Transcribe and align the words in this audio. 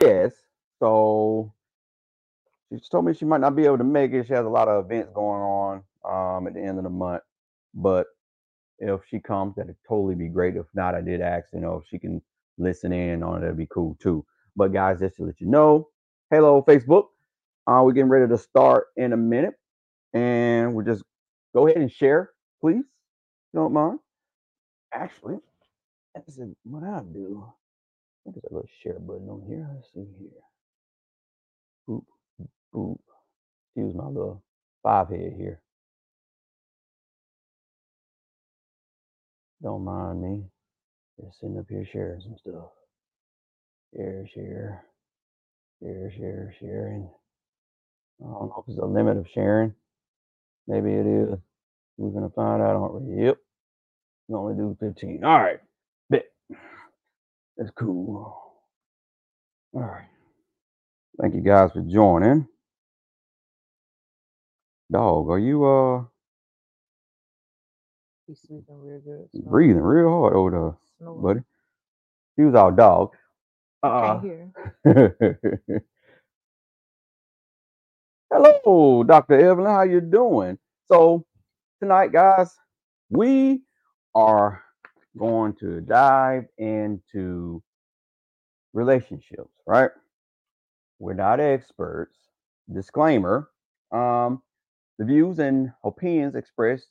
Yes. 0.00 0.32
So 0.80 1.52
she 2.72 2.80
told 2.90 3.04
me 3.04 3.14
she 3.14 3.24
might 3.24 3.40
not 3.40 3.56
be 3.56 3.64
able 3.66 3.78
to 3.78 3.84
make 3.84 4.12
it. 4.12 4.26
She 4.26 4.34
has 4.34 4.46
a 4.46 4.50
lot 4.50 4.68
of 4.68 4.84
events 4.86 5.10
going 5.14 5.42
on 5.42 5.82
um, 6.04 6.46
at 6.46 6.54
the 6.54 6.60
end 6.60 6.78
of 6.78 6.84
the 6.84 6.90
month. 6.90 7.22
But 7.74 8.06
if 8.78 9.00
she 9.08 9.20
comes, 9.20 9.56
that'd 9.56 9.76
totally 9.88 10.14
be 10.14 10.28
great. 10.28 10.56
If 10.56 10.66
not, 10.74 10.94
I 10.94 11.00
did 11.02 11.20
ask, 11.20 11.48
you 11.52 11.60
know, 11.60 11.76
if 11.76 11.84
she 11.88 11.98
can 11.98 12.22
listen 12.58 12.92
in 12.92 13.22
on 13.22 13.38
it, 13.38 13.40
that'd 13.42 13.56
be 13.56 13.66
cool 13.66 13.96
too. 14.00 14.24
But 14.56 14.72
guys, 14.72 15.00
just 15.00 15.16
to 15.16 15.24
let 15.24 15.40
you 15.40 15.48
know, 15.48 15.88
hello 16.30 16.64
Facebook. 16.66 17.06
Uh, 17.66 17.82
we're 17.84 17.92
getting 17.92 18.10
ready 18.10 18.28
to 18.28 18.38
start 18.38 18.86
in 18.96 19.12
a 19.12 19.16
minute, 19.16 19.54
and 20.14 20.74
we'll 20.74 20.86
just 20.86 21.04
go 21.54 21.66
ahead 21.66 21.78
and 21.78 21.92
share, 21.92 22.30
please. 22.60 22.84
Don't 23.54 23.72
mind. 23.72 23.98
Actually, 24.92 25.38
that's 26.14 26.38
what 26.64 26.84
I 26.84 27.00
do. 27.12 27.44
There's 28.34 28.44
a 28.50 28.54
little 28.54 28.68
share 28.82 28.98
button 29.00 29.28
on 29.28 29.44
here. 29.48 29.68
Let's 29.74 29.88
see 29.94 30.06
here. 30.20 30.30
Boop, 31.88 32.04
boop. 32.74 32.98
Excuse 33.76 33.94
my 33.94 34.06
little 34.06 34.42
five 34.82 35.08
head 35.08 35.34
here. 35.36 35.60
Don't 39.62 39.84
mind 39.84 40.22
me. 40.22 40.44
Just 41.20 41.40
sitting 41.40 41.58
up 41.58 41.66
here 41.68 41.86
sharing 41.92 42.20
some 42.22 42.36
stuff. 42.38 42.70
Share, 43.96 44.26
share, 44.34 44.84
share, 45.82 46.12
share, 46.16 46.54
sharing. 46.60 47.10
I 48.20 48.24
don't 48.24 48.48
know 48.48 48.56
if 48.60 48.66
there's 48.66 48.78
a 48.80 48.86
limit 48.86 49.16
of 49.18 49.26
sharing. 49.34 49.74
Maybe 50.68 50.92
it 50.92 51.06
is. 51.06 51.38
We're 51.98 52.10
gonna 52.10 52.30
find 52.30 52.62
out, 52.62 52.76
aren't 52.76 52.94
we? 53.02 53.24
Yep. 53.26 53.38
We 54.28 54.36
only 54.36 54.54
do 54.56 54.76
15. 54.80 55.24
All 55.24 55.40
right. 55.40 55.60
That's 57.60 57.72
cool. 57.72 58.36
All 59.74 59.82
right. 59.82 60.08
Thank 61.20 61.34
you 61.36 61.42
guys 61.42 61.72
for 61.72 61.82
joining. 61.82 62.48
Dog, 64.92 65.30
are 65.30 65.38
you 65.40 65.64
uh 65.64 66.04
He's 68.26 68.40
sleeping 68.42 68.80
real 68.80 69.00
good. 69.00 69.28
breathing 69.34 69.82
real 69.82 70.10
hard 70.10 70.34
over 70.34 70.50
there, 70.52 70.76
snoring. 70.98 71.22
buddy? 71.22 71.40
He 72.36 72.44
was 72.44 72.54
our 72.56 72.72
dog. 72.72 73.10
Uh. 73.82 74.22
Hello, 78.32 79.04
Dr. 79.04 79.34
Evelyn. 79.40 79.70
How 79.72 79.82
you 79.84 80.00
doing? 80.02 80.58
So 80.86 81.24
tonight, 81.82 82.12
guys, 82.12 82.54
we 83.10 83.62
are 84.14 84.62
going 85.18 85.54
to 85.54 85.80
dive 85.80 86.44
into 86.58 87.62
relationships, 88.72 89.50
right? 89.66 89.90
We're 90.98 91.14
not 91.14 91.40
experts. 91.40 92.16
Disclaimer. 92.72 93.50
Um, 93.92 94.42
the 94.98 95.04
views 95.04 95.38
and 95.38 95.72
opinions 95.84 96.34
expressed 96.34 96.88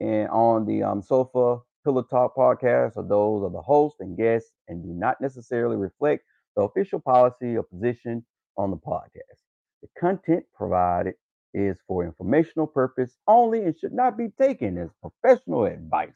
in, 0.00 0.26
on 0.28 0.64
the 0.64 0.82
um, 0.82 1.02
Sofa 1.02 1.58
Pillow 1.84 2.02
Talk 2.02 2.36
podcast 2.36 2.96
are 2.96 3.06
those 3.06 3.44
of 3.44 3.52
the 3.52 3.60
host 3.60 3.96
and 4.00 4.16
guests 4.16 4.50
and 4.68 4.82
do 4.82 4.90
not 4.90 5.20
necessarily 5.20 5.76
reflect 5.76 6.24
the 6.56 6.62
official 6.62 7.00
policy 7.00 7.56
or 7.56 7.62
position 7.64 8.24
on 8.56 8.70
the 8.70 8.76
podcast. 8.76 9.42
The 9.82 9.88
content 9.98 10.44
provided 10.54 11.14
is 11.54 11.76
for 11.86 12.04
informational 12.04 12.66
purpose 12.66 13.16
only 13.26 13.62
and 13.64 13.78
should 13.78 13.92
not 13.92 14.16
be 14.16 14.28
taken 14.40 14.78
as 14.78 14.88
professional 15.00 15.64
advice. 15.64 16.10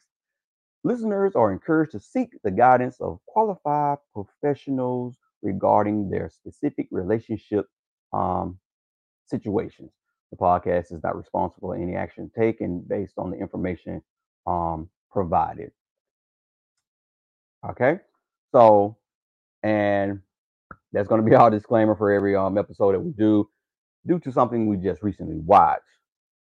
Listeners 0.83 1.33
are 1.35 1.51
encouraged 1.51 1.93
to 1.93 1.99
seek 1.99 2.29
the 2.43 2.51
guidance 2.51 2.99
of 2.99 3.19
qualified 3.25 3.99
professionals 4.13 5.17
regarding 5.41 6.09
their 6.09 6.29
specific 6.29 6.87
relationship 6.91 7.67
um, 8.11 8.59
situations. 9.25 9.91
The 10.31 10.37
podcast 10.37 10.91
is 10.91 11.01
not 11.03 11.15
responsible 11.15 11.69
for 11.69 11.75
any 11.75 11.95
action 11.95 12.29
taken 12.37 12.83
based 12.87 13.13
on 13.17 13.31
the 13.31 13.37
information 13.37 14.01
um, 14.45 14.89
provided. 15.11 15.71
Okay, 17.69 17.99
so 18.51 18.97
and 19.63 20.19
that's 20.91 21.07
going 21.07 21.23
to 21.23 21.29
be 21.29 21.35
our 21.35 21.49
disclaimer 21.49 21.95
for 21.95 22.11
every 22.11 22.35
um 22.35 22.57
episode 22.57 22.93
that 22.93 22.99
we 22.99 23.11
do, 23.11 23.49
due 24.05 24.19
to 24.19 24.31
something 24.33 24.67
we 24.67 24.77
just 24.77 25.01
recently 25.01 25.37
watched. 25.37 25.81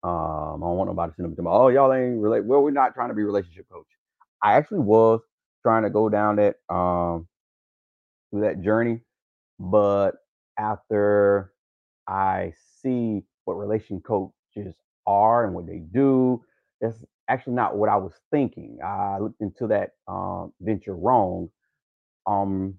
Um, 0.04 0.12
I 0.12 0.68
don't 0.68 0.78
want 0.78 0.90
nobody 0.90 1.14
sitting 1.16 1.32
up 1.32 1.36
to 1.38 1.44
me, 1.44 1.50
oh 1.52 1.68
y'all 1.68 1.94
ain't 1.94 2.20
relate. 2.20 2.44
Well, 2.46 2.64
we're 2.64 2.72
not 2.72 2.96
trying 2.96 3.10
to 3.10 3.16
be 3.16 3.24
relationship 3.24 3.68
coach. 3.72 3.86
I 4.44 4.56
actually 4.56 4.81
was 4.81 5.22
trying 5.64 5.84
to 5.84 5.92
go 5.92 6.09
down 6.09 6.38
that 6.38 6.58
um 6.74 7.28
through 8.31 8.42
that 8.42 8.62
journey, 8.62 9.02
but 9.59 10.16
after 10.59 11.54
I 12.08 12.54
see 12.81 13.24
what 13.46 13.56
relation 13.56 14.02
coaches 14.02 14.76
are 15.08 15.46
and 15.46 15.56
what 15.56 15.68
they 15.68 15.80
do, 15.94 16.44
that's 16.81 17.04
actually 17.30 17.56
not 17.56 17.78
what 17.78 17.90
I 17.90 17.98
was 17.98 18.14
thinking. 18.31 18.80
I 18.86 19.20
looked 19.20 19.42
into 19.42 19.68
that 19.70 19.92
um, 20.08 20.54
venture 20.62 20.96
wrong. 20.96 21.50
Um, 22.28 22.75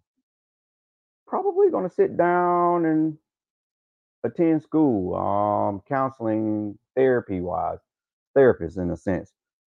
probably 1.26 1.70
going 1.70 1.88
to 1.88 1.94
sit 1.94 2.16
down 2.16 2.84
and 2.86 3.18
attend 4.24 4.62
school, 4.62 5.14
um, 5.16 5.82
counseling, 5.88 6.78
therapy 6.96 7.40
wise, 7.40 7.78
therapist 8.34 8.78
in 8.78 8.90
a 8.90 8.96
sense. 8.96 9.32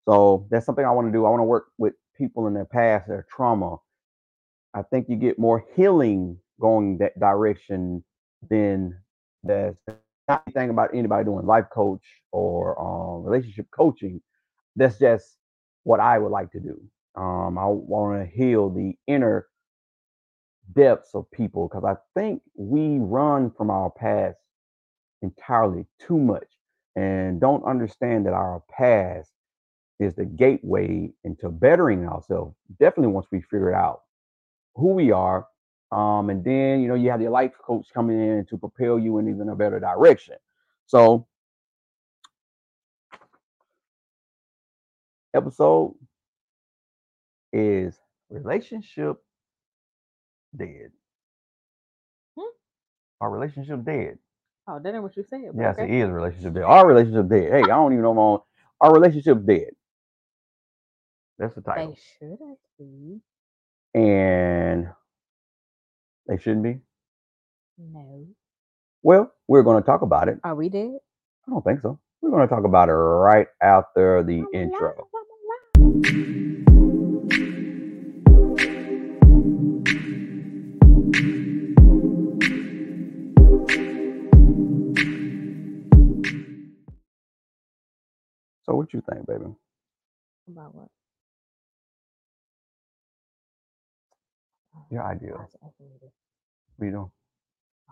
So 0.07 0.47
that's 0.49 0.65
something 0.65 0.85
I 0.85 0.91
want 0.91 1.07
to 1.07 1.11
do. 1.11 1.25
I 1.25 1.29
want 1.29 1.41
to 1.41 1.45
work 1.45 1.67
with 1.77 1.93
people 2.17 2.47
in 2.47 2.53
their 2.53 2.65
past, 2.65 3.07
their 3.07 3.25
trauma. 3.29 3.77
I 4.73 4.83
think 4.83 5.07
you 5.09 5.15
get 5.15 5.39
more 5.39 5.65
healing 5.75 6.37
going 6.59 6.97
that 6.99 7.19
direction 7.19 8.03
than 8.49 8.97
that's 9.43 9.77
not 10.27 10.43
anything 10.47 10.69
about 10.69 10.93
anybody 10.93 11.25
doing 11.25 11.45
life 11.45 11.65
coach 11.73 12.03
or 12.31 12.79
um, 12.79 13.23
relationship 13.23 13.67
coaching. 13.71 14.21
That's 14.75 14.99
just 14.99 15.37
what 15.83 15.99
I 15.99 16.19
would 16.19 16.31
like 16.31 16.51
to 16.51 16.59
do. 16.59 16.79
Um, 17.15 17.57
I 17.57 17.65
want 17.65 18.21
to 18.21 18.37
heal 18.37 18.69
the 18.69 18.93
inner 19.07 19.47
depths 20.75 21.15
of 21.15 21.29
people 21.31 21.67
because 21.67 21.83
I 21.83 21.95
think 22.19 22.41
we 22.55 22.99
run 22.99 23.51
from 23.51 23.69
our 23.69 23.89
past 23.89 24.37
entirely 25.21 25.85
too 25.99 26.17
much 26.17 26.45
and 26.95 27.41
don't 27.41 27.63
understand 27.63 28.25
that 28.25 28.33
our 28.33 28.63
past 28.69 29.31
is 29.99 30.15
the 30.15 30.25
gateway 30.25 31.11
into 31.23 31.49
bettering 31.49 32.07
ourselves. 32.07 32.55
Definitely 32.79 33.13
once 33.13 33.27
we 33.31 33.41
figure 33.41 33.73
out 33.73 34.01
who 34.75 34.93
we 34.93 35.11
are. 35.11 35.45
Um, 35.91 36.29
and 36.29 36.43
then 36.43 36.81
you 36.81 36.87
know 36.87 36.93
you 36.95 37.09
have 37.09 37.19
the 37.19 37.29
life 37.29 37.51
coach 37.65 37.87
coming 37.93 38.19
in 38.19 38.45
to 38.49 38.57
propel 38.57 38.99
you 38.99 39.17
in 39.17 39.27
even 39.27 39.49
a 39.49 39.55
better 39.55 39.79
direction. 39.79 40.35
So 40.85 41.27
episode 45.33 45.95
is 47.51 47.97
relationship 48.29 49.17
dead. 50.55 50.91
Hmm? 52.37 52.49
Our 53.21 53.31
relationship 53.31 53.83
dead. 53.83 54.19
Oh, 54.67 54.79
that 54.79 54.93
ain't 54.93 55.01
what 55.01 55.17
you 55.17 55.23
said. 55.27 55.41
Yes, 55.57 55.75
okay. 55.79 55.85
it 55.85 56.03
is 56.03 56.09
relationship 56.09 56.53
dead. 56.53 56.63
Our 56.63 56.87
relationship 56.87 57.29
dead. 57.29 57.51
Hey, 57.51 57.63
I 57.63 57.67
don't 57.67 57.93
even 57.93 58.03
know 58.03 58.13
my 58.13 58.21
own. 58.21 58.39
Our 58.79 58.93
relationship 58.93 59.43
dead. 59.45 59.71
That's 61.39 61.55
the 61.55 61.61
title. 61.61 61.93
They 61.93 61.99
should 62.19 62.37
have 62.45 62.57
been. 62.77 63.21
And 63.95 64.89
they 66.27 66.37
shouldn't 66.37 66.63
be. 66.63 66.79
No. 67.77 68.25
Well, 69.03 69.31
we're 69.47 69.63
going 69.63 69.81
to 69.81 69.85
talk 69.85 70.01
about 70.01 70.27
it. 70.27 70.37
Are 70.43 70.53
we 70.53 70.67
dead? 70.67 70.97
I 71.47 71.51
don't 71.51 71.63
think 71.63 71.79
so. 71.79 71.97
We're 72.21 72.31
going 72.31 72.45
to 72.45 72.53
talk 72.53 72.65
about 72.65 72.89
it 72.89 72.91
right 72.91 73.47
after 73.61 74.21
the 74.21 74.43
intro. 74.53 75.07
So, 88.65 88.75
what 88.75 88.93
you 88.93 89.01
think, 89.09 89.25
baby? 89.25 89.45
About 90.49 90.75
what? 90.75 90.89
Your 94.89 95.03
idea. 95.03 95.33
why 95.33 95.43
is 95.45 95.53
it 95.53 95.59
asking? 95.65 95.87
What 96.77 96.85
you 96.85 96.91
doing? 96.91 97.11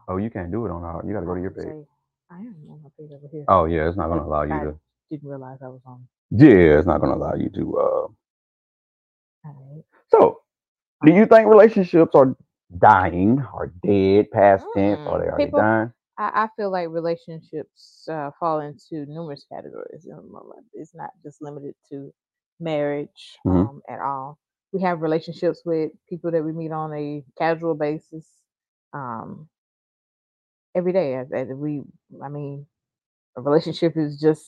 Oh, 0.07 0.17
you 0.17 0.29
can't 0.29 0.51
do 0.51 0.65
it 0.65 0.71
on 0.71 0.83
our. 0.83 1.03
You 1.05 1.13
got 1.13 1.19
to 1.21 1.25
go 1.25 1.35
to 1.35 1.41
your 1.41 1.51
page. 1.51 1.85
I 2.31 2.38
am 2.39 2.55
on 2.69 2.81
my 2.83 2.89
page 2.97 3.11
over 3.13 3.27
here. 3.31 3.45
Oh 3.47 3.65
yeah, 3.65 3.88
it's 3.88 3.97
not 3.97 4.07
going 4.07 4.19
to 4.19 4.25
allow 4.25 4.44
you 4.44 4.53
I 4.53 4.63
to. 4.65 4.79
didn't 5.11 5.27
realize 5.29 5.59
I 5.63 5.67
was 5.67 5.81
on. 5.85 6.07
Yeah, 6.31 6.77
it's 6.77 6.88
not 6.88 6.99
going 7.01 7.11
to 7.13 7.17
allow 7.17 7.35
you 7.35 7.49
to. 7.49 7.77
uh 7.77 8.07
Alright. 9.47 9.83
So, 10.09 10.41
do 11.05 11.11
you 11.13 11.25
think 11.25 11.47
relationships 11.47 12.15
are 12.15 12.35
dying, 12.77 13.44
or 13.53 13.71
dead, 13.85 14.31
past 14.31 14.65
tense, 14.75 14.99
or 15.07 15.19
Mm, 15.19 15.21
they 15.21 15.27
already 15.29 15.45
people- 15.45 15.59
dying? 15.59 15.94
I, 16.19 16.45
I 16.45 16.49
feel 16.57 16.71
like 16.71 16.89
relationships 16.89 18.07
uh, 18.11 18.31
fall 18.39 18.59
into 18.61 19.05
numerous 19.05 19.45
categories. 19.51 20.07
Um, 20.11 20.33
It's 20.73 20.95
not 20.95 21.11
just 21.23 21.41
limited 21.44 21.75
to 21.91 22.11
marriage 22.59 23.38
Mhm. 23.45 23.69
um, 23.69 23.81
at 23.88 23.99
all. 24.01 24.39
We 24.73 24.81
have 24.83 25.01
relationships 25.01 25.61
with 25.65 25.91
people 26.09 26.31
that 26.31 26.43
we 26.43 26.53
meet 26.53 26.71
on 26.71 26.93
a 26.93 27.23
casual 27.37 27.75
basis. 27.75 28.27
um 28.93 29.47
every 30.75 30.93
day. 30.93 31.15
As, 31.15 31.31
as 31.31 31.47
we, 31.49 31.83
I 32.23 32.29
mean, 32.29 32.65
a 33.37 33.41
relationship 33.41 33.93
is 33.97 34.19
just 34.19 34.43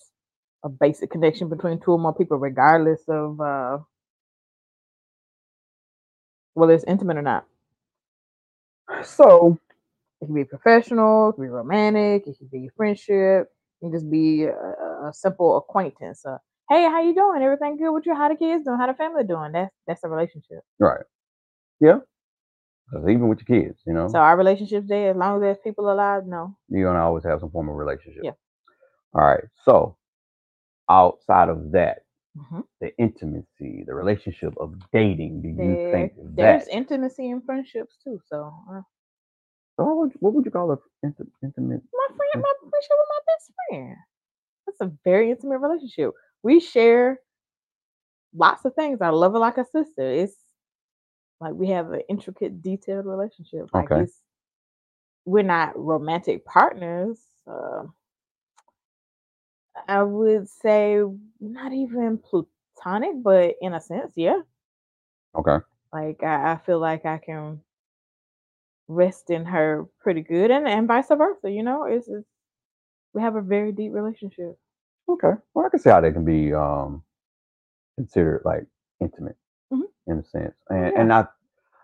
a 0.63 0.69
basic 0.69 1.11
connection 1.11 1.49
between 1.49 1.79
two 1.79 1.91
or 1.93 1.99
more 1.99 2.15
people, 2.15 2.37
regardless 2.37 3.01
of 3.07 3.39
uh, 3.41 3.79
whether 6.55 6.73
it's 6.73 6.85
intimate 6.85 7.17
or 7.17 7.21
not. 7.23 7.45
So 9.03 9.57
It 10.21 10.25
can 10.27 10.35
be 10.35 10.45
professional, 10.45 11.29
it 11.29 11.33
can 11.35 11.43
be 11.45 11.49
romantic, 11.49 12.27
it 12.27 12.37
can 12.37 12.47
be 12.51 12.69
friendship, 12.77 13.47
it 13.47 13.85
can 13.85 13.91
just 13.93 14.09
be 14.11 14.45
a, 14.45 14.51
a 15.09 15.11
simple 15.13 15.57
acquaintance. 15.57 16.25
Hey, 16.69 16.83
how 16.83 17.01
you 17.01 17.13
doing? 17.15 17.41
Everything 17.41 17.77
good 17.77 17.91
with 17.93 18.05
you? 18.05 18.15
How 18.15 18.29
the 18.29 18.35
kids 18.35 18.65
doing? 18.65 18.77
How 18.79 18.87
the 18.87 18.93
family 18.93 19.23
doing? 19.23 19.51
That's 19.53 19.73
that's 19.87 20.03
a 20.03 20.09
relationship. 20.09 20.59
right, 20.79 21.05
yeah. 21.81 21.99
even 23.09 23.27
with 23.29 23.39
your 23.47 23.61
kids, 23.61 23.79
you 23.85 23.93
know, 23.93 24.07
So 24.09 24.19
our 24.19 24.37
relationships 24.37 24.87
there, 24.87 25.11
as 25.11 25.17
long 25.17 25.37
as 25.37 25.41
there's 25.41 25.57
people 25.63 25.91
alive, 25.91 26.23
no. 26.25 26.55
you're 26.69 26.89
gonna 26.91 27.03
always 27.05 27.23
have 27.25 27.39
some 27.41 27.51
form 27.51 27.69
of 27.69 27.75
relationship. 27.75 28.23
Yeah. 28.23 28.31
All 29.13 29.21
right. 29.21 29.43
So 29.65 29.97
outside 30.89 31.49
of 31.49 31.71
that, 31.71 31.99
Mhm. 32.37 32.63
the 32.81 32.95
intimacy, 32.97 33.83
the 33.85 33.93
relationship 33.93 34.53
of 34.57 34.75
dating, 34.91 35.41
do 35.41 35.49
you 35.49 35.55
There, 35.57 35.91
think 35.91 36.13
there's 36.35 36.67
that? 36.67 36.73
intimacy 36.73 37.29
in 37.29 37.41
friendships 37.41 37.97
too. 38.03 38.19
So 38.27 38.53
uh, 38.71 38.81
So 39.77 39.85
what 39.85 39.97
would, 39.97 40.11
what 40.19 40.33
would 40.33 40.45
you 40.45 40.51
call 40.51 40.71
a 40.71 40.77
intimate? 41.03 41.83
my 41.93 42.07
friend, 42.17 42.43
my 42.43 42.53
friendship 42.59 42.97
with 43.01 43.09
my 43.15 43.21
best 43.27 43.51
friend. 43.69 43.97
That's 44.65 44.81
a 44.81 44.91
very 45.03 45.31
intimate 45.31 45.59
relationship. 45.59 46.11
We 46.43 46.59
share 46.59 47.19
lots 48.33 48.65
of 48.65 48.75
things. 48.75 49.01
I 49.01 49.09
love 49.09 49.33
her 49.33 49.39
like 49.39 49.57
a 49.57 49.65
sister. 49.65 50.01
It's 50.11 50.35
like 51.41 51.53
we 51.53 51.69
have 51.69 51.91
an 51.91 52.01
intricate, 52.09 52.61
detailed 52.61 53.05
relationship. 53.05 53.69
Like 53.73 53.91
Okay. 53.91 53.95
it's 53.95 54.21
we're 55.25 55.43
not 55.43 55.77
romantic 55.77 56.45
partners. 56.45 57.19
Uh, 57.47 57.83
I 59.87 60.03
would 60.03 60.47
say 60.49 61.01
not 61.39 61.73
even 61.73 62.19
platonic, 62.19 63.23
but 63.23 63.55
in 63.61 63.73
a 63.73 63.81
sense, 63.81 64.13
yeah. 64.15 64.41
Okay. 65.35 65.59
Like 65.93 66.23
I, 66.23 66.53
I 66.53 66.57
feel 66.57 66.79
like 66.79 67.05
I 67.05 67.17
can 67.19 67.61
rest 68.87 69.29
in 69.29 69.45
her 69.45 69.85
pretty 70.01 70.21
good, 70.21 70.51
and 70.51 70.67
and 70.67 70.87
vice 70.87 71.07
versa. 71.09 71.49
You 71.49 71.63
know, 71.63 71.85
it's, 71.85 72.07
it's 72.07 72.27
we 73.13 73.21
have 73.21 73.35
a 73.35 73.41
very 73.41 73.71
deep 73.71 73.93
relationship. 73.93 74.57
Okay. 75.09 75.31
Well, 75.53 75.65
I 75.65 75.69
can 75.69 75.79
see 75.79 75.89
how 75.89 76.01
they 76.01 76.11
can 76.11 76.25
be 76.25 76.53
um 76.53 77.03
considered 77.97 78.41
like 78.45 78.65
intimate 79.01 79.37
Mhm. 79.73 79.83
in 80.07 80.19
a 80.19 80.23
sense, 80.23 80.55
and 80.69 80.93
Yeah. 80.93 81.01
and 81.01 81.13
I 81.13 81.27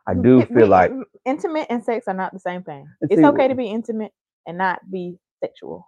I 0.07 0.13
do 0.13 0.39
it- 0.41 0.47
feel 0.49 0.57
be- 0.57 0.65
like 0.65 0.91
intimate 1.25 1.67
and 1.69 1.83
sex 1.83 2.07
are 2.07 2.13
not 2.13 2.31
the 2.33 2.39
same 2.39 2.63
thing. 2.63 2.87
And 3.01 3.11
It's 3.11 3.23
okay 3.23 3.47
to 3.47 3.55
be 3.55 3.67
intimate 3.67 4.13
and 4.45 4.57
not 4.57 4.79
be 4.91 5.19
sexual. 5.43 5.87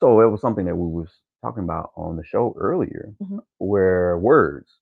so 0.00 0.20
it 0.20 0.26
was 0.30 0.40
something 0.40 0.66
that 0.66 0.76
we 0.76 0.88
was 0.90 1.20
talking 1.42 1.64
about 1.64 1.90
on 1.96 2.16
the 2.16 2.24
show 2.24 2.54
earlier, 2.58 3.14
Mhm. 3.22 3.40
where 3.58 4.18
words 4.18 4.78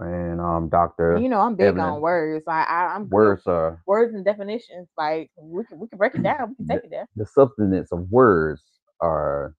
and 0.00 0.40
um 0.40 0.68
Doctor 0.68 1.18
you 1.18 1.28
know, 1.28 1.40
I'm 1.40 1.56
big 1.56 1.78
on 1.78 2.00
words. 2.00 2.46
Like 2.46 2.68
I, 2.68 2.86
I'm 2.94 3.04
good 3.04 3.12
words 3.12 3.46
are 3.46 3.82
words 3.86 4.14
and 4.14 4.24
definitions. 4.24 4.88
Like 4.96 5.30
we 5.36 5.64
can 5.64 5.78
we 5.78 5.88
can 5.88 5.98
break 5.98 6.14
it 6.14 6.22
down. 6.30 6.50
We 6.50 6.54
can 6.56 6.66
take 6.68 6.84
it 6.84 6.90
there. 6.90 7.06
the 7.16 7.26
substance 7.26 7.92
of 7.92 8.10
words 8.10 8.62
are 9.00 9.54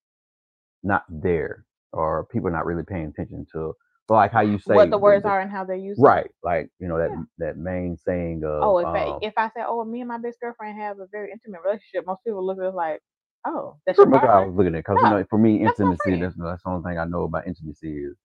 not 0.83 1.03
there, 1.09 1.65
or 1.93 2.25
people 2.31 2.49
not 2.51 2.65
really 2.65 2.83
paying 2.83 3.07
attention 3.07 3.45
to. 3.53 3.73
So 4.07 4.13
like 4.15 4.31
how 4.31 4.41
you 4.41 4.59
say 4.59 4.75
What 4.75 4.89
the 4.91 4.97
words 4.97 5.23
the- 5.23 5.29
are 5.29 5.39
and 5.41 5.51
how 5.51 5.63
they're 5.65 5.75
used. 5.75 6.01
right? 6.01 6.29
Like 6.43 6.69
you 6.79 6.87
know 6.87 6.97
that 6.97 7.09
Yeah. 7.11 7.23
that 7.39 7.57
main 7.57 7.97
saying 7.97 8.43
of 8.45 8.63
Oh, 8.63 8.77
if 8.79 8.87
um, 8.87 8.95
I 8.95 9.17
if 9.21 9.33
I 9.37 9.47
say, 9.49 9.63
oh, 9.67 9.83
me 9.85 10.01
and 10.01 10.07
my 10.07 10.17
best 10.17 10.39
girlfriend 10.41 10.79
have 10.81 10.99
a 10.99 11.07
very 11.11 11.31
intimate 11.31 11.61
relationship, 11.63 12.05
most 12.07 12.23
people 12.25 12.45
look 12.45 12.59
at 12.59 12.65
it 12.65 12.75
like, 12.75 13.01
oh, 13.45 13.77
that's 13.85 13.97
your 13.97 14.07
pretty 14.07 14.11
much 14.11 14.21
how 14.31 14.43
I 14.43 14.45
was 14.47 14.55
looking 14.55 14.75
at 14.75 14.79
because 14.79 14.97
you 15.01 15.09
know 15.09 15.25
for 15.29 15.39
me 15.39 15.63
that's 15.63 15.79
intimacy 15.79 16.11
that's, 16.21 16.35
that's 16.37 16.63
the 16.63 16.69
only 16.69 16.83
thing 16.89 16.99
I 16.99 17.05
know 17.05 17.23
about 17.23 17.47
intimacy 17.47 17.91
is 17.97 18.17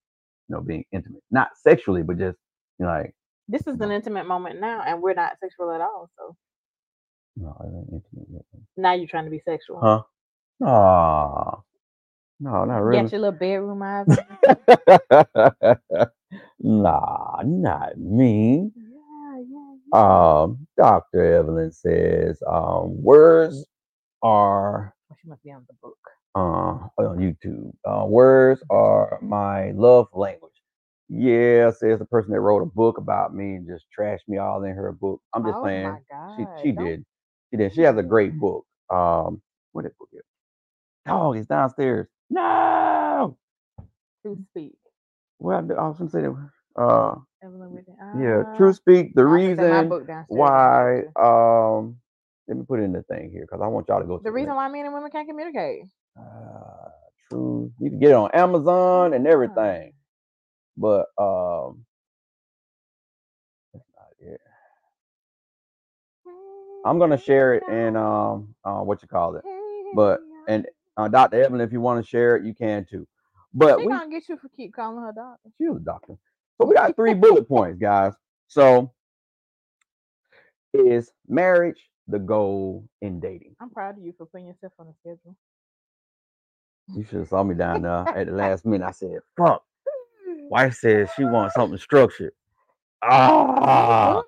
you 0.49 0.55
know 0.55 0.61
being 0.61 0.85
intimate, 0.91 1.23
not 1.31 1.49
sexually, 1.57 2.03
but 2.03 2.17
just 2.17 2.37
you 2.79 2.85
know 2.85 2.91
like 2.91 3.15
This 3.47 3.67
is 3.67 3.79
an 3.81 3.91
intimate 3.91 4.27
moment 4.27 4.59
now, 4.61 4.81
and 4.85 5.01
we're 5.01 5.13
not 5.13 5.37
sexual 5.39 5.71
at 5.71 5.81
all. 5.81 6.09
So 6.17 6.35
no, 7.37 7.55
I 7.61 7.65
ain't 7.65 7.89
intimate 7.93 8.27
yet. 8.33 8.43
now 8.77 8.93
you're 8.93 9.07
trying 9.07 9.25
to 9.25 9.31
be 9.31 9.41
sexual. 9.45 9.81
Huh? 9.81 10.01
No, 10.59 11.54
no, 12.39 12.65
not 12.65 12.77
really. 12.83 13.03
You. 13.03 13.03
Got 13.03 13.11
your 13.11 13.21
little 13.21 13.39
bedroom 13.39 13.81
eyes. 13.83 14.07
nah, 16.59 17.41
not 17.45 17.97
me. 17.97 18.71
yeah, 18.75 19.41
yeah, 19.49 19.75
yeah. 19.87 19.93
Um, 19.93 20.67
Dr. 20.77 21.23
Evelyn 21.35 21.71
says, 21.71 22.41
um, 22.47 23.01
words 23.03 23.65
are 24.23 24.93
Oh, 25.11 25.15
she 25.21 25.27
must 25.29 25.43
be 25.43 25.51
on 25.51 25.65
the 25.67 25.73
book. 25.81 25.97
uh 26.35 26.87
on 26.99 27.17
YouTube. 27.19 27.71
Uh, 27.85 28.05
words 28.07 28.61
are 28.69 29.19
my 29.21 29.71
love 29.71 30.07
language. 30.13 30.51
Yeah, 31.09 31.69
says 31.71 31.99
the 31.99 32.05
person 32.05 32.31
that 32.33 32.39
wrote 32.41 32.63
a 32.63 32.67
book 32.67 32.97
about 32.97 33.35
me 33.35 33.55
and 33.55 33.67
just 33.67 33.85
trashed 33.97 34.27
me 34.27 34.37
all 34.39 34.63
in 34.63 34.73
her 34.75 34.91
book. 34.93 35.21
I'm 35.35 35.43
just 35.45 35.53
oh 35.53 35.61
god. 36.11 36.37
She 36.37 36.45
she 36.61 36.71
don't 36.75 36.75
did. 36.83 37.05
She 37.51 37.57
did. 37.57 37.73
She 37.75 37.81
has 37.81 37.97
a 37.97 38.03
great 38.03 38.39
book. 38.39 38.65
Um, 38.91 39.41
what 39.73 39.83
that 39.85 39.97
book 39.99 40.09
is? 40.13 40.23
Dog 41.07 41.37
is 41.37 41.47
downstairs. 41.47 42.07
No. 42.29 43.37
to 44.23 44.37
speak. 44.51 44.75
Well, 45.39 45.59
I 45.59 45.87
was 45.87 45.97
gonna 45.97 46.09
say 46.09 46.21
that. 46.21 46.49
Uh, 46.81 47.15
Evelyn 47.43 47.73
Whitney. 47.73 47.95
yeah. 48.21 48.43
Ah, 48.45 48.55
True 48.57 48.73
speak. 48.73 49.15
The 49.15 49.23
I 49.25 49.27
was 49.27 49.43
gonna 49.43 49.55
say 49.55 49.69
my 49.69 49.81
reason 49.81 49.89
book 49.89 50.07
downstairs. 50.07 50.29
I'm 50.33 50.37
why. 50.37 50.99
Um, 51.79 51.97
let 52.47 52.57
me 52.57 52.63
put 52.67 52.79
it 52.79 52.83
in 52.83 52.93
the 52.93 53.03
thing 53.03 53.31
here 53.31 53.41
because 53.43 53.61
I 53.63 53.67
want 53.67 53.87
y'all 53.89 54.01
to 54.01 54.07
go. 54.07 54.17
to 54.17 54.23
The 54.23 54.31
reason 54.31 54.55
why 54.55 54.67
men 54.69 54.85
and 54.85 54.93
women 54.93 55.11
can't 55.11 55.27
communicate. 55.27 55.83
Uh, 56.19 56.89
true. 57.29 57.71
You 57.79 57.89
can 57.89 57.99
get 57.99 58.11
it 58.11 58.15
on 58.15 58.31
Amazon 58.33 59.13
and 59.13 59.27
everything, 59.27 59.93
but 60.77 61.07
um, 61.17 61.85
that's 63.73 63.85
not 63.95 64.09
it. 64.19 64.41
I'm 66.85 66.99
gonna 66.99 67.17
share 67.17 67.55
it 67.55 67.63
in 67.69 67.95
um, 67.95 68.55
uh, 68.63 68.79
what 68.81 69.01
you 69.01 69.07
call 69.07 69.35
it, 69.37 69.43
but 69.95 70.21
and 70.47 70.67
uh, 70.97 71.07
Dr. 71.07 71.43
Evelyn, 71.43 71.61
if 71.61 71.71
you 71.71 71.81
want 71.81 72.03
to 72.03 72.09
share 72.09 72.35
it, 72.35 72.45
you 72.45 72.53
can 72.53 72.85
too. 72.89 73.07
But 73.53 73.79
she 73.79 73.85
we 73.85 73.91
gonna 73.93 74.09
get 74.09 74.27
you 74.29 74.37
for 74.37 74.49
keep 74.49 74.73
calling 74.73 75.01
her 75.03 75.13
doctor. 75.15 75.49
she 75.57 75.67
was 75.67 75.77
a 75.77 75.85
doctor, 75.85 76.15
so 76.57 76.67
we 76.67 76.75
got 76.75 76.95
three 76.95 77.13
bullet 77.13 77.47
points, 77.47 77.79
guys. 77.79 78.13
So 78.47 78.91
is 80.73 81.11
marriage 81.27 81.89
the 82.07 82.19
goal 82.19 82.85
in 83.01 83.19
dating? 83.19 83.55
I'm 83.61 83.69
proud 83.69 83.97
of 83.97 84.03
you 84.03 84.13
for 84.17 84.25
putting 84.25 84.47
yourself 84.47 84.73
on 84.79 84.87
the 84.87 84.93
schedule. 84.99 85.35
You 86.93 87.03
should 87.03 87.19
have 87.19 87.29
saw 87.29 87.43
me 87.43 87.55
down 87.55 87.81
there 87.81 88.05
at 88.07 88.27
the 88.27 88.33
last 88.33 88.65
minute. 88.65 88.85
I 88.85 88.91
said, 88.91 89.19
"Fuck." 89.37 89.63
Wife 90.49 90.75
says 90.75 91.09
she 91.15 91.23
wants 91.23 91.55
something 91.55 91.79
structured. 91.79 92.33
Ah, 93.01 94.21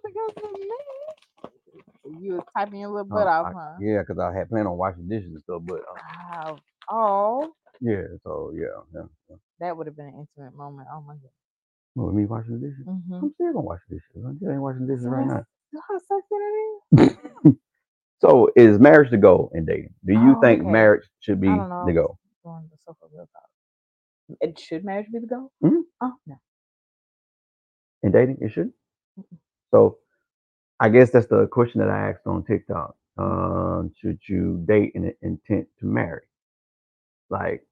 You 2.21 2.35
was 2.35 2.43
typing 2.57 2.79
your 2.81 2.89
little 2.89 3.05
Uh, 3.11 3.15
butt 3.15 3.27
off, 3.27 3.47
I- 3.47 3.53
huh? 3.53 3.77
yeah, 3.79 4.01
because 4.01 4.19
I 4.19 4.33
had 4.37 4.49
planned 4.49 4.67
on 4.67 4.77
washing 4.77 5.07
dishes 5.09 5.31
and 5.31 5.41
stuff, 5.43 5.63
but 5.65 5.79
uh, 5.81 5.99
Wow. 6.33 6.59
Oh, 6.89 7.53
yeah, 7.81 8.03
so 8.23 8.51
yeah, 8.55 8.67
yeah. 8.93 9.03
yeah. 9.29 9.37
that 9.59 9.77
would 9.77 9.87
have 9.87 9.97
been 9.97 10.07
an 10.07 10.27
intimate 10.37 10.55
moment. 10.57 10.87
Oh 10.93 11.01
my 11.01 11.15
god. 11.15 11.31
What, 11.95 12.13
me 12.13 12.25
washing 12.25 12.59
the 12.61 12.67
dishes? 12.67 12.85
Mm-hmm. 12.87 13.13
I'm 13.23 13.33
still 13.33 13.53
gonna 13.53 13.65
wash 13.65 13.81
dishes. 13.89 14.25
I 14.27 14.31
just 14.33 14.51
ain't 14.51 14.61
washing 14.61 14.87
dishes 14.87 15.05
right 15.07 15.27
now. 15.27 15.45
How 15.89 15.99
sexy 15.99 16.27
it 16.31 16.35
is. 16.35 16.81
So, 18.21 18.49
is 18.55 18.79
marriage 18.79 19.11
the 19.11 19.17
goal 19.17 19.51
in 19.55 19.65
dating? 19.65 19.93
Do 20.05 20.13
you 20.13 20.35
Oh, 20.35 20.41
think 20.41 20.63
okay. 20.63 20.69
marriage 20.71 21.07
should 21.21 21.41
be 21.41 21.49
I 21.51 21.65
the 21.83 21.93
goal? 21.93 22.19
Going 22.43 22.69
to 22.69 22.77
sofa 22.85 23.05
real 23.13 23.27
talk. 23.33 23.49
It 24.41 24.59
should 24.59 24.85
marriage 24.85 25.07
be 25.11 25.19
the 25.19 25.27
goal? 25.27 25.51
Mhm. 25.63 25.83
Oh 26.01 26.13
no. 26.27 26.35
In 28.03 28.11
dating, 28.11 28.39
it 28.41 28.51
should. 28.51 28.71
Mm-mm. 29.19 29.39
So, 29.71 29.99
I 30.79 30.89
guess 30.89 31.11
that's 31.11 31.27
the 31.27 31.47
question 31.47 31.79
that 31.81 31.89
I 31.89 32.09
asked 32.09 32.27
on 32.27 32.43
TikTok. 32.43 32.95
Um, 33.17 33.91
should 33.99 34.19
you 34.27 34.63
date 34.67 34.91
in 34.95 35.05
an 35.05 35.15
intent 35.23 35.67
to 35.79 35.85
marry? 35.85 36.21
Like, 37.29 37.65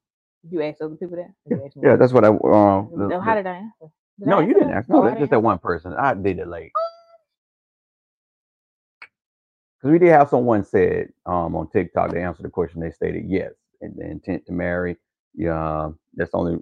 You 0.49 0.61
asked 0.63 0.81
other 0.81 0.95
people 0.95 1.17
that? 1.17 1.31
Yeah, 1.45 1.57
you 1.57 1.65
asked 1.65 1.75
me? 1.77 1.83
yeah 1.87 1.95
that's 1.97 2.13
what 2.13 2.25
I. 2.25 2.29
Um, 2.29 2.91
the- 2.95 3.07
No, 3.09 3.21
How 3.21 3.35
did 3.35 3.47
I 3.47 3.55
answer? 3.57 3.91
Did 4.19 4.27
I 4.27 4.31
no, 4.31 4.39
you 4.39 4.53
didn't 4.53 4.71
ask. 4.71 4.89
No, 4.89 5.03
that's 5.03 5.19
just 5.19 5.31
that 5.31 5.41
one 5.43 5.59
person. 5.59 5.93
I 5.93 6.13
did 6.15 6.39
it 6.39 6.47
late. 6.47 6.71
Because 9.79 9.91
we 9.91 9.99
did 9.99 10.09
have 10.09 10.29
someone 10.29 10.63
said 10.65 11.09
um, 11.25 11.55
on 11.55 11.69
TikTok, 11.69 12.11
they 12.11 12.23
answered 12.23 12.43
the 12.45 12.49
question. 12.49 12.81
They 12.81 12.91
stated 12.91 13.25
yes, 13.27 13.53
and 13.81 13.95
the 13.97 14.05
intent 14.09 14.45
to 14.47 14.53
marry. 14.53 14.97
Yeah, 15.35 15.91
that's 16.15 16.31
the 16.31 16.37
only 16.37 16.57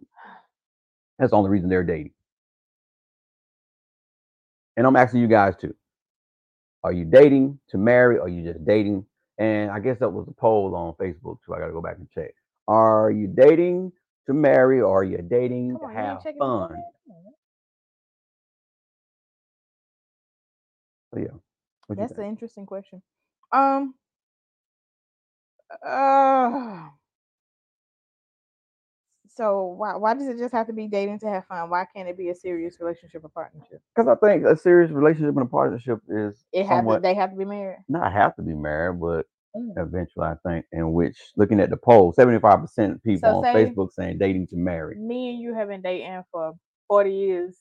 that's 1.19 1.31
the 1.31 1.37
only 1.37 1.49
reason 1.51 1.69
they're 1.69 1.83
dating. 1.83 2.11
And 4.77 4.87
I'm 4.87 4.95
asking 4.95 5.21
you 5.21 5.27
guys 5.27 5.55
too. 5.55 5.75
Are 6.83 6.91
you 6.91 7.05
dating 7.05 7.59
to 7.69 7.77
marry? 7.77 8.17
Or 8.17 8.23
are 8.23 8.29
you 8.29 8.43
just 8.43 8.65
dating? 8.65 9.05
And 9.37 9.71
I 9.71 9.79
guess 9.79 9.99
that 9.99 10.09
was 10.09 10.27
a 10.27 10.33
poll 10.33 10.75
on 10.75 10.93
Facebook 10.93 11.37
too. 11.45 11.53
I 11.53 11.59
got 11.59 11.67
to 11.67 11.73
go 11.73 11.81
back 11.81 11.97
and 11.97 12.09
check. 12.09 12.33
Are 12.67 13.11
you 13.11 13.27
dating 13.27 13.91
to 14.27 14.33
marry, 14.33 14.81
or 14.81 15.01
are 15.01 15.03
you 15.03 15.17
dating 15.17 15.71
Come 15.71 15.79
to 15.79 15.85
on, 15.85 15.93
have 15.95 16.23
checking 16.23 16.39
the 16.39 16.45
poll 16.45 16.67
fun? 16.67 16.83
So 21.13 21.19
yeah, 21.19 21.27
what 21.87 21.97
you 21.97 22.07
That's 22.07 22.17
an 22.17 22.25
interesting 22.25 22.65
question. 22.65 23.01
Um. 23.51 23.95
Uh, 25.85 26.89
so 29.35 29.75
why 29.77 29.95
why 29.95 30.13
does 30.13 30.27
it 30.27 30.37
just 30.37 30.53
have 30.53 30.67
to 30.67 30.73
be 30.73 30.87
dating 30.87 31.19
to 31.19 31.29
have 31.29 31.45
fun? 31.47 31.69
Why 31.69 31.85
can't 31.95 32.07
it 32.09 32.17
be 32.17 32.29
a 32.29 32.35
serious 32.35 32.77
relationship 32.79 33.23
or 33.23 33.29
partnership? 33.29 33.81
Because 33.95 34.07
I 34.09 34.15
think 34.27 34.45
a 34.45 34.55
serious 34.57 34.91
relationship 34.91 35.35
and 35.35 35.45
a 35.45 35.49
partnership 35.49 35.99
is 36.09 36.45
It 36.53 36.65
have 36.65 36.85
to, 36.85 36.99
they 37.01 37.13
have 37.15 37.31
to 37.31 37.37
be 37.37 37.45
married. 37.45 37.79
not 37.89 38.11
have 38.13 38.35
to 38.37 38.41
be 38.41 38.53
married, 38.53 38.99
but 38.99 39.25
Mm. 39.55 39.77
eventually 39.77 40.25
I 40.25 40.35
think 40.47 40.65
in 40.71 40.93
which 40.93 41.15
looking 41.37 41.59
at 41.59 41.69
the 41.69 41.77
poll, 41.77 42.11
75% 42.11 42.93
of 42.95 43.03
people 43.03 43.29
So 43.29 43.35
on 43.37 43.43
Facebook 43.55 43.91
saying 43.91 44.17
dating 44.17 44.47
to 44.47 44.57
marry. 44.57 44.95
Me 44.97 45.29
and 45.29 45.39
you 45.39 45.53
have 45.53 45.67
been 45.67 45.81
dating 45.83 46.23
for 46.31 46.53
forty 46.87 47.13
years, 47.13 47.55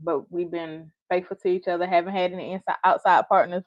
but 0.00 0.30
we've 0.30 0.50
been 0.50 0.92
faithful 1.10 1.36
to 1.38 1.48
each 1.48 1.68
other. 1.68 1.86
Haven't 1.86 2.14
had 2.14 2.32
any 2.32 2.52
inside 2.52 2.76
outside 2.84 3.24
partners, 3.28 3.64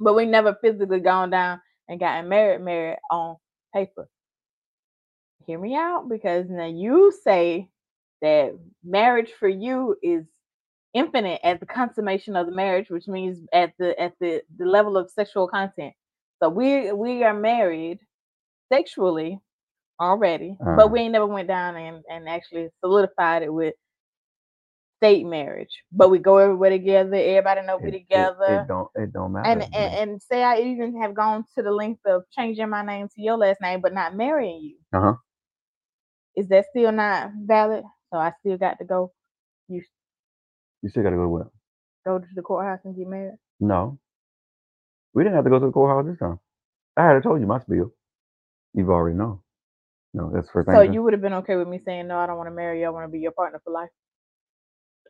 but 0.00 0.14
we 0.14 0.26
never 0.26 0.56
physically 0.62 1.00
gone 1.00 1.30
down 1.30 1.60
and 1.88 2.00
gotten 2.00 2.28
married. 2.28 2.62
Married 2.62 2.98
on 3.10 3.36
paper. 3.74 4.08
Hear 5.46 5.58
me 5.58 5.74
out, 5.76 6.08
because 6.08 6.46
now 6.48 6.66
you 6.66 7.12
say 7.24 7.68
that 8.22 8.58
marriage 8.84 9.32
for 9.38 9.48
you 9.48 9.96
is 10.02 10.24
infinite 10.94 11.40
at 11.44 11.60
the 11.60 11.66
consummation 11.66 12.36
of 12.36 12.46
the 12.46 12.52
marriage, 12.54 12.90
which 12.90 13.08
means 13.08 13.38
at 13.52 13.72
the 13.78 13.98
at 14.00 14.12
the, 14.20 14.42
the 14.58 14.66
level 14.66 14.96
of 14.96 15.10
sexual 15.10 15.48
content. 15.48 15.94
So 16.42 16.48
we 16.48 16.92
we 16.92 17.24
are 17.24 17.34
married 17.34 18.00
sexually 18.72 19.40
already, 20.00 20.56
Uh-huh. 20.60 20.76
but 20.76 20.90
we 20.90 21.00
ain't 21.00 21.12
never 21.12 21.26
went 21.26 21.48
down 21.48 21.76
and, 21.76 22.02
and 22.10 22.28
actually 22.28 22.68
solidified 22.80 23.42
it 23.42 23.52
with 23.52 23.74
state 24.98 25.26
marriage. 25.26 25.82
But 25.92 26.10
we 26.10 26.18
go 26.18 26.38
everywhere 26.38 26.70
together, 26.70 27.14
everybody 27.16 27.62
know 27.66 27.78
we 27.78 27.88
It- 27.88 27.94
it- 27.94 27.98
together. 28.00 28.62
It, 28.64 28.68
don't 28.68 28.88
it 28.96 29.12
don't 29.12 29.32
matter. 29.32 29.50
and, 29.50 29.74
and 29.74 30.10
and 30.10 30.22
say 30.22 30.42
I 30.42 30.58
even 30.60 31.00
have 31.00 31.14
gone 31.14 31.44
to 31.56 31.62
the 31.62 31.70
length 31.70 32.04
of 32.06 32.24
changing 32.30 32.68
my 32.68 32.84
name 32.84 33.08
to 33.08 33.22
your 33.22 33.36
last 33.38 33.60
name, 33.60 33.80
but 33.80 33.94
not 33.94 34.14
marrying 34.16 34.60
you. 34.62 34.76
Uh-huh. 34.92 35.14
Is 36.40 36.48
that 36.48 36.66
still 36.70 36.92
not 36.92 37.30
valid? 37.44 37.84
So 38.12 38.18
I 38.20 38.32
still 38.40 38.58
got 38.58 38.78
to 38.80 38.86
go. 38.86 39.12
You 39.68 39.82
you 40.82 40.88
still 40.90 41.02
gotta 41.04 41.16
go 41.16 41.24
to 41.24 41.28
what? 41.28 41.48
go 42.06 42.18
to 42.18 42.26
the 42.34 42.42
courthouse 42.42 42.80
and 42.84 42.96
get 42.96 43.06
married. 43.08 43.36
No. 43.60 43.98
We 45.14 45.24
didn't 45.24 45.36
have 45.36 45.44
to 45.44 45.50
go 45.50 45.58
to 45.58 45.66
the 45.66 45.72
courthouse 45.72 46.10
this 46.10 46.18
time. 46.18 46.40
I 46.96 47.06
had 47.08 47.22
told 47.22 47.40
you 47.40 47.46
my 47.46 47.60
spiel. 47.60 47.92
You've 48.74 48.90
already 48.90 49.16
know. 49.16 49.42
No, 50.14 50.30
that's 50.34 50.46
the 50.48 50.52
first 50.52 50.66
thing. 50.68 50.76
So 50.76 50.82
you 50.82 51.02
would 51.02 51.12
have 51.12 51.22
been 51.22 51.34
okay 51.34 51.56
with 51.56 51.68
me 51.68 51.80
saying 51.84 52.08
no, 52.08 52.18
I 52.18 52.26
don't 52.26 52.36
want 52.36 52.48
to 52.48 52.54
marry 52.54 52.80
you. 52.80 52.86
I 52.86 52.90
want 52.90 53.06
to 53.06 53.12
be 53.12 53.20
your 53.20 53.32
partner 53.32 53.60
for 53.64 53.72
life. 53.72 53.90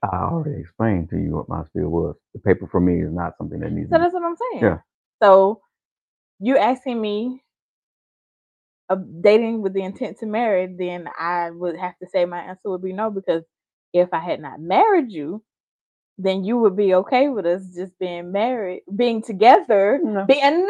I 0.03 0.17
already 0.25 0.61
explained 0.61 1.11
to 1.11 1.19
you 1.19 1.33
what 1.37 1.49
my 1.49 1.65
spiel 1.65 1.89
was. 1.89 2.17
The 2.35 2.41
paper 2.41 2.69
for 2.71 2.81
me 2.81 3.03
is 3.03 3.13
not 3.13 3.35
something 3.39 3.61
that 3.61 3.73
needs 3.73 3.91
So 3.91 3.99
that's 3.99 4.15
what 4.15 4.23
I'm 4.25 4.37
saying. 4.37 4.65
Yeah. 4.65 4.79
So 5.23 5.61
you 6.41 6.57
asking 6.59 7.01
me 7.01 7.43
dating 8.97 9.63
with 9.63 9.75
the 9.75 9.83
intent 9.83 10.19
to 10.21 10.27
marry, 10.27 10.67
then 10.79 11.09
I 11.19 11.51
would 11.51 11.77
have 11.77 11.99
to 12.03 12.09
say 12.11 12.25
my 12.27 12.41
answer 12.41 12.71
would 12.71 12.83
be 12.83 12.93
no, 12.93 13.11
because 13.11 13.45
if 13.93 14.11
I 14.13 14.21
had 14.21 14.41
not 14.41 14.61
married 14.61 15.13
you, 15.13 15.43
then 16.19 16.45
you 16.45 16.59
would 16.59 16.77
be 16.77 16.95
okay 16.95 17.29
with 17.29 17.47
us 17.47 17.63
just 17.75 17.99
being 17.99 18.33
married, 18.33 18.83
being 18.95 19.23
together, 19.23 20.01
No. 20.05 20.27
being 20.27 20.67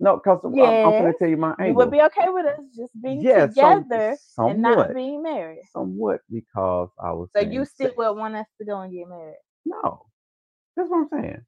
No, 0.00 0.16
because 0.16 0.40
I'm, 0.44 0.52
I'm 0.84 0.92
gonna 0.98 1.12
tell 1.18 1.28
you 1.28 1.36
my 1.38 1.50
answer. 1.52 1.68
you 1.68 1.74
would 1.76 1.90
be 1.90 2.02
okay 2.02 2.28
with 2.28 2.46
us 2.46 2.60
just 2.76 2.92
being 3.02 3.22
yeah, 3.22 3.48
some- 3.50 3.86
together 3.88 4.18
and 4.38 4.62
not 4.62 4.94
being 4.94 5.22
married. 5.22 5.62
somewhat 5.72 6.20
because 6.30 6.90
I 7.02 7.12
was. 7.12 7.30
So 7.36 7.42
you 7.42 7.64
still 7.66 7.88
sex. 7.88 7.96
would 7.98 8.12
want 8.14 8.36
us 8.36 8.46
to 8.60 8.66
go 8.66 8.80
and 8.80 8.92
get 8.92 9.08
married. 9.08 9.36
No, 9.66 10.06
that's 10.76 10.90
what 10.90 10.98
I'm 10.98 11.08
saying. 11.22 11.42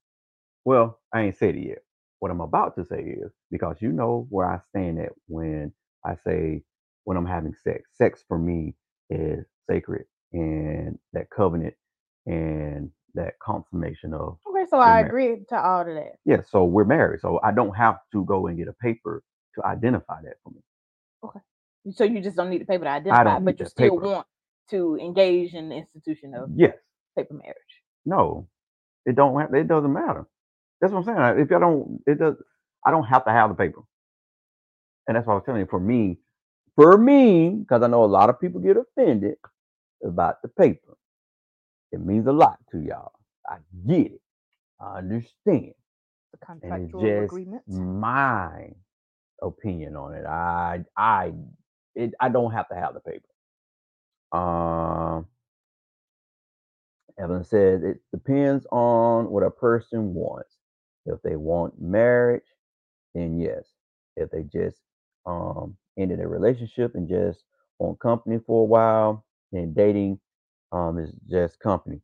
Well, 0.65 1.01
I 1.13 1.23
ain't 1.23 1.39
said 1.39 1.57
it 1.57 1.67
yet. 1.69 1.79
What 2.21 2.33
I'm 2.33 2.43
about 2.43 2.77
to 2.77 2.87
say 2.87 3.03
is 3.03 3.33
because 3.53 3.79
you 3.81 3.93
know 3.93 4.27
where 4.31 4.49
I 4.51 4.61
stand 4.71 5.01
at 5.01 5.13
when 5.29 5.73
I 6.07 6.17
say 6.27 6.63
when 7.05 7.19
I'm 7.19 7.27
having 7.27 7.55
sex. 7.65 7.83
Sex 7.97 8.25
for 8.29 8.39
me 8.39 8.75
is 9.11 9.47
sacred, 9.71 10.07
and 10.33 10.99
that 11.15 11.31
covenant 11.37 11.75
and 12.27 12.91
that 13.15 13.35
consummation 13.43 14.15
of 14.15 14.39
Okay, 14.49 14.67
so 14.71 14.79
I 14.79 15.01
agree 15.01 15.39
to 15.51 15.57
all 15.61 15.83
of 15.83 15.89
that. 15.89 16.17
yeah. 16.27 16.43
So 16.51 16.65
we're 16.65 16.85
married. 16.85 17.21
So 17.21 17.41
I 17.45 17.53
don't 17.53 17.77
have 17.77 17.99
to 18.13 18.25
go 18.27 18.49
and 18.49 18.59
get 18.59 18.69
a 18.69 18.75
paper 18.75 19.23
to 19.57 19.67
identify 19.67 20.23
that 20.25 20.37
for 20.45 20.51
me. 20.53 20.61
Okay, 21.25 21.41
so 21.93 22.05
you 22.05 22.21
just 22.21 22.37
don't 22.37 22.51
need 22.51 22.63
the 22.63 22.67
paper 22.67 22.85
to 22.85 22.91
identify, 22.91 23.39
but 23.41 23.61
you 23.61 23.67
still 23.67 23.97
paper. 23.97 24.01
want 24.01 24.27
to 24.71 24.99
engage 25.01 25.55
in 25.55 25.71
the 25.71 25.77
institution 25.77 26.35
of 26.35 26.51
Yes. 26.55 26.77
paper 27.17 27.35
marriage. 27.35 27.57
No, 28.07 28.49
it 29.07 29.17
don't. 29.17 29.55
It 29.55 29.69
doesn't 29.69 29.93
matter. 29.93 30.27
That's 30.81 30.93
what 30.93 31.09
I'm 31.09 31.35
saying. 31.35 31.45
If 31.47 31.53
I 31.53 31.61
don't, 31.61 32.01
it 32.07 32.19
does. 32.21 32.37
I 32.87 32.93
don't 32.93 33.05
have 33.07 33.25
to 33.27 33.33
have 33.33 33.51
the 33.51 33.57
paper, 33.57 33.83
and 35.09 35.17
that's 35.17 35.27
what 35.27 35.35
I 35.35 35.37
was 35.37 35.45
telling 35.47 35.63
you. 35.63 35.69
For 35.71 35.81
me, 35.81 36.19
for 36.77 36.99
me, 36.99 37.51
because 37.51 37.83
I 37.83 37.89
know 37.89 38.05
a 38.05 38.07
lot 38.07 38.31
of 38.31 38.41
people 38.41 38.61
get 38.61 38.77
offended 38.79 39.37
about 40.05 40.43
the 40.43 40.49
paper. 40.49 40.97
It 41.93 42.05
means 42.05 42.27
a 42.27 42.33
lot 42.33 42.59
to 42.73 42.81
y'all. 42.81 43.13
I 43.49 43.59
get 43.89 44.13
it. 44.13 44.21
I 44.81 44.99
understand. 44.99 45.73
The 46.33 46.39
And 46.63 46.77
contractual 46.79 46.95
it's 46.95 47.01
just 47.01 47.35
agreement. 47.35 47.65
my 47.69 48.71
opinion 49.43 49.97
on 49.97 50.15
it. 50.15 50.27
I 50.27 50.85
I 50.97 51.33
it 51.97 52.13
I 52.21 52.31
don't 52.31 52.53
have 52.53 52.69
to 52.71 52.77
have 52.77 52.95
the 52.95 53.01
paper. 53.01 53.29
Um 54.39 55.27
Evan 57.21 57.45
says 57.45 57.83
it 57.85 57.99
depends 58.13 58.67
on 58.73 59.31
what 59.31 59.45
a 59.45 59.51
person 59.51 60.15
wants. 60.15 60.57
If 61.07 61.21
they 61.23 61.37
want 61.37 61.81
marriage, 61.81 62.45
then 63.15 63.39
yes. 63.39 63.67
If 64.17 64.31
they 64.31 64.43
just 64.45 64.81
um 65.27 65.77
ended 65.99 66.21
a 66.21 66.27
relationship 66.29 66.95
and 66.95 67.09
just 67.09 67.45
want 67.79 67.99
company 68.01 68.39
for 68.47 68.63
a 68.63 68.67
while, 68.67 69.25
then 69.53 69.73
dating 69.75 70.21
um 70.73 70.99
is 70.99 71.13
just 71.29 71.59
company. 71.61 72.01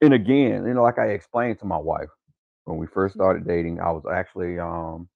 And 0.00 0.14
again, 0.14 0.66
you 0.66 0.74
know, 0.74 0.82
like 0.82 0.98
I 0.98 1.08
explained 1.08 1.58
to 1.60 1.66
my 1.66 1.78
wife 1.78 2.08
when 2.64 2.78
we 2.78 2.86
first 2.86 3.14
started 3.14 3.46
dating, 3.46 3.80
I 3.80 3.90
was 3.90 4.04
actually 4.12 4.58
um 4.58 5.08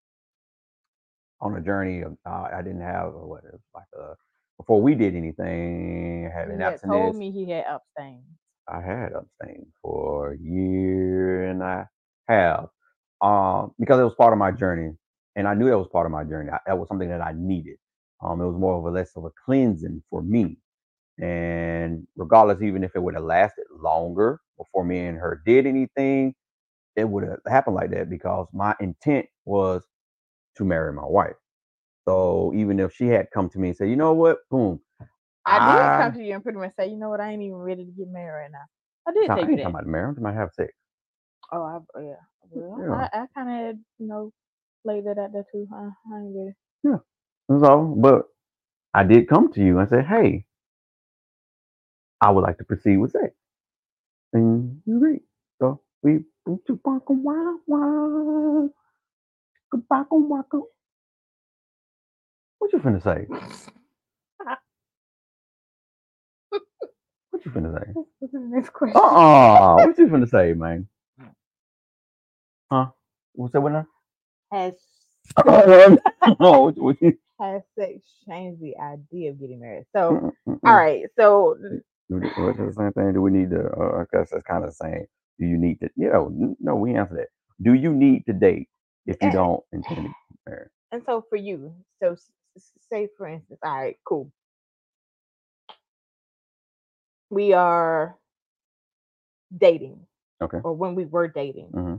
on 1.41 1.57
a 1.57 1.61
journey 1.61 2.03
of 2.03 2.17
uh, 2.27 2.49
I 2.53 2.63
didn't 2.63 2.81
have 2.83 3.09
a, 3.15 3.27
what 3.27 3.45
it 3.45 3.53
was 3.53 3.61
like 3.75 3.87
a 3.99 4.15
before 4.59 4.81
we 4.83 4.95
did 4.95 5.15
anything, 5.15 6.31
He 6.45 6.57
having 6.57 6.61
had 6.61 6.83
abstinence. 6.83 6.85
told 6.85 7.17
me 7.17 7.31
he 7.31 7.51
had 7.51 7.65
abstained. 7.67 8.39
I 8.69 8.81
had 8.81 9.13
abstained 9.13 9.73
for 9.83 10.33
a 10.33 10.39
year 10.39 11.51
and 11.51 11.63
a 11.63 11.89
half 12.29 12.67
um, 13.23 13.73
because 13.81 14.01
it 14.01 14.05
was 14.05 14.15
part 14.17 14.33
of 14.33 14.39
my 14.39 14.53
journey, 14.53 14.93
and 15.37 15.49
I 15.49 15.55
knew 15.55 15.69
that 15.71 15.79
was 15.79 15.89
part 15.93 16.07
of 16.07 16.13
my 16.13 16.25
journey. 16.25 16.51
I, 16.51 16.59
that 16.67 16.79
was 16.79 16.89
something 16.89 17.09
that 17.11 17.23
I 17.23 17.33
needed. 17.37 17.77
Um, 18.23 18.41
it 18.41 18.47
was 18.47 18.57
more 18.59 18.79
of 18.79 18.85
a 18.85 18.91
less 18.91 19.11
of 19.17 19.25
a 19.25 19.31
cleansing 19.47 20.03
for 20.11 20.23
me, 20.23 20.59
and 21.21 22.07
regardless, 22.17 22.63
even 22.63 22.85
if 22.85 22.93
it 22.97 23.03
would 23.03 23.15
have 23.15 23.25
lasted 23.25 23.67
longer 23.81 24.41
before 24.59 24.85
me 24.85 25.07
and 25.07 25.19
her 25.19 25.43
did 25.47 25.67
anything, 25.67 26.35
it 26.97 27.09
would 27.09 27.25
have 27.25 27.41
happened 27.49 27.77
like 27.77 27.91
that 27.93 28.11
because 28.11 28.47
my 28.53 28.75
intent 28.81 29.27
was 29.45 29.85
to 30.57 30.65
marry 30.65 30.93
my 30.93 31.07
wife. 31.07 31.37
So 32.09 32.53
even 32.55 32.81
if 32.81 32.95
she 32.95 33.07
had 33.09 33.29
come 33.35 33.49
to 33.51 33.59
me 33.59 33.69
and 33.69 33.77
said, 33.77 33.91
"You 33.91 33.97
know 33.97 34.15
what, 34.15 34.39
boom," 34.51 34.81
I 35.47 35.61
did 35.61 35.95
I- 35.95 35.97
come 35.97 36.13
to 36.15 36.23
you 36.25 36.35
and 36.35 36.43
pretty 36.43 36.59
much 36.59 36.75
say, 36.77 36.89
you 36.89 36.97
know 36.99 37.11
what, 37.11 37.21
I 37.21 37.33
ain't 37.33 37.43
even 37.43 37.57
ready 37.59 37.85
to 37.85 37.91
get 37.93 38.09
married 38.09 38.45
right 38.45 38.53
now. 38.53 38.67
I 39.07 39.13
did 39.13 39.31
I 39.31 39.35
tell 39.35 39.45
you 39.49 39.57
that. 39.59 39.63
talking 39.63 39.71
about 39.71 39.87
marriage. 39.87 40.19
I 40.19 40.23
might 40.23 40.35
have 40.35 40.51
sex. 40.55 40.73
Oh, 41.53 41.63
I, 41.65 42.01
yeah. 42.03 42.15
Well, 42.51 42.83
Yeah. 42.83 43.09
I, 43.13 43.23
I 43.23 43.27
kind 43.37 43.51
of 43.51 43.67
had, 43.67 43.81
you 43.99 44.09
know, 44.09 44.33
laid 44.85 45.07
that 45.07 45.19
out 45.19 45.33
there 45.35 45.47
too. 45.53 45.69
I, 45.75 45.91
I 46.15 46.19
ain't 46.21 46.37
ready. 46.37 46.55
So, 47.51 47.95
but 47.99 48.25
I 48.95 49.05
did 49.05 49.29
come 49.29 49.53
to 49.55 49.61
you 49.63 49.79
and 49.79 49.89
say, 49.89 50.03
hey, 50.03 50.47
I 52.21 52.31
would 52.31 52.43
like 52.43 52.59
to 52.59 52.65
proceed 52.65 52.99
with 52.99 53.13
sex. 53.13 53.35
And 54.35 54.83
you 54.87 54.97
agreed. 54.99 55.23
So 55.61 55.83
we 56.03 56.21
what 62.59 62.73
you 62.73 62.81
finna 62.81 63.03
say? 63.03 63.27
What 67.31 67.45
you 67.47 67.53
finna 67.53 67.75
say? 67.79 67.93
What's 67.95 68.33
the 68.33 68.41
next 68.41 68.73
question? 68.73 68.97
Uh-uh. 68.97 69.77
What 69.87 69.99
you 69.99 70.07
finna 70.09 70.29
say, 70.31 70.55
man? 70.55 70.89
Huh? 72.73 72.87
What's 73.35 73.53
that 73.53 73.61
what 73.61 73.73
now? 73.73 73.87
Has 74.53 74.75
oh, 75.47 75.99
what, 76.39 76.79
what 76.79 77.03
you, 77.03 77.19
has 77.41 77.63
sex 77.79 77.99
changed 78.29 78.63
the 78.63 78.77
idea 78.79 79.31
of 79.31 79.41
getting 79.41 79.61
married? 79.61 79.85
So, 79.95 80.33
all 80.65 80.77
right. 80.77 81.05
So, 81.19 81.59
What's 82.09 82.59
the 82.59 82.75
same 82.77 82.93
thing? 82.93 83.13
Do 83.15 83.23
we 83.23 83.31
need 83.31 83.51
to? 83.51 83.61
Uh, 83.79 84.03
I 84.03 84.05
guess 84.17 84.31
that's 84.31 84.45
kind 84.45 84.65
of 84.65 84.71
the 84.71 84.77
same. 84.77 85.07
Do 85.39 85.47
you 85.47 85.59
need 85.59 85.81
to? 85.81 85.91
You 85.97 86.11
know, 86.13 86.57
no. 86.61 86.77
We 86.77 86.95
answer 86.97 87.17
that. 87.17 87.29
Do 87.63 87.75
you 87.75 87.93
need 87.95 88.25
to 88.27 88.33
date 88.33 88.69
if 89.07 89.19
you 89.23 89.31
don't 89.33 89.63
intend 89.73 89.99
to 89.99 90.03
get 90.05 90.15
married? 90.49 90.69
and 90.93 91.03
so 91.07 91.25
for 91.29 91.37
you, 91.37 91.75
so 92.03 92.17
say 92.91 93.09
for 93.19 93.29
instance, 93.29 93.61
all 93.65 93.77
right, 93.77 93.97
cool. 94.07 94.33
We 97.31 97.53
are 97.55 98.17
dating, 99.57 100.01
Okay. 100.43 100.59
or 100.65 100.75
when 100.75 100.95
we 100.95 101.07
were 101.07 101.29
dating, 101.29 101.69
hmm 101.73 101.97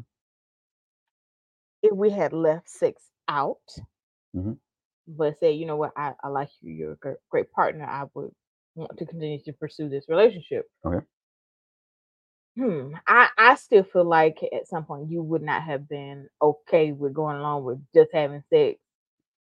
if 1.84 1.94
we 1.94 2.12
had 2.12 2.34
left 2.34 2.70
sex 2.70 3.04
out, 3.30 3.62
Mhm. 4.36 4.58
but 5.08 5.38
say, 5.40 5.52
you 5.52 5.66
know 5.66 5.76
what, 5.76 5.92
I, 5.98 6.14
I 6.24 6.30
like 6.30 6.50
you, 6.62 6.74
you're 6.74 6.92
a 7.14 7.16
great 7.30 7.52
partner, 7.52 7.86
I 7.86 8.06
would 8.14 8.32
want 8.76 8.98
to 8.98 9.06
continue 9.06 9.42
to 9.44 9.54
pursue 9.54 9.90
this 9.90 10.08
relationship. 10.10 10.70
Okay. 10.86 11.06
Hmm. 12.58 12.94
I, 13.08 13.30
I 13.38 13.56
still 13.56 13.84
feel 13.84 14.06
like 14.06 14.38
at 14.44 14.68
some 14.68 14.86
point 14.86 15.10
you 15.10 15.24
would 15.24 15.42
not 15.42 15.64
have 15.64 15.90
been 15.90 16.30
okay 16.42 16.92
with 16.92 17.14
going 17.14 17.38
along 17.38 17.64
with 17.64 17.80
just 17.96 18.12
having 18.14 18.44
sex 18.52 18.80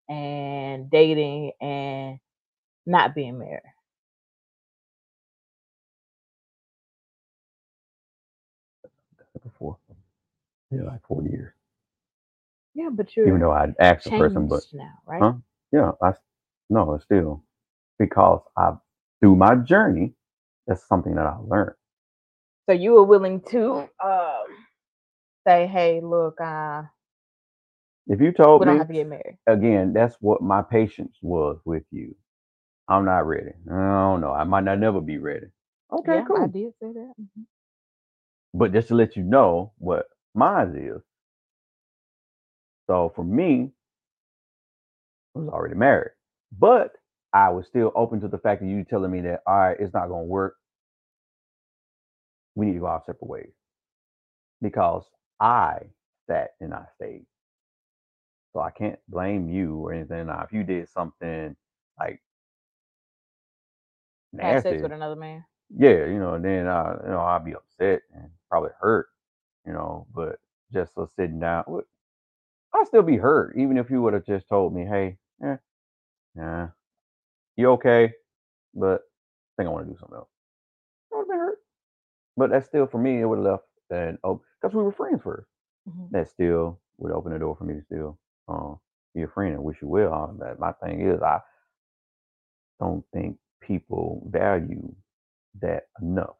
and 0.09 0.91
dating 0.91 1.53
and 1.61 2.19
not 2.87 3.15
being 3.15 3.39
married. 3.39 3.63
Before, 9.43 9.77
yeah, 10.71 10.83
like 10.85 11.03
four 11.07 11.23
years. 11.25 11.52
Yeah, 12.75 12.91
but 12.93 13.17
you're 13.17 13.27
Even 13.27 13.41
though 13.41 13.53
I 13.53 13.69
asked 13.81 14.05
the 14.05 14.13
person, 14.13 14.49
but 14.49 14.65
now, 14.73 14.93
right? 15.07 15.23
Huh? 15.23 15.35
yeah, 15.73 15.93
I 16.03 16.13
no, 16.71 16.95
it's 16.95 17.05
still 17.05 17.45
because 17.99 18.43
I 18.57 18.73
through 19.21 19.37
my 19.37 19.57
journey, 19.57 20.15
that's 20.67 20.87
something 20.89 21.15
that 21.17 21.27
I 21.27 21.37
learned. 21.47 21.77
So 22.69 22.75
you 22.75 22.93
were 22.93 23.05
willing 23.05 23.43
to 23.51 23.89
um 24.05 24.45
say, 25.47 25.67
hey, 25.69 26.01
look, 26.03 26.41
uh, 26.41 26.85
If 28.09 28.21
you 28.21 28.33
told 28.33 28.63
we 28.63 28.67
don't 28.67 28.77
me 28.77 28.79
have 28.79 28.89
to 28.89 28.95
get 28.95 29.09
married. 29.09 29.39
again, 29.47 29.93
that's 29.95 30.17
what 30.21 30.43
my 30.43 30.63
patience 30.63 31.17
was 31.23 31.59
with 31.65 31.85
you. 31.93 32.17
I'm 32.89 33.05
not 33.07 33.27
ready. 33.27 33.53
I 33.71 33.75
don't 33.75 34.21
know. 34.23 34.33
I 34.33 34.45
might 34.45 34.65
not 34.65 34.81
never 34.81 35.01
be 35.01 35.19
ready. 35.19 35.47
Okay, 35.93 36.21
yeah, 36.21 36.29
I 36.37 36.47
cool. 36.47 36.49
did 36.49 36.73
say 36.81 36.93
that. 36.93 37.15
mhm. 37.21 37.45
But 38.55 38.73
just 38.73 38.89
to 38.89 38.95
let 38.97 39.17
you 39.17 39.25
know 39.25 39.73
what 39.79 40.07
mine 40.35 40.77
is. 40.77 41.03
So 42.87 43.13
for 43.17 43.25
me, 43.25 43.73
I 45.37 45.41
was 45.41 45.49
already 45.49 45.77
married, 45.77 46.13
but 46.59 46.93
I 47.33 47.51
was 47.51 47.67
still 47.67 47.93
open 47.97 48.21
to 48.23 48.29
the 48.29 48.39
fact 48.39 48.63
that 48.63 48.69
you 48.69 48.85
telling 48.85 49.11
me 49.13 49.23
that 49.23 49.43
all 49.47 49.57
right, 49.57 49.79
it's 49.81 49.95
not 49.95 50.09
gonna 50.09 50.25
work. 50.25 50.57
We 52.57 52.67
need 52.67 52.75
to 52.75 52.81
go 52.81 52.87
our 52.87 53.03
separate 53.07 53.29
ways 53.29 53.53
because 54.63 55.05
I 55.41 55.81
sat 56.29 56.53
and 56.61 56.75
I 56.75 56.87
stayed. 56.97 57.27
So 58.55 58.61
I 58.61 58.71
can't 58.71 58.99
blame 59.09 59.51
you 59.51 59.77
or 59.77 59.93
anything. 59.95 60.27
Now, 60.29 60.43
if 60.45 60.53
you 60.53 60.65
did 60.65 60.89
something 60.89 61.57
like 61.99 62.23
Had 64.41 64.61
sex 64.61 64.83
nasty, 64.83 64.83
with 64.83 64.93
another 64.93 65.17
man. 65.17 65.45
yeah, 65.77 66.07
you 66.07 66.19
know, 66.21 66.39
then 66.41 66.67
uh, 66.69 66.99
you 67.05 67.11
know, 67.11 67.21
I'd 67.21 67.45
be 67.45 67.55
upset 67.55 68.03
and 68.15 68.31
probably 68.51 68.71
hurt, 68.81 69.09
you 69.67 69.73
know, 69.73 70.07
but 70.15 70.41
just 70.73 70.95
so 70.95 71.09
sitting 71.17 71.41
down, 71.41 71.65
would- 71.69 71.85
I'll 72.75 72.87
still 72.87 73.03
be 73.03 73.17
hurt, 73.17 73.57
even 73.57 73.77
if 73.79 73.91
you 73.91 74.03
would 74.03 74.15
have 74.15 74.27
just 74.27 74.49
told 74.49 74.75
me, 74.75 74.85
hey, 74.85 75.19
yeah, 75.43 75.57
yeah, 76.37 76.69
you 77.57 77.71
okay? 77.73 78.13
But 78.75 79.03
I 79.03 79.63
think 79.63 79.69
I 79.69 79.73
want 79.73 79.87
to 79.87 79.93
do 79.93 79.99
something 79.99 80.17
else. 80.17 80.29
I 81.13 81.17
would 81.17 81.23
have 81.23 81.29
been 81.29 81.39
hurt. 81.39 81.59
But 82.37 82.51
that's 82.51 82.67
still 82.67 82.87
for 82.87 82.99
me, 82.99 83.21
it 83.21 83.27
would 83.27 83.39
have 83.39 83.47
left 83.47 83.65
and 83.91 84.19
oh, 84.25 84.43
because 84.61 84.75
we 84.75 84.83
were 84.83 84.93
friends 84.93 85.23
first. 85.23 85.49
Mhm. 85.89 86.11
That 86.13 86.29
still 86.29 86.81
would 86.99 87.13
open 87.13 87.33
the 87.33 87.39
door 87.39 87.57
for 87.57 87.65
me 87.65 87.75
to 87.75 87.83
still 87.83 88.19
uh, 88.49 88.75
be 89.15 89.23
a 89.23 89.29
friend 89.29 89.55
and 89.55 89.65
wish 89.65 89.83
you 89.83 89.89
well. 89.89 90.37
That 90.41 90.59
my 90.59 90.73
thing 90.73 91.01
is 91.03 91.23
I 91.23 91.41
don't 92.81 93.05
think 93.13 93.39
people 93.61 94.27
value 94.31 94.95
that 95.61 95.85
enough 96.01 96.37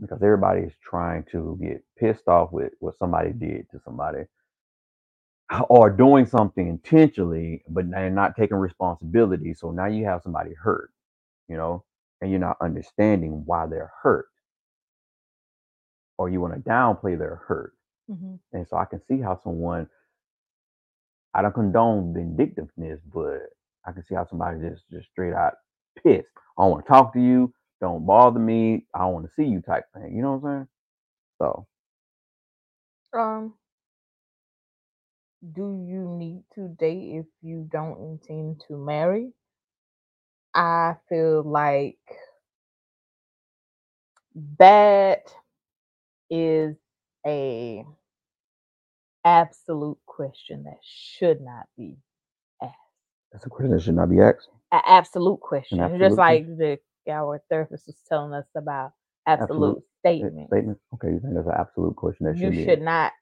because 0.00 0.22
everybody 0.22 0.62
is 0.62 0.74
trying 0.82 1.24
to 1.32 1.58
get 1.62 1.82
pissed 1.98 2.28
off 2.28 2.52
with 2.52 2.72
what 2.80 2.98
somebody 2.98 3.32
did 3.32 3.70
to 3.70 3.80
somebody 3.84 4.24
or 5.70 5.90
doing 5.90 6.26
something 6.26 6.68
intentionally, 6.68 7.62
but 7.68 7.90
they're 7.90 8.10
not 8.10 8.36
taking 8.36 8.56
responsibility. 8.58 9.54
So 9.54 9.70
now 9.70 9.86
you 9.86 10.04
have 10.06 10.22
somebody 10.22 10.54
hurt, 10.54 10.90
you 11.48 11.56
know, 11.56 11.84
and 12.20 12.30
you're 12.30 12.40
not 12.40 12.58
understanding 12.62 13.42
why 13.46 13.66
they're 13.66 13.92
hurt, 14.02 14.26
or 16.18 16.28
you 16.30 16.40
want 16.40 16.54
to 16.54 16.60
downplay 16.70 17.18
their 17.18 17.36
hurt. 17.46 17.74
Mhm. 18.08 18.40
And 18.52 18.66
so 18.68 18.76
I 18.76 18.84
can 18.86 19.02
see 19.08 19.20
how 19.20 19.40
someone, 19.42 19.88
I 21.34 21.42
don't 21.42 21.54
condone 21.54 22.14
vindictiveness, 22.14 23.00
but 23.12 23.40
I 23.86 23.92
can 23.92 24.04
see 24.04 24.14
how 24.14 24.26
somebody 24.26 24.60
just 24.60 24.88
just 24.90 25.08
straight 25.10 25.34
out 25.34 25.54
pissed. 26.02 26.28
I 26.58 26.62
don't 26.64 26.72
want 26.72 26.84
to 26.86 26.88
talk 26.88 27.12
to 27.14 27.20
you. 27.20 27.52
Don't 27.80 28.06
bother 28.06 28.40
me. 28.40 28.86
I 28.94 29.00
don't 29.00 29.14
want 29.14 29.26
to 29.26 29.32
see 29.34 29.44
you 29.44 29.60
type 29.60 29.84
thing. 29.94 30.16
You 30.16 30.22
know 30.22 30.34
what 30.36 30.48
I'm 30.50 30.56
saying? 30.60 30.68
So 31.40 31.66
Um, 33.14 33.54
do 35.52 35.84
you 35.88 36.08
need 36.18 36.44
to 36.54 36.68
date 36.78 37.16
if 37.20 37.26
you 37.42 37.68
don't 37.72 38.00
intend 38.00 38.62
to 38.68 38.76
marry? 38.76 39.32
I 40.54 40.96
feel 41.08 41.42
like 41.44 41.98
that 44.58 45.22
is 46.30 46.76
a 47.26 47.84
absolute 49.24 49.98
question 50.06 50.64
that 50.64 50.78
should 50.82 51.40
not 51.42 51.66
be 51.78 51.96
asked. 52.62 52.74
that's 53.32 53.46
a 53.46 53.50
question 53.50 53.72
that 53.72 53.82
should 53.82 53.96
not 53.96 54.10
be 54.10 54.20
asked. 54.20 54.48
An 54.72 54.82
absolute 54.86 55.40
question. 55.40 55.80
absolute 55.80 55.98
Just 55.98 56.18
like 56.18 56.46
the 56.46 56.78
our 57.10 57.42
therapist 57.50 57.86
was 57.86 57.96
telling 58.08 58.34
us 58.34 58.46
about 58.56 58.92
absolute, 59.26 59.78
Absolute 59.78 59.82
sta- 60.18 60.32
statements. 60.40 60.52
Statement. 60.52 60.78
Okay, 60.94 61.08
you 61.08 61.20
think 61.20 61.34
that's 61.34 61.46
an 61.48 61.54
absolute 61.58 61.96
question 61.96 62.26
that 62.26 62.38
You 62.38 62.38
should 62.38 62.56
be 62.56 62.64
should 62.64 62.82
not 62.82 63.12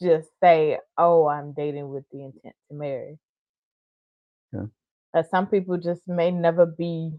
just 0.00 0.28
say, 0.42 0.78
"Oh, 0.96 1.26
I'm 1.26 1.52
dating 1.52 1.88
with 1.88 2.04
the 2.12 2.24
intent 2.24 2.54
to 2.70 2.74
marry." 2.76 3.18
Yeah. 4.52 4.66
Uh, 5.14 5.22
some 5.30 5.46
people 5.46 5.78
just 5.78 6.06
may 6.06 6.30
never 6.30 6.66
be 6.66 7.12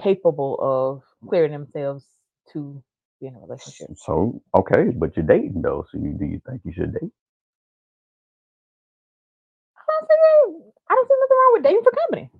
capable 0.00 0.58
of 0.60 1.02
clearing 1.28 1.52
themselves 1.52 2.04
to 2.52 2.82
be 3.20 3.28
in 3.28 3.36
a 3.36 3.40
relationship. 3.40 3.88
So 3.96 4.42
okay, 4.54 4.90
but 4.96 5.16
you're 5.16 5.26
dating 5.26 5.62
though. 5.62 5.86
So 5.90 5.98
you, 5.98 6.16
do 6.18 6.24
you 6.24 6.40
think 6.48 6.62
you 6.64 6.72
should 6.72 6.92
date? 6.92 7.10
I 9.76 9.82
don't 9.88 10.08
see, 10.08 10.70
I 10.88 10.94
don't 10.94 11.08
see 11.08 11.14
nothing 11.20 11.38
wrong 11.40 11.52
with 11.54 11.62
dating 11.62 11.82
for 11.84 11.92
company. 11.92 12.30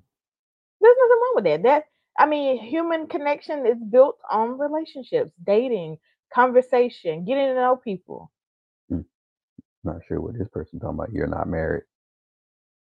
There's 0.81 0.96
nothing 1.00 1.20
wrong 1.22 1.33
with 1.37 1.44
that. 1.44 1.62
That 1.62 1.85
I 2.18 2.27
mean, 2.27 2.59
human 2.59 3.07
connection 3.07 3.66
is 3.66 3.79
built 3.90 4.18
on 4.31 4.59
relationships, 4.59 5.33
dating, 5.44 5.98
conversation, 6.32 7.24
getting 7.24 7.48
to 7.48 7.54
know 7.54 7.76
people. 7.76 8.30
Not 9.84 9.96
sure 10.08 10.20
what 10.20 10.38
this 10.38 10.48
person 10.48 10.78
talking 10.80 10.96
about. 10.98 11.12
You're 11.12 11.26
not 11.26 11.48
married. 11.48 11.84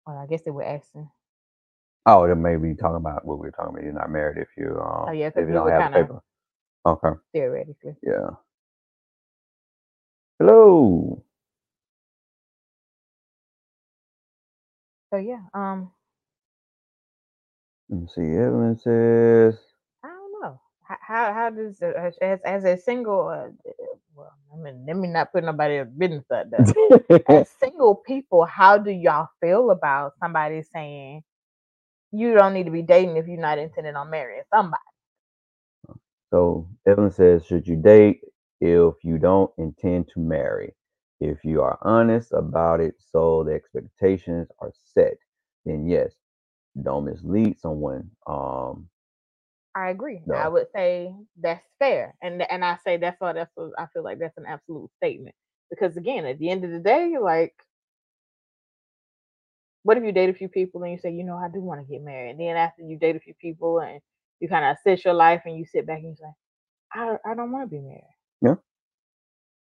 Well, 0.07 0.18
I 0.18 0.26
guess 0.26 0.42
they 0.42 0.50
were 0.53 0.64
asking. 0.64 1.11
Oh, 2.07 2.29
they 2.29 2.35
may 2.35 2.57
be 2.57 2.74
talking 2.74 2.96
about 2.96 3.24
what 3.26 3.38
we 3.38 3.46
were 3.48 3.53
talking 3.53 3.74
about. 3.74 3.85
You're 3.85 3.92
not 3.94 4.11
married 4.11 4.38
if 4.38 4.48
you 4.57 4.79
um 4.81 5.09
Oh, 5.09 5.12
yeah, 5.12 5.29
if 5.29 5.37
you 5.48 5.55
don't 5.55 5.70
have 5.70 5.87
a 5.87 5.90
paper. 5.90 6.22
Okay. 6.87 7.11
theoretically. 7.33 7.96
Yeah. 8.03 8.31
Hello. 10.40 11.24
So 15.12 15.18
yeah, 15.18 15.42
um, 15.55 15.90
Let 17.90 18.00
me 18.03 18.09
see. 18.14 18.22
Evelyn 18.22 18.79
says. 18.79 19.59
I 20.90 20.96
don't 21.14 21.26
know 21.26 21.35
how 21.35 21.35
how, 21.35 21.50
does 21.50 21.83
as 21.83 22.40
as 22.44 22.64
a 22.64 22.76
single, 22.79 23.29
uh, 23.29 23.48
well, 24.16 24.33
I 24.53 24.59
mean, 24.59 24.85
let 24.87 24.96
me 24.96 25.09
not 25.09 25.33
put 25.33 25.44
nobody 25.44 25.79
else's 25.79 25.94
business 25.94 26.24
out 26.33 26.46
there. 26.50 26.74
as 27.29 27.48
single 27.61 27.96
people, 27.96 28.46
how 28.46 28.79
do 28.79 28.90
y'all 28.90 29.29
feel 29.40 29.70
about 29.72 30.14
somebody 30.20 30.62
saying 30.62 31.22
you 32.12 32.35
don't 32.35 32.55
need 32.55 32.66
to 32.66 32.72
be 32.72 32.83
dating 32.83 33.16
if 33.18 33.29
you're 33.29 33.40
not 33.40 33.59
intending 33.59 33.96
on 33.96 34.11
marrying 34.11 34.44
somebody? 34.55 34.83
So 36.31 36.68
Evelyn 36.87 37.12
says, 37.12 37.46
should 37.46 37.66
you 37.68 37.76
date 37.76 38.22
if 38.61 38.94
you 39.05 39.18
don't 39.18 39.50
intend 39.59 40.09
to 40.14 40.20
marry? 40.20 40.74
If 41.20 41.44
you 41.44 41.62
are 41.62 41.79
honest 41.83 42.33
about 42.33 42.81
it, 42.81 42.96
so 43.12 43.44
the 43.44 43.55
expectations 43.55 44.48
are 44.61 44.72
set, 44.94 45.14
then 45.66 45.88
yes, 45.88 46.14
don't 46.83 47.07
mislead 47.07 47.61
someone. 47.61 48.11
Um, 48.26 48.88
I 49.74 49.90
agree. 49.90 50.22
I 50.35 50.48
would 50.48 50.66
say 50.74 51.14
that's 51.40 51.64
fair, 51.78 52.14
and 52.22 52.42
and 52.50 52.64
I 52.64 52.76
say 52.85 52.96
that's 52.96 53.20
why 53.20 53.33
that's 53.33 53.52
what 53.54 53.70
I 53.78 53.87
feel 53.92 54.02
like 54.02 54.18
that's 54.18 54.37
an 54.37 54.46
absolute 54.46 54.90
statement 54.96 55.35
because 55.70 55.96
again, 55.96 56.26
at 56.26 56.38
the 56.38 56.50
end 56.50 56.64
of 56.64 56.72
the 56.72 56.80
day, 56.80 57.14
like, 57.20 57.54
what 59.83 59.96
if 59.96 60.04
you 60.04 60.12
date 60.12 60.28
a 60.30 60.35
few 60.35 60.48
people 60.48 60.83
and 60.83 60.92
you 60.92 60.98
say, 60.98 61.12
you 61.12 61.24
know, 61.24 61.37
I 61.37 61.48
do 61.48 61.61
want 61.61 61.80
to 61.80 61.90
get 61.90 62.02
married, 62.02 62.33
and 62.33 62.40
then 62.40 62.56
after 62.56 62.83
you 62.83 62.98
date 62.98 63.16
a 63.16 63.20
few 63.20 63.35
people 63.40 63.80
and 63.80 64.00
you 64.40 64.48
kind 64.48 64.64
of 64.64 64.76
assess 64.76 65.04
your 65.04 65.14
life 65.14 65.42
and 65.46 65.56
you 65.56 65.64
sit 65.66 65.87
back 65.87 65.98
and 65.98 66.09
you 66.11 66.16
say, 66.16 66.30
I 66.92 67.16
I 67.24 67.35
don't 67.35 67.52
want 67.52 67.70
to 67.70 67.76
be 67.76 67.80
married. 67.83 68.16
Yeah. 68.42 68.56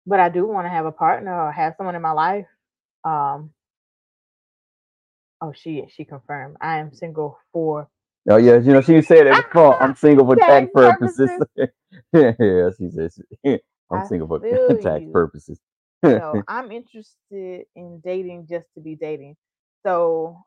But 0.06 0.20
I 0.20 0.28
do 0.28 0.46
want 0.46 0.64
to 0.64 0.70
have 0.70 0.86
a 0.86 0.92
partner 0.92 1.34
or 1.34 1.52
have 1.52 1.74
someone 1.76 1.94
in 1.96 2.02
my 2.02 2.12
life. 2.12 2.46
Um. 3.04 3.52
Oh, 5.40 5.52
she 5.52 5.86
she 5.88 6.04
confirmed. 6.04 6.56
I 6.60 6.78
am 6.78 6.92
single 6.92 7.38
for 7.52 7.88
oh 8.30 8.36
yeah, 8.38 8.58
you 8.58 8.72
know 8.72 8.82
she 8.82 9.02
said 9.02 9.26
it 9.28 9.36
before. 9.36 9.82
I'm 9.82 9.96
single 9.96 10.26
for 10.26 10.36
tax 10.38 10.68
purposes. 10.74 11.30
yeah, 12.12 12.70
she 12.78 12.90
says 12.90 13.20
I'm 13.92 14.02
I 14.02 14.04
single 14.04 14.28
for 14.66 14.76
tax 14.76 15.04
you. 15.04 15.12
purposes. 15.12 15.60
So 16.16 16.42
I'm 16.48 16.72
interested 16.72 17.66
in 17.76 18.00
dating 18.04 18.46
just 18.50 18.66
to 18.76 18.82
be 18.82 18.96
dating. 18.96 19.36
So 19.86 20.38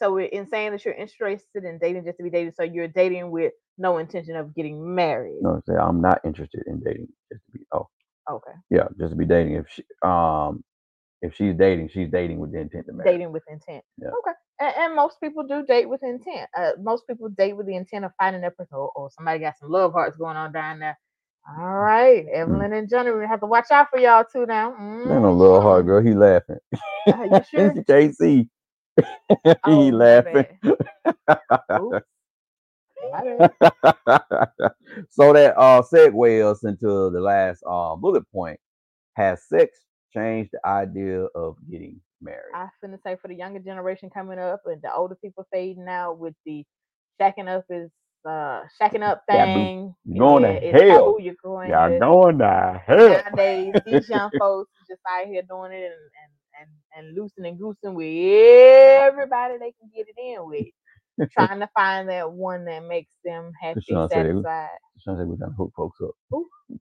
so 0.00 0.18
in 0.20 0.48
saying 0.48 0.72
that 0.72 0.84
you're 0.84 0.94
interested 0.94 1.64
in 1.64 1.78
dating 1.80 2.04
just 2.04 2.18
to 2.18 2.24
be 2.24 2.30
dating, 2.30 2.52
so 2.56 2.64
you're 2.64 2.88
dating 2.88 3.30
with 3.30 3.52
no 3.78 3.98
intention 3.98 4.36
of 4.36 4.54
getting 4.54 4.94
married. 4.94 5.40
No, 5.42 5.50
I'm 5.52 5.62
saying 5.66 5.78
I'm 5.80 6.00
not 6.02 6.20
interested 6.24 6.62
in 6.66 6.80
dating 6.80 7.08
just 7.32 7.44
to 7.46 7.52
be. 7.58 7.64
Oh, 7.72 7.88
Okay. 8.30 8.52
yeah, 8.70 8.88
just 8.98 9.10
to 9.12 9.16
be 9.16 9.26
dating. 9.26 9.54
If 9.56 9.66
she, 9.70 9.84
um, 10.04 10.64
if 11.22 11.34
she's 11.36 11.54
dating, 11.56 11.90
she's 11.90 12.10
dating 12.10 12.38
with 12.40 12.52
the 12.52 12.60
intent 12.60 12.86
to 12.86 12.92
marry. 12.92 13.10
Dating 13.12 13.32
with 13.32 13.44
intent. 13.48 13.84
Yeah. 13.98 14.10
Okay. 14.10 14.36
And, 14.60 14.74
and 14.78 14.96
most 14.96 15.20
people 15.22 15.44
do 15.46 15.64
date 15.64 15.88
with 15.88 16.02
intent. 16.04 16.50
Uh, 16.58 16.72
most 16.82 17.06
people 17.08 17.28
date 17.30 17.56
with 17.56 17.66
the 17.66 17.76
intent 17.76 18.06
of 18.06 18.12
finding 18.18 18.42
their 18.42 18.52
person, 18.52 18.76
or, 18.78 18.90
or 18.96 19.10
somebody 19.10 19.40
got 19.40 19.58
some 19.58 19.70
love 19.70 19.92
hearts 19.94 20.16
going 20.18 20.36
on 20.38 20.52
down 20.52 20.80
there. 20.80 20.98
All 21.58 21.78
right, 21.78 22.26
Evelyn 22.32 22.72
and 22.74 22.90
Johnny, 22.90 23.12
we 23.12 23.26
have 23.26 23.40
to 23.40 23.46
watch 23.46 23.70
out 23.72 23.88
for 23.90 24.00
y'all 24.00 24.24
too 24.30 24.46
now. 24.46 24.72
Man, 25.04 25.24
a 25.24 25.32
little 25.32 25.62
hard 25.62 25.86
Mhm. 25.86 25.88
girl. 25.88 26.02
He 26.02 26.14
laughing. 26.14 26.58
Uh, 27.12 27.24
you 27.24 27.42
sure? 27.50 27.74
you 27.74 27.84
can't. 27.84 28.48
Oh, 29.64 29.86
he 29.86 29.92
laughing. 29.92 30.46
Oops. 31.78 32.00
My 33.02 33.22
bad. 33.24 33.50
so 35.10 35.32
that 35.34 35.54
uh 35.58 35.82
segue 35.82 36.50
us 36.50 36.64
into 36.64 37.10
the 37.10 37.20
last 37.20 37.62
uh, 37.68 37.96
bullet 37.96 38.24
point. 38.32 38.60
Has 39.16 39.44
sex 39.48 39.78
changed 40.14 40.50
the 40.52 40.66
idea 40.68 41.24
of 41.34 41.56
getting 41.70 42.00
married? 42.22 42.40
I 42.54 42.68
finna 42.84 42.98
say 43.02 43.16
for 43.22 43.28
the 43.28 43.34
younger 43.36 43.60
generation 43.60 44.10
coming 44.10 44.38
up 44.38 44.62
and 44.66 44.82
the 44.82 44.92
older 44.94 45.16
people 45.16 45.46
fading 45.52 45.88
out 45.88 46.18
with 46.18 46.34
the 46.46 46.64
shacking 47.20 47.48
up 47.48 47.64
is 47.70 47.90
uh 48.28 48.62
shacking 48.80 49.02
up 49.02 49.22
thing. 49.28 49.94
You're 50.04 50.26
going 50.26 50.44
to 50.44 50.60
it's 50.70 50.82
taboo, 50.88 51.18
hell. 51.18 51.20
You're 51.20 51.36
going 51.44 51.72
Y'all 51.72 51.90
to 51.90 52.00
going 52.00 52.38
to 52.38 52.82
hell. 52.86 53.24
nowadays 53.34 53.76
these 53.84 54.08
young 54.08 54.30
folks 54.38 54.72
just 54.88 55.00
out 55.10 55.26
here 55.28 55.42
doing 55.48 55.72
it 55.72 55.84
and 55.84 55.92
and 55.92 56.32
and, 56.60 56.70
and 57.08 57.16
loosing 57.16 57.46
and 57.46 57.58
goosing 57.58 57.94
with 57.94 58.06
everybody 58.08 59.54
they 59.58 59.72
can 59.80 59.90
get 59.94 60.06
it 60.08 60.16
in 60.20 60.46
with. 60.48 60.66
trying 61.32 61.60
to 61.60 61.68
find 61.74 62.08
that 62.08 62.32
one 62.32 62.64
that 62.66 62.84
makes 62.86 63.14
them 63.24 63.52
happy, 63.60 64.00
Deshaun 64.00 64.10
said 64.10 64.26
satisfied. 64.28 64.68
Deshaun 64.98 65.18
said 65.18 65.28
we're 65.28 65.36
trying 65.36 65.50
to 65.50 65.56
hook 65.56 65.72
folks 65.76 66.00
up. 66.02 66.12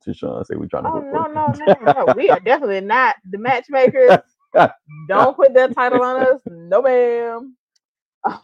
Deshaun 0.08 0.46
said 0.46 0.58
we're 0.60 0.68
trying 0.68 0.86
to 0.86 0.90
Oh 0.90 0.92
hook 0.92 1.08
no, 1.12 1.28
folks 1.28 1.28
no, 1.28 1.54
no, 1.54 1.78
no. 1.80 2.08
We 2.16 2.32
are 2.32 2.40
definitely 2.40 2.82
not 2.82 3.18
the 3.30 3.38
matchmakers. 3.40 4.20
Don't 5.08 5.36
put 5.36 5.54
that 5.56 5.74
title 5.74 6.02
on 6.04 6.18
us. 6.18 6.42
No 6.48 6.82
ma'am. 6.82 7.56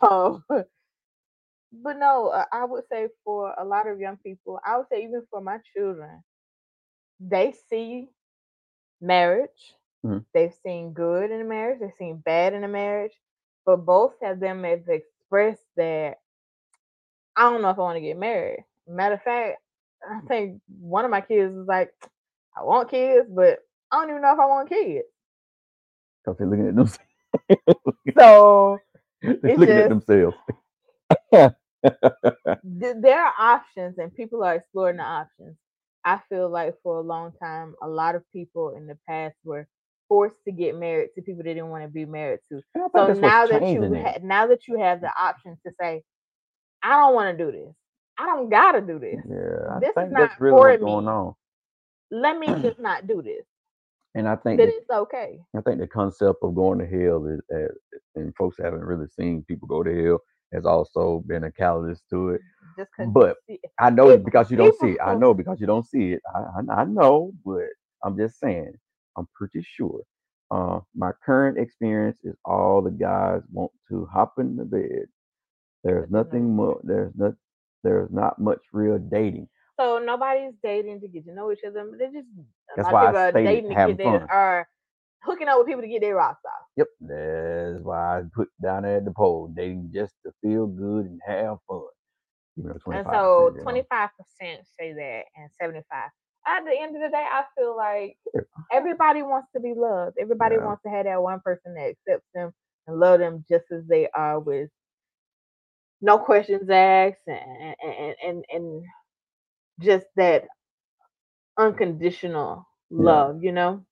Um, 0.02 0.44
but 1.58 1.98
no, 2.00 2.30
uh, 2.30 2.46
I 2.52 2.66
would 2.66 2.84
say 2.92 3.10
for 3.24 3.54
a 3.60 3.66
lot 3.66 3.88
of 3.88 4.00
young 4.00 4.18
people, 4.18 4.60
I 4.66 4.78
would 4.78 4.88
say 4.92 5.04
even 5.04 5.24
for 5.32 5.42
my 5.42 5.60
children, 5.76 6.24
they 7.20 7.54
see 7.70 8.10
marriage. 9.02 9.76
Mhm. 10.06 10.26
They've 10.34 10.54
seen 10.64 10.94
good 10.94 11.32
in 11.32 11.42
a 11.42 11.46
marriage. 11.46 11.80
They've 11.80 11.94
seen 11.98 12.18
bad 12.18 12.54
in 12.54 12.64
a 12.64 12.68
marriage. 12.68 13.14
But 13.66 13.86
both 13.86 14.16
of 14.24 14.40
them 14.40 14.64
have 14.64 14.88
expressed 14.90 15.66
that 15.78 16.20
I 17.36 17.44
don't 17.52 17.62
know 17.62 17.70
if 17.72 17.78
I 17.80 17.82
want 17.84 17.98
to 17.98 18.02
get 18.02 18.18
married. 18.18 18.66
Matter 18.88 19.16
of 19.16 19.24
fact, 19.24 19.60
I 20.10 20.22
think 20.28 20.62
one 20.80 21.06
of 21.06 21.12
my 21.12 21.22
kids 21.22 21.54
is 21.56 21.68
like, 21.68 21.94
I 22.58 22.64
want 22.64 22.92
kids, 22.92 23.28
but 23.30 23.60
I 23.92 24.02
don't 24.02 24.12
even 24.12 24.22
know 24.22 24.34
if 24.34 24.40
I 24.40 24.48
want 24.48 24.70
kids. 24.70 25.06
Because 26.26 26.38
they're 26.40 26.48
looking 26.48 26.70
at 26.70 26.76
them. 26.76 26.90
So 28.18 28.80
they're 29.22 29.54
looking 29.58 29.78
at 29.80 29.90
themselves. 29.90 30.38
there 32.64 33.24
are 33.26 33.34
options 33.40 33.98
and 34.00 34.14
people 34.16 34.44
are 34.44 34.56
exploring 34.56 34.98
the 34.98 35.04
options. 35.04 35.58
I 36.06 36.20
feel 36.30 36.50
like 36.50 36.76
for 36.84 36.98
a 36.98 37.02
long 37.02 37.34
time, 37.42 37.76
a 37.84 37.88
lot 37.88 38.16
of 38.16 38.24
people 38.34 38.76
in 38.78 38.88
the 38.88 38.98
past 39.10 39.36
were 39.46 39.68
forced 40.10 40.38
to 40.46 40.54
get 40.54 40.76
married 40.78 41.10
to 41.16 41.22
people 41.24 41.44
they 41.44 41.54
didn't 41.56 41.70
want 41.70 41.84
to 41.84 41.90
be 41.90 42.06
married 42.06 42.42
to. 42.50 42.62
And 42.76 42.84
I 42.84 42.88
think 42.90 43.08
So 43.08 43.14
now 43.14 43.48
that 43.48 43.74
you 43.74 43.94
ha- 43.96 44.20
now 44.24 44.48
that 44.48 44.68
you 44.68 44.80
have 44.80 45.02
the 45.02 45.12
option 45.20 45.58
to 45.66 45.74
say, 45.80 46.04
I 46.84 46.92
don't 46.92 47.16
want 47.16 47.38
to 47.38 47.46
do 47.46 47.52
this. 47.52 47.74
I 48.18 48.26
don't 48.28 48.50
gotta 48.50 48.82
do 48.82 49.00
this. 49.00 49.20
Yeah, 49.30 49.68
I 49.72 49.80
This 49.80 49.96
is 50.00 50.12
not 50.12 50.32
that's 50.32 50.40
really 50.40 50.50
for 50.50 50.78
me. 50.78 51.08
on. 51.08 51.36
Let 52.12 52.40
me 52.40 52.56
just 52.62 52.80
not 52.80 53.08
do 53.08 53.22
this. 53.24 53.46
And 54.16 54.28
I 54.30 54.38
think 54.38 54.60
that, 54.60 54.70
it's 54.70 54.90
okay. 54.90 55.40
I 55.58 55.62
think 55.62 55.80
the 55.80 55.88
concept 55.88 56.40
of 56.42 56.56
going 56.56 56.80
to 56.80 56.86
hell 56.88 57.26
is, 57.28 57.42
uh, 57.54 57.74
and 58.16 58.36
folks 58.36 58.58
haven't 58.62 58.84
really 58.84 59.08
seen 59.08 59.44
people 59.48 59.68
go 59.68 59.84
to 59.84 60.06
hell 60.06 60.20
has 60.54 60.66
also 60.66 61.24
been 61.28 61.44
a 61.44 61.52
catalyst 61.52 62.04
to 62.12 62.30
it. 62.30 62.42
But 63.14 63.38
I 63.80 63.90
know 63.90 64.10
it 64.10 64.26
because 64.26 64.50
you 64.52 64.58
don't 64.58 64.80
see 64.80 64.92
it. 64.92 65.00
I 65.04 65.16
know 65.16 65.34
because 65.34 65.60
you 65.60 65.68
don't 65.68 65.86
see 65.86 66.14
it. 66.14 66.22
I, 66.34 66.40
I, 66.40 66.82
I 66.82 66.86
know, 66.86 67.34
but 67.46 67.66
I'm 68.04 68.18
just 68.18 68.40
saying. 68.40 68.74
I'm 69.18 69.28
pretty 69.36 69.66
sure. 69.68 70.02
Uh, 70.52 70.80
my 70.96 71.12
current 71.26 71.58
experience 71.58 72.20
is 72.24 72.36
all 72.46 72.82
the 72.82 72.92
guys 72.92 73.42
want 73.52 73.72
to 73.90 74.08
hop 74.12 74.36
in 74.40 74.56
the 74.56 74.66
bed. 74.66 75.08
There's 75.84 76.08
But 76.10 76.10
there's 76.10 76.12
no 76.12 76.20
nothing 76.24 76.56
more. 76.56 76.80
There's 76.84 77.14
not. 77.16 77.34
There's 77.84 78.12
not 78.12 78.40
much 78.40 78.62
real 78.74 78.98
dating. 78.98 79.48
So 79.80 80.00
nobody's 80.00 80.54
dating 80.64 81.02
to 81.02 81.08
get 81.10 81.26
to 81.28 81.34
know 81.34 81.52
each 81.52 81.64
other. 81.68 81.86
They're 81.98 82.12
just 82.12 82.28
a 82.76 82.78
That's 82.78 82.90
lot 82.90 82.92
why 82.92 83.10
I 83.10 83.14
of 83.14 83.16
people 83.16 83.18
are 83.18 83.32
stated 83.32 83.44
dating 83.44 83.72
to 83.72 83.76
get 83.76 84.00
fun. 84.02 84.30
are 84.32 84.68
hooking 85.24 85.50
up 85.50 85.60
with 85.60 85.68
people 85.68 85.84
to 85.84 85.90
get 85.90 86.02
their 86.02 86.16
rocks 86.16 86.44
off. 86.46 86.68
Yep, 86.78 86.88
that's 87.02 87.84
why 87.84 88.20
I 88.20 88.24
put 88.36 88.50
down 88.64 88.84
there 88.84 88.98
at 88.98 89.06
the 89.06 89.12
poll, 89.12 89.50
dating 89.56 89.92
just 89.94 90.14
to 90.26 90.34
feel 90.44 90.68
good 90.68 91.06
and 91.08 91.22
have 91.28 91.58
fun. 91.70 91.84
You 92.58 92.66
know, 92.66 92.76
And 92.92 93.08
25%, 93.08 93.12
so 93.12 93.56
twenty 93.64 93.84
five 93.90 94.10
percent 94.18 94.66
say 94.80 94.94
that, 94.94 95.24
and 95.36 95.50
seventy 95.62 95.82
five. 95.92 96.10
At 96.48 96.66
the 96.66 96.72
end 96.80 96.96
of 96.96 97.02
the 97.04 97.10
day, 97.10 97.26
I 97.32 97.44
feel 97.58 97.76
like 97.78 98.18
everybody 98.72 99.24
wants 99.24 99.50
to 99.56 99.62
be 99.62 99.74
loved. 99.76 100.18
Everybody 100.20 100.58
Yeah. 100.58 100.60
wants 100.60 100.84
to 100.84 100.90
have 100.90 101.06
that 101.06 101.22
one 101.22 101.42
person 101.42 101.76
that 101.76 101.90
accepts 101.98 102.28
them 102.36 102.54
and 102.88 103.00
love 103.00 103.20
them 103.20 103.46
just 103.50 103.66
as 103.72 103.86
they 103.88 104.10
are, 104.16 104.40
with 104.40 104.70
no 106.02 106.20
questions 106.20 106.70
asked, 106.70 107.28
and 107.28 107.76
and 107.84 108.16
and, 108.24 108.46
and 108.52 108.84
just 109.80 110.06
that 110.16 110.46
unconditional 111.58 112.68
Yeah. 112.90 113.00
love. 113.04 113.44
You 113.44 113.52
know. 113.52 113.86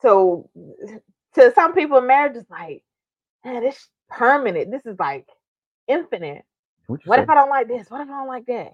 So 0.00 0.50
to 1.34 1.52
some 1.54 1.74
people, 1.74 2.00
marriage 2.00 2.36
is 2.36 2.48
like, 2.50 2.84
man, 3.44 3.62
this 3.62 3.88
permanent. 4.10 4.70
This 4.70 4.86
is 4.86 4.98
like 4.98 5.26
infinite. 5.88 6.44
What 6.86 7.00
What 7.04 7.18
if 7.20 7.28
I 7.30 7.34
don't 7.34 7.50
like 7.50 7.68
this? 7.68 7.90
What 7.90 8.00
if 8.02 8.08
I 8.08 8.12
don't 8.12 8.28
like 8.28 8.46
that? 8.46 8.72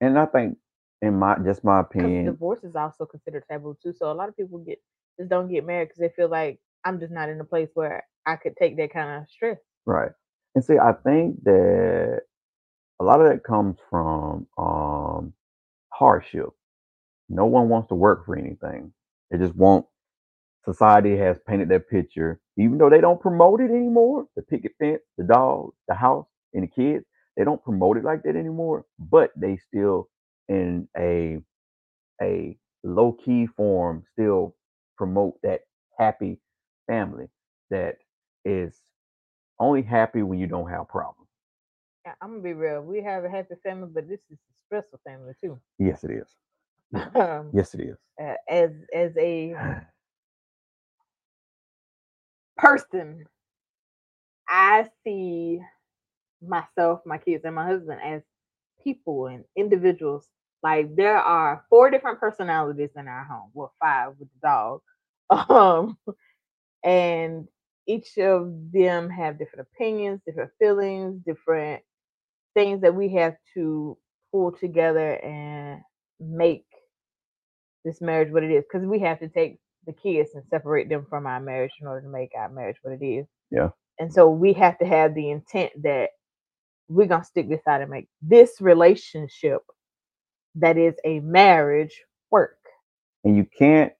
and 0.00 0.18
I 0.18 0.26
think, 0.26 0.58
in 1.02 1.18
my 1.18 1.38
just 1.44 1.64
my 1.64 1.80
opinion, 1.80 2.24
divorce 2.24 2.64
is 2.64 2.76
also 2.76 3.06
considered 3.06 3.44
taboo 3.50 3.76
too. 3.82 3.92
So 3.92 4.10
a 4.10 4.14
lot 4.14 4.28
of 4.28 4.36
people 4.36 4.58
get 4.58 4.80
just 5.18 5.30
don't 5.30 5.48
get 5.50 5.64
married 5.66 5.88
because 5.88 5.98
they 6.00 6.10
feel 6.10 6.28
like 6.28 6.60
I'm 6.84 7.00
just 7.00 7.12
not 7.12 7.28
in 7.28 7.40
a 7.40 7.44
place 7.44 7.70
where 7.74 8.04
I 8.26 8.36
could 8.36 8.56
take 8.56 8.76
that 8.78 8.92
kind 8.92 9.22
of 9.22 9.28
stress. 9.28 9.58
right? 9.86 10.12
And 10.56 10.64
see, 10.64 10.78
I 10.78 10.94
think 10.94 11.44
that 11.44 12.22
a 13.00 13.04
lot 13.04 13.20
of 13.20 13.28
that 13.30 13.44
comes 13.44 13.78
from 13.90 14.46
um 14.58 15.34
hardship. 15.92 16.50
No 17.28 17.46
one 17.46 17.68
wants 17.70 17.88
to 17.88 17.96
work 17.96 18.26
for 18.26 18.36
anything. 18.38 18.92
They 19.30 19.38
just 19.38 19.56
want. 19.56 19.86
Society 20.64 21.16
has 21.18 21.38
painted 21.48 21.70
that 21.70 21.88
picture, 21.88 22.40
even 22.58 22.78
though 22.78 22.90
they 22.90 23.00
don't 23.00 23.20
promote 23.20 23.60
it 23.62 23.70
anymore. 23.70 24.26
The 24.36 24.42
picket 24.42 24.72
fence, 24.78 25.02
the 25.18 25.24
dog, 25.24 25.72
the 25.88 25.94
house, 25.94 26.26
and 26.54 26.64
the 26.64 26.68
kids. 26.68 27.04
They 27.36 27.44
don't 27.44 27.62
promote 27.64 27.96
it 27.98 28.04
like 28.04 28.22
that 28.24 28.36
anymore. 28.36 28.86
But 28.98 29.32
they 29.36 29.58
still, 29.58 30.08
in 30.48 30.88
a 30.98 31.38
a 32.22 32.56
low 32.84 33.12
key 33.12 33.46
form, 33.46 34.04
still 34.12 34.56
promote 34.98 35.36
that 35.42 35.62
happy 35.98 36.40
family 36.88 37.28
that 37.70 37.96
is 38.44 38.80
only 39.58 39.82
happy 39.82 40.22
when 40.22 40.38
you 40.38 40.46
don't 40.46 40.70
have 40.70 40.88
problems. 40.88 41.28
Yeah, 42.04 42.14
I'm 42.22 42.30
gonna 42.30 42.42
be 42.42 42.52
real. 42.54 42.82
We 42.82 43.02
have 43.02 43.24
a 43.24 43.30
happy 43.30 43.54
family, 43.62 43.88
but 43.92 44.08
this 44.08 44.20
is 44.30 44.38
a 44.38 44.54
stressful 44.66 45.00
family 45.06 45.34
too. 45.42 45.58
Yes, 45.78 46.04
it 46.04 46.10
is. 46.12 46.28
Um, 47.14 47.50
Yes, 47.52 47.74
it 47.74 47.80
is. 47.80 47.96
uh, 48.22 48.34
as 48.48 48.70
as 48.94 49.12
a 49.18 49.54
person, 52.56 53.24
I 54.48 54.86
see 55.04 55.60
myself, 56.46 57.00
my 57.06 57.18
kids, 57.18 57.44
and 57.44 57.54
my 57.54 57.66
husband 57.66 58.00
as 58.04 58.22
people 58.82 59.26
and 59.26 59.44
individuals. 59.56 60.26
Like 60.62 60.94
there 60.96 61.18
are 61.18 61.64
four 61.70 61.90
different 61.90 62.20
personalities 62.20 62.90
in 62.96 63.08
our 63.08 63.24
home. 63.24 63.50
Well, 63.54 63.72
five 63.80 64.12
with 64.18 64.28
the 64.32 64.48
dog. 64.48 64.80
Um, 65.50 65.98
and 66.84 67.48
each 67.86 68.18
of 68.18 68.52
them 68.72 69.10
have 69.10 69.38
different 69.38 69.68
opinions, 69.74 70.20
different 70.26 70.50
feelings, 70.58 71.20
different 71.26 71.82
things 72.54 72.80
that 72.82 72.94
we 72.94 73.12
have 73.14 73.36
to 73.54 73.96
pull 74.32 74.52
together 74.52 75.12
and 75.24 75.80
make 76.20 76.66
this 77.84 78.00
marriage 78.00 78.32
what 78.32 78.44
it 78.44 78.50
is. 78.50 78.64
Because 78.70 78.86
we 78.86 78.98
have 79.00 79.20
to 79.20 79.28
take 79.28 79.58
the 79.86 79.92
kids 79.92 80.30
and 80.34 80.44
separate 80.50 80.88
them 80.88 81.06
from 81.08 81.26
our 81.26 81.40
marriage 81.40 81.72
in 81.80 81.86
order 81.86 82.02
to 82.02 82.08
make 82.08 82.32
our 82.36 82.48
marriage 82.48 82.76
what 82.82 82.94
it 83.00 83.04
is. 83.04 83.26
Yeah. 83.50 83.70
And 84.00 84.12
so 84.12 84.28
we 84.28 84.52
have 84.54 84.78
to 84.78 84.86
have 84.86 85.14
the 85.14 85.30
intent 85.30 85.72
that 85.82 86.10
we're 86.88 87.06
gonna 87.06 87.24
stick 87.24 87.48
this 87.48 87.62
out 87.68 87.80
and 87.82 87.90
make 87.90 88.08
this 88.22 88.60
relationship 88.60 89.62
that 90.56 90.76
is 90.76 90.94
a 91.04 91.20
marriage 91.20 92.02
work. 92.30 92.58
and 93.24 93.36
you 93.36 93.46
can't 93.58 93.92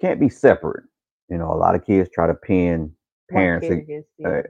can't 0.00 0.20
be 0.20 0.28
separate. 0.28 0.84
You 1.28 1.38
know, 1.38 1.52
a 1.52 1.56
lot 1.56 1.74
of 1.74 1.84
kids 1.84 2.10
try 2.12 2.26
to 2.26 2.34
pin 2.34 2.92
parents 3.30 3.68
against 3.70 4.08
uh, 4.24 4.42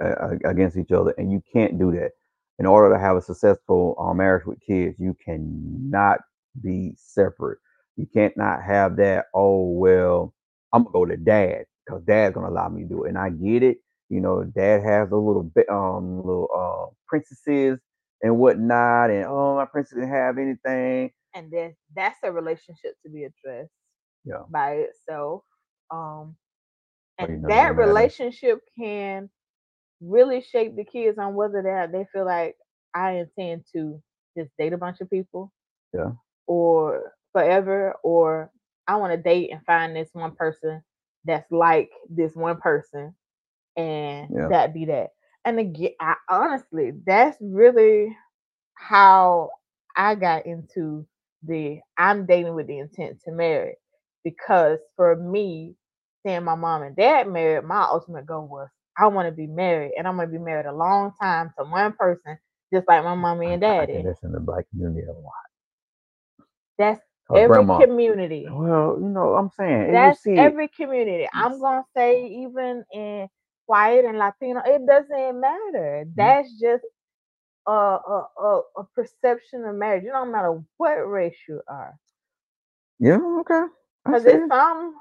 against 0.44 0.76
each 0.76 0.92
other, 0.92 1.14
and 1.18 1.30
you 1.32 1.42
can't 1.52 1.78
do 1.78 1.92
that. 1.92 2.12
In 2.58 2.66
order 2.66 2.94
to 2.94 3.00
have 3.00 3.16
a 3.16 3.22
successful 3.22 3.96
uh, 3.98 4.12
marriage 4.14 4.46
with 4.46 4.60
kids, 4.60 4.96
you 4.98 5.16
cannot 5.24 6.18
be 6.62 6.92
separate. 6.96 7.58
You 7.96 8.06
can't 8.12 8.36
not 8.36 8.62
have 8.62 8.96
that. 8.96 9.26
Oh 9.34 9.70
well, 9.70 10.34
I'm 10.72 10.84
gonna 10.84 10.92
go 10.92 11.04
to 11.06 11.16
dad 11.16 11.64
because 11.86 12.02
dad's 12.04 12.34
gonna 12.34 12.48
allow 12.50 12.68
me 12.68 12.82
to 12.82 12.88
do 12.88 13.04
it, 13.04 13.08
and 13.10 13.18
I 13.18 13.30
get 13.30 13.62
it. 13.62 13.78
You 14.08 14.20
know, 14.20 14.44
dad 14.44 14.82
has 14.82 15.10
a 15.10 15.16
little 15.16 15.42
bit, 15.42 15.68
um, 15.68 16.18
little 16.18 16.48
uh, 16.54 16.94
princesses 17.08 17.78
and 18.22 18.38
whatnot, 18.38 19.10
and 19.10 19.24
oh, 19.26 19.56
my 19.56 19.64
princess 19.66 19.94
didn't 19.96 20.10
have 20.10 20.38
anything. 20.38 21.10
and 21.34 21.50
then 21.50 21.74
that's 21.94 22.18
a 22.24 22.32
relationship 22.32 22.94
to 23.04 23.10
be 23.10 23.24
addressed 23.24 23.72
Yeah. 24.24 24.44
by 24.48 24.72
itself 24.88 25.42
um 25.90 26.36
and 27.18 27.30
that 27.48 27.76
relationship 27.76 28.60
can 28.78 29.28
really 30.00 30.40
shape 30.40 30.76
the 30.76 30.84
kids 30.84 31.18
on 31.18 31.34
whether 31.34 31.62
they 31.62 31.98
they 31.98 32.06
feel 32.12 32.24
like 32.26 32.56
i 32.94 33.12
intend 33.12 33.64
to 33.72 34.00
just 34.36 34.50
date 34.58 34.72
a 34.72 34.78
bunch 34.78 35.00
of 35.00 35.10
people 35.10 35.52
Yeah. 35.92 36.12
or 36.46 37.12
forever 37.32 37.94
or 38.02 38.50
i 38.88 38.96
want 38.96 39.12
to 39.12 39.16
date 39.16 39.50
and 39.52 39.64
find 39.64 39.94
this 39.96 40.10
one 40.12 40.32
person 40.32 40.82
that's 41.24 41.50
like 41.50 41.90
this 42.08 42.34
one 42.34 42.58
person 42.58 43.14
and 43.76 44.28
Yeah. 44.28 44.48
that 44.48 44.74
be 44.74 44.86
that 44.86 45.10
and 45.44 45.58
again 45.58 45.92
I, 46.00 46.14
honestly 46.28 46.92
that's 47.06 47.36
really 47.40 48.16
how 48.74 49.50
i 49.96 50.14
got 50.14 50.46
into 50.46 51.06
the 51.44 51.80
i'm 51.98 52.26
dating 52.26 52.54
with 52.54 52.66
the 52.66 52.78
intent 52.78 53.20
to 53.24 53.32
marry 53.32 53.76
because 54.24 54.78
for 54.96 55.16
me 55.16 55.74
seeing 56.26 56.44
my 56.44 56.54
mom 56.54 56.82
and 56.82 56.96
dad 56.96 57.28
married 57.28 57.64
my 57.64 57.82
ultimate 57.82 58.26
goal 58.26 58.46
was 58.48 58.68
i 58.98 59.06
want 59.06 59.28
to 59.28 59.32
be 59.32 59.46
married 59.46 59.92
and 59.96 60.06
i'm 60.06 60.16
going 60.16 60.28
to 60.28 60.32
be 60.32 60.38
married 60.38 60.66
a 60.66 60.74
long 60.74 61.12
time 61.20 61.52
to 61.58 61.64
one 61.64 61.92
person 61.92 62.38
just 62.72 62.86
like 62.88 63.04
my 63.04 63.14
mommy 63.14 63.52
and 63.52 63.62
daddy 63.62 64.02
that's 64.02 64.22
in 64.22 64.32
the 64.32 64.40
black 64.40 64.68
community 64.70 65.06
a 65.06 65.12
lot. 65.12 65.32
that's 66.78 67.00
every 67.34 67.48
grandma, 67.48 67.78
community 67.78 68.46
well, 68.50 68.98
you 69.00 69.08
know, 69.08 69.34
I'm 69.34 69.50
saying, 69.56 69.92
That's 69.92 70.22
see, 70.22 70.34
every 70.36 70.68
community. 70.68 71.26
I'm 71.34 71.60
gonna 71.60 71.84
say 71.96 72.26
even 72.26 72.84
in 72.92 73.28
white 73.66 74.04
and 74.04 74.18
Latino, 74.18 74.62
it 74.64 74.86
doesn't 74.86 75.40
matter. 75.40 76.04
Mm-hmm. 76.06 76.10
That's 76.16 76.50
just 76.58 76.84
a 77.66 77.70
a, 77.70 78.26
a, 78.40 78.60
a 78.78 78.84
perception 78.94 79.64
of 79.64 79.76
marriage. 79.76 80.04
It 80.04 80.08
don't 80.08 80.32
matter 80.32 80.62
what 80.78 80.94
race 81.08 81.36
you 81.48 81.60
are. 81.68 81.94
yeah, 82.98 83.18
okay. 83.40 83.64
Because 84.04 84.24
it's 84.24 84.34
it. 84.36 84.48
some 84.48 84.94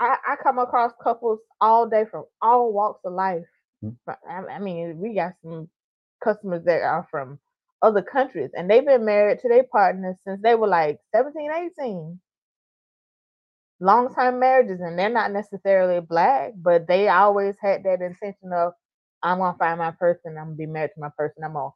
I, 0.00 0.16
I 0.28 0.36
come 0.42 0.58
across 0.58 0.92
couples 1.02 1.40
all 1.60 1.88
day 1.88 2.04
from 2.10 2.24
all 2.42 2.72
walks 2.72 3.00
of 3.04 3.12
life. 3.14 3.44
Mm. 3.84 3.96
But, 4.06 4.18
I, 4.28 4.54
I 4.54 4.58
mean, 4.60 4.98
we 4.98 5.14
got 5.14 5.34
some 5.42 5.68
customers 6.22 6.64
that 6.64 6.82
are 6.82 7.06
from 7.10 7.38
other 7.82 8.02
countries 8.02 8.50
and 8.54 8.70
they've 8.70 8.86
been 8.86 9.04
married 9.04 9.40
to 9.40 9.48
their 9.48 9.64
partners 9.64 10.16
since 10.24 10.40
they 10.42 10.54
were 10.54 10.68
like 10.68 10.98
17, 11.14 11.50
18. 11.80 12.20
Long 13.80 14.14
term 14.14 14.40
marriages, 14.40 14.80
and 14.80 14.98
they're 14.98 15.10
not 15.10 15.32
necessarily 15.32 16.00
black, 16.00 16.52
but 16.56 16.88
they 16.88 17.08
always 17.08 17.56
had 17.60 17.84
that 17.84 18.02
intention 18.02 18.52
of, 18.52 18.72
I'm 19.22 19.38
gonna 19.38 19.58
find 19.58 19.78
my 19.78 19.92
person, 19.92 20.36
I'm 20.38 20.46
gonna 20.46 20.56
be 20.56 20.66
married 20.66 20.92
to 20.94 21.00
my 21.00 21.10
person, 21.16 21.44
I'm 21.44 21.52
gonna 21.52 21.70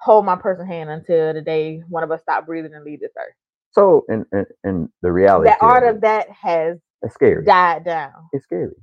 hold 0.00 0.26
my 0.26 0.36
person 0.36 0.66
hand 0.66 0.90
until 0.90 1.34
the 1.34 1.42
day 1.42 1.82
one 1.88 2.02
of 2.02 2.10
us 2.10 2.22
stop 2.22 2.46
breathing 2.46 2.74
and 2.74 2.84
leave 2.84 3.00
this 3.00 3.12
earth. 3.18 3.34
So, 3.72 4.04
and, 4.08 4.26
and 4.32 4.46
and 4.64 4.88
the 5.02 5.12
reality, 5.12 5.50
The 5.50 5.58
art 5.60 5.84
of 5.84 6.00
that 6.02 6.28
has 6.30 6.78
it's 7.02 7.14
scary. 7.14 7.44
died 7.44 7.84
down. 7.84 8.12
It's 8.32 8.44
scary. 8.44 8.74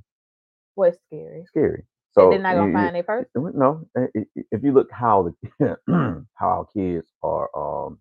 What's 0.74 0.98
scary? 1.08 1.40
It's 1.40 1.48
scary. 1.50 1.84
So 2.12 2.30
they're 2.30 2.38
not 2.40 2.54
gonna 2.54 2.66
you- 2.68 2.72
find 2.72 2.94
their 2.96 3.02
person. 3.04 3.30
no. 3.54 3.86
i- 4.16 4.26
If 4.52 4.62
you 4.64 4.72
look 4.72 4.90
how 4.92 5.30
the 5.60 5.76
how 6.34 6.48
our 6.48 6.66
kids 6.66 7.08
are 7.22 7.48
um 7.56 7.98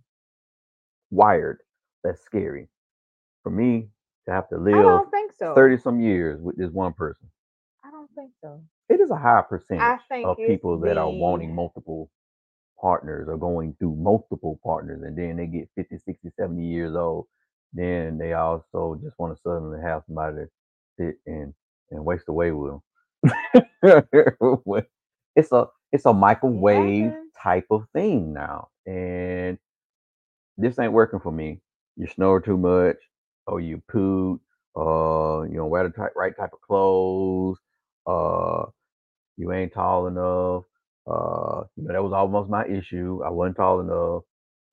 wired, 1.12 1.60
that's 2.04 2.22
scary. 2.24 2.70
For 3.44 3.52
me 3.52 3.90
to 4.28 4.34
have 4.34 4.50
to 4.50 4.58
live, 4.58 4.76
I 4.76 4.82
don't 4.82 5.12
think 5.12 5.34
so. 5.34 5.54
thirty 5.56 5.78
some 5.78 6.00
years 6.02 6.42
with 6.42 6.58
this 6.58 6.72
one 6.72 6.94
person, 6.94 7.30
I 7.84 7.92
don't 7.92 8.10
think 8.16 8.32
so. 8.42 8.64
it 8.90 9.02
is 9.02 9.12
a 9.12 9.18
high 9.18 9.44
percentage 9.50 10.00
of 10.26 10.38
people 10.48 10.80
that 10.80 10.98
are 10.98 11.10
wanting 11.10 11.56
multiple 11.56 12.10
partners 12.82 13.28
or 13.30 13.38
going 13.38 13.76
through 13.80 13.96
multiple 13.96 14.60
partners 14.64 15.02
and 15.04 15.18
then 15.18 15.38
they 15.38 15.48
get 15.48 15.70
50 15.76 15.98
60 15.98 16.30
70 16.38 16.64
years 16.68 16.96
old 16.96 17.28
then 17.74 18.18
they 18.20 18.34
also 18.34 19.00
just 19.04 19.18
want 19.20 19.36
to 19.36 19.42
suddenly 19.44 19.80
have 19.82 20.04
somebody 20.08 20.38
to 20.38 20.48
sit 21.00 21.16
and 21.28 21.54
and 21.92 22.06
waste 22.06 22.26
away 22.30 22.52
with 22.52 22.74
them 22.74 22.82
it's 25.36 25.52
a 25.52 25.68
it's 25.92 26.06
a 26.06 26.14
microwave 26.14 27.14
happens. 27.14 27.32
type 27.42 27.66
of 27.72 27.86
thing 27.94 28.34
now 28.34 28.70
and 28.88 29.58
this 30.58 30.80
ain't 30.80 30.94
working 30.94 31.20
for 31.20 31.32
me 31.32 31.60
you 31.98 32.08
snore 32.08 32.42
too 32.42 32.58
much 32.58 32.98
or 33.48 33.62
you 33.62 33.82
poot 33.92 34.40
uh 34.78 35.42
you 35.44 35.56
don't 35.56 35.70
wear 35.70 35.84
the 35.84 35.92
type, 35.92 36.14
right 36.16 36.36
type 36.38 36.52
of 36.54 36.62
clothes 36.62 37.58
uh 38.08 38.64
you 39.38 39.52
ain't 39.52 39.74
tall 39.74 40.08
enough. 40.08 40.64
Uh, 41.08 41.64
you 41.76 41.84
know, 41.84 41.94
that 41.94 42.04
was 42.04 42.14
almost 42.14 42.50
my 42.50 42.66
issue. 42.66 43.22
I 43.26 43.30
wasn't 43.30 43.58
tall 43.58 43.82
enough. 43.82 44.24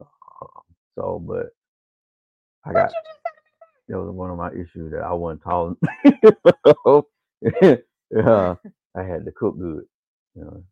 Uh, 0.00 0.60
so, 0.96 1.18
but 1.26 1.46
I 2.66 2.74
got 2.74 2.92
that 3.88 3.98
was 4.00 4.14
one 4.14 4.30
of 4.30 4.38
my 4.38 4.50
issues 4.52 4.92
that 4.92 5.02
I 5.02 5.12
wasn't 5.14 5.42
tall 5.44 5.76
enough. 6.04 7.04
yeah, 8.12 8.56
I 8.96 9.02
had 9.04 9.24
to 9.26 9.32
cook 9.32 9.58
good. 9.58 9.84
You 10.36 10.44
know. 10.44 10.64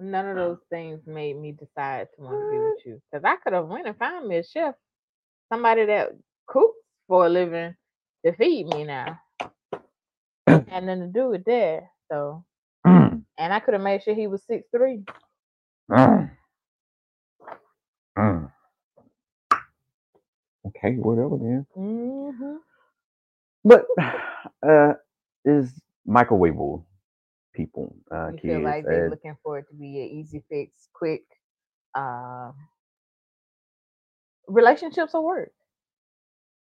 None 0.00 0.28
of 0.28 0.36
those 0.36 0.58
things 0.70 1.00
made 1.06 1.38
me 1.40 1.52
decide 1.52 2.08
to 2.16 2.22
want 2.22 2.40
to 2.40 2.46
be 2.46 2.60
with 2.60 2.74
you. 2.86 3.02
Because 3.12 3.24
I 3.24 3.36
could 3.36 3.54
have 3.54 3.68
went 3.68 3.88
and 3.88 3.98
found 3.98 4.28
me 4.28 4.38
a 4.38 4.44
chef, 4.44 4.74
somebody 5.52 5.86
that 5.86 6.10
cooks 6.46 6.78
for 7.08 7.26
a 7.26 7.30
living 7.30 7.74
to 8.26 8.32
feed 8.36 8.68
me 8.68 8.84
now. 8.84 9.20
and 10.46 10.88
then 10.88 11.00
to 11.00 11.08
do 11.08 11.30
with 11.30 11.44
that. 11.46 11.82
So, 12.12 12.44
Mm, 12.86 13.24
and 13.38 13.52
I 13.54 13.60
could 13.60 13.74
have 13.74 13.82
made 13.82 14.02
sure 14.02 14.14
he 14.14 14.28
was 14.28 14.44
six 14.44 14.66
three. 14.76 15.02
Mm, 15.92 16.30
mm. 18.18 18.52
Okay, 20.68 20.96
whatever 20.96 21.38
then. 21.38 21.66
Mm-hmm. 21.78 22.56
But 23.64 23.86
uh, 24.68 24.94
is 25.44 25.72
microwavable 26.08 26.84
people, 27.54 27.96
uh, 28.14 28.32
You 28.32 28.38
kids. 28.42 28.54
feel 28.54 28.62
like 28.62 28.88
they're 28.88 29.02
uh, 29.08 29.10
looking 29.10 29.36
for 29.42 29.58
it 29.58 29.66
to 29.70 29.76
be 29.76 30.00
an 30.02 30.08
easy 30.08 30.44
fix, 30.50 30.72
quick. 30.94 31.24
Um, 31.96 32.54
relationships 34.48 35.14
will 35.14 35.24
work. 35.24 35.52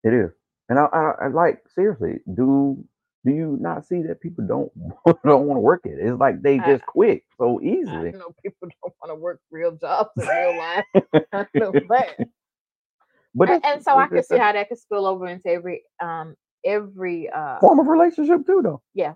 It 0.04 0.14
is, 0.14 0.32
and 0.70 0.80
I, 0.80 0.86
I, 0.94 1.12
I 1.26 1.28
like 1.30 1.64
seriously. 1.76 2.22
Do 2.34 2.84
do 3.26 3.32
you 3.34 3.58
not 3.60 3.86
see 3.86 4.02
that 4.04 4.22
people 4.22 4.46
don't 4.48 4.72
don't 5.26 5.46
want 5.48 5.58
to 5.58 5.62
work 5.62 5.82
it? 5.86 5.98
It's 6.00 6.20
like 6.20 6.42
they 6.42 6.60
I- 6.60 6.66
just 6.66 6.86
quit 6.86 7.24
so 7.38 7.60
I 7.60 7.64
easily. 7.66 8.12
know 8.12 8.34
people 8.44 8.68
don't 8.84 8.94
want 9.02 9.10
to 9.10 9.16
work 9.16 9.42
real 9.52 9.72
jobs 9.74 10.10
in 10.18 10.28
real 10.28 10.58
life. 10.58 10.86
I 11.34 11.46
know 11.56 11.72
that. 11.90 12.16
But 13.36 13.50
A- 13.50 13.54
it's- 13.56 13.74
and 13.76 13.84
so 13.84 13.98
I 13.98 14.08
can 14.08 14.24
see 14.24 14.38
how 14.38 14.52
that 14.54 14.70
could 14.70 14.78
spill 14.80 15.06
over 15.06 15.28
into 15.28 15.50
every 15.50 15.84
um 16.02 16.36
every 16.66 17.30
uh 17.30 17.60
form 17.60 17.80
of 17.80 17.88
relationship 17.88 18.46
too, 18.46 18.62
though. 18.64 18.82
Yeah. 18.94 19.14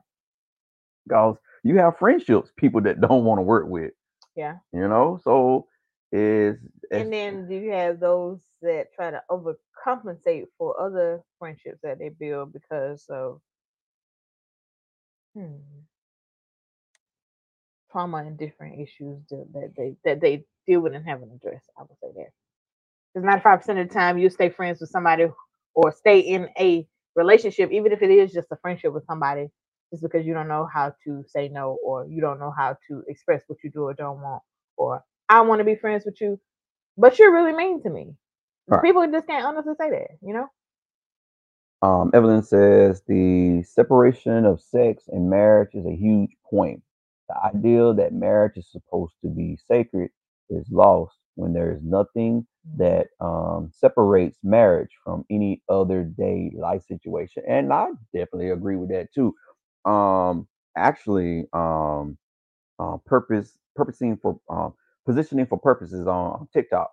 because 1.08 1.38
you 1.63 1.78
have 1.78 1.98
friendships, 1.98 2.52
people 2.58 2.82
that 2.82 3.00
don't 3.02 3.24
want 3.26 3.38
to 3.39 3.44
work 3.44 3.68
with. 3.68 3.92
Yeah. 4.36 4.58
you 4.74 4.88
know. 4.88 5.20
So 5.24 5.68
is 6.12 6.58
and 6.92 7.12
then 7.12 7.48
you 7.50 7.72
have 7.72 8.00
those 8.00 8.42
that 8.62 8.94
try 8.94 9.10
to 9.12 9.22
overcompensate 9.32 10.46
for 10.58 10.80
other 10.80 11.22
friendships 11.39 11.80
that 11.84 11.98
they 12.00 12.10
build 12.10 12.54
because 12.54 13.06
of 13.10 13.42
hmm, 15.36 15.58
trauma 17.91 18.17
and 18.17 18.38
different 18.38 18.80
issues 18.82 19.22
that, 19.30 19.48
that 19.54 19.74
they 19.78 19.96
that 20.06 20.22
they 20.22 20.46
deal 20.67 20.82
with 20.82 20.93
and 20.93 21.08
haven't 21.08 21.32
addressed. 21.34 21.69
I 21.78 21.84
would 21.84 21.98
say 22.02 22.10
that. 22.15 22.32
Because 23.13 23.26
ninety 23.26 23.43
five 23.43 23.60
percent 23.60 23.80
of 23.80 23.88
the 23.88 23.93
time 23.93 24.17
you 24.17 24.30
stay 24.30 24.50
friends 24.50 24.82
with 24.82 24.89
somebody 24.89 25.28
or 25.76 25.91
stay 25.91 26.19
in 26.19 26.50
a 26.60 26.88
relationship, 27.15 27.72
even 27.72 27.91
if 27.91 28.02
it 28.02 28.12
is 28.12 28.34
just 28.34 28.48
a 28.52 28.58
friendship 28.58 28.93
with 28.93 29.06
somebody, 29.06 29.48
just 29.91 30.04
because 30.04 30.26
you 30.26 30.34
don't 30.34 30.48
know 30.48 30.67
how 30.74 30.93
to 31.06 31.24
say 31.28 31.50
no 31.50 31.78
or 31.84 32.08
you 32.08 32.22
don't 32.22 32.39
know 32.39 32.54
how 32.58 32.78
to 32.89 33.04
express 33.08 33.43
what 33.48 33.60
you 33.63 33.72
do 33.72 33.84
or 33.84 33.93
don't 33.93 34.22
want, 34.22 34.43
or 34.78 35.04
I 35.30 35.41
want 35.41 35.60
to 35.60 35.65
be 35.65 35.76
friends 35.76 36.06
with 36.06 36.19
you, 36.22 36.39
but 36.98 37.19
you're 37.19 37.34
really 37.34 37.54
mean 37.54 37.84
to 37.84 37.89
me. 37.89 38.13
Right. 38.67 38.84
People 38.84 39.06
just 39.12 39.28
can't 39.28 39.46
honestly 39.46 39.74
say 39.80 39.89
that, 39.91 40.08
you 40.22 40.34
know? 40.34 40.48
Um, 41.84 42.12
Evelyn 42.15 42.43
says 42.43 43.04
the 43.08 43.63
separation 43.65 44.46
of 44.46 44.62
sex 44.62 45.06
and 45.10 45.30
marriage 45.30 45.72
is 45.76 45.88
a 45.88 45.96
huge 45.98 46.32
point. 46.50 46.84
the 47.30 47.38
idea 47.46 47.93
that 47.96 48.13
marriage 48.13 48.58
is 48.58 48.72
supposed 48.72 49.15
to 49.24 49.30
be 49.30 49.58
sacred 49.69 50.12
is 50.52 50.67
lost 50.72 51.17
when 51.36 51.54
there 51.54 51.74
is 51.74 51.84
nothing 51.84 52.48
that 52.78 53.10
um, 53.22 53.72
separates 53.74 54.39
marriage 54.43 54.91
from 55.06 55.26
any 55.32 55.63
other 55.69 56.04
day 56.06 56.54
life 56.58 56.84
situation. 56.88 57.43
And 57.50 57.74
I 57.74 57.88
definitely 58.15 58.52
agree 58.52 58.78
with 58.78 58.89
that 58.91 59.10
too. 59.15 59.36
Um, 59.86 60.48
actually, 60.78 61.48
um, 61.54 62.17
uh, 62.80 62.98
purpose 63.06 63.58
purposing 63.76 64.17
for 64.17 64.39
um, 64.50 64.74
positioning 65.06 65.46
for 65.48 65.58
purposes 65.60 66.08
on 66.08 66.48
TikTok 66.54 66.91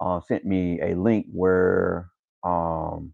uh, 0.00 0.20
sent 0.28 0.44
me 0.44 0.80
a 0.82 0.94
link 0.96 1.26
where 1.32 2.10
um, 2.44 3.12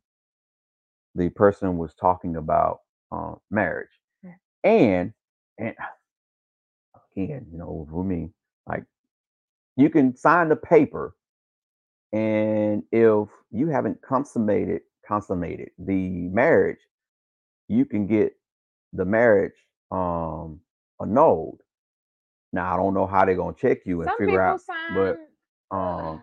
the 1.15 1.31
person 1.31 1.79
was 1.79 1.95
talking 1.95 2.37
about 2.37 2.81
uh, 3.13 3.35
marriage 3.51 3.91
Yeah. 4.25 4.35
and 4.65 5.13
and 5.59 5.75
again, 7.17 7.47
you 7.53 7.59
know, 7.59 7.87
for 7.91 8.05
me, 8.05 8.31
like 8.69 8.85
you 9.77 9.91
can 9.91 10.17
sign 10.17 10.49
the 10.49 10.57
paper, 10.57 11.17
and 12.13 12.83
if 12.93 13.29
you 13.53 13.69
haven't 13.69 14.01
consummated 14.03 14.83
consummated 15.07 15.71
the 15.79 16.29
marriage, 16.31 16.81
you 17.69 17.85
can 17.85 18.07
get 18.07 18.35
the 18.93 19.05
marriage 19.05 19.55
um 19.91 20.61
annulled. 21.01 21.61
Now 22.53 22.75
I 22.75 22.77
don't 22.77 22.95
know 22.95 23.07
how 23.07 23.25
they're 23.25 23.37
gonna 23.37 23.55
check 23.57 23.81
you 23.87 24.03
and 24.03 24.11
Some 24.11 24.19
figure 24.19 24.41
out, 24.41 24.61
sign. 24.61 24.95
but 24.95 25.77
uh, 25.77 26.13
um 26.13 26.23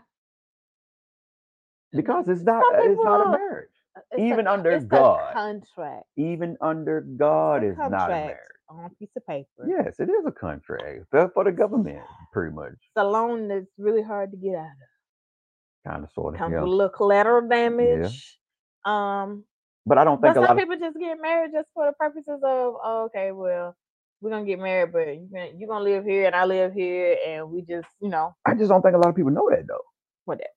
because 1.94 2.28
it's 2.30 2.44
not 2.44 2.64
it's 2.80 3.04
not 3.04 3.22
a 3.22 3.26
marriage. 3.30 3.70
It's 3.96 4.06
a- 4.22 4.26
even 4.26 4.48
under 4.48 4.80
God. 4.80 5.34
contract. 5.34 6.06
Even 6.18 6.58
under 6.62 7.02
God 7.02 7.64
is 7.64 7.78
not 7.78 8.10
a 8.10 8.14
marriage. 8.14 8.38
on 8.70 8.86
a 8.86 8.90
piece 8.96 9.10
of 9.18 9.26
paper. 9.28 9.66
Yes, 9.68 10.00
it 10.00 10.10
is 10.10 10.26
a 10.26 10.32
contract 10.32 11.06
for, 11.12 11.30
for 11.34 11.44
the 11.44 11.52
government, 11.52 12.02
pretty 12.32 12.54
much, 12.56 12.72
It's 12.74 12.98
a 12.98 13.04
loan 13.04 13.48
that's 13.50 13.68
really 13.78 14.02
hard 14.04 14.32
to 14.32 14.38
get 14.38 14.56
out 14.56 14.66
of. 14.66 15.92
kind 15.92 16.04
of, 16.04 16.12
sort 16.12 16.36
of. 16.36 16.40
Comes 16.40 16.54
Yeah. 16.54 16.62
with 16.62 16.70
a 16.70 16.72
little 16.72 16.90
collateral 16.90 17.48
damage. 17.48 18.40
Um, 18.86 19.46
But 19.86 19.98
I 19.98 20.04
don't 20.04 20.22
think 20.22 20.32
a 20.32 20.36
some 20.36 20.44
lot 20.44 20.52
of 20.52 20.58
people 20.58 20.78
just 20.78 20.98
get 20.98 21.20
married 21.22 21.52
just 21.54 21.68
for 21.74 21.86
the 21.88 21.94
purposes 21.94 22.40
of, 22.44 22.76
oh, 22.84 23.04
okay, 23.08 23.32
well, 23.32 23.76
we're 24.22 24.30
gonna 24.30 24.46
get 24.46 24.60
married, 24.60 24.92
but 24.94 25.08
you're 25.08 25.28
gonna, 25.34 25.50
you're 25.58 25.68
gonna 25.68 25.84
live 25.84 26.06
here 26.06 26.28
and 26.28 26.36
I 26.36 26.46
live 26.46 26.74
here, 26.74 27.18
and 27.28 27.50
we 27.50 27.64
just, 27.64 27.88
you 28.00 28.10
know, 28.10 28.36
I 28.46 28.54
just 28.54 28.70
don't 28.70 28.82
think 28.84 28.94
a 28.96 29.00
lot 29.00 29.10
of 29.10 29.16
people 29.16 29.32
know 29.32 29.50
that 29.50 29.68
though. 29.68 29.82
what 30.26 30.38
that. 30.38 30.52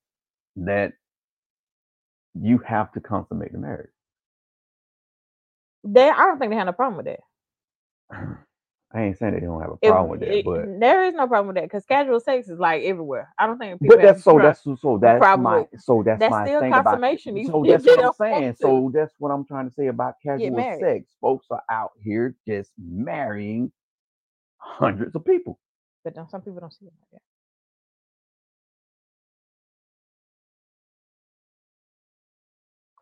That 0.57 0.93
you 2.41 2.59
have 2.61 2.93
to 2.93 3.01
consummate 3.01 3.53
the 3.53 3.59
marriage. 3.59 3.91
They, 5.85 6.11
I 6.11 6.27
don't 6.27 6.39
think 6.39 6.53
they 6.53 6.57
have 6.57 6.67
no 6.67 6.73
problem 6.73 6.99
with 6.99 7.07
that. 7.07 7.21
I 8.95 9.03
ain't 9.03 9.19
saying 9.19 9.35
they 9.35 9.41
don't 9.41 9.61
have 9.63 9.73
a 9.73 9.77
problem 9.79 10.11
with 10.11 10.21
that, 10.21 10.39
it- 10.39 10.45
but 10.45 10.71
there 10.81 11.07
is 11.07 11.15
no 11.15 11.29
problem 11.29 11.49
with 11.49 11.57
that 11.57 11.65
because 11.65 11.87
casual 11.87 12.21
sex 12.21 12.49
is 12.49 12.59
like 12.61 12.85
everywhere. 12.85 13.35
I 13.39 13.47
don't 13.47 13.59
think 13.59 13.81
people 13.83 13.91
but 13.91 14.03
that's 14.03 14.23
so 14.23 14.39
that's 14.41 14.63
so 14.65 14.99
that's 15.03 15.35
problem 15.35 15.37
my 15.37 15.67
so 15.79 16.03
that's, 16.05 16.27
that's 16.27 16.29
my 16.29 16.49
still 16.49 16.61
thing 16.61 16.77
about 16.77 17.03
consummation, 17.07 17.39
even 17.39 17.59
so 17.61 17.65
that's 17.65 17.87
what 17.89 17.99
I'm 18.01 18.13
saying. 18.13 18.57
So 18.61 18.91
that's 18.95 19.15
what 19.19 19.31
I'm 19.31 19.47
trying 19.47 19.69
to 19.69 19.75
say 19.75 19.89
about 19.89 20.17
casual 20.23 20.65
sex. 20.79 21.07
Folks 21.21 21.47
are 21.51 21.63
out 21.71 21.93
here 22.03 22.37
just 22.47 22.73
marrying 22.79 23.73
hundreds 24.59 25.15
of 25.17 25.25
people. 25.25 25.59
but 26.05 26.15
some 26.31 26.43
people 26.43 26.61
don't 26.61 26.73
see 26.73 26.87
it 26.87 26.93
like 27.01 27.11
that. 27.13 27.34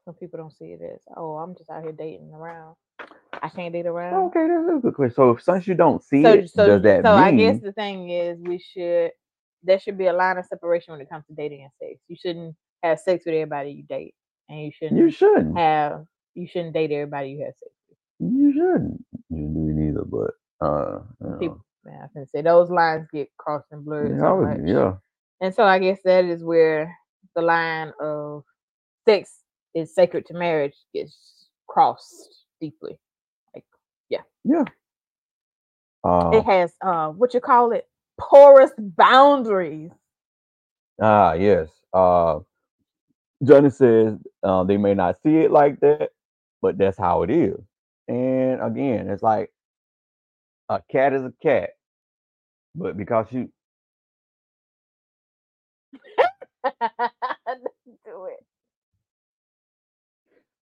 Some 0.05 0.15
people 0.15 0.39
don't 0.39 0.53
see 0.53 0.67
it 0.67 0.81
as, 0.83 1.01
oh, 1.17 1.37
I'm 1.37 1.55
just 1.55 1.71
out 1.71 1.83
here 1.83 1.93
dating 1.93 2.33
around. 2.33 2.75
I 3.41 3.49
can't 3.49 3.73
date 3.73 3.87
around. 3.87 4.15
Okay, 4.27 4.47
that's 4.49 4.79
a 4.79 4.81
good 4.81 4.95
question. 4.95 5.15
So 5.15 5.31
if 5.31 5.43
since 5.43 5.67
you 5.67 5.75
don't 5.75 6.03
see 6.03 6.23
so, 6.23 6.33
it, 6.33 6.51
so, 6.51 6.67
does 6.67 6.83
that 6.83 7.03
so 7.05 7.17
mean 7.17 7.25
I 7.25 7.33
guess 7.33 7.61
the 7.61 7.73
thing 7.73 8.11
is, 8.11 8.39
we 8.41 8.59
should 8.59 9.11
there 9.63 9.79
should 9.79 9.97
be 9.97 10.07
a 10.07 10.13
line 10.13 10.39
of 10.39 10.47
separation 10.47 10.93
when 10.93 11.01
it 11.01 11.09
comes 11.09 11.25
to 11.27 11.35
dating 11.35 11.63
and 11.63 11.71
sex. 11.81 12.01
You 12.09 12.17
shouldn't 12.17 12.57
have 12.83 12.99
sex 12.99 13.25
with 13.25 13.35
everybody 13.35 13.71
you 13.71 13.85
date, 13.85 14.15
and 14.49 14.61
you 14.61 14.73
shouldn't 14.73 15.01
you 15.01 15.11
shouldn't? 15.11 15.57
have 15.57 16.05
you 16.35 16.47
shouldn't 16.47 16.75
date 16.75 16.91
everybody 16.91 17.31
you 17.31 17.45
have 17.45 17.55
sex 17.55 17.73
with. 17.89 17.99
You 18.33 18.53
shouldn't. 18.53 19.05
You 19.31 19.49
do 19.49 19.73
neither, 19.73 20.05
but 20.05 20.33
uh, 20.65 21.01
you 21.21 21.31
know, 21.31 21.37
People, 21.39 21.65
man, 21.85 22.03
I 22.05 22.07
can 22.13 22.27
say 22.27 22.43
those 22.43 22.71
lines 22.71 23.07
get 23.13 23.29
crossed 23.39 23.67
and 23.71 23.85
blurred 23.85 24.13
yeah, 24.13 24.21
so 24.21 24.35
was- 24.37 24.61
yeah. 24.65 24.95
And 25.41 25.55
so 25.55 25.65
I 25.65 25.79
guess 25.79 25.99
that 26.05 26.25
is 26.25 26.45
where 26.45 26.97
the 27.35 27.43
line 27.43 27.93
of 28.01 28.45
sex 29.05 29.42
is 29.75 29.95
sacred 29.95 30.27
to 30.27 30.35
marriage 30.35 30.75
gets 30.95 31.49
crossed 31.69 32.45
deeply. 32.61 32.99
Like, 33.55 33.65
yeah. 34.11 34.23
Yeah. 34.45 34.65
Uh, 36.05 36.39
It 36.39 36.45
has 36.45 36.73
uh 36.85 37.09
what 37.11 37.35
you 37.35 37.41
call 37.41 37.73
it 37.73 37.89
porous 38.21 38.73
boundaries. 38.79 39.93
ah, 41.03 41.35
yes. 41.35 41.69
Uh, 41.95 42.41
Johnny 43.45 43.71
says 43.71 44.19
uh, 44.43 44.65
they 44.65 44.77
may 44.79 44.95
not 44.95 45.17
see 45.23 45.39
it 45.39 45.51
like 45.53 45.81
that, 45.81 46.11
but 46.63 46.79
that's 46.79 46.99
how 46.99 47.23
it 47.25 47.31
is. 47.31 47.59
And 48.09 48.63
again, 48.63 49.11
it's 49.11 49.23
like 49.23 49.53
a 50.69 50.83
cat 50.93 51.15
is 51.15 51.23
a 51.23 51.35
cat, 51.43 51.71
but 52.75 52.97
because 52.97 53.27
you 53.33 53.51
Do 58.05 58.27
it. 58.27 58.45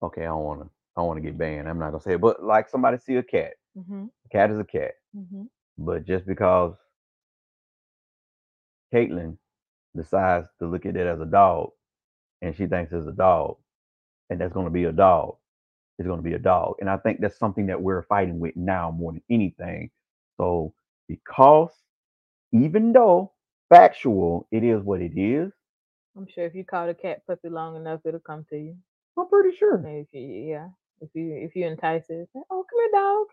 Okay, 0.02 0.22
I 0.22 0.26
don't 0.26 0.44
want 0.44 0.60
to. 0.62 0.70
I 0.96 1.00
don't 1.00 1.08
want 1.08 1.18
to 1.18 1.22
get 1.22 1.38
banned. 1.38 1.68
I'm 1.68 1.78
not 1.78 1.90
gonna 1.92 2.02
say 2.02 2.14
it, 2.14 2.20
but 2.20 2.42
like 2.44 2.68
somebody 2.68 2.98
see 2.98 3.16
a 3.16 3.22
cat, 3.22 3.54
Mm-hmm. 3.78 4.06
a 4.26 4.28
cat 4.30 4.50
is 4.50 4.58
a 4.60 4.64
cat. 4.64 4.92
hmm 5.14 5.44
But 5.78 6.06
just 6.06 6.26
because 6.26 6.74
Caitlin 8.94 9.36
decides 9.96 10.48
to 10.60 10.66
look 10.66 10.86
at 10.86 10.96
it 10.96 11.06
as 11.06 11.20
a 11.20 11.26
dog 11.26 11.70
and 12.42 12.56
she 12.56 12.66
thinks 12.66 12.92
it's 12.92 13.06
a 13.08 13.12
dog, 13.12 13.56
and 14.30 14.40
that's 14.40 14.52
going 14.54 14.66
to 14.66 14.70
be 14.72 14.84
a 14.84 14.92
dog, 14.92 15.36
it's 15.98 16.06
going 16.06 16.18
to 16.20 16.24
be 16.28 16.34
a 16.34 16.38
dog. 16.40 16.76
And 16.80 16.90
I 16.90 16.96
think 16.98 17.20
that's 17.20 17.38
something 17.38 17.66
that 17.66 17.80
we're 17.82 18.02
fighting 18.04 18.40
with 18.40 18.56
now 18.56 18.90
more 18.90 19.12
than 19.12 19.22
anything. 19.30 19.90
So, 20.38 20.74
because 21.08 21.70
even 22.52 22.92
though 22.92 23.32
factual, 23.70 24.48
it 24.52 24.64
is 24.64 24.82
what 24.82 25.02
it 25.02 25.18
is, 25.18 25.52
I'm 26.16 26.26
sure 26.28 26.44
if 26.46 26.54
you 26.54 26.64
call 26.64 26.86
the 26.88 26.94
cat 26.94 27.26
puppy 27.26 27.48
long 27.48 27.76
enough, 27.76 28.00
it'll 28.04 28.20
come 28.20 28.44
to 28.50 28.56
you. 28.58 28.76
I'm 29.18 29.28
pretty 29.28 29.56
sure. 29.56 29.82
If 29.86 30.08
you, 30.12 30.20
yeah, 30.50 30.68
if 31.00 31.10
you 31.14 31.34
if 31.36 31.56
you 31.56 31.66
entice 31.66 32.04
it, 32.10 32.28
say, 32.32 32.40
oh 32.50 32.64
come 32.68 32.80
here, 32.80 32.90
dog. 32.94 33.26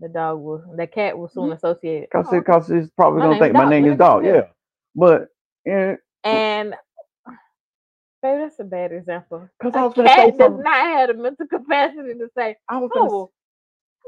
The 0.00 0.08
dog 0.08 0.40
will, 0.40 0.64
the 0.76 0.86
cat 0.86 1.18
will 1.18 1.28
soon 1.28 1.44
mm-hmm. 1.44 1.52
associate. 1.54 2.04
it. 2.04 2.08
Because 2.12 2.26
"Oh, 2.28 2.38
because 2.38 2.70
it's 2.70 2.90
probably 2.90 3.22
going 3.22 3.38
to 3.38 3.40
name's 3.40 3.46
think 3.46 3.54
my 3.54 3.68
name 3.70 3.86
is 3.86 3.96
dog. 3.98 4.24
Yeah. 4.26 4.42
But, 4.94 5.28
and 5.66 5.98
And 6.24 6.74
baby, 8.22 8.42
that's 8.42 8.60
a 8.60 8.64
bad 8.64 8.92
example. 8.92 9.48
because 9.58 9.74
A 9.74 9.78
I 9.78 9.84
was 9.84 9.94
going 9.94 10.08
to 10.08 10.14
say 10.14 10.32
cat 10.32 10.38
does 10.38 10.38
something. 10.38 10.62
not 10.62 10.74
have 10.86 11.08
the 11.08 11.14
mental 11.14 11.46
capacity 11.46 12.14
to 12.14 12.28
say, 12.36 12.56
I 12.68 12.78
was 12.78 12.90
to 12.92 13.00
"Oh, 13.00 13.32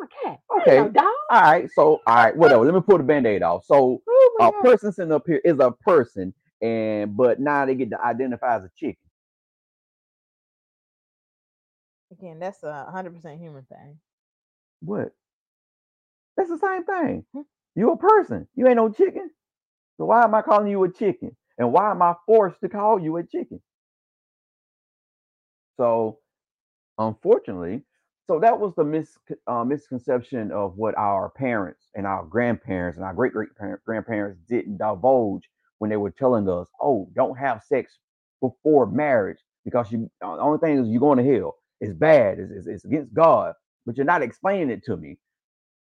I'm 0.01 0.07
a 0.07 0.29
cat. 0.31 0.41
Okay. 0.61 0.81
Okay, 0.81 0.93
dog." 0.93 1.05
All 1.31 1.43
right, 1.43 1.71
so 1.75 2.01
all 2.07 2.17
right, 2.17 2.37
whatever. 2.37 2.65
Let 2.65 2.75
me 2.75 2.81
pull 2.81 2.99
the 2.99 3.05
band-aid 3.05 3.43
off. 3.43 3.65
So 3.67 4.03
Oh 4.09 4.37
a 4.41 4.53
God. 4.53 4.63
person 4.63 4.93
sitting 4.93 5.13
up 5.13 5.25
here 5.27 5.41
is 5.45 5.61
a 5.61 5.73
person, 5.73 6.35
and 6.63 7.17
but 7.17 7.41
now 7.41 7.67
they 7.67 7.75
get 7.75 7.91
to 7.91 8.05
identify 8.05 8.57
as 8.57 8.65
a 8.65 8.71
chicken. 8.77 8.97
Again, 12.19 12.39
that's 12.39 12.63
a 12.63 12.87
hundred 12.91 13.15
percent 13.15 13.41
human 13.41 13.65
thing. 13.65 13.99
What? 14.81 15.13
That's 16.37 16.51
the 16.51 16.59
same 16.59 16.85
thing. 16.85 17.25
Hmm. 17.35 17.43
You 17.75 17.93
a 17.93 17.97
person. 17.97 18.49
You 18.57 18.67
ain't 18.69 18.77
no 18.77 18.91
chicken. 18.91 19.31
So 19.99 20.07
why 20.07 20.25
am 20.25 20.35
I 20.35 20.43
calling 20.43 20.69
you 20.69 20.85
a 20.85 20.93
chicken? 20.93 21.37
And 21.59 21.73
why 21.73 21.91
am 21.91 22.03
I 22.03 22.15
forced 22.27 22.61
to 22.63 22.69
call 22.69 23.01
you 23.01 23.17
a 23.19 23.25
chicken? 23.25 23.61
So, 25.77 26.19
unfortunately, 26.99 27.83
so 28.29 28.41
that 28.41 28.59
was 28.59 28.75
the 28.77 28.85
mis- 28.85 29.19
uh, 29.47 29.65
misconception 29.65 30.53
of 30.53 30.77
what 30.77 30.97
our 30.99 31.31
parents 31.31 31.91
and 31.95 32.07
our 32.07 32.25
grandparents 32.25 32.97
and 32.99 33.05
our 33.07 33.15
great 33.15 33.33
great 33.33 33.51
grandparents 33.87 34.41
didn't 34.49 34.79
divulge 34.79 35.49
when 35.79 35.91
they 35.91 35.97
were 35.97 36.11
telling 36.11 36.49
us, 36.49 36.69
"Oh, 36.81 37.11
don't 37.15 37.39
have 37.39 37.65
sex 37.65 37.99
before 38.41 38.87
marriage 38.87 39.39
because 39.65 39.91
you 39.93 40.11
uh, 40.23 40.37
the 40.37 40.43
only 40.43 40.59
thing 40.59 40.79
is 40.79 40.89
you're 40.89 41.01
going 41.01 41.19
to 41.19 41.39
hell. 41.39 41.57
It's 41.81 41.95
bad. 41.95 42.39
It's, 42.41 42.53
it's, 42.53 42.67
it's 42.69 42.85
against 42.87 43.15
God." 43.15 43.55
But 43.87 43.97
you're 43.97 44.07
not 44.07 44.23
explaining 44.23 44.71
it 44.71 44.85
to 44.87 44.97
me. 44.97 45.19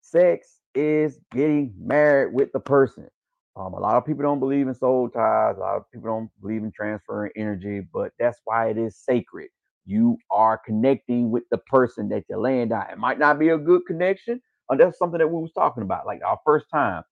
Sex 0.02 0.60
is 0.74 1.20
getting 1.32 1.74
married 1.80 2.34
with 2.34 2.52
the 2.52 2.60
person. 2.60 3.08
Um, 3.56 3.74
a 3.74 3.80
lot 3.80 3.96
of 3.96 4.06
people 4.06 4.22
don't 4.22 4.40
believe 4.40 4.68
in 4.68 4.74
soul 4.74 5.10
ties. 5.10 5.56
A 5.58 5.60
lot 5.60 5.76
of 5.78 5.84
people 5.92 6.08
don't 6.10 6.30
believe 6.42 6.62
in 6.62 6.72
transferring 6.72 7.32
energy, 7.36 7.82
but 7.92 8.12
that's 8.20 8.38
why 8.44 8.70
it 8.70 8.78
is 8.78 8.96
sacred. 8.98 9.48
You 9.86 10.18
are 10.30 10.60
connecting 10.64 11.32
with 11.32 11.44
the 11.50 11.58
person 11.58 12.08
that 12.10 12.24
you're 12.30 12.40
laying 12.40 12.68
down. 12.70 12.86
It 12.92 12.98
might 12.98 13.18
not 13.18 13.40
be 13.40 13.50
a 13.50 13.58
good 13.58 13.82
connection. 13.88 14.40
And 14.70 14.80
that's 14.80 14.98
something 14.98 15.18
that 15.18 15.28
we 15.28 15.40
was 15.42 15.52
talking 15.54 15.82
about, 15.84 16.06
like 16.06 16.20
our 16.26 16.38
first 16.46 16.66
time. 16.72 17.04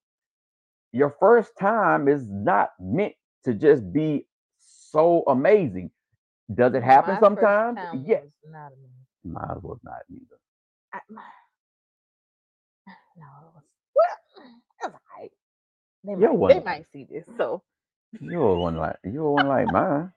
Your 0.92 1.14
first 1.20 1.52
time 1.60 2.08
is 2.08 2.26
not 2.28 2.70
meant 2.80 3.14
to 3.44 3.54
just 3.54 3.92
be 3.92 4.26
so 4.60 5.24
amazing. 5.28 5.90
Does 6.52 6.74
it 6.74 6.82
happen 6.82 7.06
My 7.06 7.20
sometimes? 7.20 7.78
Yes. 7.92 8.22
was 8.22 8.30
not 8.50 8.72
amazing. 8.72 9.06
Might 9.24 9.56
as 9.56 9.62
well 9.62 9.80
not 9.84 10.02
either. 10.10 10.38
I, 10.94 11.00
no, 13.16 13.26
it 13.26 13.54
was 13.54 13.62
well, 13.96 14.18
it 14.84 14.92
was 14.92 15.00
they 16.04 16.16
Your 16.16 16.18
might, 16.22 16.34
one. 16.34 16.48
they 16.48 16.60
might 16.64 16.86
see 16.92 17.06
this. 17.10 17.24
So 17.38 17.62
You're 18.20 18.56
one 18.58 18.76
like 18.76 18.96
you're 19.04 19.30
one 19.30 19.48
like 19.48 19.68
mine. 19.68 20.12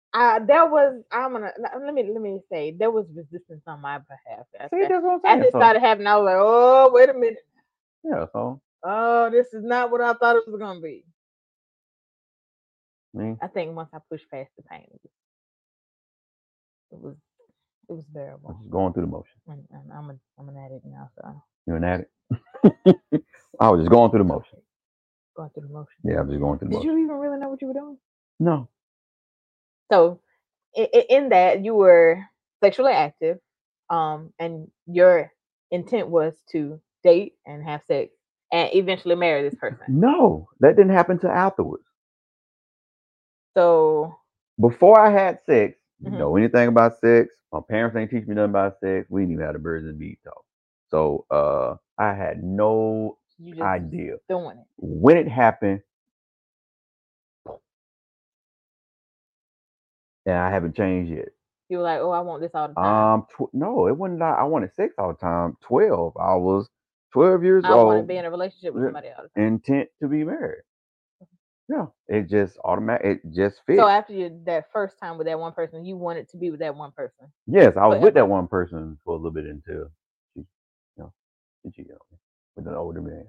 uh, 0.14 0.40
there 0.46 0.66
was 0.66 1.02
I'm 1.12 1.32
gonna 1.32 1.52
let 1.84 1.94
me 1.94 2.04
let 2.12 2.22
me 2.22 2.40
say 2.52 2.72
there 2.78 2.92
was 2.92 3.06
resistance 3.14 3.64
on 3.66 3.82
my 3.82 3.98
behalf. 3.98 4.46
See, 4.72 4.86
that's 4.88 5.04
what 5.04 5.14
I'm 5.14 5.22
saying. 5.22 5.42
it 5.44 5.52
So, 5.52 5.54
started 5.54 5.80
happening, 5.80 6.08
I 6.08 6.18
was 6.18 6.26
like, 6.26 6.36
oh 6.38 6.92
wait 6.94 7.10
a 7.10 7.14
minute. 7.14 7.38
yeah, 8.04 8.26
so 8.32 8.60
Oh, 8.84 9.30
this 9.30 9.48
is 9.54 9.64
not 9.64 9.90
what 9.90 10.02
I 10.02 10.14
thought 10.14 10.36
it 10.36 10.44
was 10.48 10.60
gonna 10.60 10.80
be. 10.80 11.04
I 13.18 13.36
I 13.42 13.48
think 13.48 13.76
once 13.76 13.90
I 13.94 13.98
pushed 14.10 14.30
past 14.30 14.50
the 14.56 14.62
pain, 14.64 14.86
it 14.92 15.00
was 15.02 15.12
it 16.92 17.00
was, 17.02 17.16
it 17.88 17.92
was 17.94 18.04
I'm 18.06 18.14
bearable. 18.14 18.58
just 18.60 18.70
going 18.70 18.92
through 18.92 19.02
the 19.04 19.08
motion. 19.08 19.34
And, 19.48 19.64
and 19.72 19.92
I'm 19.92 20.10
a 20.10 20.16
I'm 20.38 20.48
an 20.48 20.56
addict 20.58 20.86
now, 20.86 21.10
so 21.16 21.42
You're 21.66 21.76
an 21.76 21.84
addict. 21.84 22.12
I 23.60 23.70
was 23.70 23.80
just 23.80 23.90
going 23.90 24.10
through 24.10 24.20
the 24.20 24.24
motion. 24.24 24.58
going 25.36 25.50
through 25.50 25.64
the 25.68 25.74
motion. 25.74 25.94
Yeah, 26.04 26.18
I 26.18 26.22
was 26.22 26.30
just 26.30 26.40
going 26.40 26.58
through 26.58 26.68
the 26.68 26.74
Did 26.74 26.84
motion. 26.86 26.90
you 26.98 27.04
even 27.04 27.16
really 27.16 27.38
know 27.38 27.48
what 27.50 27.62
you 27.62 27.68
were 27.68 27.74
doing? 27.74 27.98
No. 28.40 28.68
So, 29.92 30.20
in, 30.74 30.86
in 31.10 31.28
that 31.30 31.64
you 31.64 31.74
were 31.74 32.22
sexually 32.62 32.92
active, 32.92 33.38
um, 33.90 34.32
and 34.40 34.68
your 34.86 35.32
intent 35.70 36.08
was 36.08 36.34
to 36.52 36.80
date 37.04 37.34
and 37.46 37.64
have 37.64 37.82
sex 37.86 38.12
and 38.52 38.70
eventually 38.74 39.16
marry 39.16 39.42
this 39.48 39.58
person. 39.58 39.78
No, 39.88 40.48
that 40.60 40.76
didn't 40.76 40.92
happen 40.94 41.18
till 41.20 41.30
afterwards. 41.30 41.84
So, 43.56 44.16
Before 44.60 44.98
I 45.00 45.10
had 45.10 45.40
sex, 45.46 45.78
you 46.00 46.10
Mhm. 46.10 46.18
know 46.18 46.36
anything 46.36 46.68
about 46.68 46.98
sex? 46.98 47.34
My 47.52 47.60
parents 47.68 47.96
ain't 47.96 48.10
teach 48.10 48.26
me 48.26 48.34
nothing 48.34 48.50
about 48.50 48.78
sex. 48.80 49.06
We 49.10 49.22
didn't 49.22 49.34
even 49.34 49.44
have 49.46 49.54
the 49.54 49.58
birds 49.60 49.86
and 49.86 49.98
bees 49.98 50.18
talk. 50.24 50.44
So 50.88 51.26
uh 51.30 51.76
I 51.98 52.14
had 52.14 52.42
no 52.44 53.18
you 53.38 53.62
idea. 53.62 54.16
doing 54.28 54.58
it. 54.58 54.66
When 54.78 55.16
it 55.16 55.28
happened, 55.28 55.82
and 60.26 60.36
I 60.36 60.50
haven't 60.50 60.76
changed 60.76 61.12
yet. 61.12 61.28
You 61.68 61.78
were 61.78 61.84
like, 61.84 62.00
oh, 62.00 62.10
I 62.10 62.20
want 62.20 62.42
this 62.42 62.52
all 62.54 62.68
the 62.68 62.74
time. 62.74 62.86
Um, 62.86 63.26
tw- 63.36 63.52
no, 63.54 63.88
it 63.88 63.96
wasn't. 63.96 64.20
Like 64.20 64.38
I 64.38 64.44
wanted 64.44 64.74
sex 64.74 64.94
all 64.98 65.12
the 65.12 65.18
time. 65.18 65.56
Twelve. 65.62 66.16
I 66.16 66.34
was 66.36 66.68
twelve 67.12 67.42
years 67.44 67.64
old. 67.64 67.72
I 67.72 67.84
want 67.84 68.02
to 68.02 68.06
be 68.06 68.16
in 68.16 68.24
a 68.24 68.30
relationship 68.30 68.74
with 68.74 68.84
somebody 68.84 69.08
all 69.08 69.24
the 69.24 69.28
time. 69.40 69.46
intent 69.54 69.88
to 70.02 70.08
be 70.08 70.24
married. 70.24 70.62
Yeah, 71.68 71.86
it 72.08 72.28
just 72.28 72.58
automatic. 72.64 73.20
It 73.24 73.32
just 73.34 73.60
fits. 73.66 73.78
So 73.80 73.88
after 73.88 74.12
you, 74.12 74.40
that 74.44 74.66
first 74.72 74.98
time 75.00 75.18
with 75.18 75.26
that 75.26 75.38
one 75.38 75.52
person, 75.52 75.84
you 75.84 75.96
wanted 75.96 76.28
to 76.30 76.36
be 76.36 76.50
with 76.50 76.60
that 76.60 76.76
one 76.76 76.92
person. 76.92 77.26
yes, 77.46 77.76
I 77.76 77.86
was 77.86 78.00
with 78.00 78.14
that 78.14 78.28
one 78.28 78.46
person 78.46 78.98
for 79.04 79.14
a 79.14 79.16
little 79.16 79.32
bit 79.32 79.46
until 79.46 79.90
she, 80.34 80.40
you 80.40 80.46
know, 80.98 81.12
she 81.64 81.70
cheated 81.72 81.92
on 81.92 81.98
me 82.12 82.18
with 82.56 82.68
an 82.68 82.74
older 82.74 83.02
man. 83.02 83.24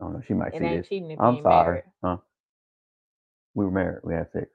I 0.00 0.04
don't 0.04 0.14
know. 0.14 0.22
She 0.26 0.34
might 0.34 0.54
It 0.54 0.60
see 0.60 0.66
this. 0.78 0.88
cheating 0.88 1.16
I'm 1.20 1.42
sorry. 1.42 1.82
Huh? 2.02 2.16
We 3.54 3.66
were 3.66 3.70
married. 3.70 4.00
We 4.02 4.14
had 4.14 4.32
sex. 4.32 4.46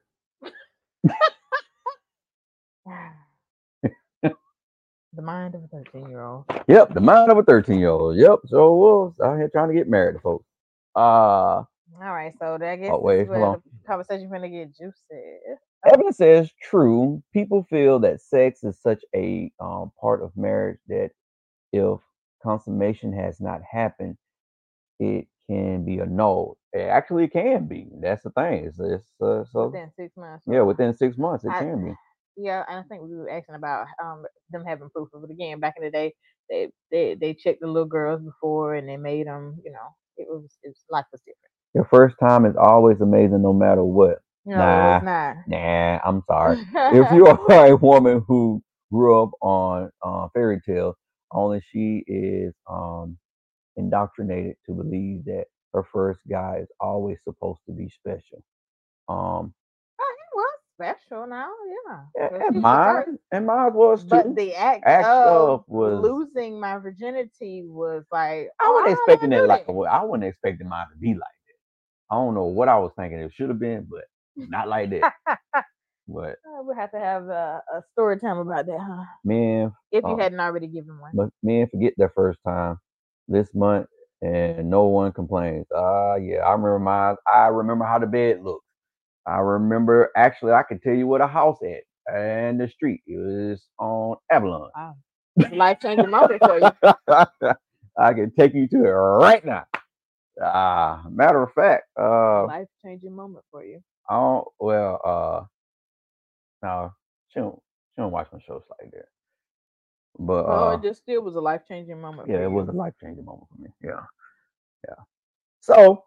the 5.14 5.22
mind 5.22 5.54
of 5.56 5.64
a 5.64 5.68
13 5.68 6.10
year 6.10 6.24
old. 6.24 6.46
Yep, 6.68 6.96
the 6.96 7.02
mind 7.02 7.32
of 7.32 7.38
a 7.38 7.44
13 7.44 7.80
year 7.80 7.90
old. 7.90 8.18
Yep, 8.18 8.40
so 8.48 8.74
was 8.74 9.14
out 9.24 9.38
here 9.38 9.50
trying 9.50 9.70
to 9.70 9.76
get 9.76 9.88
married 9.88 10.16
to 10.16 10.20
folks. 10.20 10.47
Uh, 10.98 11.64
All 12.02 12.14
right, 12.14 12.34
so 12.40 12.58
that 12.60 12.76
gets 12.78 12.92
Oh, 12.92 13.00
wait, 13.00 13.28
hold 13.28 13.38
where 13.38 13.42
on. 13.44 13.64
the 13.64 13.88
conversation 13.88 14.30
gonna 14.32 14.50
get 14.50 14.76
juicy. 14.76 14.94
evidence 15.86 16.18
says 16.18 16.52
true. 16.62 17.22
People 17.34 17.66
feel 17.70 18.00
that 18.00 18.22
sex 18.22 18.64
is 18.64 18.80
such 18.82 19.04
a 19.16 19.52
um, 19.60 19.92
part 20.02 20.24
of 20.24 20.36
marriage 20.36 20.80
that 20.88 21.12
if 21.72 22.00
consummation 22.44 23.14
has 23.14 23.40
not 23.40 23.62
happened, 23.70 24.18
it 25.00 25.28
can 25.50 25.86
be 25.86 26.00
annulled. 26.00 26.58
It 26.74 26.82
actually 26.82 27.28
can 27.28 27.68
be. 27.68 27.88
That's 28.02 28.24
the 28.24 28.32
thing. 28.32 28.66
It's, 28.66 28.80
it's 28.80 29.14
uh, 29.22 29.46
so 29.52 29.70
Within 29.70 29.92
six 29.96 30.18
months. 30.18 30.44
yeah, 30.48 30.62
within 30.62 30.94
six 30.94 31.18
months 31.18 31.46
it 31.46 31.52
I- 31.52 31.60
can 31.60 31.86
be. 31.86 31.94
Yeah, 32.40 32.64
and 32.70 32.80
I 32.80 32.84
think 32.84 33.02
we 33.02 33.16
were 33.16 33.30
asking 33.30 33.56
about 33.56 33.88
um 34.04 34.24
them 34.52 34.64
having 34.66 34.90
proof 34.90 35.10
of 35.14 35.24
it 35.24 35.32
again. 35.32 35.60
Back 35.60 35.76
in 35.78 35.84
the 35.86 35.92
day, 35.92 36.14
they 36.50 36.70
they 36.92 37.16
they 37.16 37.34
checked 37.34 37.62
the 37.62 37.68
little 37.68 37.88
girls 37.88 38.22
before 38.22 38.76
and 38.76 38.88
they 38.88 38.98
made 38.98 39.26
them. 39.28 39.60
You 39.66 39.72
know, 39.72 39.96
it 40.18 40.28
was 40.30 40.58
it 40.64 40.70
was 40.70 40.84
life 40.90 41.06
was 41.12 41.22
different. 41.22 41.52
Your 41.74 41.86
first 41.92 42.16
time 42.20 42.46
is 42.46 42.56
always 42.58 43.02
amazing, 43.02 43.42
no 43.44 43.54
matter 43.54 43.84
what. 43.84 44.20
No, 44.46 44.98
Nah. 44.98 45.02
not. 45.02 45.38
Nah, 45.48 46.00
I'm 46.06 46.24
sorry. 46.28 46.58
if 46.90 47.12
you 47.12 47.28
are 47.28 47.68
a 47.68 47.76
woman 47.78 48.24
who 48.28 48.62
grew 48.92 49.24
up 49.24 49.32
on 49.42 49.92
uh, 50.04 50.28
fairy 50.34 50.62
tales, 50.66 50.96
only 51.32 51.62
she 51.72 52.04
is 52.08 52.54
um, 52.70 53.18
indoctrinated 53.78 54.56
to 54.68 54.74
believe 54.74 55.26
that 55.26 55.46
her 55.74 55.84
first 55.94 56.20
guy 56.30 56.60
is 56.62 56.70
always 56.80 57.18
supposed 57.24 57.60
to 57.68 57.74
be 57.74 57.90
special. 57.90 58.44
Um, 59.10 59.54
special 60.78 61.28
now, 61.28 61.50
yeah. 61.90 62.06
and, 62.16 62.30
but 62.30 62.46
and 62.48 62.56
she's 62.56 62.80
the 62.82 62.82
mine, 62.86 63.18
and 63.32 63.48
mine 63.48 63.74
was 63.74 64.04
too. 64.06 64.10
But 64.10 64.36
the 64.36 64.56
act, 64.56 64.86
Act 64.86 65.16
of 65.26 65.26
of 65.26 65.64
was- 65.68 66.12
losing 66.12 66.60
my 66.60 66.78
virginity 66.78 67.64
was 67.66 68.04
like 68.12 68.50
I 68.60 68.66
oh, 68.66 68.74
wasn't 68.74 68.92
don't 69.08 69.10
expecting 69.10 69.32
wanna 69.32 69.34
it 69.34 69.46
like 69.46 69.68
that. 69.68 69.74
I 69.90 70.04
wasn't 70.04 70.26
expecting 70.26 70.70
mine 70.70 70.88
to 70.92 70.98
be 70.98 71.14
like 71.14 71.20
that. 71.20 72.16
I 72.16 72.16
don't 72.16 72.36
know 72.36 72.46
what 72.46 72.70
I 72.70 72.78
was 72.80 72.92
thinking 72.98 73.20
it 73.20 73.34
should 73.34 73.50
have 73.50 73.60
been, 73.60 73.88
but 73.90 74.06
not 74.38 74.68
like 74.70 74.90
that. 74.92 75.08
but 76.08 76.38
Uh, 76.46 76.64
We'll 76.64 76.76
have 76.76 76.92
to 76.92 77.00
have 77.00 77.26
a, 77.28 77.62
a 77.74 77.82
story 77.94 78.20
time 78.20 78.38
about 78.38 78.66
that, 78.68 78.80
huh? 78.80 79.06
man, 79.24 79.74
If 79.92 80.06
you 80.06 80.16
Uh, 80.16 80.18
hadn't 80.18 80.40
already 80.40 80.68
given 80.68 81.00
one. 81.00 81.14
But 81.16 81.30
men 81.44 81.68
forget 81.70 81.94
their 81.98 82.10
first 82.16 82.40
time 82.46 82.78
this 83.28 83.54
month, 83.56 83.88
and 84.22 84.70
no 84.70 84.86
one 84.86 85.12
complains. 85.14 85.66
Ah, 85.76 86.16
yeah, 86.16 86.40
I 86.40 86.52
remember 86.54 86.80
my. 86.80 87.16
I 87.32 87.48
remember 87.48 87.86
how 87.86 88.00
the 88.00 88.08
bed 88.08 88.44
looked. 88.44 88.67
I 89.28 89.40
remember 89.40 90.12
actually, 90.16 90.54
I 90.54 90.64
can 90.64 90.80
tell 90.80 90.94
you 90.94 91.06
where 91.08 91.20
the 91.20 91.28
house 91.28 91.58
at 91.64 91.84
and 92.14 92.60
the 92.60 92.70
street. 92.70 93.02
It 93.06 93.18
was 93.18 93.62
on 93.78 94.18
Avalon. 94.32 94.70
Wow. 94.76 94.96
Life 95.52 95.80
changing 95.82 96.10
moment 96.10 96.42
for 96.42 96.60
you. 96.60 96.72
I 98.00 98.14
can 98.14 98.32
take 98.32 98.54
you 98.54 98.68
to 98.70 98.78
it 98.78 98.90
right 98.90 99.46
now. 99.46 99.66
Ah, 100.42 101.04
matter 101.10 101.44
of 101.44 101.52
fact, 101.54 101.86
uh, 102.00 102.46
Life 102.46 102.68
changing 102.84 103.16
moment 103.16 103.44
for 103.52 103.64
you. 103.64 103.82
Oh. 104.10 104.46
Well, 104.60 105.02
uh, 105.04 105.46
no, 106.64 106.92
she 107.30 107.40
don't. 107.40 107.56
She 107.96 108.02
don't 108.02 108.12
watch 108.12 108.28
my 108.32 108.40
shows 108.48 108.62
like 108.80 108.92
that. 108.92 109.06
But 110.20 110.46
oh, 110.48 110.70
uh, 110.70 110.76
it 110.76 110.82
just 110.82 111.02
still 111.02 111.22
was 111.22 111.36
a 111.36 111.40
life 111.40 111.62
changing 111.68 112.00
moment. 112.00 112.30
yeah, 112.30 112.44
it 112.44 112.52
was 112.52 112.68
a 112.68 112.72
life 112.72 112.94
changing 113.02 113.26
moment 113.26 113.48
for 113.50 113.62
me. 113.62 113.70
Yeah, 113.84 114.02
yeah. 114.88 115.04
So, 115.62 116.04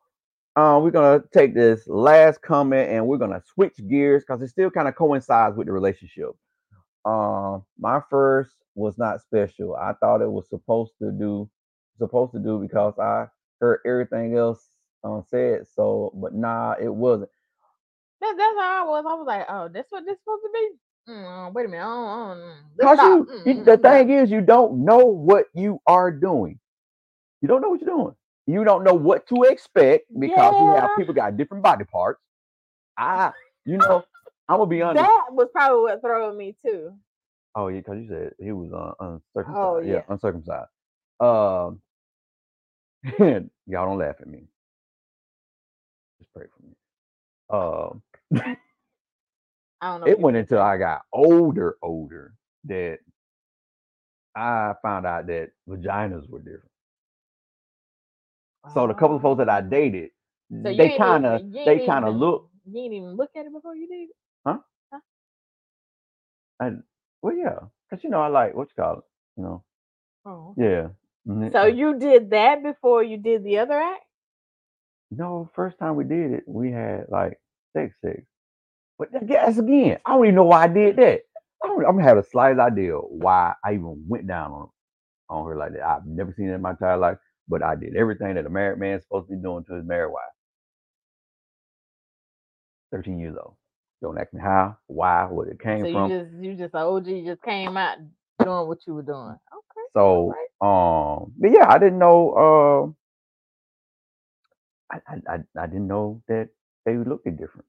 uh, 0.61 0.81
we're 0.83 0.93
gonna 0.93 1.23
take 1.35 1.55
this 1.55 1.89
last 1.89 2.43
comment 2.43 2.91
and 2.91 3.07
we're 3.07 3.19
gonna 3.19 3.43
switch 3.55 3.75
gears 3.89 4.25
because 4.27 4.43
it 4.43 4.49
still 4.51 4.71
kind 4.71 4.89
of 4.89 4.97
coincides 4.97 5.57
with 5.57 5.69
the 5.69 5.73
relationship. 5.75 6.31
Um, 7.05 7.65
my 7.79 8.01
first 8.11 8.53
was 8.77 8.99
not 8.99 9.23
special. 9.23 9.77
I 9.77 9.95
thought 10.01 10.23
it 10.23 10.31
was 10.31 10.49
supposed 10.51 10.93
to 11.03 11.13
do, 11.13 11.51
supposed 11.99 12.33
to 12.35 12.41
do 12.41 12.61
because 12.61 12.95
I 12.99 13.27
heard 13.61 13.81
everything 13.87 14.37
else 14.37 14.71
um, 15.05 15.25
said 15.31 15.67
so, 15.75 16.13
but 16.17 16.35
nah, 16.35 16.75
it 16.81 16.95
wasn't. 16.95 17.31
That, 18.21 18.35
that's 18.39 18.59
how 18.59 18.87
I 18.87 18.89
was. 18.89 19.07
I 19.09 19.15
was 19.15 19.27
like, 19.27 19.47
oh, 19.49 19.69
that's 19.73 19.93
what 19.93 20.07
this 20.07 20.19
supposed 20.21 20.43
to 20.45 20.51
be. 20.55 21.13
Mm, 21.13 21.55
wait 21.55 21.67
a 21.67 21.69
minute. 21.71 21.85
I 21.85 21.89
don't, 21.89 22.09
I 22.09 22.35
don't, 22.35 22.39
mm, 22.39 22.57
Because 22.81 23.03
you, 23.03 23.31
Mm, 23.31 23.45
you- 23.45 23.65
mm, 23.65 23.65
the 23.65 23.79
mm, 23.79 23.79
thing 23.79 24.11
is, 24.11 24.31
you 24.31 24.43
don't 24.43 24.85
know 24.85 25.07
what 25.07 25.47
you 25.55 25.81
are 25.87 26.13
doing. 26.13 26.59
You 27.43 27.49
don't 27.49 27.63
know 27.63 27.71
what 27.71 27.81
you're 27.83 27.97
doing. 27.97 28.15
You 28.51 28.65
don't 28.65 28.83
know 28.83 28.95
what 28.95 29.29
to 29.29 29.45
expect 29.45 30.07
because 30.19 30.55
you 30.59 30.67
have 30.75 30.91
people 30.99 31.15
got 31.15 31.37
different 31.37 31.63
body 31.63 31.85
parts. 31.85 32.21
I, 32.99 33.31
you 33.65 33.77
know, 33.77 34.05
I'm 34.49 34.59
gonna 34.59 34.67
be 34.67 34.83
honest. 34.83 35.05
That 35.05 35.27
was 35.31 35.49
probably 35.53 35.83
what 35.83 36.01
throwing 36.01 36.37
me 36.37 36.57
too. 36.65 36.93
Oh 37.55 37.69
yeah, 37.69 37.79
because 37.79 37.99
you 37.99 38.09
said 38.09 38.33
he 38.39 38.53
was 38.53 38.73
uh, 38.73 38.93
uncircumcised. 38.99 39.57
Oh, 39.57 39.79
yeah. 39.79 39.93
yeah. 39.95 40.03
uncircumcised. 40.09 40.69
Um, 41.21 41.81
y'all 43.67 43.87
don't 43.87 43.99
laugh 43.99 44.17
at 44.21 44.27
me. 44.27 44.43
Just 46.19 46.33
pray 46.35 46.47
for 46.47 46.63
me. 46.67 46.75
Um, 47.51 48.03
I 49.81 49.93
don't 49.93 50.01
know. 50.01 50.07
it 50.07 50.19
went 50.19 50.37
can 50.37 50.41
until 50.43 50.61
I 50.61 50.77
got 50.77 51.03
older, 51.13 51.77
older 51.83 52.35
that 52.65 52.99
I 54.35 54.75
found 54.83 55.07
out 55.07 55.27
that 55.29 55.51
vaginas 55.69 56.29
were 56.29 56.41
different. 56.41 56.70
So 58.69 58.87
the 58.87 58.95
couple 58.95 59.17
of 59.17 59.23
folks 59.23 59.39
that 59.39 59.51
I 59.51 59.61
Oh. 59.61 59.69
dated, 59.71 60.11
So 60.63 60.71
they 60.71 60.91
kind 60.91 61.27
of 61.27 61.43
they 61.65 61.81
kind 61.81 62.05
of 62.05 62.15
look. 62.17 62.49
You 62.67 62.73
didn't 62.75 62.95
even 62.95 63.17
look 63.17 63.31
at 63.37 63.47
it 63.47 63.53
before 63.53 63.77
you 63.77 63.89
did. 63.89 64.11
it? 64.11 64.17
Huh? 64.47 64.59
Huh? 64.93 65.01
Well, 67.23 67.35
yeah, 67.37 67.59
because 67.91 68.05
you 68.05 68.11
know 68.11 68.21
I 68.23 68.29
like 68.29 68.55
what 68.55 68.69
you 68.77 68.83
call 68.83 68.99
it. 68.99 69.05
You 69.37 69.43
know, 69.45 69.65
Oh. 70.27 70.57
yeah. 70.57 70.89
mhm, 71.29 71.55
So 71.55 71.67
you 71.67 71.99
did 71.99 72.31
that 72.31 72.63
before 72.63 73.03
you 73.05 73.19
did 73.19 73.45
the 73.45 73.59
other 73.59 73.81
act? 73.81 74.05
no, 75.11 75.51
first 75.55 75.79
time 75.79 75.97
we 75.97 76.05
did 76.05 76.33
it, 76.33 76.45
we 76.47 76.73
had 76.73 77.07
like 77.11 77.41
sex, 77.75 77.95
sex. 78.05 78.23
But 78.99 79.11
guess 79.27 79.59
again, 79.59 79.99
I 80.07 80.13
don't 80.13 80.25
even 80.27 80.37
know 80.37 80.45
why 80.45 80.65
I 80.65 80.69
did 80.69 80.97
that. 80.97 81.21
I 81.65 81.69
don't. 81.69 81.85
I'm 81.87 81.97
gonna 81.97 82.05
have 82.09 82.17
the 82.19 82.25
slightest 82.25 82.61
idea 82.61 82.95
why 82.95 83.55
I 83.65 83.75
even 83.75 84.05
went 84.09 84.29
down 84.29 84.53
on 84.53 84.69
on 85.31 85.47
her 85.49 85.57
like 85.57 85.73
that. 85.75 85.83
I've 85.83 86.07
never 86.07 86.33
seen 86.37 86.51
it 86.51 86.55
in 86.55 86.63
my 86.63 86.71
entire 86.73 86.99
life, 86.99 87.19
but 87.51 87.63
I 87.63 87.75
did 87.75 87.97
everything 87.97 88.37
that 88.37 88.47
a 88.47 88.51
married 88.51 88.79
man's 88.79 89.03
supposed 89.03 89.29
to 89.29 89.37
be 89.37 89.43
doing 89.43 89.65
to 89.65 89.75
his 89.75 89.85
married 89.85 90.13
wife. 90.13 90.23
13 92.93 93.19
years 93.19 93.37
old. 93.43 93.55
Don't 94.03 94.19
ask 94.19 94.33
me 94.33 94.41
how, 94.41 94.79
why, 94.87 95.25
where 95.27 95.49
it 95.49 95.61
came 95.61 95.83
from. 95.83 96.09
So 96.09 96.15
you 96.15 96.25
just 96.25 96.45
you 96.45 96.55
just 96.57 96.75
OG 96.75 97.07
just 97.27 97.43
came 97.43 97.77
out 97.77 97.99
doing 98.43 98.69
what 98.69 98.79
you 98.87 98.95
were 98.95 99.03
doing. 99.03 99.37
Okay. 99.53 99.87
So, 99.95 100.33
right. 100.33 101.17
um, 101.19 101.33
but 101.39 101.51
yeah, 101.53 101.67
I 101.69 101.79
didn't 101.79 101.99
know. 101.99 102.95
Uh, 104.91 104.97
I, 104.97 105.01
I, 105.09 105.35
I, 105.35 105.63
I 105.63 105.67
didn't 105.67 105.89
know 105.89 106.23
that 106.29 106.49
they 106.87 106.97
looked 106.97 107.27
different. 107.27 107.67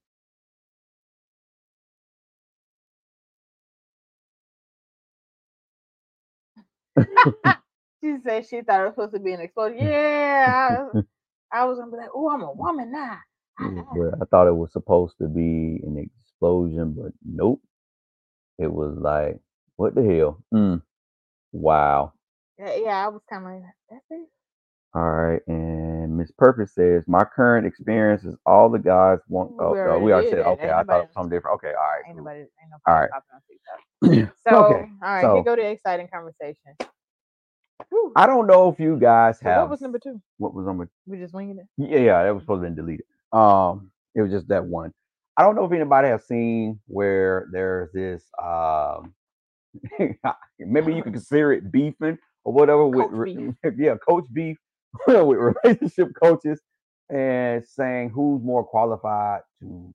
She 8.02 8.16
said 8.24 8.46
she 8.48 8.62
thought 8.62 8.82
it 8.82 8.84
was 8.86 8.94
supposed 8.94 9.14
to 9.14 9.20
be 9.20 9.32
an 9.32 9.40
explosion. 9.40 9.78
Yeah. 9.80 10.86
I, 11.52 11.60
I 11.60 11.64
was 11.64 11.78
gonna 11.78 11.90
be 11.92 11.98
like, 11.98 12.10
oh, 12.14 12.30
I'm 12.30 12.42
a 12.42 12.52
woman 12.52 12.92
now. 12.92 13.18
Yeah, 13.60 13.82
but 13.94 14.14
I 14.22 14.24
thought 14.30 14.48
it 14.48 14.56
was 14.56 14.72
supposed 14.72 15.16
to 15.22 15.28
be 15.28 15.80
an 15.84 15.98
explosion, 15.98 16.94
but 16.98 17.12
nope. 17.24 17.60
It 18.58 18.72
was 18.72 18.96
like, 18.98 19.40
what 19.76 19.94
the 19.94 20.02
hell? 20.04 20.42
Mm. 20.54 20.82
Wow. 21.52 22.14
Yeah, 22.58 22.76
yeah, 22.76 23.06
I 23.06 23.08
was 23.08 23.22
kind 23.30 23.46
of 23.46 23.52
like, 23.52 23.62
that's 23.90 24.04
it. 24.10 24.28
All 24.94 25.10
right. 25.10 25.40
And 25.46 26.16
Miss 26.18 26.30
Purpose 26.32 26.74
says, 26.74 27.04
my 27.08 27.24
current 27.24 27.66
experience 27.66 28.24
is 28.24 28.36
all 28.46 28.70
the 28.70 28.78
guys 28.78 29.18
want. 29.28 29.52
Oh, 29.58 29.76
oh, 29.76 29.98
we 30.00 30.12
already 30.12 30.30
said, 30.30 30.40
okay. 30.40 30.70
I 30.70 30.82
thought 30.84 31.00
it 31.00 31.08
was 31.08 31.14
something 31.14 31.30
different. 31.30 31.56
Okay. 31.56 31.68
All 31.68 31.74
right. 31.74 32.02
Ain't 32.08 32.18
nobody, 32.18 32.40
ain't 32.40 32.50
no 32.70 32.78
All 32.86 33.00
right. 33.00 33.10
popping 33.10 33.34
on 33.34 33.42
TikTok. 33.48 34.32
So, 34.48 34.64
okay. 34.66 34.88
all 35.02 35.08
right, 35.14 35.22
so- 35.22 35.34
here 35.36 35.44
go 35.44 35.56
to 35.56 35.62
exciting 35.70 36.08
conversation. 36.08 36.76
Whew. 37.90 38.12
I 38.16 38.26
don't 38.26 38.46
know 38.46 38.68
if 38.68 38.78
you 38.80 38.98
guys 38.98 39.40
have. 39.40 39.62
what 39.62 39.70
was 39.70 39.80
number 39.80 39.98
two? 39.98 40.20
What 40.38 40.54
was 40.54 40.66
number 40.66 40.88
We 41.06 41.18
just 41.18 41.34
winging 41.34 41.58
it. 41.58 41.66
Yeah, 41.78 41.98
yeah, 42.00 42.22
that 42.24 42.34
was 42.34 42.42
supposed 42.42 42.62
to 42.64 42.70
be 42.70 42.76
deleted. 42.76 43.06
Um, 43.32 43.90
it 44.14 44.22
was 44.22 44.30
just 44.30 44.48
that 44.48 44.64
one. 44.64 44.92
I 45.36 45.42
don't 45.42 45.56
know 45.56 45.64
if 45.64 45.72
anybody 45.72 46.08
has 46.08 46.26
seen 46.26 46.80
where 46.86 47.48
there's 47.52 47.90
this 47.92 48.22
um 48.42 49.14
maybe 50.58 50.94
you 50.94 51.02
could 51.02 51.14
consider 51.14 51.52
it 51.52 51.72
beefing 51.72 52.18
or 52.44 52.52
whatever 52.52 52.86
with 52.86 53.10
Coach 53.10 53.12
re- 53.12 53.34
yeah, 53.78 53.96
coach 54.06 54.24
beef 54.32 54.58
with 55.06 55.38
relationship 55.64 56.08
coaches 56.22 56.60
and 57.10 57.64
saying 57.66 58.10
who's 58.10 58.42
more 58.42 58.64
qualified 58.64 59.40
to 59.60 59.94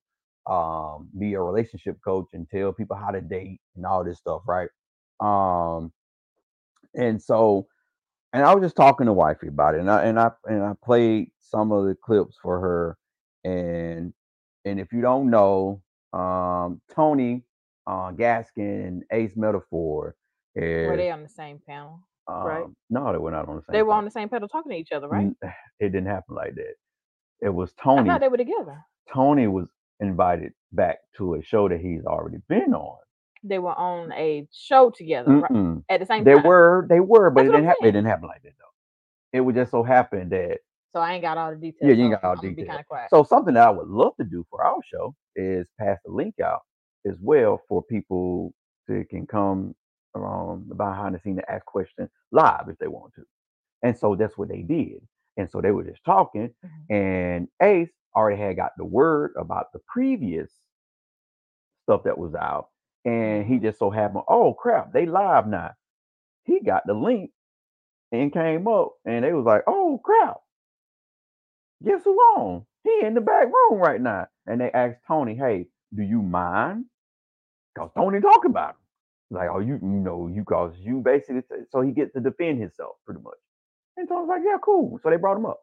um 0.52 1.10
be 1.20 1.34
a 1.36 1.42
relationship 1.42 1.98
coach 2.04 2.28
and 2.34 2.50
tell 2.50 2.74
people 2.74 2.96
how 2.98 3.12
to 3.12 3.22
date 3.22 3.60
and 3.76 3.86
all 3.86 4.04
this 4.04 4.18
stuff, 4.18 4.42
right? 4.48 4.70
Um 5.20 5.92
and 6.96 7.22
so 7.22 7.68
and 8.34 8.44
I 8.46 8.54
was 8.54 8.64
just 8.64 8.76
talking 8.76 9.08
to 9.08 9.14
wifey 9.14 9.48
about 9.48 9.76
it, 9.76 9.82
and 9.82 9.90
I 9.92 10.04
and 10.06 10.20
I 10.20 10.32
and 10.46 10.64
I 10.64 10.74
played 10.84 11.32
some 11.42 11.72
of 11.72 11.86
the 11.86 11.96
clips 11.96 12.38
for 12.42 12.60
her, 12.60 12.98
and 13.44 14.14
and 14.66 14.80
if 14.80 14.92
you 14.94 15.02
don't 15.02 15.30
know, 15.30 15.82
um, 16.14 16.82
Tony 16.94 17.44
uh, 17.88 18.12
Gaskin 18.12 18.88
and 18.88 19.04
Ace 19.12 19.32
Metaphor 19.36 20.16
is 20.56 20.88
Were 20.88 20.98
they 20.98 21.12
on 21.12 21.24
the 21.24 21.30
same 21.30 21.60
panel? 21.66 22.02
right? 22.30 22.64
um, 22.64 22.76
no, 22.90 23.12
they 23.12 23.18
were 23.18 23.32
not 23.32 23.48
on 23.48 23.56
the 23.58 23.62
same. 23.62 23.74
They 23.74 23.84
were 23.84 23.88
panel. 23.90 23.98
on 24.00 24.06
the 24.06 24.12
same 24.12 24.30
panel 24.30 24.48
talking 24.50 24.72
to 24.72 24.78
each 24.78 24.92
other, 24.92 25.08
right? 25.08 25.32
It 25.80 25.92
didn't 25.92 26.08
happen 26.08 26.36
like 26.36 26.56
that. 26.56 26.74
It 27.42 27.50
was 27.54 27.72
I 27.80 27.84
Tony. 27.84 28.10
thought 28.10 28.22
they 28.22 28.28
were 28.30 28.38
together. 28.38 28.84
Tony 29.14 29.48
was 29.48 29.68
invited 30.00 30.54
back 30.72 30.98
to 31.18 31.36
a 31.36 31.44
show 31.44 31.70
that 31.70 31.80
he's 31.80 32.06
already 32.06 32.38
been 32.50 32.74
on. 32.74 32.98
They 33.44 33.60
were 33.60 33.76
on 33.78 34.12
a 34.14 34.48
show 34.52 34.92
together 34.92 35.32
right? 35.42 35.52
At 35.90 36.00
the 36.02 36.06
same 36.08 36.26
They 36.26 36.36
time. 36.36 36.44
were, 36.46 36.88
they 36.90 37.00
were, 37.02 37.30
but 37.32 37.46
That's 37.46 37.48
it 37.48 37.52
didn't 37.52 37.66
happen. 37.66 37.88
It 37.88 37.92
didn't 37.94 38.08
happen 38.08 38.28
like 38.30 38.44
that 38.44 38.54
though. 38.60 39.38
It 39.38 39.42
would 39.42 39.56
just 39.56 39.72
so 39.72 39.84
happen 39.84 40.30
that 40.30 40.60
So 40.96 41.02
I 41.02 41.14
ain't 41.14 41.22
got 41.22 41.38
all 41.38 41.52
the 41.52 41.58
details. 41.58 41.92
Yeah, 41.92 41.96
you 41.96 42.06
ain't 42.06 42.22
got 42.22 42.24
all 42.26 42.36
Be 42.42 42.50
details. 42.56 42.68
kind 42.70 42.80
of 42.82 42.88
quiet. 42.88 43.10
So 43.12 43.24
something 43.24 43.54
that 43.56 43.68
I 43.68 43.72
would 43.72 43.88
love 43.88 44.14
to 44.20 44.26
do 44.26 44.46
for 44.50 44.64
our 44.64 44.80
show 44.92 45.16
is 45.36 45.68
pass 45.80 45.98
the 46.06 46.12
link 46.12 46.36
out 46.44 46.62
as 47.08 47.16
well 47.22 47.62
for 47.70 47.84
people 47.84 48.54
to 48.90 49.06
can 49.10 49.28
come 49.28 49.76
um, 50.16 50.70
behind 50.76 51.16
the 51.16 51.20
scene 51.20 51.36
to 51.38 51.52
ask 51.52 51.66
questions 51.66 52.10
live 52.32 52.66
if 52.70 52.78
they 52.80 52.88
want 52.88 53.14
to. 53.16 53.24
And 53.84 53.98
so 53.98 54.16
that's 54.16 54.38
what 54.38 54.50
they 54.50 54.64
did. 54.64 55.02
And 55.38 55.50
so 55.50 55.62
they 55.62 55.72
were 55.72 55.84
just 55.84 56.04
talking, 56.06 56.52
Mhm. 56.66 56.88
and 56.90 57.48
Ace 57.62 57.92
already 58.16 58.42
had 58.42 58.58
got 58.58 58.72
the 58.78 58.86
word 58.86 59.34
about 59.38 59.68
the 59.74 59.80
previous 59.88 60.52
stuff 61.84 62.04
that 62.06 62.18
was 62.18 62.36
out, 62.36 62.70
and 63.08 63.48
he 63.48 63.60
just 63.60 63.80
so 63.80 63.92
happened, 63.92 64.26
oh 64.30 64.54
crap, 64.54 64.94
they 64.94 65.08
live 65.08 65.48
now. 65.48 65.72
He 66.46 66.60
got 66.62 66.84
the 66.88 66.94
link 66.96 67.32
and 68.12 68.34
came 68.34 68.68
up, 68.68 68.94
and 69.06 69.26
they 69.26 69.34
was 69.34 69.46
like, 69.46 69.64
oh 69.68 70.02
crap, 70.04 70.38
guess 71.86 72.04
who 72.04 72.16
on? 72.18 72.66
He 72.84 73.02
in 73.06 73.16
the 73.16 73.22
back 73.22 73.46
room 73.46 73.80
right 73.80 74.02
now. 74.02 74.28
And 74.48 74.62
they 74.62 74.72
asked 74.72 75.00
Tony, 75.08 75.36
hey, 75.36 75.68
do 75.96 76.04
you 76.04 76.22
mind? 76.22 76.86
Because 77.76 77.92
Tony 77.98 78.22
talking 78.22 78.52
about 78.52 78.72
him. 78.72 78.76
Like, 79.32 79.50
oh, 79.54 79.60
you, 79.60 79.76
you 79.82 79.88
know, 79.88 80.28
you 80.34 80.44
cause 80.46 80.74
you 80.80 81.02
basically 81.04 81.44
so 81.72 81.82
he 81.82 81.92
gets 81.92 82.14
to 82.14 82.22
defend 82.22 82.62
himself 82.62 82.98
pretty 83.06 83.22
much. 83.22 83.38
And 83.98 84.08
Tony's 84.10 84.30
like, 84.30 84.42
yeah, 84.46 84.58
cool. 84.64 85.00
So 85.04 85.10
they 85.10 85.18
brought 85.18 85.38
him 85.38 85.46
up. 85.48 85.60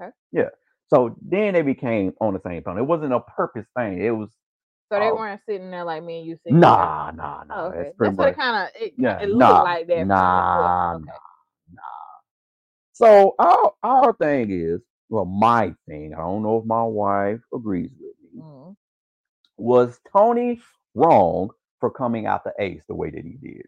okay. 0.00 0.12
Yeah. 0.32 0.50
So 0.88 1.16
then 1.22 1.54
they 1.54 1.62
became 1.62 2.14
on 2.20 2.34
the 2.34 2.40
same 2.40 2.62
panel. 2.62 2.82
It 2.82 2.86
wasn't 2.86 3.14
a 3.14 3.20
purpose 3.20 3.66
thing. 3.76 4.02
It 4.02 4.10
was 4.10 4.30
So 4.92 4.98
they 4.98 5.10
Oh. 5.10 5.16
weren't 5.16 5.40
sitting 5.46 5.70
there 5.70 5.84
like 5.84 6.02
me 6.02 6.18
and 6.20 6.26
you 6.28 6.38
sitting. 6.44 6.60
nah, 6.60 7.10
nah, 7.12 7.44
nah. 7.44 7.56
Oh, 7.56 7.66
okay. 7.68 7.78
That's 7.78 7.90
pretty 7.96 8.10
That's 8.10 8.18
what 8.18 8.28
much 8.28 8.34
it 8.34 8.36
kind 8.36 8.68
of 8.68 8.82
it, 8.82 8.94
Yeah, 8.96 9.22
it 9.22 9.28
looked 9.30 9.38
nah, 9.38 9.62
like 9.62 9.86
that. 9.88 10.08
from 10.08 10.26
the 10.26 10.32
nah. 10.34 10.96
Okay. 10.96 11.12
So 12.92 13.34
our 13.38 13.74
our 13.82 14.14
thing 14.14 14.50
is, 14.50 14.80
well, 15.08 15.24
my 15.26 15.74
thing. 15.88 16.14
I 16.14 16.18
don't 16.18 16.42
know 16.42 16.58
if 16.58 16.66
my 16.66 16.82
wife 16.84 17.40
agrees 17.54 17.92
with 18.00 18.14
me. 18.34 18.42
Mhm. 18.42 18.76
Was 19.58 20.00
Tony 20.12 20.60
wrong 20.94 21.50
for 21.80 21.90
coming 21.90 22.26
out 22.26 22.44
the 22.44 22.54
ace 22.60 22.82
the 22.88 22.94
way 22.94 23.10
that 23.10 23.24
he 23.24 23.38
did? 23.42 23.66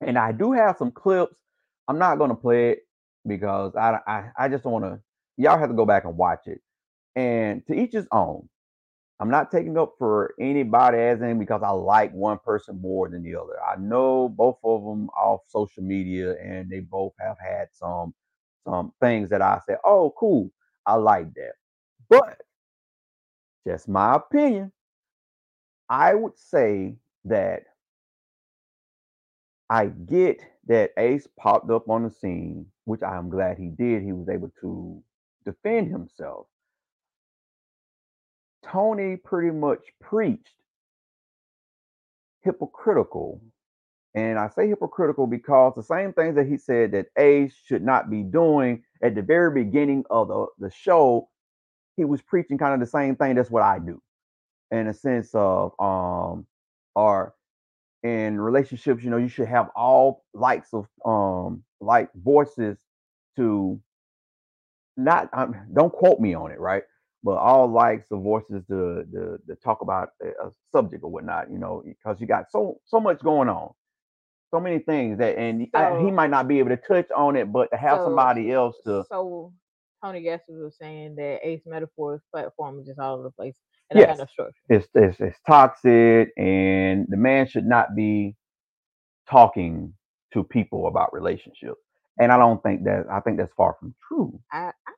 And 0.00 0.18
I 0.18 0.32
do 0.32 0.52
have 0.52 0.78
some 0.78 0.92
clips. 0.92 1.36
I'm 1.88 1.98
not 1.98 2.18
gonna 2.18 2.34
play 2.36 2.70
it 2.72 2.80
because 3.26 3.74
I 3.76 3.98
I, 4.06 4.30
I 4.38 4.48
just 4.48 4.64
want 4.64 4.84
to. 4.84 5.00
Y'all 5.38 5.58
have 5.58 5.70
to 5.70 5.76
go 5.76 5.86
back 5.86 6.04
and 6.04 6.16
watch 6.16 6.46
it. 6.46 6.60
And 7.16 7.66
to 7.68 7.74
each 7.74 7.92
his 7.92 8.08
own. 8.12 8.48
I'm 9.22 9.30
not 9.30 9.52
taking 9.52 9.78
up 9.78 9.94
for 10.00 10.34
anybody 10.40 10.98
as 10.98 11.22
in 11.22 11.38
because 11.38 11.62
I 11.62 11.70
like 11.70 12.12
one 12.12 12.40
person 12.44 12.80
more 12.82 13.08
than 13.08 13.22
the 13.22 13.36
other. 13.36 13.54
I 13.62 13.76
know 13.76 14.28
both 14.28 14.58
of 14.64 14.82
them 14.84 15.10
off 15.10 15.42
social 15.46 15.84
media, 15.84 16.34
and 16.42 16.68
they 16.68 16.80
both 16.80 17.12
have 17.20 17.36
had 17.38 17.68
some 17.72 18.14
some 18.66 18.92
things 19.00 19.30
that 19.30 19.40
I 19.40 19.60
said, 19.64 19.78
"Oh, 19.84 20.12
cool, 20.18 20.50
I 20.86 20.96
like 20.96 21.32
that." 21.34 21.52
But 22.08 22.42
just 23.64 23.88
my 23.88 24.16
opinion, 24.16 24.72
I 25.88 26.14
would 26.14 26.36
say 26.36 26.96
that 27.26 27.62
I 29.70 29.86
get 29.86 30.40
that 30.66 30.90
Ace 30.98 31.28
popped 31.38 31.70
up 31.70 31.88
on 31.88 32.02
the 32.02 32.10
scene, 32.10 32.66
which 32.86 33.04
I 33.04 33.16
am 33.16 33.30
glad 33.30 33.56
he 33.58 33.68
did. 33.68 34.02
He 34.02 34.12
was 34.12 34.28
able 34.28 34.50
to 34.62 35.00
defend 35.44 35.92
himself. 35.92 36.48
Tony 38.64 39.16
pretty 39.16 39.50
much 39.50 39.80
preached 40.00 40.54
hypocritical. 42.42 43.40
And 44.14 44.38
I 44.38 44.48
say 44.48 44.68
hypocritical 44.68 45.26
because 45.26 45.74
the 45.74 45.82
same 45.82 46.12
things 46.12 46.36
that 46.36 46.46
he 46.46 46.58
said 46.58 46.92
that 46.92 47.06
Ace 47.18 47.54
should 47.64 47.82
not 47.82 48.10
be 48.10 48.22
doing 48.22 48.82
at 49.02 49.14
the 49.14 49.22
very 49.22 49.64
beginning 49.64 50.04
of 50.10 50.28
the, 50.28 50.46
the 50.58 50.70
show, 50.70 51.28
he 51.96 52.04
was 52.04 52.20
preaching 52.22 52.58
kind 52.58 52.74
of 52.74 52.80
the 52.80 52.86
same 52.86 53.16
thing. 53.16 53.34
That's 53.36 53.50
what 53.50 53.62
I 53.62 53.78
do. 53.78 54.00
In 54.70 54.86
a 54.88 54.94
sense 54.94 55.30
of 55.34 55.72
um 55.80 56.46
or 56.94 57.34
in 58.02 58.40
relationships, 58.40 59.02
you 59.04 59.10
know, 59.10 59.16
you 59.18 59.28
should 59.28 59.48
have 59.48 59.68
all 59.76 60.24
likes 60.34 60.74
of 60.74 60.86
um 61.04 61.62
like 61.80 62.10
voices 62.14 62.78
to 63.36 63.80
not 64.96 65.28
um, 65.32 65.54
don't 65.74 65.92
quote 65.92 66.20
me 66.20 66.34
on 66.34 66.50
it, 66.50 66.60
right? 66.60 66.82
But 67.24 67.38
all 67.38 67.68
likes 67.70 68.10
of 68.12 68.22
voices 68.22 68.64
to 68.68 69.04
to, 69.12 69.38
to 69.48 69.56
talk 69.64 69.82
about 69.82 70.10
a, 70.22 70.28
a 70.48 70.50
subject 70.72 71.04
or 71.04 71.10
whatnot, 71.10 71.50
you 71.50 71.58
know, 71.58 71.82
because 71.86 72.20
you 72.20 72.26
got 72.26 72.50
so 72.50 72.80
so 72.86 73.00
much 73.00 73.20
going 73.22 73.48
on, 73.48 73.70
so 74.52 74.60
many 74.60 74.80
things 74.80 75.18
that, 75.18 75.38
and 75.38 75.68
I- 75.74 76.00
he 76.00 76.10
might 76.10 76.30
not 76.30 76.48
be 76.48 76.58
able 76.60 76.70
to 76.70 76.76
touch 76.78 77.10
on 77.16 77.36
it, 77.36 77.52
but 77.52 77.70
to 77.72 77.76
have 77.78 77.98
So- 77.98 78.04
somebody 78.06 78.52
else 78.52 78.76
to, 78.86 79.04
So 79.08 79.52
Tony 80.04 80.22
Gaskins 80.22 80.62
was 80.62 80.76
saying 80.78 81.16
that 81.16 81.40
Ace 81.44 81.62
Metaphor's 81.66 82.22
platform 82.32 82.80
is 82.80 82.86
just 82.86 82.98
all 83.00 83.14
over 83.14 83.24
the 83.24 83.30
place 83.32 83.56
and 83.90 83.98
Yes. 84.00 84.18
got 84.18 84.18
no 84.18 84.26
structure. 84.26 84.54
it's, 84.68 84.88
it's 84.94 85.20
it's 85.20 85.38
toxic, 85.46 86.30
and 86.38 87.06
the 87.08 87.16
man 87.18 87.46
should 87.46 87.66
not 87.66 87.94
be 87.96 88.36
talking 89.30 89.94
to 90.32 90.44
people 90.44 90.86
about 90.88 91.12
relationships. 91.12 91.80
And 92.20 92.32
I 92.32 92.38
don't 92.38 92.62
think 92.62 92.84
that 92.84 93.06
I 93.10 93.20
think 93.20 93.38
that's 93.38 93.52
far 93.54 93.76
from 93.80 93.94
true. 94.08 94.38
I, 94.52 94.72
I 94.86 94.92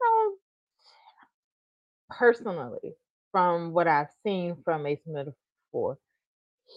personally, 2.11 2.95
from 3.33 3.73
what 3.73 3.89
I've 3.89 4.11
seen 4.25 4.57
from 4.65 4.87
Ace 4.87 5.01
Metaphor, 5.07 5.99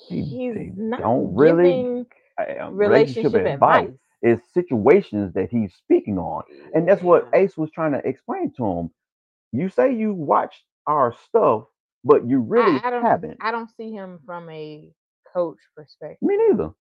He- 0.10 0.24
he's 0.24 0.56
they 0.56 0.72
not 0.78 1.02
don't 1.02 1.36
really 1.36 1.72
giving 1.74 2.06
Uh, 2.40 2.72
relationship, 2.72 3.34
advice. 3.36 3.92
It's 4.22 4.54
situations 4.54 5.34
that 5.34 5.50
he's 5.50 5.74
speaking 5.76 6.18
on. 6.18 6.44
And 6.74 6.88
that's 6.88 7.02
what 7.04 7.30
Ace 7.34 7.58
was 7.58 7.72
trying 7.72 7.94
to 7.94 8.08
explain 8.08 8.52
to 8.58 8.66
him. 8.66 8.92
You 9.54 9.70
say 9.70 9.94
you 9.94 10.14
watched 10.14 10.64
our 10.88 11.14
stuff, 11.28 11.66
but 12.04 12.28
you 12.28 12.40
really 12.40 12.80
I, 12.80 12.88
I 12.88 12.90
don't. 12.92 13.04
haven't. 13.04 13.38
I 13.42 13.52
don't 13.52 13.70
see 13.78 13.92
him 13.92 14.20
from 14.26 14.50
a 14.50 14.92
coach 15.34 15.58
perspective. 15.76 16.18
Me 16.22 16.38
neither. 16.38 16.72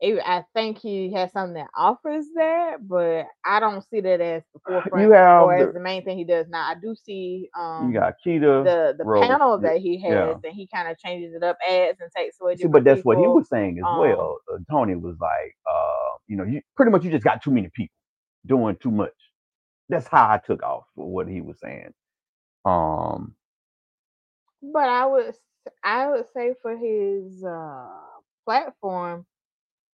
It- 0.00 0.22
I 0.24 0.44
think 0.54 0.78
he 0.78 1.12
has 1.12 1.32
something 1.32 1.54
that 1.54 1.70
offers 1.76 2.26
that, 2.36 2.86
but 2.88 3.26
I 3.44 3.58
don't 3.58 3.82
see 3.82 4.00
that 4.00 4.20
as 4.20 4.44
the 4.54 4.60
forefront 4.66 5.04
You 5.04 5.12
have 5.12 5.42
or 5.42 5.54
as 5.54 5.74
the- 5.74 5.80
main 5.80 6.04
thing 6.04 6.16
he 6.16 6.24
does 6.24 6.46
now. 6.48 6.68
I 6.68 6.74
do 6.80 6.94
see 6.94 7.50
um 7.58 7.88
You 7.92 7.98
got 7.98 8.14
Keita. 8.24 8.64
the 8.64 8.94
the 8.96 9.04
Rose, 9.04 9.26
panel 9.26 9.58
that 9.58 9.78
he 9.78 10.00
has, 10.02 10.12
yeah. 10.12 10.34
and 10.48 10.54
he 10.54 10.68
kind 10.72 10.88
of 10.88 10.98
changes 10.98 11.34
it 11.34 11.42
up, 11.42 11.58
adds 11.68 11.98
and 12.00 12.10
takes 12.16 12.40
away. 12.40 12.56
See, 12.56 12.68
but 12.68 12.84
that's 12.84 13.04
what 13.04 13.18
he 13.18 13.26
was 13.26 13.48
saying 13.48 13.78
as 13.78 13.84
um, 13.86 13.98
well. 13.98 14.38
Uh, 14.52 14.58
Tony 14.70 14.94
was 14.94 15.16
like, 15.20 15.56
uh, 15.68 16.16
you 16.28 16.36
know, 16.36 16.44
you 16.44 16.60
pretty 16.76 16.92
much 16.92 17.02
you 17.04 17.10
just 17.10 17.24
got 17.24 17.42
too 17.42 17.50
many 17.50 17.68
people 17.74 17.94
doing 18.46 18.76
too 18.76 18.92
much. 18.92 19.14
That's 19.88 20.06
how 20.06 20.30
I 20.30 20.38
took 20.38 20.62
off 20.62 20.84
for 20.94 21.10
what 21.10 21.26
he 21.28 21.40
was 21.40 21.58
saying. 21.58 21.92
Um, 22.64 23.34
But 24.62 24.88
I 24.88 25.06
would 25.06 25.34
I 25.82 26.08
would 26.08 26.26
say 26.32 26.54
for 26.62 26.76
his 26.76 27.42
uh 27.42 27.88
platform 28.44 29.26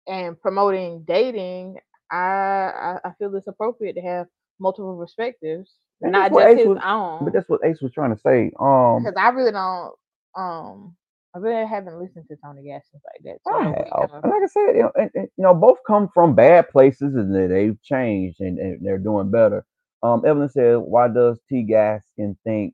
and 0.09 0.39
promoting 0.41 1.03
dating, 1.07 1.77
I 2.11 2.17
I, 2.17 2.99
I 3.05 3.11
feel 3.19 3.35
it's 3.35 3.47
appropriate 3.47 3.93
to 3.93 4.01
have 4.01 4.27
multiple 4.59 4.97
perspectives, 4.97 5.75
And 6.01 6.11
not 6.11 6.31
just 6.33 6.45
Ace 6.47 6.57
his 6.59 6.67
was- 6.67 6.79
own. 6.83 7.23
but 7.25 7.33
that's 7.33 7.47
what 7.49 7.61
Ace 7.63 7.81
was 7.81 7.91
trying 7.93 8.13
to 8.15 8.19
say. 8.21 8.51
Um, 8.59 9.03
Because 9.03 9.15
I 9.17 9.29
really 9.29 9.51
don't 9.51 9.93
um 10.35 10.95
I 11.35 11.37
really 11.37 11.67
haven't 11.67 11.99
listened 11.99 12.25
to 12.29 12.35
Tony 12.43 12.63
Gaskins 12.63 13.03
like 13.05 13.21
that. 13.23 13.37
So 13.47 13.53
I 13.53 13.59
I 13.59 13.63
don't 13.63 13.73
really 13.73 13.89
have. 14.01 14.23
like 14.23 14.43
I 14.43 14.47
said, 14.47 14.75
you 14.75 14.81
know, 14.81 14.91
and, 14.99 15.11
and, 15.13 15.27
you 15.37 15.43
know, 15.43 15.53
both 15.53 15.77
come 15.85 16.09
from 16.13 16.33
bad 16.35 16.69
places 16.69 17.15
and 17.15 17.33
they- 17.35 17.47
they've 17.47 17.81
changed 17.83 18.41
and, 18.41 18.57
and 18.57 18.85
they're 18.85 18.97
doing 18.97 19.29
better. 19.31 19.63
Um, 20.01 20.25
Evelyn 20.25 20.49
said, 20.49 20.77
"Why 20.77 21.07
does 21.09 21.39
T. 21.49 21.65
Gaskin 21.69 22.35
think 22.45 22.73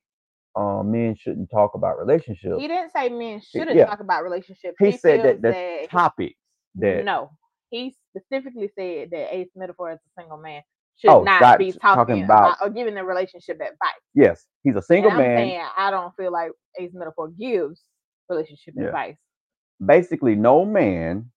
um, 0.55 0.91
men 0.91 1.15
shouldn't 1.15 1.49
talk 1.49 1.73
about 1.73 1.97
relationships?" 1.97 2.61
he 2.61 2.67
didn't 2.67 2.91
say 2.91 3.09
men 3.09 3.41
shouldn't 3.41 3.75
yeah. 3.75 3.86
talk 3.88 3.99
about 3.99 4.23
relationships. 4.23 4.75
He 4.79 4.91
said 4.93 5.23
that 5.25 5.41
the 5.41 5.88
topics 5.89 6.39
that 6.76 7.03
no, 7.05 7.32
he 7.69 7.95
specifically 8.15 8.69
said 8.78 9.09
that 9.11 9.36
Ace 9.36 9.49
Metaphor 9.55 9.89
as 9.91 9.99
a 9.99 10.21
single 10.21 10.38
man 10.38 10.61
should 10.97 11.09
Oh, 11.11 11.23
not 11.23 11.57
be 11.57 11.71
talking 11.73 11.80
talking 11.82 12.23
about- 12.23 12.32
uh, 12.45 12.55
about 12.55 12.61
or 12.61 12.69
giving 12.69 12.95
the 12.95 13.03
relationship 13.03 13.55
advice. 13.55 14.01
yes, 14.13 14.45
he's 14.63 14.76
a 14.76 14.82
single 14.82 15.11
man. 15.11 15.38
saying 15.38 15.65
I 15.78 15.91
don't 15.91 16.15
feel 16.15 16.32
like 16.32 16.51
Ace 16.80 16.91
Metaphor 16.93 17.30
gives 17.30 17.84
relationship 18.30 18.73
Yeah. 18.78 18.86
advice. 18.88 19.17
Basically, 19.86 20.36
no 20.36 20.63
man 20.65 21.32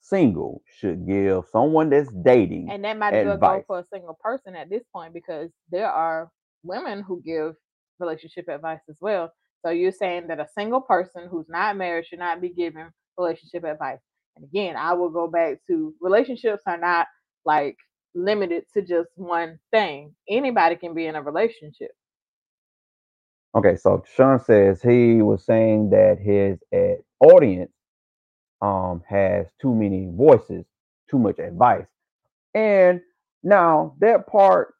single 0.00 0.62
should 0.66 1.06
give 1.06 1.44
someone 1.46 1.90
that's 1.90 2.10
dating. 2.22 2.70
And 2.70 2.84
that 2.84 2.96
might 2.98 3.14
as 3.14 3.26
well 3.26 3.36
go 3.36 3.62
for 3.66 3.78
a 3.80 3.84
single 3.92 4.14
person 4.20 4.56
at 4.56 4.68
this 4.70 4.82
point 4.92 5.12
because 5.12 5.50
there 5.70 5.90
are 5.90 6.30
women 6.62 7.02
who 7.02 7.20
give 7.22 7.54
relationship 7.98 8.48
advice 8.48 8.80
as 8.88 8.98
well. 9.00 9.32
So 9.64 9.70
you're 9.70 9.92
saying 9.92 10.28
that 10.28 10.38
a 10.40 10.46
single 10.56 10.80
person 10.80 11.28
who's 11.28 11.48
not 11.48 11.76
married 11.76 12.06
should 12.06 12.20
not 12.20 12.40
be 12.40 12.50
giving 12.50 12.88
relationship 13.18 13.64
advice. 13.64 13.98
And 14.38 14.48
again, 14.48 14.76
I 14.76 14.94
will 14.94 15.10
go 15.10 15.28
back 15.28 15.58
to 15.68 15.94
relationships 16.00 16.62
are 16.66 16.78
not 16.78 17.08
like 17.46 17.76
limited 18.14 18.64
to 18.74 18.82
just 18.82 19.10
one 19.16 19.60
thing. 19.72 20.14
Anybody 20.28 20.76
can 20.76 20.94
be 20.94 21.06
in 21.06 21.16
a 21.16 21.22
relationship. 21.22 21.92
Okay, 23.56 23.76
so 23.76 24.04
Sean 24.16 24.40
says 24.40 24.82
he 24.82 25.22
was 25.22 25.44
saying 25.44 25.90
that 25.90 26.18
his 26.20 26.58
uh, 26.74 26.96
audience 27.26 27.72
um 28.62 29.02
has 29.08 29.46
too 29.60 29.74
many 29.74 30.10
voices, 30.12 30.64
too 31.10 31.18
much 31.18 31.38
advice. 31.38 31.86
And 32.54 33.00
now 33.44 33.96
that 34.00 34.26
part, 34.28 34.74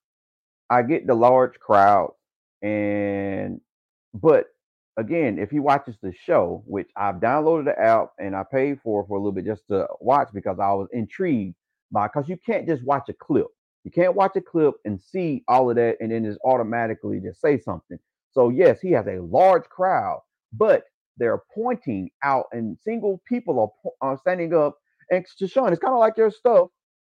I 0.71 0.83
get 0.83 1.07
the 1.07 1.15
large 1.15 1.59
crowd, 1.61 2.13
and 2.63 3.61
but 4.15 4.47
again, 4.99 5.39
if 5.39 5.51
he 5.51 5.61
watches 5.61 5.97
the 6.03 6.13
show, 6.13 6.65
which 6.67 6.91
I've 6.97 7.17
downloaded 7.17 7.67
the 7.67 7.81
app 7.81 8.11
and 8.21 8.37
I 8.37 8.45
paid 8.51 8.81
for 8.83 9.07
for 9.07 9.17
a 9.17 9.21
little 9.21 9.33
bit 9.33 9.47
just 9.47 9.69
to 9.71 9.89
watch 10.01 10.31
because 10.35 10.59
I 10.61 10.73
was 10.75 10.89
intrigued 10.93 11.57
by 11.93 12.09
because 12.09 12.29
you 12.29 12.39
can't 12.45 12.69
just 12.69 12.85
watch 12.85 13.09
a 13.11 13.15
clip. 13.15 13.47
You 13.85 13.93
can't 13.93 14.17
watch 14.17 14.33
a 14.37 14.43
clip 14.43 14.75
and 14.87 15.01
see 15.01 15.45
all 15.49 15.71
of 15.71 15.77
that 15.77 15.99
and 16.01 16.13
then 16.13 16.25
just 16.25 16.41
automatically 16.45 17.21
just 17.25 17.41
say 17.41 17.59
something. 17.59 17.99
So 18.33 18.51
yes, 18.51 18.81
he 18.81 18.93
has 18.93 19.07
a 19.09 19.21
large 19.23 19.65
crowd, 19.71 20.21
but 20.53 20.85
they're 21.19 21.43
pointing 21.55 22.11
out 22.25 22.47
and 22.53 22.79
single 22.85 23.23
people 23.29 23.75
are, 24.03 24.11
are 24.11 24.19
standing 24.19 24.55
up 24.55 24.77
and 25.11 25.25
to 25.39 25.49
Sean, 25.49 25.73
it's 25.73 25.81
kind 25.81 25.95
of 25.95 26.01
like 26.01 26.19
your 26.19 26.31
stuff 26.31 26.69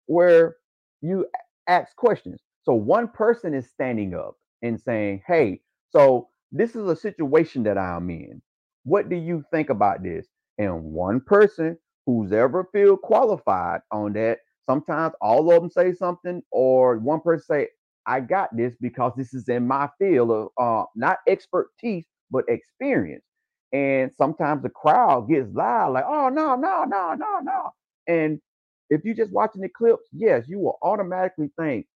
where 0.07 0.57
you 1.01 1.27
ask 1.67 1.95
questions. 1.95 2.41
So 2.63 2.73
one 2.73 3.07
person 3.07 3.53
is 3.53 3.69
standing 3.69 4.15
up 4.15 4.35
and 4.63 4.79
saying, 4.81 5.23
"Hey, 5.27 5.61
so 5.91 6.29
this 6.57 6.75
is 6.75 6.87
a 6.87 6.97
situation 6.97 7.63
that 7.65 7.77
I'm 7.77 8.09
in. 8.11 8.41
What 8.85 9.09
do 9.09 9.17
you 9.17 9.43
think 9.51 9.69
about 9.71 10.03
this?" 10.03 10.27
And 10.59 10.85
one 10.85 11.21
person 11.21 11.77
who's 12.07 12.33
ever 12.33 12.65
feel 12.73 12.97
qualified 12.97 13.81
on 13.91 14.13
that, 14.15 14.39
sometimes 14.65 15.15
all 15.21 15.51
of 15.51 15.61
them 15.61 15.71
say 15.71 15.93
something, 15.93 16.43
or 16.51 16.97
one 16.99 17.21
person 17.21 17.45
say, 17.45 17.69
"I 18.07 18.21
got 18.21 18.55
this 18.57 18.75
because 18.81 19.13
this 19.17 19.33
is 19.33 19.49
in 19.49 19.67
my 19.67 19.89
field 19.99 20.31
of 20.31 20.49
uh, 20.59 20.85
not 20.95 21.19
expertise 21.27 22.07
but 22.31 22.45
experience." 22.49 23.25
And 23.73 24.11
sometimes 24.17 24.63
the 24.63 24.69
crowd 24.69 25.29
gets 25.29 25.49
loud, 25.53 25.93
like, 25.93 26.05
"Oh 26.07 26.29
no, 26.29 26.55
no, 26.55 26.85
no, 26.85 27.15
no, 27.15 27.39
no!" 27.41 27.71
And 28.07 28.41
if 28.89 29.05
you're 29.05 29.15
just 29.15 29.33
watching 29.33 29.61
the 29.63 29.69
clips, 29.69 30.09
yes, 30.13 30.45
you 30.47 30.59
will 30.59 30.79
automatically 30.83 31.51
think, 31.59 31.87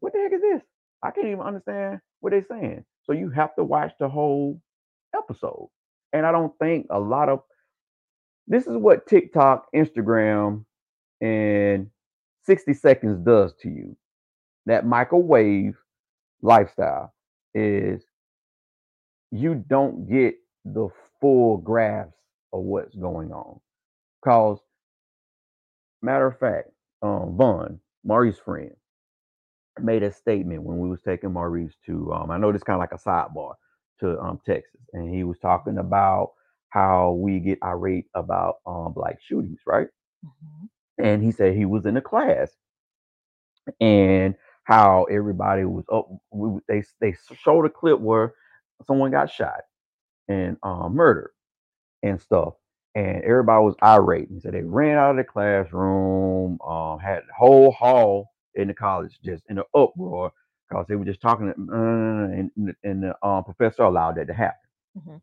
what 0.00 0.12
the 0.12 0.20
heck 0.20 0.32
is 0.32 0.40
this? 0.42 0.62
I 1.02 1.10
can't 1.10 1.28
even 1.28 1.40
understand 1.40 2.00
what 2.20 2.30
they're 2.32 2.44
saying. 2.44 2.84
So 3.04 3.12
you 3.12 3.30
have 3.30 3.54
to 3.56 3.64
watch 3.64 3.92
the 3.98 4.08
whole 4.08 4.60
episode. 5.16 5.68
And 6.12 6.26
I 6.26 6.32
don't 6.32 6.56
think 6.58 6.86
a 6.90 7.00
lot 7.00 7.28
of 7.28 7.40
this 8.46 8.66
is 8.66 8.76
what 8.76 9.06
TikTok, 9.06 9.66
Instagram, 9.74 10.64
and 11.20 11.88
60 12.44 12.74
seconds 12.74 13.24
does 13.24 13.54
to 13.62 13.68
you. 13.68 13.96
That 14.66 14.86
microwave 14.86 15.76
lifestyle 16.42 17.14
is 17.54 18.02
you 19.30 19.64
don't 19.68 20.08
get 20.08 20.34
the 20.64 20.88
full 21.20 21.58
grasp 21.58 22.12
of 22.52 22.62
what's 22.62 22.94
going 22.94 23.32
on. 23.32 23.60
Cause 24.24 24.58
matter 26.02 26.26
of 26.26 26.38
fact, 26.38 26.68
um, 27.02 27.36
Vaughn, 27.36 27.80
Maurice's 28.04 28.40
friend, 28.44 28.72
made 29.80 30.02
a 30.02 30.12
statement 30.12 30.62
when 30.62 30.78
we 30.78 30.88
was 30.88 31.00
taking 31.02 31.32
Maurice 31.32 31.74
to 31.86 32.12
um, 32.12 32.30
I 32.30 32.38
know 32.38 32.52
this 32.52 32.62
kind 32.62 32.76
of 32.76 32.80
like 32.80 32.92
a 32.92 33.02
sidebar 33.02 33.54
to 34.00 34.18
um 34.20 34.40
Texas, 34.46 34.80
and 34.92 35.14
he 35.14 35.24
was 35.24 35.38
talking 35.38 35.78
about 35.78 36.32
how 36.70 37.12
we 37.12 37.40
get 37.40 37.58
irate 37.64 38.06
about 38.14 38.56
um 38.66 38.92
black 38.94 39.20
shootings, 39.22 39.60
right? 39.66 39.88
And 40.98 41.22
he 41.22 41.32
said 41.32 41.56
he 41.56 41.66
was 41.66 41.86
in 41.86 41.96
a 41.96 42.02
class 42.02 42.50
and 43.80 44.36
how 44.64 45.04
everybody 45.10 45.64
was 45.66 45.86
up. 45.92 46.08
We, 46.32 46.60
they 46.68 46.84
they 47.00 47.16
showed 47.44 47.66
a 47.66 47.70
clip 47.70 48.00
where 48.00 48.34
someone 48.86 49.12
got 49.12 49.30
shot 49.32 49.62
and 50.28 50.58
um, 50.62 50.94
murdered 50.96 51.32
and 52.04 52.20
stuff, 52.22 52.54
and 52.96 53.24
everybody 53.24 53.64
was 53.64 53.76
irate. 53.84 54.28
He 54.32 54.40
said 54.40 54.54
they 54.54 54.62
ran 54.62 54.98
out 54.98 55.12
of 55.12 55.18
the 55.18 55.24
classroom, 55.24 56.60
um, 56.62 57.00
had 57.00 57.20
the 57.28 57.34
whole 57.38 57.72
hall 57.72 58.31
in 58.54 58.68
the 58.68 58.74
college 58.74 59.18
just 59.24 59.44
in 59.48 59.58
an 59.58 59.64
uproar 59.74 60.32
because 60.68 60.86
they 60.88 60.96
were 60.96 61.04
just 61.04 61.20
talking, 61.22 61.48
uh, 61.48 62.32
and, 62.38 62.50
and- 62.56 62.76
the 63.04 63.26
um, 63.26 63.44
professor 63.44 63.82
allowed 63.84 64.16
that 64.16 64.26
to 64.28 64.34
happen. 64.34 64.60
Mhm. 64.98 65.22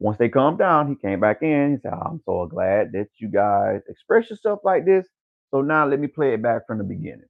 Once 0.00 0.18
they 0.18 0.28
calmed 0.28 0.58
down, 0.58 0.88
he 0.88 0.96
came 0.96 1.20
back 1.20 1.42
in. 1.42 1.72
He 1.72 1.78
said, 1.80 1.92
"I'm 1.94 2.20
so 2.26 2.46
glad 2.46 2.92
that 2.92 3.08
you 3.18 3.28
guys 3.28 3.82
express 3.88 4.30
yourself 4.30 4.60
like 4.64 4.84
this. 4.84 5.08
So 5.52 5.62
now 5.62 5.86
let 5.86 6.00
me 6.00 6.08
play 6.08 6.34
it 6.34 6.42
back 6.42 6.66
from 6.66 6.78
the 6.78 6.84
beginning." 6.84 7.28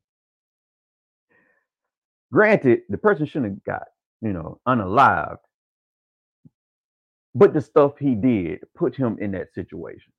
Granted, 2.32 2.82
the 2.89 2.99
person 2.99 3.26
shouldn't 3.26 3.55
have 3.55 3.64
got, 3.64 3.89
you 4.20 4.32
know, 4.32 4.61
unalived, 4.68 5.39
but 7.34 7.53
the 7.55 7.61
stuff 7.61 7.99
he 7.99 8.14
did 8.14 8.61
put 8.74 8.97
him 8.97 9.18
in 9.20 9.32
that 9.32 9.53
situation. 9.55 10.12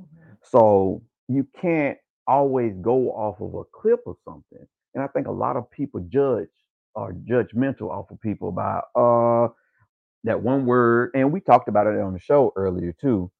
Mhm. 0.00 0.38
So 0.42 1.02
you 1.28 1.44
can't 1.54 1.98
always 2.26 2.74
go 2.82 3.10
off 3.12 3.40
of 3.40 3.54
a 3.54 3.64
clip 3.72 4.00
or 4.06 4.16
something. 4.24 4.66
And 4.94 5.04
I 5.04 5.08
think 5.08 5.26
a 5.28 5.32
lot 5.32 5.56
of 5.56 5.70
people 5.70 6.00
judge 6.08 6.48
or 6.94 7.14
judgmental 7.14 7.90
off 7.90 8.10
of 8.10 8.20
people 8.20 8.52
by 8.52 8.80
uh 8.96 9.48
that 10.24 10.42
one 10.42 10.66
word. 10.66 11.12
And 11.14 11.32
we 11.32 11.40
talked 11.40 11.68
about 11.68 11.86
it 11.88 12.00
on 12.00 12.12
the 12.14 12.20
show 12.20 12.52
earlier 12.56 12.94
too. 13.00 13.30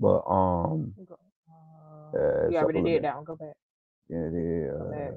But 0.00 0.22
um 0.28 0.94
Uh, 2.16 2.50
you 2.50 2.58
already 2.58 2.82
did 2.82 3.04
that 3.04 3.16
one. 3.16 3.24
Go 3.24 3.36
back. 3.36 3.54
yeah, 4.10 4.28
yeah, 4.32 4.72
Go 4.78 4.84
back. 4.90 5.12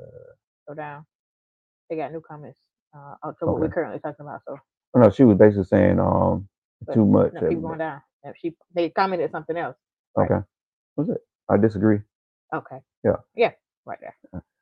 Go 0.70 0.74
down. 0.76 1.05
They 1.89 1.97
got 1.97 2.11
new 2.11 2.22
comments. 2.22 2.59
Uh, 2.95 3.15
to 3.39 3.45
what 3.47 3.59
we're 3.59 3.70
currently 3.70 3.99
talking 3.99 4.26
about. 4.26 4.41
So 4.47 4.57
no, 4.95 5.09
she 5.11 5.24
was 5.26 5.38
basically 5.38 5.65
saying 5.65 5.99
um 5.99 6.49
But, 6.86 6.95
too 6.95 7.05
much. 7.05 7.34
no, 7.34 7.41
keep 7.49 7.61
going 7.61 7.80
down. 7.80 8.01
She 8.41 8.55
they 8.76 8.89
commented 8.89 9.32
something 9.32 9.57
else. 9.57 9.78
right. 10.15 10.32
Okay. 10.32 10.45
What's 10.95 11.09
it? 11.11 11.20
I 11.49 11.57
disagree. 11.57 11.99
Okay. 12.54 12.80
Yeah. 13.04 13.18
Yeah. 13.36 13.52
right 13.86 14.00
there. 14.02 14.16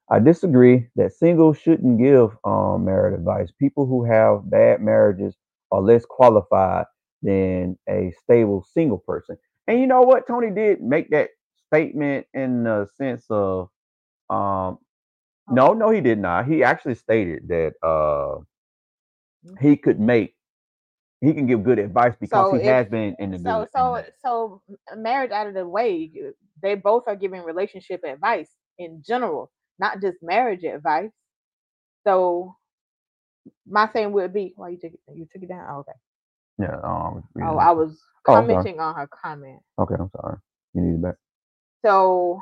I 0.10 0.20
disagree 0.20 0.88
that 0.96 1.14
singles 1.14 1.58
shouldn't 1.58 2.00
give 2.00 2.38
um, 2.44 2.86
marriage 2.86 3.18
advice. 3.18 3.52
People 3.60 3.88
who 3.88 4.04
have 4.06 4.50
bad 4.50 4.82
marriages 4.82 5.36
are 5.72 5.82
less 5.82 6.06
qualified 6.06 6.86
than 7.24 7.78
a 7.90 8.14
stable 8.24 8.66
single 8.74 9.00
person. 9.00 9.38
And 9.68 9.80
you 9.80 9.88
know 9.88 10.02
what? 10.02 10.28
Tony 10.28 10.52
did 10.52 10.82
make 10.82 11.10
that 11.10 11.30
statement 11.68 12.28
in 12.34 12.64
the 12.64 12.88
sense 12.98 13.26
of, 13.32 13.70
um, 14.30 14.78
no, 15.50 15.74
no, 15.74 15.90
he 15.90 16.02
did 16.02 16.20
not. 16.20 16.46
He 16.48 16.64
actually 16.64 16.96
stated 16.96 17.48
that 17.48 17.74
uh, 17.84 18.42
he 19.60 19.76
could 19.76 20.00
make, 20.00 20.36
he 21.22 21.34
can 21.34 21.48
give 21.48 21.64
good 21.64 21.80
advice 21.80 22.14
because 22.20 22.48
So 22.48 22.54
he 22.54 22.62
if 22.62 22.68
has 22.68 22.88
been 22.88 23.16
in 23.20 23.32
the 23.32 23.38
so 23.40 23.68
so 23.72 24.04
so 24.22 24.62
marriage 24.96 25.32
out 25.32 25.48
of 25.48 25.54
the 25.54 25.68
way, 25.68 26.12
they 26.66 26.76
both 26.76 27.06
are 27.08 27.18
giving 27.18 27.44
relationship 27.44 28.02
advice 28.06 28.50
in 28.80 29.04
general, 29.08 29.52
not 29.80 30.02
just 30.02 30.18
marriage 30.24 30.66
advice. 30.66 31.12
So 32.08 32.56
my 33.68 33.88
thing 33.88 34.14
would 34.14 34.34
be, 34.34 34.54
why 34.58 34.70
you 34.72 34.78
took 34.80 34.94
it? 34.94 35.00
You 35.16 35.28
took 35.34 35.44
it 35.44 35.50
down? 35.50 35.68
Oh, 35.70 35.80
okay. 35.80 35.94
Yeah. 36.60 36.78
Um, 36.84 37.24
Oh, 37.42 37.58
I 37.58 37.72
was 37.72 38.02
Oh, 38.28 38.36
commenting 38.48 38.80
on 38.80 38.96
her 38.96 39.08
comment. 39.08 39.62
okay. 39.80 39.96
I'm 40.00 40.10
sorry. 40.12 40.38
You 40.76 40.82
need 40.82 40.96
it 40.96 41.04
back. 41.04 41.16
So 41.86 42.42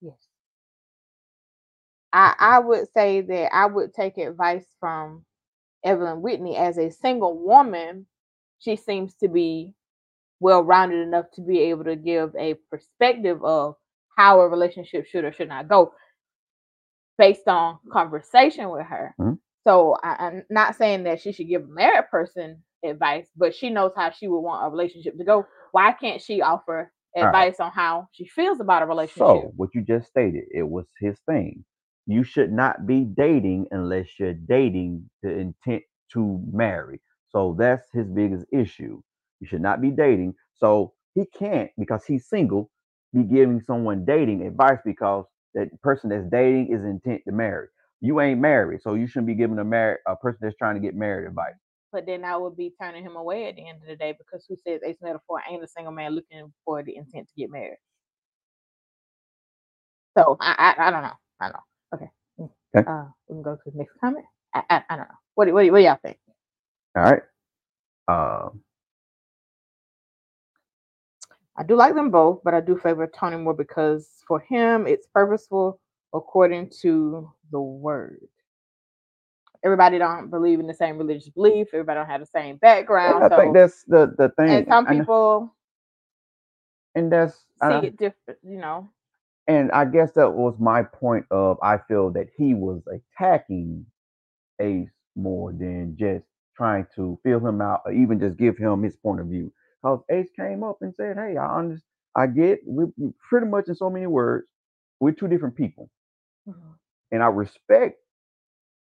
yes, 0.00 0.18
I 2.12 2.34
I 2.38 2.58
would 2.60 2.88
say 2.94 3.22
that 3.22 3.54
I 3.54 3.66
would 3.66 3.94
take 3.94 4.18
advice 4.18 4.66
from 4.80 5.24
Evelyn 5.84 6.22
Whitney 6.22 6.56
as 6.56 6.78
a 6.78 6.90
single 6.90 7.38
woman. 7.38 8.06
She 8.60 8.76
seems 8.76 9.14
to 9.16 9.28
be 9.28 9.74
well 10.40 10.62
rounded 10.62 11.00
enough 11.06 11.26
to 11.34 11.42
be 11.42 11.60
able 11.60 11.84
to 11.84 11.96
give 11.96 12.34
a 12.36 12.54
perspective 12.70 13.44
of 13.44 13.76
how 14.18 14.40
a 14.40 14.48
relationship 14.48 15.06
should 15.06 15.24
or 15.24 15.32
should 15.32 15.48
not 15.48 15.68
go 15.68 15.92
based 17.18 17.48
on 17.48 17.78
conversation 17.92 18.70
with 18.70 18.86
her. 18.86 19.16
Mhm. 19.18 19.38
So 19.66 19.96
I, 20.02 20.16
I'm 20.26 20.44
not 20.50 20.76
saying 20.76 21.04
that 21.04 21.20
she 21.20 21.32
should 21.32 21.48
give 21.48 21.64
a 21.64 21.68
married 21.68 22.08
person 22.10 22.62
advice, 22.84 23.28
but 23.36 23.54
she 23.54 23.70
knows 23.70 23.92
how 23.96 24.10
she 24.10 24.28
would 24.28 24.40
want 24.40 24.66
a 24.66 24.70
relationship 24.70 25.18
to 25.18 25.24
go. 25.24 25.46
Why 25.72 25.92
can't 25.92 26.22
she 26.22 26.42
offer 26.42 26.92
All 27.20 27.32
right. 27.32 27.48
advice 27.48 27.60
on 27.60 27.70
how 27.72 28.08
she 28.12 28.26
feels 28.26 28.60
about 28.60 28.82
a 28.82 28.86
relationship? 28.86 29.46
So, 29.46 29.52
what 29.56 29.74
you 29.74 29.82
just 29.82 30.08
stated, 30.08 30.44
it 30.50 30.62
was 30.68 30.86
his 30.98 31.18
thing. 31.20 31.64
You 32.06 32.22
should 32.24 32.52
not 32.52 32.86
be 32.86 33.04
dating 33.04 33.68
unless 33.70 34.18
you're 34.18 34.34
dating 34.34 35.10
the 35.22 35.30
intent 35.38 35.84
to 36.12 36.42
marry. 36.52 37.00
So 37.30 37.54
that's 37.58 37.90
his 37.92 38.08
biggest 38.08 38.46
issue. 38.52 39.02
You 39.40 39.48
should 39.48 39.62
not 39.62 39.80
be 39.82 39.90
dating. 39.90 40.34
So 40.56 40.94
he 41.14 41.24
can't, 41.38 41.70
because 41.78 42.04
he's 42.06 42.28
single, 42.28 42.70
be 43.14 43.24
giving 43.24 43.62
someone 43.66 44.04
dating 44.04 44.46
advice 44.46 44.78
because 44.84 45.26
that 45.54 45.68
person 45.82 46.10
that's 46.10 46.28
dating 46.30 46.72
is 46.74 46.84
intent 46.84 47.22
to 47.26 47.32
marry. 47.32 47.68
You 48.00 48.20
ain't 48.20 48.40
married, 48.40 48.82
so 48.82 48.94
you 48.94 49.06
shouldn't 49.06 49.28
be 49.28 49.34
giving 49.34 49.58
a 49.58 49.64
married 49.64 49.98
a 50.06 50.16
person 50.16 50.40
that's 50.42 50.56
trying 50.56 50.76
to 50.76 50.80
get 50.80 50.94
married 50.94 51.26
advice. 51.28 51.54
But 51.92 52.06
then 52.06 52.24
I 52.24 52.36
would 52.36 52.56
be 52.56 52.72
turning 52.80 53.04
him 53.04 53.16
away 53.16 53.48
at 53.48 53.56
the 53.56 53.68
end 53.68 53.80
of 53.82 53.88
the 53.88 53.96
day 53.96 54.14
because 54.18 54.46
who 54.48 54.56
says 54.56 54.80
ace 54.86 54.98
metaphor 55.02 55.42
ain't 55.50 55.64
a 55.64 55.68
single 55.68 55.92
man 55.92 56.14
looking 56.14 56.52
for 56.64 56.82
the 56.82 56.96
intent 56.96 57.28
to 57.28 57.34
get 57.36 57.50
married? 57.50 57.78
So 60.18 60.36
I 60.40 60.74
I, 60.78 60.88
I 60.88 60.90
don't 60.92 61.02
know. 61.02 61.12
I 61.40 61.46
don't 61.46 61.54
know. 61.54 61.96
Okay. 61.96 62.10
Mm. 62.40 62.50
Okay. 62.76 62.88
Uh, 62.90 63.06
we 63.28 63.36
can 63.36 63.42
go 63.42 63.56
to 63.56 63.72
the 63.72 63.78
next 63.78 63.92
comment. 64.00 64.26
I 64.54 64.62
I, 64.70 64.84
I 64.90 64.96
don't 64.96 65.08
know. 65.08 65.16
What 65.36 65.46
do, 65.46 65.54
what 65.54 65.64
do, 65.64 65.72
what 65.72 65.78
do 65.78 65.84
y'all 65.84 65.98
think? 66.02 66.18
All 66.96 67.04
right. 67.04 67.22
Um, 68.08 68.62
I 71.60 71.64
do 71.64 71.76
like 71.76 71.94
them 71.94 72.10
both, 72.10 72.40
but 72.44 72.54
I 72.54 72.62
do 72.62 72.78
favor 72.78 73.06
Tony 73.06 73.38
more 73.38 73.54
because 73.54 74.08
for 74.28 74.40
him 74.40 74.86
it's 74.88 75.08
purposeful 75.08 75.80
according 76.14 76.70
to 76.82 77.30
the 77.52 77.60
word. 77.60 78.28
Everybody 79.64 79.98
don't 79.98 80.30
believe 80.30 80.60
in 80.60 80.66
the 80.68 80.74
same 80.74 80.98
religious 80.98 81.28
belief. 81.30 81.68
Everybody 81.74 81.98
don't 81.98 82.08
have 82.08 82.22
the 82.22 82.26
same 82.26 82.56
background. 82.56 83.24
I 83.24 83.28
so, 83.28 83.36
think 83.42 83.54
that's 83.54 83.84
the 83.84 84.14
the 84.18 84.30
thing. 84.30 84.50
and 84.50 84.66
some 84.68 84.86
people 84.86 85.54
and 86.96 87.12
that's 87.12 87.34
see 87.34 87.66
I- 87.66 87.80
it 87.84 87.98
different. 87.98 88.40
You 88.42 88.58
know. 88.58 88.90
and 89.48 89.70
I 89.72 89.84
guess 89.84 90.12
that 90.14 90.30
was 90.32 90.54
my 90.58 90.82
point 90.84 91.26
of 91.30 91.58
I 91.62 91.78
feel 91.88 92.10
that 92.12 92.28
he 92.38 92.54
was 92.54 92.82
attacking 92.88 93.86
Ace 94.60 94.90
more 95.16 95.52
than 95.52 95.96
just 95.98 96.24
trying 96.56 96.86
to 96.96 97.18
feel 97.24 97.46
him 97.46 97.60
out 97.62 97.82
or 97.86 97.92
even 97.92 98.20
just 98.20 98.38
give 98.38 98.58
him 98.58 98.82
his 98.82 98.96
point 98.96 99.20
of 99.20 99.28
view. 99.28 99.52
Because 99.82 100.00
Ace 100.10 100.30
came 100.36 100.62
up 100.64 100.78
and 100.82 100.94
said, 100.94 101.16
"Hey, 101.16 101.36
I 101.36 101.58
understand. 101.58 101.82
I 102.16 102.26
get 102.26 102.60
we 102.66 102.86
pretty 103.28 103.46
much 103.46 103.68
in 103.68 103.74
so 103.76 103.90
many 103.90 104.06
words, 104.06 104.46
we're 105.00 105.12
two 105.12 105.28
different 105.28 105.56
people, 105.56 105.90
Mhm. 106.46 106.78
and 107.12 107.22
I 107.22 107.28
respect 107.28 107.98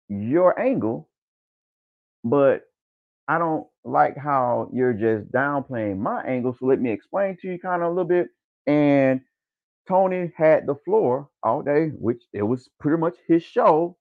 your 0.10 0.60
angle, 0.60 1.10
but 2.24 2.64
I 3.28 3.39
don't 3.39 3.68
like 3.86 4.18
how 4.18 4.70
you're 4.74 4.94
just 4.94 5.32
downplaying 5.32 6.00
my 6.00 6.24
angle. 6.24 6.56
So 6.60 6.66
let 6.68 6.82
me 6.82 6.92
explain 6.92 7.38
to 7.42 7.48
you 7.50 7.60
kind 7.60 7.82
of 7.84 7.88
a 7.89 7.92
little 7.92 8.06
bit." 8.06 8.30
And 8.68 9.22
Tony 9.88 10.32
had 10.36 10.68
the 10.68 10.76
floor 10.76 11.30
all 11.44 11.62
day, 11.64 11.89
which 11.89 12.24
it 12.34 12.44
was 12.44 12.70
pretty 12.80 12.98
much 13.00 13.18
his 13.28 13.44
show 13.44 13.98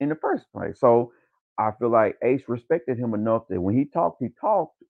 in 0.00 0.08
the 0.10 0.16
first 0.16 0.50
place. 0.52 0.80
So 0.80 1.12
I 1.58 1.72
feel 1.72 1.90
like 1.90 2.18
Ace 2.22 2.48
respected 2.48 2.98
him 2.98 3.14
enough 3.14 3.48
that 3.48 3.60
when 3.60 3.76
he 3.76 3.86
talked, 3.86 4.22
he 4.22 4.30
talked, 4.40 4.82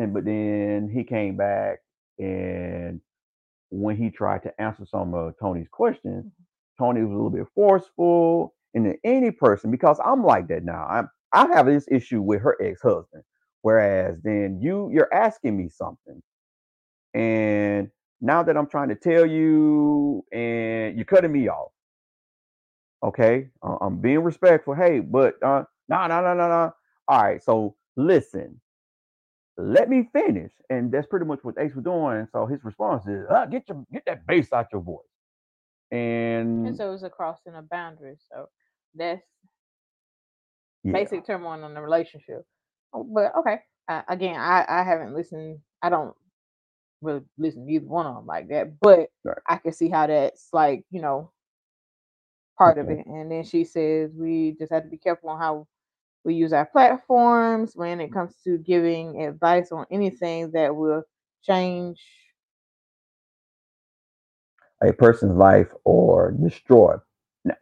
and 0.00 0.14
but 0.14 0.26
then 0.26 0.90
he 0.92 1.04
came 1.04 1.36
back 1.36 1.80
and 2.18 3.00
when 3.70 3.96
he 3.96 4.10
tried 4.10 4.42
to 4.44 4.62
answer 4.62 4.84
some 4.86 5.14
of 5.14 5.34
Tony's 5.40 5.68
questions, 5.70 6.32
Tony 6.78 7.02
was 7.02 7.10
a 7.10 7.14
little 7.14 7.30
bit 7.30 7.46
forceful. 7.54 8.54
And 8.74 8.86
then 8.86 8.96
any 9.04 9.30
person, 9.32 9.70
because 9.70 9.98
I'm 10.04 10.24
like 10.24 10.48
that 10.48 10.64
now. 10.64 10.86
I'm 10.88 11.10
I 11.32 11.48
have 11.54 11.66
this 11.66 11.86
issue 11.90 12.22
with 12.22 12.42
her 12.42 12.56
ex-husband. 12.62 13.24
Whereas 13.62 14.18
then 14.22 14.60
you 14.62 14.90
you're 14.92 15.12
asking 15.12 15.56
me 15.56 15.68
something. 15.68 16.22
And 17.14 17.90
now 18.20 18.42
that 18.44 18.56
I'm 18.56 18.68
trying 18.68 18.90
to 18.90 18.96
tell 18.96 19.26
you 19.26 20.24
and 20.32 20.96
you're 20.96 21.06
cutting 21.06 21.32
me 21.32 21.48
off. 21.48 21.72
Okay, 23.02 23.48
uh, 23.62 23.78
I'm 23.80 23.98
being 24.00 24.20
respectful. 24.22 24.74
Hey, 24.74 25.00
but 25.00 25.34
uh, 25.42 25.64
no, 25.88 26.06
no, 26.08 26.22
no, 26.22 26.34
no, 26.34 26.48
no. 26.48 26.74
All 27.08 27.22
right, 27.22 27.42
so 27.42 27.76
listen, 27.96 28.60
let 29.60 29.88
me 29.90 30.08
finish, 30.12 30.52
and 30.70 30.92
that's 30.92 31.06
pretty 31.08 31.26
much 31.26 31.40
what 31.42 31.56
Ace 31.58 31.74
was 31.74 31.84
doing. 31.84 32.28
So 32.32 32.46
his 32.46 32.64
response 32.64 33.06
is, 33.06 33.26
uh, 33.30 33.46
"Get 33.46 33.68
your 33.68 33.84
get 33.92 34.04
that 34.06 34.26
bass 34.26 34.52
out 34.52 34.68
your 34.72 34.82
voice." 34.82 35.04
And 35.92 36.58
And 36.64 36.76
so 36.76 36.92
it's 36.92 37.02
a 37.04 37.10
crossing 37.10 37.54
of 37.56 37.68
boundaries. 37.70 38.24
So 38.32 38.48
that's 38.94 39.22
yeah, 40.84 41.04
basic 41.04 41.26
turmoil 41.26 41.64
in 41.66 41.74
the 41.74 41.82
relationship. 41.82 42.44
Oh, 42.94 43.04
But 43.04 43.34
okay, 43.38 43.60
uh, 43.88 44.02
again, 44.08 44.36
I 44.40 44.64
I 44.68 44.82
haven't 44.84 45.14
listened. 45.14 45.60
I 45.82 45.90
don't 45.90 46.14
really 47.02 47.22
listen 47.38 47.66
to 47.66 47.72
either 47.72 47.86
one 47.86 48.06
of 48.06 48.16
them 48.16 48.26
like 48.26 48.48
that. 48.50 48.80
But 48.80 49.10
Right. 49.24 49.38
I 49.48 49.58
can 49.58 49.72
see 49.72 49.90
how 49.90 50.06
that's 50.08 50.48
like 50.52 50.84
you 50.90 51.02
know 51.02 51.32
part 52.58 52.78
of 52.78 52.90
it. 52.90 53.06
And 53.06 53.30
then 53.30 53.44
she 53.44 53.64
says 53.64 54.12
we 54.14 54.56
just 54.58 54.72
have 54.72 54.84
to 54.84 54.90
be 54.90 54.98
careful 54.98 55.30
on 55.30 55.40
how 55.40 55.66
we 56.24 56.34
use 56.34 56.52
our 56.52 56.66
platforms 56.66 57.72
when 57.74 58.00
it 58.00 58.12
comes 58.12 58.34
to 58.44 58.58
giving 58.58 59.22
advice 59.22 59.72
on 59.72 59.86
anything 59.90 60.50
that 60.52 60.74
will 60.74 61.02
change. 61.42 62.00
a 64.82 64.92
person's 64.92 65.36
life 65.36 65.68
or 65.84 66.32
destroy 66.32 66.96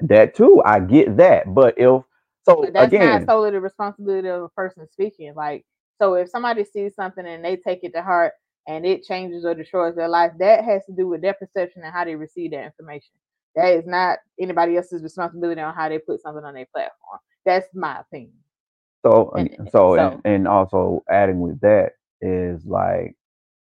that 0.00 0.34
too. 0.34 0.62
I 0.64 0.80
get 0.80 1.16
that, 1.16 1.52
but 1.54 1.74
if 1.76 2.02
so, 2.44 2.62
But 2.62 2.72
that's 2.72 2.92
again, 2.92 3.10
not 3.10 3.26
solely 3.26 3.50
the 3.50 3.60
responsibility 3.60 4.28
of 4.28 4.42
a 4.42 4.48
person 4.50 4.86
speaking. 4.90 5.34
Like, 5.34 5.64
so 6.00 6.14
if 6.14 6.30
somebody 6.30 6.64
sees 6.64 6.94
something 6.94 7.26
and 7.26 7.44
they 7.44 7.56
take 7.56 7.80
it 7.82 7.92
to 7.94 8.02
heart 8.02 8.32
and 8.66 8.86
it 8.86 9.04
changes 9.04 9.44
or 9.44 9.54
destroys 9.54 9.96
their 9.96 10.08
life, 10.08 10.32
that 10.38 10.64
has 10.64 10.84
to 10.86 10.92
do 10.92 11.08
with 11.08 11.20
their 11.20 11.34
perception 11.34 11.82
and 11.84 11.92
how 11.92 12.04
they 12.04 12.14
receive 12.14 12.52
that 12.52 12.64
information. 12.64 13.10
That 13.56 13.74
is 13.74 13.86
not 13.86 14.18
anybody 14.40 14.76
else's 14.76 15.02
responsibility 15.02 15.60
on 15.60 15.74
how 15.74 15.88
they 15.88 15.98
put 15.98 16.22
something 16.22 16.44
on 16.44 16.54
their 16.54 16.66
platform. 16.72 17.18
That's 17.44 17.66
my 17.74 18.00
opinion. 18.00 18.32
So 19.04 19.30
And- 19.36 19.50
and 19.58 19.70
so 19.70 19.96
so- 19.96 19.98
and, 19.98 20.20
and 20.24 20.48
also 20.48 21.02
adding 21.08 21.40
with 21.40 21.60
that 21.60 21.92
is 22.20 22.64
like 22.66 23.14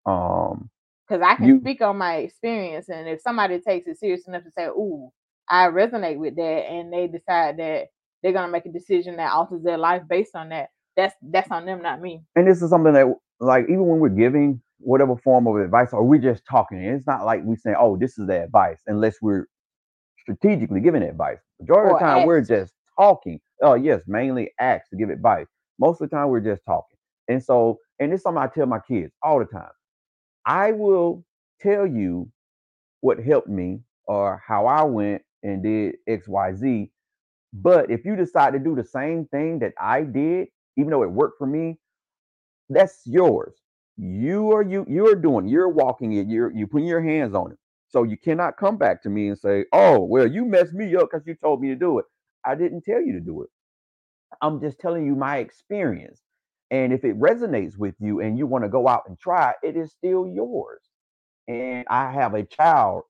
um 0.07 0.70
Because 1.09 1.22
I 1.22 1.37
can 1.37 1.47
You- 1.47 1.61
speak 1.61 1.82
on 1.82 1.99
my 1.99 2.16
experience, 2.16 2.89
and 2.89 3.09
if 3.09 3.20
somebody 3.20 3.61
takes 3.61 3.87
it 3.87 3.99
serious 3.99 4.26
enough 4.26 4.43
to 4.45 4.51
say, 4.51 4.66
"Ooh, 4.66 5.11
I 5.49 5.68
resonate 5.68 6.18
with 6.18 6.34
that," 6.37 6.43
and 6.68 6.93
they 6.93 7.07
decide 7.07 7.59
that 7.59 7.89
they're 8.22 8.32
gonna 8.32 8.51
make 8.51 8.66
a 8.66 8.72
decision 8.72 9.16
that 9.16 9.32
alters 9.32 9.62
their 9.62 9.78
life 9.78 10.03
based 10.09 10.34
on 10.34 10.49
that, 10.49 10.70
that's 10.97 11.14
that's 11.22 11.51
on 11.51 11.64
them, 11.66 11.80
not 11.82 12.01
me. 12.01 12.22
and 12.34 12.47
this 12.49 12.61
is 12.62 12.70
something 12.70 12.93
that 12.95 13.07
like 13.41 13.64
even 13.64 13.87
when 13.87 14.01
we're 14.01 14.09
giving 14.09 14.61
whatever 14.78 15.16
form 15.16 15.47
of 15.47 15.57
advice 15.57 15.93
or 15.93 16.03
we're 16.05 16.20
just 16.20 16.45
talking, 16.51 16.78
it's 16.78 17.07
not 17.07 17.24
like 17.24 17.43
we 17.45 17.55
say, 17.57 17.74
Oh, 17.78 17.97
this 17.97 18.18
is 18.18 18.26
the 18.26 18.43
advice, 18.45 18.80
unless 18.87 19.20
we're 19.22 19.47
strategically 20.18 20.80
giving 20.80 21.03
advice. 21.03 21.39
Majority 21.61 21.93
of 21.95 21.99
the 22.01 22.05
time 22.05 22.26
we're 22.26 22.41
just 22.43 22.72
talking. 22.99 23.40
Oh 23.62 23.74
yes, 23.74 24.03
mainly 24.07 24.53
asked 24.61 24.90
to 24.90 24.97
give 24.97 25.11
advice. 25.11 25.47
Most 25.78 26.01
of 26.01 26.11
the 26.11 26.16
time 26.16 26.28
we're 26.28 26.40
just 26.40 26.62
talking. 26.66 26.99
And 27.28 27.42
so, 27.42 27.78
and 28.01 28.12
it's 28.12 28.22
something 28.22 28.42
I 28.42 28.47
tell 28.49 28.66
my 28.66 28.80
kids 28.80 29.12
all 29.22 29.38
the 29.38 29.44
time. 29.47 29.70
I 30.47 30.72
will 30.72 31.24
tell 31.61 31.86
you 31.86 32.30
what 33.01 33.20
helped 33.20 33.49
me 33.49 33.80
or 34.07 34.42
how 34.47 34.66
I 34.66 34.82
went 34.84 35.22
and 35.42 35.62
did 35.62 35.97
XYZ. 36.09 36.90
But 37.53 37.90
if 37.90 38.05
you 38.05 38.16
decide 38.16 38.53
to 38.53 38.59
do 38.59 38.74
the 38.76 38.84
same 38.84 39.26
thing 39.26 39.61
that 39.61 39.72
I 39.80 40.03
did, 40.03 40.49
even 40.76 40.90
though 40.90 41.03
it 41.03 41.11
worked 41.11 41.38
for 41.38 41.47
me, 41.47 41.78
that's 42.68 43.03
yours. 43.07 43.55
You 43.97 44.53
are 44.53 44.62
you 44.62 44.84
you're 44.88 45.14
doing, 45.14 45.49
you're 45.49 45.68
walking 45.68 46.12
it, 46.14 46.28
you're 46.28 46.53
you 46.53 46.66
putting 46.66 46.88
your 46.88 47.03
hands 47.03 47.34
on 47.34 47.53
it. 47.53 47.59
So 47.88 48.03
you 48.03 48.16
cannot 48.18 48.57
come 48.59 48.76
back 48.76 49.03
to 49.05 49.11
me 49.11 49.28
and 49.28 49.38
say, 49.38 49.64
Oh, 49.72 50.01
well, 50.01 50.26
you 50.26 50.44
messed 50.44 50.74
me 50.74 50.94
up 50.97 51.09
because 51.11 51.26
you 51.26 51.34
told 51.36 51.62
me 51.62 51.68
to 51.68 51.76
do 51.76 51.99
it. 51.99 52.05
I 52.47 52.55
didn't 52.55 52.82
tell 52.82 53.03
you 53.03 53.12
to 53.14 53.20
do 53.20 53.42
it. 53.42 53.51
I'm 54.42 54.61
just 54.61 54.78
telling 54.78 55.07
you 55.07 55.14
my 55.16 55.38
experience. 55.38 56.20
And 56.70 56.92
if 56.92 57.05
it 57.05 57.18
resonates 57.18 57.76
with 57.76 57.94
you 58.01 58.20
and 58.20 58.38
you 58.38 58.47
want 58.47 58.64
to 58.64 58.68
go 58.70 58.88
out 58.88 59.05
and 59.09 59.18
try, 59.18 59.55
it 59.62 59.76
is 59.76 59.92
still 59.92 60.26
yours. 60.26 60.82
And 61.49 61.84
I 61.88 62.12
have 62.12 62.34
a 62.34 62.44
child 62.44 63.05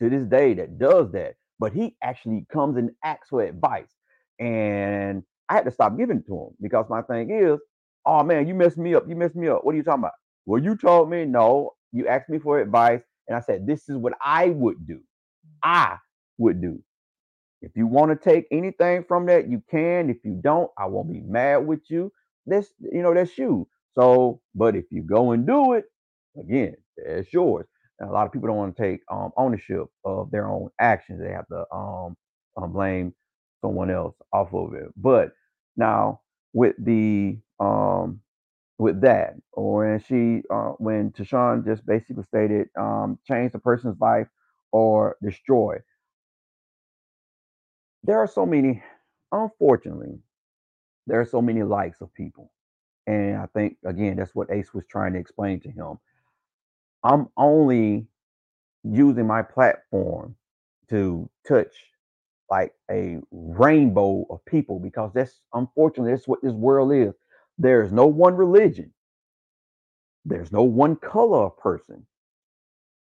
to 0.00 0.10
this 0.10 0.24
day 0.24 0.54
that 0.54 0.78
does 0.78 1.12
that, 1.12 1.34
but 1.58 1.72
he 1.72 1.96
actually 2.02 2.46
comes 2.52 2.76
and 2.76 2.90
asks 3.04 3.28
for 3.30 3.42
advice. 3.42 3.94
And 4.38 5.22
I 5.48 5.54
had 5.54 5.64
to 5.64 5.70
stop 5.70 5.98
giving 5.98 6.22
to 6.24 6.34
him 6.34 6.48
because 6.60 6.86
my 6.88 7.02
thing 7.02 7.30
is, 7.30 7.58
oh 8.06 8.22
man, 8.22 8.46
you 8.46 8.54
messed 8.54 8.78
me 8.78 8.94
up. 8.94 9.08
You 9.08 9.16
messed 9.16 9.36
me 9.36 9.48
up. 9.48 9.64
What 9.64 9.74
are 9.74 9.78
you 9.78 9.82
talking 9.84 10.02
about? 10.04 10.12
Well, 10.46 10.62
you 10.62 10.76
told 10.76 11.10
me 11.10 11.24
no. 11.24 11.72
You 11.92 12.06
asked 12.08 12.28
me 12.28 12.38
for 12.38 12.60
advice, 12.60 13.00
and 13.28 13.36
I 13.36 13.40
said, 13.40 13.66
this 13.66 13.88
is 13.88 13.96
what 13.96 14.12
I 14.22 14.50
would 14.50 14.86
do. 14.86 15.00
I 15.62 15.96
would 16.38 16.60
do. 16.60 16.82
If 17.62 17.72
you 17.76 17.86
want 17.86 18.10
to 18.10 18.30
take 18.30 18.46
anything 18.52 19.04
from 19.08 19.26
that, 19.26 19.48
you 19.48 19.62
can. 19.70 20.10
If 20.10 20.18
you 20.24 20.40
don't, 20.42 20.70
I 20.78 20.86
won't 20.86 21.12
be 21.12 21.20
mad 21.20 21.66
with 21.66 21.82
you. 21.90 22.12
That's 22.46 22.68
you 22.80 23.02
know, 23.02 23.14
that's 23.14 23.36
you. 23.38 23.68
So, 23.98 24.40
but 24.54 24.76
if 24.76 24.86
you 24.90 25.02
go 25.02 25.32
and 25.32 25.46
do 25.46 25.74
it, 25.74 25.86
again, 26.38 26.76
it's 26.96 27.32
yours. 27.32 27.66
And 28.00 28.08
a 28.10 28.12
lot 28.12 28.26
of 28.26 28.32
people 28.32 28.48
don't 28.48 28.56
want 28.58 28.76
to 28.76 28.82
take 28.82 29.00
um, 29.10 29.32
ownership 29.36 29.86
of 30.04 30.30
their 30.30 30.48
own 30.48 30.70
actions. 30.80 31.20
They 31.20 31.32
have 31.32 31.48
to 31.48 31.64
um, 31.74 32.16
um, 32.56 32.72
blame 32.72 33.14
someone 33.60 33.90
else 33.90 34.14
off 34.32 34.54
of 34.54 34.74
it. 34.74 34.88
But 34.96 35.32
now 35.76 36.20
with 36.52 36.76
the 36.78 37.38
um 37.60 38.20
with 38.78 39.00
that, 39.02 39.34
or 39.52 39.86
when 39.88 40.00
she 40.00 40.42
uh, 40.50 40.72
when 40.78 41.10
Tashawn 41.12 41.64
just 41.64 41.86
basically 41.86 42.24
stated 42.24 42.68
um, 42.78 43.18
change 43.26 43.52
the 43.52 43.58
person's 43.58 44.00
life 44.00 44.28
or 44.72 45.16
destroy. 45.22 45.76
There 48.04 48.18
are 48.18 48.28
so 48.28 48.46
many, 48.46 48.82
unfortunately, 49.32 50.20
there 51.06 51.20
are 51.20 51.26
so 51.26 51.42
many 51.42 51.62
likes 51.64 52.00
of 52.00 52.12
people. 52.14 52.52
And 53.06 53.36
I 53.38 53.46
think 53.54 53.78
again, 53.86 54.16
that's 54.16 54.34
what 54.34 54.50
Ace 54.52 54.74
was 54.74 54.84
trying 54.90 55.14
to 55.14 55.20
explain 55.20 55.60
to 55.62 55.70
him. 55.70 55.98
I'm 57.04 57.28
only 57.36 58.06
using 58.84 59.26
my 59.26 59.42
platform 59.42 60.36
to 60.90 61.28
touch 61.46 61.74
like 62.50 62.72
a 62.90 63.18
rainbow 63.32 64.26
of 64.30 64.44
people 64.46 64.78
because 64.80 65.12
that's 65.14 65.40
unfortunately 65.54 66.12
that's 66.12 66.28
what 66.28 66.42
this 66.42 66.52
world 66.52 66.92
is. 66.92 67.14
There's 67.58 67.92
no 67.92 68.06
one 68.06 68.34
religion. 68.36 68.92
There's 70.24 70.52
no 70.52 70.62
one 70.62 70.96
color 70.96 71.46
of 71.46 71.58
person. 71.58 72.06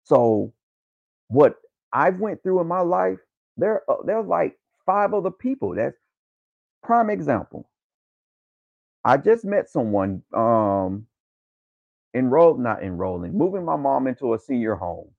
So 0.05 0.53
what 1.29 1.55
I've 1.93 2.19
went 2.19 2.43
through 2.43 2.61
in 2.61 2.67
my 2.67 2.81
life, 2.81 3.19
there 3.57 3.83
uh, 3.89 3.97
there's 4.05 4.27
like 4.27 4.57
five 4.87 5.13
other 5.15 5.31
people. 5.31 5.75
That's 5.75 5.97
prime 6.83 7.09
example. 7.11 7.69
I 9.05 9.17
just 9.17 9.45
met 9.45 9.69
someone 9.69 10.23
um 10.33 11.07
enrolled, 12.15 12.61
not 12.61 12.83
enrolling, 12.83 13.37
moving 13.37 13.65
my 13.65 13.77
mom 13.77 14.07
into 14.07 14.35
a 14.35 14.39
senior 14.39 14.75
home. 14.75 15.09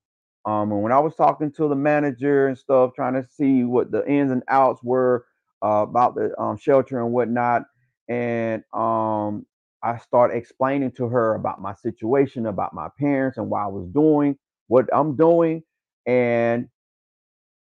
Um, 0.47 0.73
and 0.73 0.83
when 0.83 0.93
I 0.93 1.01
was 1.01 1.17
talking 1.17 1.53
to 1.55 1.69
the 1.69 1.77
manager 1.77 2.49
and 2.49 2.59
stuff, 2.59 2.95
trying 2.97 3.15
to 3.15 3.29
see 3.29 3.65
what 3.65 3.93
the 3.93 4.09
ins 4.11 4.33
and 4.33 4.45
outs 4.49 4.83
were 4.85 5.27
uh, 5.65 5.87
about 5.89 6.17
the 6.17 6.39
um, 6.41 6.59
shelter 6.59 7.01
and 7.01 7.13
whatnot, 7.13 7.65
and 8.09 8.65
um, 8.75 9.47
I 9.85 9.99
started 10.01 10.37
explaining 10.37 10.93
to 10.95 11.09
her 11.09 11.37
about 11.37 11.63
my 11.63 11.75
situation, 11.77 12.49
about 12.49 12.75
my 12.75 12.89
parents, 12.99 13.39
and 13.39 13.51
why 13.51 13.65
I 13.65 13.69
was 13.69 13.89
doing 13.89 14.39
what 14.69 14.89
I'm 14.93 15.17
doing, 15.17 15.65
and 16.07 16.69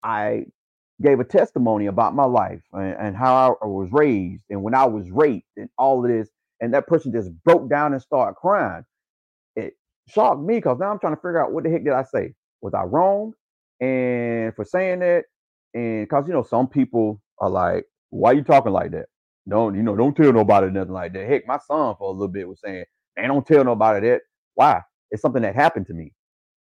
I 0.03 0.47
gave 1.01 1.19
a 1.19 1.25
testimony 1.25 1.87
about 1.87 2.15
my 2.15 2.25
life 2.25 2.61
and, 2.73 2.95
and 2.99 3.17
how 3.17 3.57
I 3.61 3.65
was 3.65 3.89
raised 3.91 4.43
and 4.49 4.63
when 4.63 4.75
I 4.75 4.85
was 4.85 5.11
raped 5.11 5.47
and 5.57 5.69
all 5.77 6.03
of 6.03 6.11
this, 6.11 6.29
and 6.61 6.73
that 6.73 6.87
person 6.87 7.11
just 7.11 7.31
broke 7.43 7.69
down 7.69 7.93
and 7.93 8.01
started 8.01 8.35
crying. 8.35 8.83
It 9.55 9.73
shocked 10.09 10.41
me 10.41 10.55
because 10.55 10.79
now 10.79 10.91
I'm 10.91 10.99
trying 10.99 11.15
to 11.15 11.21
figure 11.21 11.43
out 11.43 11.53
what 11.53 11.65
the 11.65 11.71
heck 11.71 11.83
did 11.83 11.93
I 11.93 12.03
say? 12.03 12.33
Was 12.61 12.73
I 12.73 12.83
wrong? 12.83 13.33
And 13.81 14.55
for 14.55 14.65
saying 14.65 14.99
that, 14.99 15.25
and 15.73 16.05
because 16.07 16.27
you 16.27 16.33
know, 16.33 16.43
some 16.43 16.67
people 16.67 17.21
are 17.39 17.49
like, 17.49 17.85
why 18.11 18.33
you 18.33 18.43
talking 18.43 18.71
like 18.73 18.91
that? 18.91 19.07
Don't 19.49 19.75
you 19.75 19.83
know, 19.83 19.95
don't 19.95 20.15
tell 20.15 20.33
nobody 20.33 20.71
nothing 20.71 20.93
like 20.93 21.13
that. 21.13 21.27
Heck, 21.27 21.47
my 21.47 21.59
son 21.59 21.95
for 21.99 22.09
a 22.09 22.11
little 22.11 22.29
bit 22.29 22.47
was 22.47 22.61
saying, 22.63 22.85
man, 23.17 23.29
don't 23.29 23.45
tell 23.45 23.63
nobody 23.63 24.07
that. 24.09 24.21
Why? 24.55 24.81
It's 25.11 25.21
something 25.21 25.43
that 25.43 25.55
happened 25.55 25.87
to 25.87 25.93
me. 25.93 26.13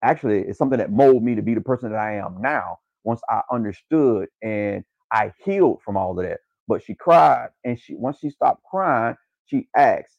Actually, 0.03 0.39
it's 0.41 0.57
something 0.57 0.79
that 0.79 0.91
molded 0.91 1.23
me 1.23 1.35
to 1.35 1.43
be 1.43 1.53
the 1.53 1.61
person 1.61 1.91
that 1.91 1.99
I 1.99 2.15
am 2.17 2.37
now 2.41 2.79
once 3.03 3.21
I 3.29 3.41
understood 3.51 4.27
and 4.43 4.83
I 5.11 5.33
healed 5.45 5.81
from 5.85 5.97
all 5.97 6.19
of 6.19 6.25
that. 6.25 6.39
But 6.67 6.83
she 6.83 6.95
cried 6.95 7.49
and 7.65 7.79
she 7.79 7.95
once 7.95 8.19
she 8.19 8.29
stopped 8.31 8.63
crying, 8.69 9.15
she 9.45 9.67
asked, 9.77 10.17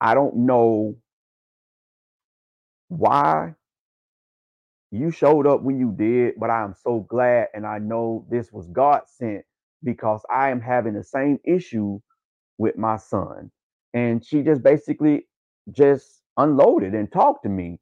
I 0.00 0.14
don't 0.14 0.46
know 0.46 0.96
why 2.88 3.54
you 4.92 5.12
showed 5.12 5.46
up 5.46 5.62
when 5.62 5.80
you 5.80 5.94
did, 5.98 6.34
but 6.38 6.50
I 6.50 6.64
am 6.64 6.74
so 6.82 7.00
glad 7.10 7.48
and 7.54 7.66
I 7.66 7.78
know 7.80 8.26
this 8.30 8.52
was 8.52 8.68
God 8.68 9.02
sent 9.06 9.44
because 9.84 10.22
I 10.30 10.50
am 10.50 10.62
having 10.62 10.94
the 10.94 11.04
same 11.04 11.40
issue 11.44 12.00
with 12.58 12.76
my 12.76 12.96
son. 12.96 13.50
And 13.94 14.24
she 14.24 14.42
just 14.42 14.62
basically 14.62 15.26
just 15.72 16.22
unloaded 16.36 16.94
and 16.94 17.10
talked 17.12 17.44
to 17.44 17.48
me. 17.48 17.78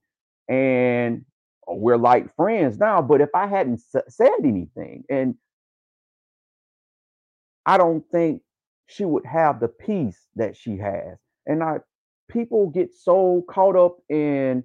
And 0.49 1.25
we're 1.69 1.97
like 1.99 2.35
friends 2.37 2.79
now. 2.79 3.03
But 3.03 3.21
if 3.21 3.31
I 3.35 3.47
hadn't 3.47 3.81
said 4.09 4.33
anything, 4.45 5.05
and 5.11 5.35
I 7.67 7.77
don't 7.77 8.05
think 8.11 8.43
she 8.87 9.05
would 9.05 9.27
have 9.27 9.61
the 9.61 9.69
peace 9.69 10.19
that 10.37 10.57
she 10.57 10.79
has. 10.79 11.19
And 11.47 11.63
I, 11.63 11.81
people 12.31 12.69
get 12.71 12.95
so 12.95 13.45
caught 13.49 13.77
up 13.77 13.99
in 14.09 14.65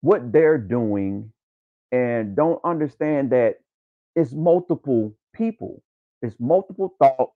what 0.00 0.32
they're 0.32 0.58
doing 0.58 1.32
and 1.92 2.34
don't 2.34 2.60
understand 2.64 3.30
that 3.32 3.56
it's 4.16 4.32
multiple 4.32 5.14
people, 5.34 5.82
it's 6.22 6.36
multiple 6.40 6.94
thoughts. 6.98 7.32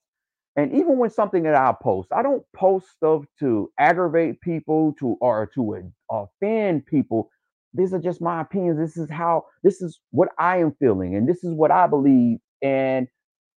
And 0.57 0.73
even 0.73 0.97
when 0.97 1.11
something 1.11 1.43
that 1.43 1.55
I 1.55 1.75
post, 1.83 2.09
I 2.13 2.23
don't 2.23 2.43
post 2.55 2.91
stuff 2.91 3.25
to 3.41 3.71
aggravate 3.79 4.41
people 4.41 4.95
to 4.99 5.19
or 5.21 5.51
to 5.55 5.93
offend 6.11 6.87
people 6.87 7.31
these 7.77 7.93
are 7.93 8.01
just 8.01 8.21
my 8.21 8.41
opinions. 8.41 8.79
This 8.79 8.97
is 8.97 9.11
how 9.11 9.45
this 9.63 9.83
is 9.83 10.01
what 10.11 10.29
I 10.39 10.59
am 10.59 10.73
feeling, 10.79 11.15
and 11.15 11.29
this 11.29 11.45
is 11.45 11.53
what 11.53 11.71
I 11.71 11.87
believe. 11.87 12.39
And 12.63 13.09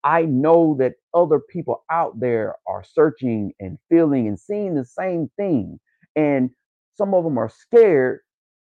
I 0.04 0.22
know 0.22 0.76
that 0.78 0.94
other 1.14 1.40
people 1.40 1.84
out 1.90 2.18
there 2.20 2.56
are 2.66 2.84
searching 2.84 3.52
and 3.60 3.78
feeling 3.88 4.28
and 4.28 4.38
seeing 4.38 4.74
the 4.74 4.84
same 4.84 5.30
thing. 5.36 5.78
And 6.16 6.50
some 6.94 7.14
of 7.14 7.24
them 7.24 7.38
are 7.38 7.50
scared 7.50 8.20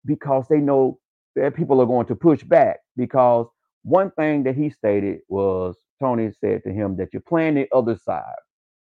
because 0.06 0.48
they 0.50 0.60
know 0.60 1.00
that 1.36 1.56
people 1.56 1.82
are 1.82 1.86
going 1.86 2.08
to 2.08 2.16
push 2.16 2.44
back. 2.44 2.80
Because 2.96 3.48
one 3.84 4.12
thing 4.12 4.44
that 4.44 4.56
he 4.56 4.70
stated 4.70 5.20
was 5.28 5.76
Tony 6.02 6.32
said 6.40 6.64
to 6.64 6.72
him 6.72 6.98
that 6.98 7.10
you're 7.14 7.22
playing 7.22 7.56
the 7.56 7.68
other 7.74 7.98
side. 7.98 8.24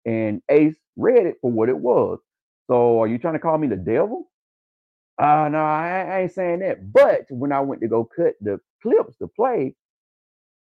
And 0.05 0.41
Ace 0.51 0.77
read 0.97 1.27
it 1.27 1.37
for 1.41 1.51
what 1.51 1.69
it 1.69 1.79
was. 1.79 2.21
So 2.69 3.01
are 3.01 3.07
you 3.07 3.19
trying 3.19 3.35
to 3.35 3.41
call 3.41 3.59
me 3.59 3.67
the 3.67 3.77
devil? 3.77 4.31
Uh 5.19 5.49
no, 5.51 5.59
I, 5.61 6.03
I 6.11 6.21
ain't 6.23 6.33
saying 6.33 6.61
that. 6.61 6.93
But 6.93 7.27
when 7.31 7.53
I 7.53 7.61
went 7.61 7.83
to 7.83 7.89
go 7.89 8.05
cut 8.17 8.35
the 8.41 8.61
clips 8.83 9.17
to 9.19 9.29
play, 9.29 9.77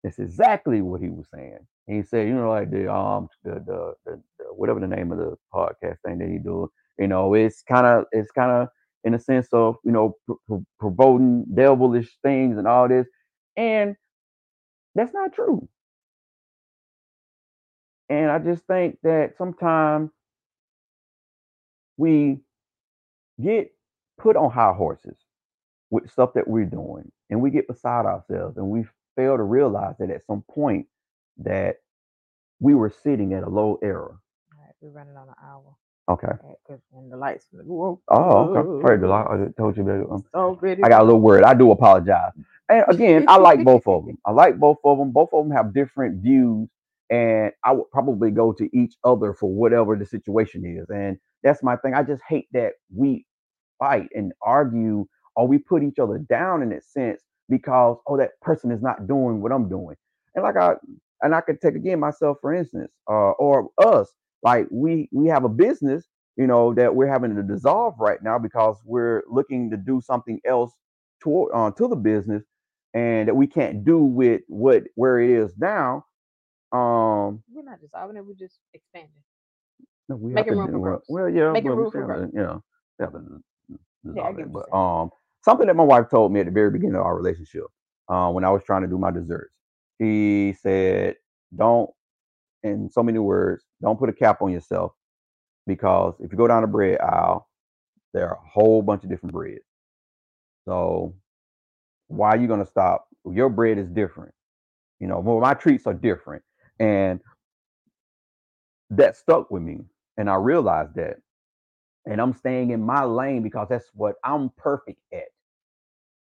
that's 0.04 0.20
exactly 0.20 0.82
what 0.82 1.02
he 1.02 1.10
was 1.10 1.28
saying. 1.34 1.60
he 1.88 2.04
said, 2.04 2.28
you 2.28 2.36
know, 2.36 2.50
like 2.50 2.72
the 2.72 2.92
um 2.94 3.30
the 3.44 3.56
the, 3.56 3.94
the, 4.06 4.22
the 4.40 4.46
whatever 4.56 4.80
the 4.82 4.88
name 4.88 5.12
of 5.12 5.20
the 5.20 5.36
podcast 5.54 5.98
thing 6.06 6.20
that 6.20 6.30
he 6.30 6.40
do, 6.40 6.72
you 7.00 7.08
know, 7.08 7.34
it's 7.36 7.64
kind 7.64 7.88
of 7.88 8.06
it's 8.14 8.32
kind 8.32 8.52
of 8.52 8.70
in 9.06 9.14
a 9.16 9.20
sense 9.20 9.50
of 9.54 9.78
you 9.86 9.92
know 9.94 10.16
pr- 10.28 10.34
pr- 10.50 10.64
promoting 10.80 11.46
devilish 11.54 12.18
things 12.24 12.58
and 12.58 12.68
all 12.68 12.88
this, 12.90 13.08
and 13.58 13.96
that's 14.96 15.14
not 15.14 15.34
true. 15.34 15.68
And 18.10 18.32
I 18.32 18.40
just 18.40 18.66
think 18.68 19.00
that 19.04 19.38
sometimes 19.38 20.12
we 21.98 22.40
get 23.44 23.75
put 24.18 24.36
on 24.36 24.52
high 24.52 24.74
horses 24.74 25.18
with 25.92 26.10
stuff 26.12 26.34
that 26.36 26.48
we're 26.48 26.66
doing 26.66 27.12
and 27.30 27.42
we 27.42 27.52
get 27.52 27.68
beside 27.68 28.06
ourselves 28.06 28.58
and 28.58 28.68
we 28.68 28.86
fail 29.16 29.38
to 29.38 29.44
realize 29.44 29.96
that 30.00 30.10
at 30.12 30.26
some 30.26 30.44
point 30.52 30.88
that 31.38 31.78
we 32.60 32.76
were 32.76 32.90
sitting 32.90 33.34
at 33.34 33.44
a 33.44 33.50
low 33.50 33.80
error. 33.84 34.18
All 34.54 34.62
right, 34.64 34.74
we're 34.82 34.90
running 34.92 35.18
on 35.18 35.30
an 35.30 35.36
hour. 35.44 35.76
Okay. 36.10 36.34
Because 36.68 36.82
when 36.92 37.10
the 37.10 37.18
lights, 37.18 37.48
whoa, 37.54 38.02
Oh, 38.10 38.56
okay. 38.56 38.88
Sorry, 38.88 39.00
the 39.00 39.08
I 39.08 39.48
told 39.58 39.78
you 39.78 39.84
that. 39.86 40.08
Um, 40.10 40.24
so 40.34 40.56
pretty. 40.56 40.84
I 40.84 40.90
got 40.90 41.02
a 41.02 41.06
little 41.06 41.22
word. 41.22 41.44
I 41.44 41.54
do 41.54 41.72
apologize. 41.72 42.32
And 42.70 42.86
again, 42.88 43.26
I 43.28 43.38
like 43.38 43.64
both 43.64 43.88
of 43.88 44.06
them. 44.06 44.18
I 44.26 44.32
like 44.32 44.60
both 44.60 44.78
of 44.84 44.98
them. 44.98 45.12
Both 45.12 45.30
of 45.34 45.46
them 45.48 45.56
have 45.56 45.74
different 45.74 46.22
views, 46.24 46.70
and 47.10 47.52
I 47.64 47.72
would 47.74 47.90
probably 47.92 48.32
go 48.32 48.54
to 48.54 48.70
each 48.78 48.96
other 49.04 49.34
for 49.34 49.52
whatever 49.52 49.96
the 49.96 50.06
situation 50.06 50.66
is. 50.66 50.90
And 50.90 51.18
that's 51.44 51.64
my 51.64 51.76
thing. 51.78 51.94
I 51.94 52.04
just 52.04 52.24
hate 52.28 52.48
that 52.54 52.74
we 52.96 53.26
fight 53.80 54.10
and 54.16 54.34
argue 54.42 55.06
or 55.36 55.48
we 55.48 55.58
put 55.60 55.84
each 55.84 56.00
other 56.00 56.20
down 56.20 56.62
in 56.64 56.72
a 56.74 56.82
sense 56.82 57.22
because 57.50 57.98
oh 58.08 58.18
that 58.18 58.32
person 58.42 58.72
is 58.72 58.82
not 58.82 59.08
doing 59.08 59.42
what 59.42 59.52
I'm 59.52 59.70
doing. 59.70 59.96
And 60.36 60.44
like 60.44 60.58
I 60.58 60.76
and 61.22 61.36
I 61.36 61.42
could 61.42 61.62
take 61.62 61.76
again 61.76 62.00
myself 62.00 62.38
for 62.42 62.54
instance, 62.54 62.92
uh, 63.10 63.32
or 63.34 63.70
us. 63.84 64.10
Like 64.44 64.68
we 64.72 65.10
we 65.12 65.28
have 65.30 65.44
a 65.46 65.50
business, 65.50 66.06
you 66.38 66.48
know, 66.48 66.74
that 66.76 66.96
we're 66.96 67.08
having 67.12 67.36
to 67.36 67.44
dissolve 67.44 67.96
right 68.00 68.22
now 68.24 68.40
because 68.40 68.78
we're 68.86 69.24
looking 69.30 69.72
to 69.72 69.78
do 69.78 70.02
something 70.02 70.40
else 70.46 70.74
toward 71.22 71.52
uh, 71.54 71.72
to 71.72 71.88
the 71.88 71.96
business, 71.96 72.44
and 72.94 73.28
that 73.28 73.36
we 73.36 73.48
can't 73.48 73.86
do 73.86 74.00
with 74.00 74.42
what 74.48 74.84
where 74.96 75.20
it 75.20 75.32
is 75.32 75.54
now. 75.58 76.06
Um, 76.72 77.44
We're 77.54 77.64
not 77.64 77.82
dissolving 77.82 78.18
it. 78.18 78.26
We're 78.26 78.34
just 78.36 78.60
expanding. 78.74 79.12
no, 80.10 80.18
we 80.18 80.34
Making 80.34 80.54
have 80.54 80.60
to 80.60 80.68
room 80.68 80.72
do 80.74 80.80
for 80.82 80.82
well. 80.82 81.04
Well, 81.08 81.30
yeah, 81.30 81.54
Making 81.54 81.70
but 81.70 81.78
we 81.78 81.84
room 81.84 81.92
for 81.92 82.04
growth. 82.06 82.32
to, 82.32 82.38
you 82.38 82.44
Yeah, 84.14 84.24
I 84.24 84.32
dissolve 84.32 84.34
get 84.34 84.48
it. 84.48 84.52
what 84.52 84.66
But 84.70 84.76
um, 84.76 85.12
something 85.44 85.68
that 85.68 85.76
my 85.76 85.84
wife 85.84 86.10
told 86.10 86.34
me 86.34 86.42
at 86.42 86.48
the 86.48 86.52
very 86.52 86.72
beginning 86.72 86.96
of 86.96 87.04
our 87.04 87.16
relationship, 87.18 87.66
uh, 88.10 88.32
when 88.32 88.46
I 88.46 88.50
was 88.52 88.64
trying 88.66 88.84
to 88.84 88.88
do 88.88 88.98
my 88.98 89.12
desserts, 89.12 89.56
she 90.02 90.56
said, 90.62 91.16
"Don't," 91.56 91.90
in 92.64 92.90
so 92.92 93.04
many 93.04 93.20
words, 93.20 93.66
"don't 93.82 94.00
put 94.00 94.10
a 94.10 94.14
cap 94.14 94.42
on 94.42 94.52
yourself 94.52 94.94
because 95.68 96.16
if 96.20 96.32
you 96.32 96.38
go 96.38 96.48
down 96.48 96.64
the 96.64 96.68
bread 96.68 97.00
aisle, 97.02 97.50
there 98.14 98.30
are 98.30 98.36
a 98.36 98.50
whole 98.50 98.82
bunch 98.82 99.04
of 99.04 99.10
different 99.10 99.34
breads. 99.34 99.66
So 100.66 101.16
why 102.08 102.30
are 102.32 102.38
you 102.38 102.48
gonna 102.48 102.66
stop? 102.66 103.08
Your 103.32 103.50
bread 103.50 103.78
is 103.78 103.90
different. 103.90 104.34
You 105.00 105.08
know, 105.08 105.20
well, 105.20 105.40
my 105.42 105.54
treats 105.56 105.88
are 105.88 105.94
different, 105.94 106.44
and 106.80 107.22
that 108.92 109.18
stuck 109.18 109.52
with 109.52 109.64
me, 109.64 109.82
and 110.18 110.30
I 110.30 110.36
realized 110.36 110.96
that, 110.96 111.18
and 112.08 112.22
I'm 112.22 112.34
staying 112.34 112.72
in 112.72 112.82
my 112.82 113.04
lane 113.04 113.44
because 113.44 113.68
that's 113.70 113.90
what 113.94 114.16
I'm 114.24 114.52
perfect 114.58 115.00
at 115.14 115.26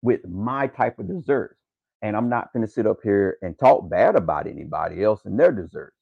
with 0.03 0.27
my 0.29 0.67
type 0.69 0.99
of 0.99 1.09
desserts. 1.09 1.59
And 2.03 2.17
I'm 2.17 2.29
not 2.29 2.53
going 2.53 2.67
to 2.67 2.73
sit 2.73 2.87
up 2.87 2.99
here 3.03 3.39
and 3.43 3.59
talk 3.59 3.89
bad 3.89 4.17
about 4.17 4.47
anybody 4.47 5.05
else 5.05 5.23
and 5.25 5.39
their 5.41 5.53
desserts. 5.53 5.97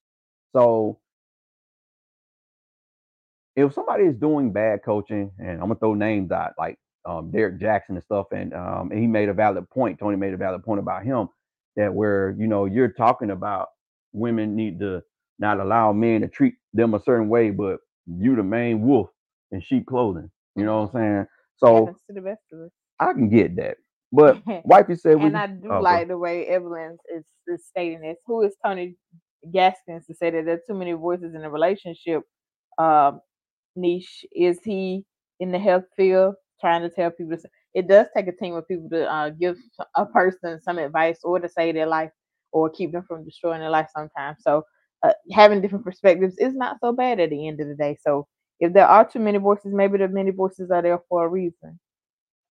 So 0.55 0.99
if 3.57 3.73
somebody 3.75 4.05
is 4.05 4.17
doing 4.17 4.53
bad 4.53 4.83
coaching, 4.83 5.31
and 5.39 5.53
I'm 5.53 5.61
gonna 5.69 5.75
throw 5.77 5.95
names 5.95 6.31
out 6.31 6.53
like 6.59 6.79
um, 7.05 7.31
Derrick 7.31 7.59
Jaxn 7.59 7.91
and 7.91 8.03
stuff, 8.03 8.27
and 8.33 8.55
um, 8.55 8.91
and 8.91 9.01
he 9.01 9.07
made 9.07 9.29
a 9.29 9.35
valid 9.35 9.69
point. 9.71 9.99
Tony 9.99 10.17
made 10.17 10.33
a 10.33 10.37
valid 10.39 10.65
point 10.65 10.81
about 10.81 11.05
him 11.05 11.29
that 11.77 11.93
where 11.93 12.35
you 12.39 12.47
know 12.47 12.65
you're 12.65 12.89
talking 12.93 13.31
about 13.31 13.69
women 14.13 14.57
need 14.57 14.79
to 14.81 15.03
not 15.39 15.61
allow 15.61 15.93
men 15.93 16.21
to 16.23 16.29
treat 16.29 16.55
them 16.73 16.95
a 16.95 17.01
certain 17.03 17.29
way, 17.29 17.51
but 17.51 17.81
you 18.07 18.37
the 18.37 18.43
main 18.43 18.83
wolf 18.83 19.09
in 19.53 19.63
sheep 19.63 19.87
clothing. 19.87 20.31
You 20.57 20.67
know 20.67 20.83
what 20.83 20.97
I'm 20.97 21.03
saying? 21.15 21.27
So 21.57 21.87
to 22.09 22.15
the 22.15 22.23
best 22.23 22.43
of 22.53 22.61
us. 22.61 22.71
I 23.01 23.13
can 23.15 23.31
get 23.31 23.57
that, 23.57 23.79
but 24.13 24.39
wifey 24.65 24.97
said 24.97 25.17
we. 25.19 25.31
and 25.31 25.37
I 25.37 25.49
do 25.49 25.71
oh, 25.71 25.81
like 25.81 26.09
the 26.09 26.19
way 26.19 26.47
Evelyn 26.49 26.99
is, 27.17 27.25
is 27.49 27.67
stating 27.67 28.03
this. 28.03 28.19
Who 28.27 28.43
is 28.45 28.57
Tony 28.65 28.97
Gaskins 29.53 30.07
to 30.07 30.15
say 30.15 30.31
that 30.31 30.47
there 30.47 30.57
are 30.57 30.63
too 30.69 30.75
many 30.75 30.93
voices 30.93 31.35
in 31.35 31.45
a 31.45 31.51
relationship? 31.51 32.23
Um, 32.79 33.21
niche 33.77 34.25
is 34.33 34.61
he 34.65 35.05
in 35.41 35.53
the 35.53 35.59
health 35.59 35.85
field 35.97 36.35
trying 36.61 36.83
to 36.83 36.91
tell 36.91 37.11
people? 37.11 37.35
s- 37.35 37.47
It 37.75 37.89
does 37.89 38.07
take 38.17 38.29
a 38.29 38.33
team 38.33 38.55
of 38.55 38.69
people 38.69 38.89
to 38.91 39.11
uh, 39.13 39.31
give 39.31 39.57
a 39.97 40.07
person 40.07 40.61
some 40.63 40.79
advice 40.79 41.19
or 41.25 41.41
to 41.41 41.49
save 41.49 41.75
their 41.75 41.87
life 41.87 42.11
or 42.53 42.71
keep 42.71 42.93
them 42.93 43.05
from 43.09 43.25
destroying 43.25 43.61
their 43.61 43.71
life 43.71 43.89
sometimes. 43.97 44.39
So 44.43 44.65
uh, 45.03 45.13
having 45.33 45.61
different 45.63 45.85
perspectives 45.85 46.37
is 46.39 46.55
not 46.55 46.77
so 46.83 46.93
bad 46.93 47.21
at 47.21 47.31
the 47.31 47.49
end 47.49 47.61
of 47.61 47.69
the 47.69 47.75
day. 47.75 47.97
So 48.07 48.27
if 48.65 48.73
there 48.73 48.87
are 48.87 49.05
too 49.13 49.19
many 49.29 49.39
voices, 49.39 49.73
maybe 49.75 49.99
the 49.99 50.09
many 50.09 50.31
voices 50.31 50.71
are 50.71 50.83
there 50.83 51.01
for 51.09 51.25
a 51.27 51.29
reason. 51.29 51.79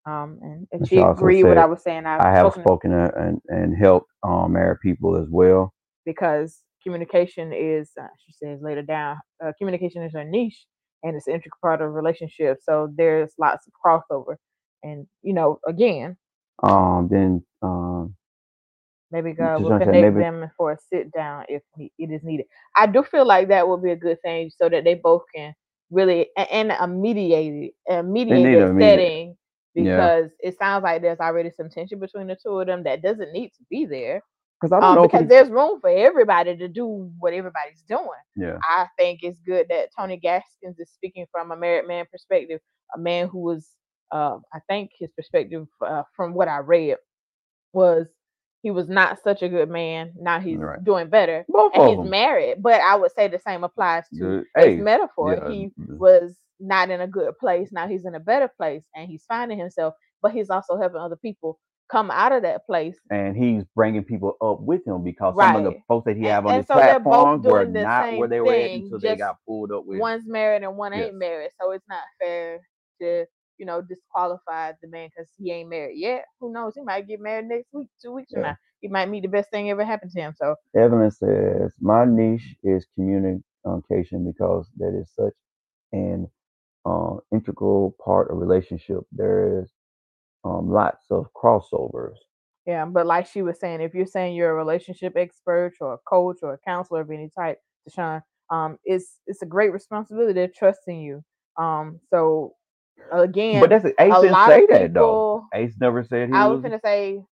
Um, 0.06 0.38
and 0.42 0.66
And 0.72 0.88
she 0.88 0.96
agreed 0.98 1.44
what 1.44 1.58
I 1.58 1.66
was 1.66 1.82
saying, 1.82 2.04
I've 2.06 2.20
I 2.20 2.30
have 2.32 2.52
spoken 2.52 2.62
spoken 2.64 2.92
uh, 2.92 3.10
and 3.24 3.40
and 3.48 3.76
helped 3.86 4.10
um, 4.22 4.52
married 4.52 4.80
people 4.82 5.12
as 5.22 5.28
well. 5.30 5.62
because 6.04 6.50
communication 6.84 7.52
is, 7.52 7.90
uh, 8.02 8.08
she 8.22 8.32
says 8.32 8.60
later 8.62 8.82
down, 8.82 9.16
uh, 9.44 9.52
communication 9.58 10.02
is 10.02 10.12
her 10.14 10.24
niche 10.24 10.60
and 11.02 11.14
it's 11.16 11.26
an 11.28 11.34
integral 11.34 11.58
part 11.62 11.80
of 11.82 11.92
relationship. 11.92 12.58
So 12.68 12.72
there's 12.96 13.32
lots 13.38 13.62
of 13.68 13.72
crossover. 13.84 14.34
And, 14.82 15.06
you 15.22 15.34
know, 15.34 15.60
again, 15.74 16.16
Um, 16.62 17.08
then 17.12 17.30
um, 17.62 18.14
maybe 19.12 19.32
God 19.32 19.62
will 19.62 19.78
connect 19.78 19.92
maybe- 20.06 20.20
them 20.20 20.50
for 20.56 20.72
a 20.72 20.78
sit 20.90 21.12
down 21.12 21.44
if 21.48 21.62
it 21.76 22.10
is 22.16 22.22
needed. 22.24 22.46
I 22.76 22.86
do 22.86 23.02
feel 23.12 23.26
like 23.34 23.48
that 23.48 23.68
would 23.68 23.82
be 23.82 23.92
a 23.92 23.96
good 24.06 24.18
thing 24.22 24.50
so 24.58 24.68
that 24.70 24.84
they 24.84 24.94
both 24.94 25.24
can 25.34 25.54
really, 25.90 26.28
and 26.36 26.72
a 26.72 26.86
mediated, 26.86 27.70
a 27.88 28.02
mediated 28.02 28.78
setting 28.80 29.36
Yeah. 29.74 29.96
because 29.96 30.30
it 30.40 30.58
sounds 30.58 30.82
like 30.84 31.02
there's 31.02 31.20
already 31.20 31.50
some 31.56 31.70
tension 31.70 31.98
between 32.00 32.26
the 32.28 32.36
two 32.36 32.60
of 32.60 32.66
them 32.66 32.82
that 32.84 33.02
doesn't 33.02 33.32
need 33.32 33.48
to 33.50 33.64
be 33.70 33.86
there. 33.86 34.22
because 34.60 34.72
I 34.72 34.80
don't 34.80 34.90
um, 34.90 34.94
know 34.96 35.02
because 35.08 35.22
it's- 35.22 35.30
there's 35.30 35.48
room 35.50 35.80
for 35.80 35.88
everybody 35.90 36.56
to 36.56 36.68
do 36.68 37.10
what 37.18 37.32
everybody's 37.32 37.82
doing. 37.88 38.22
yeah. 38.36 38.58
I 38.62 38.86
think 38.98 39.20
it's 39.22 39.40
good 39.46 39.66
that 39.70 39.88
Tony 39.98 40.18
Gaskins 40.18 40.78
is 40.78 40.90
speaking 40.90 41.26
from 41.32 41.50
a 41.50 41.56
married 41.56 41.88
man 41.88 42.04
perspective, 42.12 42.60
a 42.94 42.98
man 42.98 43.28
who 43.28 43.38
was, 43.40 43.68
uh, 44.12 44.38
I 44.52 44.58
think 44.68 44.90
his 44.98 45.10
perspective 45.16 45.66
uh, 45.80 46.02
from 46.14 46.34
what 46.34 46.48
I 46.48 46.58
read 46.58 46.98
was 47.72 48.06
he 48.62 48.70
was 48.70 48.88
not 48.88 49.22
such 49.22 49.42
a 49.42 49.48
good 49.48 49.68
man. 49.70 50.12
Now 50.20 50.38
he's 50.40 50.58
Right. 50.58 50.82
doing 50.84 51.08
better, 51.08 51.44
Both 51.48 51.72
and 51.74 51.88
he's 51.88 51.98
them. 51.98 52.10
married. 52.10 52.62
But 52.62 52.80
I 52.80 52.96
would 52.96 53.12
say 53.12 53.28
the 53.28 53.38
same 53.38 53.64
applies 53.64 54.08
to 54.18 54.44
The- 54.54 54.62
his 54.70 54.80
metaphor. 54.80 55.34
yeah, 55.34 55.48
he 55.48 55.72
was 55.76 56.36
not 56.58 56.90
in 56.90 57.00
a 57.00 57.06
good 57.06 57.38
place. 57.38 57.72
Now 57.72 57.86
he's 57.88 58.04
in 58.04 58.14
a 58.14 58.20
better 58.20 58.48
place, 58.56 58.84
and 58.94 59.08
he's 59.08 59.24
finding 59.24 59.58
himself. 59.58 59.94
But 60.22 60.32
he's 60.32 60.50
also 60.50 60.76
helping 60.76 61.00
other 61.00 61.16
people 61.16 61.58
come 61.90 62.08
out 62.12 62.30
of 62.30 62.42
that 62.42 62.64
place 62.66 62.96
and 63.10 63.36
he's 63.36 63.64
bringing 63.74 64.04
people 64.04 64.36
up 64.40 64.60
with 64.60 64.86
him 64.86 65.02
because 65.02 65.34
some 65.36 65.56
of 65.56 65.64
the 65.64 65.76
folks 65.88 66.04
that 66.04 66.14
he 66.14 66.22
And- 66.22 66.28
have 66.28 66.46
on 66.46 66.54
his 66.58 66.66
so 66.68 66.74
platforms 66.74 67.44
were 67.44 67.64
not 67.64 68.16
where 68.16 68.28
they 68.28 68.40
were 68.40 68.52
at 68.52 68.70
until 68.70 69.00
they 69.00 69.16
got 69.16 69.38
pulled 69.44 69.72
up 69.72 69.84
with. 69.86 69.98
one's 69.98 70.24
married 70.24 70.62
and 70.62 70.76
one 70.76 70.92
Yes. 70.92 71.06
ain't 71.08 71.16
married. 71.16 71.50
So 71.60 71.72
it's 71.72 71.88
not 71.88 72.04
fair 72.22 72.60
to, 73.00 73.26
you 73.60 73.66
know, 73.66 73.82
disqualify 73.82 74.72
the 74.82 74.88
man 74.88 75.10
because 75.14 75.30
he 75.36 75.52
ain't 75.52 75.68
married 75.68 75.98
yet. 75.98 76.24
Who 76.40 76.50
knows? 76.50 76.72
He 76.74 76.80
might 76.80 77.06
get 77.06 77.20
married 77.20 77.44
next 77.44 77.68
week, 77.72 77.88
two 78.02 78.10
weeks 78.10 78.32
from 78.32 78.42
now. 78.42 78.56
He 78.80 78.88
might 78.88 79.10
meet 79.10 79.22
the 79.22 79.28
best 79.28 79.50
thing 79.50 79.68
ever 79.70 79.84
happened 79.84 80.12
to 80.12 80.20
him. 80.20 80.34
So 80.36 80.56
Evelyn 80.74 81.10
says, 81.10 81.72
My 81.78 82.06
niche 82.06 82.56
is 82.64 82.86
communication 82.94 84.24
because 84.24 84.66
that 84.78 84.98
is 84.98 85.10
such 85.14 85.34
an 85.92 86.26
uh, 86.86 87.16
integral 87.32 87.94
part 88.02 88.30
of 88.30 88.38
relationship. 88.38 89.00
There 89.12 89.60
is 89.60 89.70
um, 90.44 90.70
lots 90.70 91.04
of 91.10 91.26
crossovers. 91.34 92.16
yeah, 92.66 92.86
but 92.86 93.06
like 93.06 93.26
she 93.26 93.42
was 93.42 93.60
saying, 93.60 93.82
if 93.82 93.94
you're 93.94 94.06
saying 94.06 94.34
you're 94.34 94.52
a 94.52 94.54
relationship 94.54 95.12
expert 95.16 95.74
or 95.82 95.94
a 95.94 95.98
coach 95.98 96.38
or 96.42 96.54
a 96.54 96.58
counselor 96.58 97.02
of 97.02 97.10
any 97.10 97.28
type, 97.38 97.58
Deshaun, 97.86 98.22
um, 98.48 98.78
it's 98.84 99.18
it's 99.26 99.42
a 99.42 99.46
great 99.46 99.72
responsibility. 99.74 100.32
They're 100.32 100.48
trusting 100.48 100.98
you. 100.98 101.22
Um, 101.58 102.00
so 102.08 102.54
again, 103.12 103.60
but 103.60 103.70
that's 103.70 103.84
Ace 103.84 103.94
a 103.98 104.20
didn't 104.20 104.32
lot 104.32 104.48
say 104.48 104.62
of 104.64 104.68
that 104.70 104.94
though. 104.94 105.00
people- 105.44 105.48
Ace 105.54 105.74
never 105.80 106.04
said 106.04 106.28
he 106.28 106.34
I 106.34 106.46
was. 106.46 106.56
was 106.56 106.62
gonna 106.62 106.80
say 106.84 107.22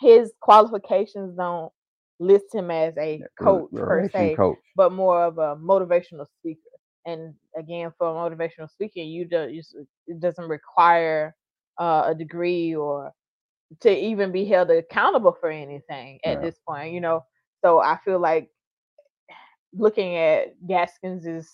his 0.00 0.32
qualifications 0.40 1.36
don't 1.36 1.72
list 2.18 2.54
him 2.54 2.70
as 2.70 2.96
a 2.98 3.22
coach 3.40 3.70
per 3.72 4.08
se, 4.10 4.34
coach. 4.36 4.58
but 4.76 4.92
more 4.92 5.24
of 5.24 5.38
a 5.38 5.56
motivational 5.56 6.26
speaker. 6.38 6.60
And 7.06 7.34
again, 7.56 7.92
for 7.98 8.08
motivational 8.08 8.68
speaking, 8.70 9.08
you 9.08 9.24
do 9.24 9.48
you, 9.48 9.62
it 10.06 10.20
doesn't 10.20 10.48
require 10.48 11.34
uh, 11.78 12.04
a 12.08 12.14
degree 12.14 12.74
or 12.74 13.12
to 13.80 13.90
even 13.90 14.32
be 14.32 14.44
held 14.44 14.70
accountable 14.70 15.36
for 15.40 15.48
anything 15.50 16.18
at 16.24 16.42
this 16.42 16.58
point. 16.68 16.92
You 16.92 17.00
know, 17.00 17.24
so 17.64 17.78
I 17.80 17.98
feel 18.04 18.18
like 18.18 18.50
looking 19.72 20.16
at 20.16 20.54
Gaskins's 20.66 21.50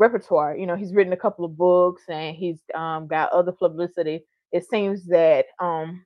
repertoire, 0.00 0.56
you 0.56 0.66
know, 0.66 0.74
he's 0.76 0.94
written 0.94 1.12
a 1.12 1.16
couple 1.16 1.44
of 1.44 1.56
books 1.56 2.02
and 2.08 2.34
he's 2.34 2.58
um, 2.74 3.06
got 3.06 3.30
other 3.32 3.52
publicity. 3.52 4.24
It 4.50 4.68
seems 4.68 5.06
that 5.06 5.44
um, 5.60 6.04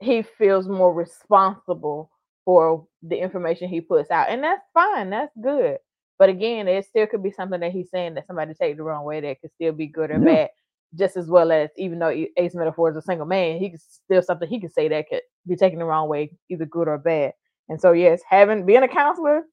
he 0.00 0.22
feels 0.22 0.66
more 0.66 0.92
responsible 0.92 2.10
for 2.44 2.86
the 3.02 3.16
information 3.16 3.68
he 3.68 3.80
puts 3.80 4.10
out, 4.10 4.28
and 4.30 4.42
that's 4.42 4.64
fine. 4.74 5.10
That's 5.10 5.32
good. 5.40 5.78
But 6.18 6.30
again, 6.30 6.68
it 6.68 6.86
still 6.86 7.06
could 7.06 7.22
be 7.22 7.30
something 7.30 7.60
that 7.60 7.72
he's 7.72 7.90
saying 7.90 8.14
that 8.14 8.26
somebody 8.26 8.54
take 8.54 8.76
the 8.76 8.82
wrong 8.82 9.04
way 9.04 9.20
that 9.20 9.40
could 9.40 9.52
still 9.52 9.72
be 9.72 9.86
good 9.86 10.10
or 10.10 10.18
Yeah. 10.18 10.24
bad, 10.24 10.50
just 10.98 11.16
as 11.16 11.28
well 11.28 11.52
as 11.52 11.70
even 11.76 11.98
though 11.98 12.26
Ace 12.36 12.54
Metaphor 12.54 12.90
is 12.90 12.96
a 12.96 13.02
single 13.02 13.26
man, 13.26 13.58
he 13.58 13.70
could 13.70 13.80
still 13.80 14.22
something 14.22 14.48
he 14.48 14.60
could 14.60 14.72
say 14.72 14.88
that 14.88 15.08
could 15.08 15.22
be 15.46 15.56
taken 15.56 15.78
the 15.78 15.84
wrong 15.84 16.08
way, 16.08 16.32
either 16.48 16.66
good 16.66 16.88
or 16.88 16.98
bad. 16.98 17.32
And 17.68 17.80
so, 17.80 17.92
yes, 17.92 18.22
having 18.28 18.66
being 18.66 18.82
a 18.82 18.88
counselor 18.88 19.44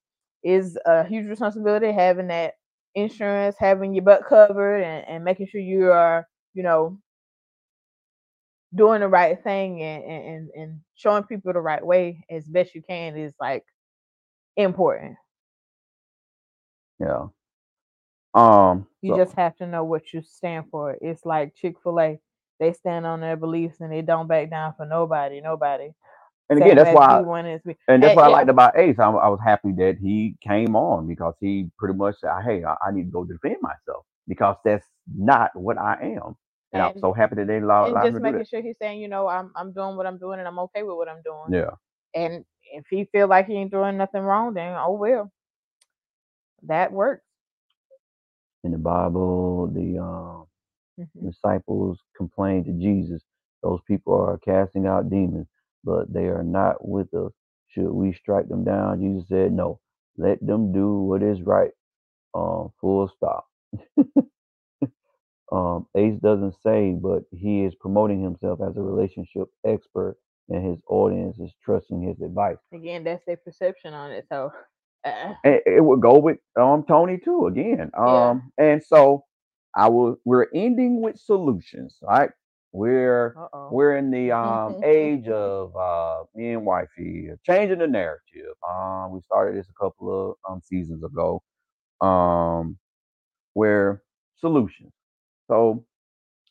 is 0.44 0.78
a 0.86 1.04
huge 1.06 1.28
responsibility. 1.28 1.92
Having 1.92 2.28
that 2.28 2.56
insurance, 2.98 3.56
having 3.60 3.93
your 3.93 4.04
butt 4.04 4.26
covered, 4.28 4.82
and, 4.84 5.08
and 5.08 5.24
making 5.24 5.48
sure 5.48 5.62
you 5.62 5.91
are, 5.91 6.28
you 6.54 6.64
know, 6.64 6.98
doing 8.76 9.00
the 9.02 9.08
right 9.08 9.41
thing 9.43 9.82
and, 9.82 10.04
and 10.04 10.50
and 10.56 10.80
showing 10.95 11.24
people 11.24 11.54
the 11.54 11.60
right 11.62 11.86
way 11.86 12.26
as 12.30 12.45
best 12.45 12.76
you 12.76 12.82
can 12.82 13.16
is 13.18 13.34
like 13.39 13.64
important. 14.58 15.16
Yeah. 17.00 17.28
Um. 18.34 18.88
You 19.02 19.14
so- 19.14 19.18
just 19.18 19.36
have 19.36 19.56
to 19.58 19.68
know 19.68 19.84
what 19.84 20.14
you 20.14 20.22
stand 20.22 20.66
for. 20.72 20.98
It's 21.02 21.26
like 21.26 21.56
Chick 21.56 21.76
Fil 21.84 22.00
A. 22.00 22.20
They 22.60 22.74
stand 22.74 23.06
on 23.06 23.22
their 23.22 23.38
beliefs 23.38 23.82
and 23.82 23.91
they 23.91 24.02
don't 24.02 24.28
back 24.28 24.50
down 24.50 24.74
for 24.76 24.86
nobody. 24.86 25.41
Nobody. 25.41 25.91
And 26.50 26.60
again, 26.60 26.78
that's 26.78 26.95
why. 26.95 27.20
we 27.22 27.26
wanted 27.26 27.62
to 27.64 27.68
be. 27.70 27.78
And 27.88 28.04
that's 28.04 28.12
And- 28.12 28.18
what 28.18 28.26
I 28.26 28.30
liked 28.30 28.50
about 28.50 28.78
Ace. 28.78 29.00
I, 29.00 29.10
I 29.10 29.30
was 29.30 29.39
happy 29.43 29.72
that 29.78 29.98
he 30.02 30.36
came 30.41 30.76
on 30.76 31.08
because 31.08 31.36
he 31.41 31.70
pretty 31.80 31.95
much 31.98 32.16
said, 32.22 32.32
"Hey, 32.45 32.64
I, 32.64 32.76
I 32.88 32.91
need 32.91 33.06
to 33.06 33.12
go 33.12 33.24
defend 33.26 33.58
myself 33.62 34.06
because 34.28 34.58
that's 34.66 34.86
not 35.16 35.52
what 35.56 35.78
I 35.78 35.98
am." 36.18 36.36
And, 36.74 36.82
I'm 36.82 36.93
so 37.02 37.14
happy 37.14 37.36
that 37.38 37.48
they 37.48 37.58
allowed, 37.60 37.86
and 37.88 37.95
just 37.95 38.16
me 38.16 38.20
to 38.20 38.20
do 38.20 38.24
making 38.34 38.45
sure 38.45 38.62
he's 38.62 38.78
saying, 38.82 39.02
you 39.02 39.08
know, 39.10 39.28
I'm 39.28 39.52
I'm 39.56 39.74
doing 39.74 39.98
what 39.98 40.06
I'm 40.08 40.18
doing 40.20 40.39
and 40.39 40.48
I'm 40.48 40.60
okay 40.60 40.84
with 40.84 40.98
what 40.98 41.10
I'm 41.10 41.22
doing. 41.24 41.54
Yeah. 41.54 41.72
And 42.16 42.45
if 42.74 42.86
he 42.89 43.06
feel 43.12 43.28
like 43.28 43.48
he 43.48 43.56
ain't 43.56 43.72
doing 43.72 43.98
nothing 43.98 44.22
wrong, 44.24 44.54
then 44.54 44.76
oh 44.78 44.93
well. 44.93 45.32
That 46.64 46.91
works. 46.91 47.24
In 48.66 48.72
the 48.72 48.78
Bible, 48.80 49.68
the 49.74 50.00
um, 50.00 50.48
Mhm. 51.00 51.32
disciples 51.32 52.00
complained 52.18 52.66
to 52.66 52.74
Jesus, 52.74 53.24
"Those 53.64 53.82
people 53.88 54.16
are 54.16 54.38
casting 54.39 54.88
out 54.88 55.10
demons, 55.10 55.48
but 55.88 56.14
they 56.14 56.26
are 56.26 56.44
not 56.44 56.88
with 56.88 57.14
us. 57.16 57.34
Should 57.70 57.92
we 57.92 58.14
strike 58.14 58.50
them 58.50 58.66
down?" 58.66 59.02
Jesus 59.02 59.30
said, 59.30 59.54
"No. 59.54 59.82
Let 60.18 60.46
them 60.46 60.74
do 60.74 61.02
what 61.04 61.24
is 61.24 61.42
right." 61.44 61.72
Um, 62.36 62.72
full 62.82 63.10
stop. 63.10 63.48
um, 65.52 65.88
Ace 65.96 66.20
doesn't 66.22 66.56
say, 66.64 66.94
but 66.94 67.24
he 67.32 67.64
is 67.64 67.76
promoting 67.76 68.22
himself 68.24 68.60
as 68.62 68.78
a 68.78 68.82
relationship 68.82 69.48
expert, 69.66 70.18
and 70.50 70.66
his 70.66 70.82
audience 70.90 71.40
is 71.40 71.54
trusting 71.64 72.02
his 72.04 72.22
advice. 72.22 72.58
Again, 72.74 73.06
that's 73.06 73.26
their 73.26 73.38
perception 73.38 73.94
on 73.94 74.12
it. 74.12 74.26
So 74.30 74.52
uh, 75.06 75.34
And 75.44 75.62
it 75.66 75.84
would 75.84 76.02
go 76.02 76.20
with 76.20 76.40
um 76.60 76.84
Tony 76.88 77.18
too 77.18 77.48
again. 77.48 77.92
Yeah. 77.96 78.30
Um, 78.32 78.52
and 78.58 78.84
so 78.84 79.26
I 79.76 79.90
will. 79.90 80.18
We're 80.26 80.48
ending 80.54 81.02
with 81.02 81.18
solutions, 81.20 81.98
right? 82.02 82.32
We're 82.74 83.36
uh-oh. 83.38 83.70
we're 83.72 83.97
in 83.97 84.11
the 84.11 84.32
um 84.32 84.82
age 84.86 85.28
of 85.28 85.76
uh 85.76 86.24
me 86.36 86.51
and 86.53 86.65
wifey 86.65 87.30
uh, 87.32 87.36
changing 87.45 87.80
the 87.80 87.88
narrative. 87.88 88.55
Um, 88.70 89.11
we 89.11 89.22
started 89.22 89.57
this 89.57 89.70
a 89.70 89.84
couple 89.84 90.32
of 90.32 90.36
um 90.51 90.61
seasons 90.63 91.03
ago. 91.03 91.41
Um, 92.01 92.78
where 93.53 94.03
solutions. 94.39 94.91
So 95.47 95.86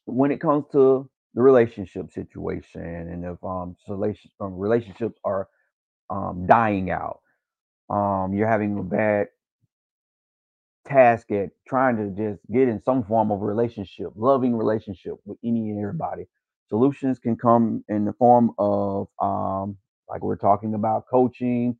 when 0.06 0.32
it 0.32 0.40
comes 0.40 0.64
to 0.72 1.08
the 1.34 1.42
relationship 1.42 2.10
situation, 2.12 2.82
and 2.82 3.24
if 3.24 3.42
um, 3.44 3.76
um 4.40 4.58
relationships 4.58 5.18
are 5.24 5.48
um 6.10 6.46
dying 6.46 6.90
out, 6.90 7.20
um, 7.90 8.34
you're 8.34 8.48
having 8.48 8.78
a 8.78 8.82
bad 8.82 9.28
task 10.86 11.30
at 11.32 11.50
trying 11.66 11.96
to 11.96 12.10
just 12.10 12.40
get 12.52 12.68
in 12.68 12.80
some 12.82 13.04
form 13.04 13.30
of 13.30 13.42
relationship, 13.42 14.08
loving 14.16 14.56
relationship 14.56 15.14
with 15.24 15.38
any 15.44 15.70
and 15.70 15.80
everybody. 15.80 16.24
Solutions 16.68 17.18
can 17.18 17.36
come 17.36 17.84
in 17.88 18.04
the 18.04 18.12
form 18.14 18.52
of 18.58 19.08
um, 19.20 19.76
like 20.08 20.22
we're 20.22 20.36
talking 20.36 20.74
about 20.74 21.04
coaching, 21.10 21.76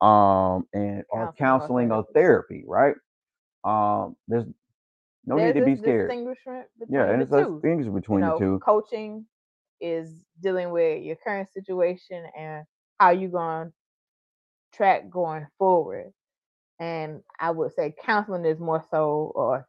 um, 0.00 0.66
and 0.72 1.04
or 1.10 1.32
Counseling 1.38 1.92
or 1.92 2.06
therapy, 2.14 2.64
right? 2.66 2.94
Um, 3.64 4.16
there's 4.28 4.46
no 5.26 5.36
There's 5.36 5.54
need 5.54 5.60
to 5.60 5.66
be 5.66 5.76
scared. 5.76 6.10
distinguishment 6.10 6.66
Yeah, 6.88 7.10
and 7.10 7.22
it's 7.22 7.32
a 7.32 7.44
distinction 7.44 7.94
between 7.94 8.20
you 8.20 8.26
know, 8.26 8.38
the 8.38 8.44
two. 8.44 8.58
coaching 8.64 9.26
is 9.80 10.24
dealing 10.42 10.70
with 10.70 11.02
your 11.02 11.16
current 11.16 11.48
situation 11.52 12.24
and 12.38 12.64
how 12.98 13.10
you're 13.10 13.30
going 13.30 13.68
to 13.68 13.72
track 14.76 15.10
going 15.10 15.46
forward. 15.58 16.12
And 16.80 17.22
I 17.38 17.50
would 17.50 17.74
say 17.74 17.94
counseling 18.04 18.46
is 18.46 18.58
more 18.58 18.84
so 18.90 19.32
or 19.34 19.68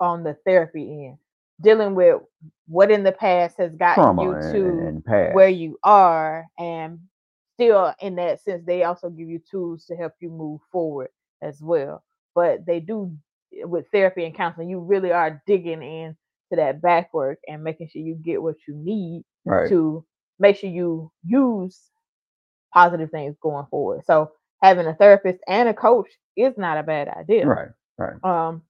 on 0.00 0.22
the 0.22 0.34
therapy 0.46 1.06
end, 1.06 1.18
dealing 1.60 1.94
with 1.94 2.22
what 2.68 2.90
in 2.90 3.02
the 3.02 3.12
past 3.12 3.58
has 3.58 3.74
gotten 3.74 4.02
Trauma 4.02 4.22
you 4.22 4.52
to 4.52 5.02
where 5.34 5.48
you 5.48 5.78
are 5.82 6.46
and 6.58 7.00
still 7.54 7.92
in 8.00 8.14
that 8.16 8.40
sense 8.40 8.64
they 8.64 8.84
also 8.84 9.10
give 9.10 9.28
you 9.28 9.40
tools 9.50 9.84
to 9.86 9.96
help 9.96 10.12
you 10.20 10.30
move 10.30 10.60
forward 10.70 11.08
as 11.42 11.60
well. 11.60 12.02
But 12.34 12.64
they 12.64 12.80
do 12.80 13.12
eh, 13.52 13.64
with 13.64 13.86
therapy 13.92 14.24
and 14.24 14.34
counseling 14.34 14.70
you 14.70 14.78
really 14.78 15.12
are 15.12 15.42
digging 15.46 15.82
in 15.82 16.16
to 16.50 16.56
that 16.56 16.80
back 16.80 17.12
work 17.12 17.38
and 17.48 17.64
making 17.64 17.88
sure 17.88 18.02
you 18.02 18.14
get 18.14 18.42
what 18.42 18.56
you 18.68 18.74
need 18.74 19.24
right. 19.44 19.68
to 19.68 20.04
make 20.38 20.56
sure 20.56 20.70
you 20.70 21.10
use 21.24 21.80
positive 22.72 23.10
things 23.10 23.36
going 23.42 23.66
forward. 23.66 24.02
So 24.04 24.30
having 24.62 24.86
a 24.86 24.94
therapist 24.94 25.40
and 25.48 25.68
a 25.68 25.74
coach 25.74 26.08
is 26.36 26.54
not 26.58 26.78
a 26.78 26.82
bad 26.84 27.08
idea 27.08 27.46
Right. 27.46 27.68
Right. 27.98 28.16
um 28.24 28.62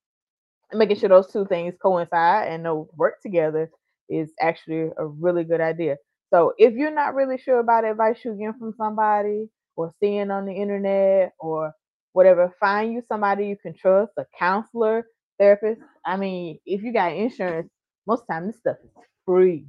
making 0.74 0.96
sure 0.96 1.08
those 1.08 1.30
two 1.32 1.46
things 1.46 1.74
coincide 1.82 2.48
and 2.48 2.64
they'll 2.64 2.88
work 2.96 3.20
together 3.22 3.70
is 4.08 4.32
actually 4.40 4.90
a 4.98 5.06
really 5.06 5.44
good 5.44 5.60
idea 5.60 5.96
so 6.32 6.52
if 6.58 6.74
you're 6.74 6.94
not 6.94 7.14
really 7.14 7.38
sure 7.38 7.60
about 7.60 7.84
advice 7.84 8.18
you're 8.24 8.34
getting 8.36 8.54
from 8.58 8.74
somebody 8.76 9.48
or 9.76 9.92
seeing 10.00 10.30
on 10.30 10.46
the 10.46 10.52
internet 10.52 11.32
or 11.40 11.72
whatever 12.12 12.54
find 12.60 12.92
you 12.92 13.02
somebody 13.08 13.46
you 13.46 13.56
can 13.56 13.74
trust 13.74 14.12
a 14.18 14.26
counselor 14.38 15.06
therapist 15.38 15.80
i 16.06 16.16
mean 16.16 16.58
if 16.66 16.82
you 16.82 16.92
got 16.92 17.12
insurance 17.12 17.68
most 18.06 18.24
time 18.30 18.46
this 18.46 18.58
stuff 18.58 18.76
is 18.84 18.90
free 19.26 19.66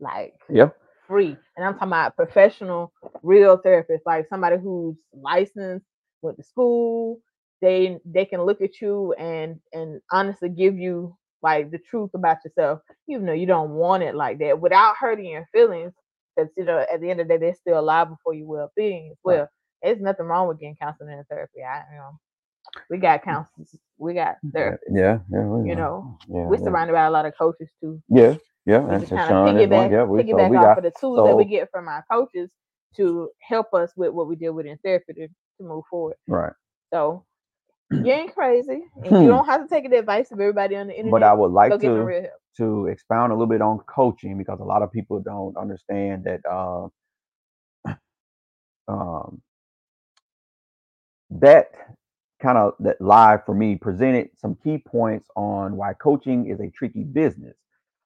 like 0.00 0.34
Yep. 0.48 0.76
Free. 1.08 1.36
And 1.56 1.66
I'm 1.66 1.74
talking 1.74 1.88
about 1.88 2.16
professional, 2.16 2.92
real 3.22 3.58
therapists, 3.58 4.06
like 4.06 4.28
somebody 4.28 4.56
who's 4.58 4.96
licensed, 5.14 5.86
went 6.22 6.38
to 6.38 6.44
school. 6.44 7.20
They 7.62 7.98
they 8.06 8.26
can 8.26 8.42
look 8.44 8.60
at 8.62 8.80
you 8.80 9.14
and 9.14 9.60
and 9.72 10.00
honestly 10.12 10.50
give 10.50 10.78
you 10.78 11.16
like 11.42 11.70
the 11.70 11.78
truth 11.78 12.10
about 12.14 12.38
yourself, 12.44 12.80
even 13.08 13.26
though 13.26 13.32
you 13.32 13.46
don't 13.46 13.70
want 13.72 14.02
it 14.02 14.14
like 14.14 14.38
that, 14.40 14.60
without 14.60 14.96
hurting 14.98 15.26
your 15.26 15.48
feelings. 15.52 15.92
Because 16.36 16.50
you 16.56 16.64
know, 16.64 16.78
at 16.92 17.00
the 17.00 17.10
end 17.10 17.20
of 17.20 17.28
the 17.28 17.34
day, 17.34 17.40
they're 17.40 17.54
still 17.54 17.80
alive 17.80 18.08
before 18.10 18.34
your 18.34 18.46
well 18.48 18.72
being 18.76 19.10
as 19.12 19.18
Right. 19.24 19.38
well. 19.38 19.48
There's 19.82 20.00
nothing 20.00 20.26
wrong 20.26 20.48
with 20.48 20.60
getting 20.60 20.76
counseling 20.80 21.14
and 21.14 21.26
therapy. 21.28 21.62
I 21.62 21.82
you 21.92 21.98
know, 21.98 22.10
we 22.90 22.98
got 22.98 23.22
mm. 23.22 23.24
counselors, 23.24 23.76
we 23.98 24.14
got 24.14 24.36
therapists. 24.54 24.78
Yeah. 24.90 25.18
Yeah. 25.30 25.62
You 25.64 25.76
know. 25.76 25.76
know, 25.76 26.18
Yeah. 26.28 26.46
we're 26.46 26.58
yeah. 26.58 26.64
surrounded 26.64 26.94
by 26.94 27.06
a 27.06 27.10
lot 27.10 27.26
of 27.26 27.34
coaches 27.38 27.70
too 27.82 28.02
Yeah. 28.08 28.36
Yeah. 28.66 28.86
we 28.86 28.96
And 28.96 28.98
just 28.98 29.12
kind 29.14 29.30
Sean 29.30 29.38
of 29.38 29.38
piggyback, 29.44 29.90
Yeah. 29.90 30.04
We, 30.04 30.24
so 30.30 30.42
piggyback 30.42 30.44
we 30.44 30.58
off 30.58 30.60
got 30.60 30.78
of 30.78 30.84
the 30.84 30.92
tools 31.00 31.24
that 31.24 31.36
we 31.36 31.46
get 31.46 31.70
from 31.72 31.88
our 31.88 32.04
coaches 32.10 32.50
to 32.96 33.30
help 33.42 33.74
us 33.74 33.92
with 33.96 34.12
what 34.12 34.28
we 34.28 34.36
deal 34.36 34.54
with 34.54 34.66
in 34.66 34.78
therapy 34.84 35.14
to, 35.14 35.28
to 35.28 35.64
move 35.64 35.84
forward. 35.90 36.16
right. 36.28 36.52
So 36.92 37.24
you 38.02 38.12
ain't 38.12 38.34
crazy, 38.34 38.84
and 39.04 39.16
Hmm. 39.16 39.22
you 39.22 39.28
don't 39.28 39.46
have 39.46 39.62
to 39.62 39.68
take 39.68 39.90
the 39.90 39.98
advice 39.98 40.32
of 40.32 40.40
everybody 40.40 40.76
on 40.76 40.88
the 40.88 40.98
internet. 40.98 41.12
But 41.12 41.22
I 41.24 41.32
would 41.34 41.52
like 41.52 41.72
go 41.72 41.78
get 41.78 41.94
some 41.94 42.04
to 42.04 42.28
to 42.58 42.86
expound 42.88 43.32
a 43.32 43.36
little 43.36 43.48
bit 43.48 43.62
on 43.62 43.78
coaching 43.80 44.38
because 44.38 44.60
a 44.60 44.64
lot 44.64 44.82
of 44.82 44.92
people 44.92 45.20
don't 45.20 45.56
understand 45.56 46.24
that 46.24 46.40
uh, 46.50 46.88
um, 48.88 49.42
that 51.30 51.70
kind 52.42 52.58
of 52.58 52.74
that 52.80 53.00
live 53.00 53.44
for 53.46 53.54
me 53.54 53.76
presented 53.76 54.30
some 54.36 54.56
key 54.64 54.78
points 54.78 55.28
on 55.36 55.76
why 55.76 55.94
coaching 55.94 56.48
is 56.50 56.60
a 56.60 56.70
tricky 56.70 57.04
business. 57.04 57.56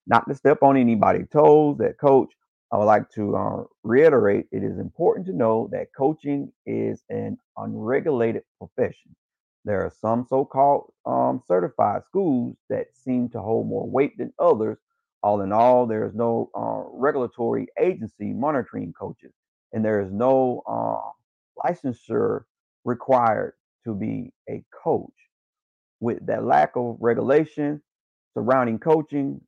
Not 0.07 0.29
to 0.29 0.35
step 0.37 0.63
on 0.63 0.77
anybody's 0.77 1.29
toes, 1.31 1.79
that 1.79 1.99
coach, 1.99 2.31
I 2.73 2.79
would 2.79 2.85
like 2.87 3.11
to 3.13 3.37
uh, 3.37 3.65
reiterate 3.85 4.47
it 4.53 4.65
is 4.65 4.79
important 4.79 5.27
to 5.29 5.35
know 5.35 5.69
that 5.73 5.89
coaching 5.97 6.53
is 6.67 7.05
an 7.11 7.39
unregulated 7.57 8.43
profession. 8.59 9.17
There 9.65 9.83
are 9.83 9.93
some 10.01 10.27
so 10.29 10.45
called 10.45 10.93
um, 11.07 11.43
certified 11.49 12.03
schools 12.07 12.57
that 12.71 12.89
seem 12.95 13.31
to 13.31 13.41
hold 13.41 13.69
more 13.69 13.89
weight 13.89 14.19
than 14.19 14.33
others. 14.39 14.79
All 15.23 15.43
in 15.43 15.53
all, 15.53 15.87
there 15.87 16.07
is 16.07 16.15
no 16.15 16.51
uh, 16.55 16.83
regulatory 16.93 17.69
agency 17.81 18.33
monitoring 18.33 18.93
coaches, 18.93 19.33
and 19.73 19.85
there 19.85 20.01
is 20.03 20.13
no 20.13 20.63
uh, 20.69 21.11
licensure 21.67 22.43
required 22.85 23.55
to 23.85 23.95
be 23.95 24.33
a 24.51 24.65
coach. 24.85 25.13
With 26.01 26.27
that 26.27 26.45
lack 26.45 26.73
of 26.77 26.97
regulation 27.01 27.83
surrounding 28.35 28.79
coaching, 28.79 29.41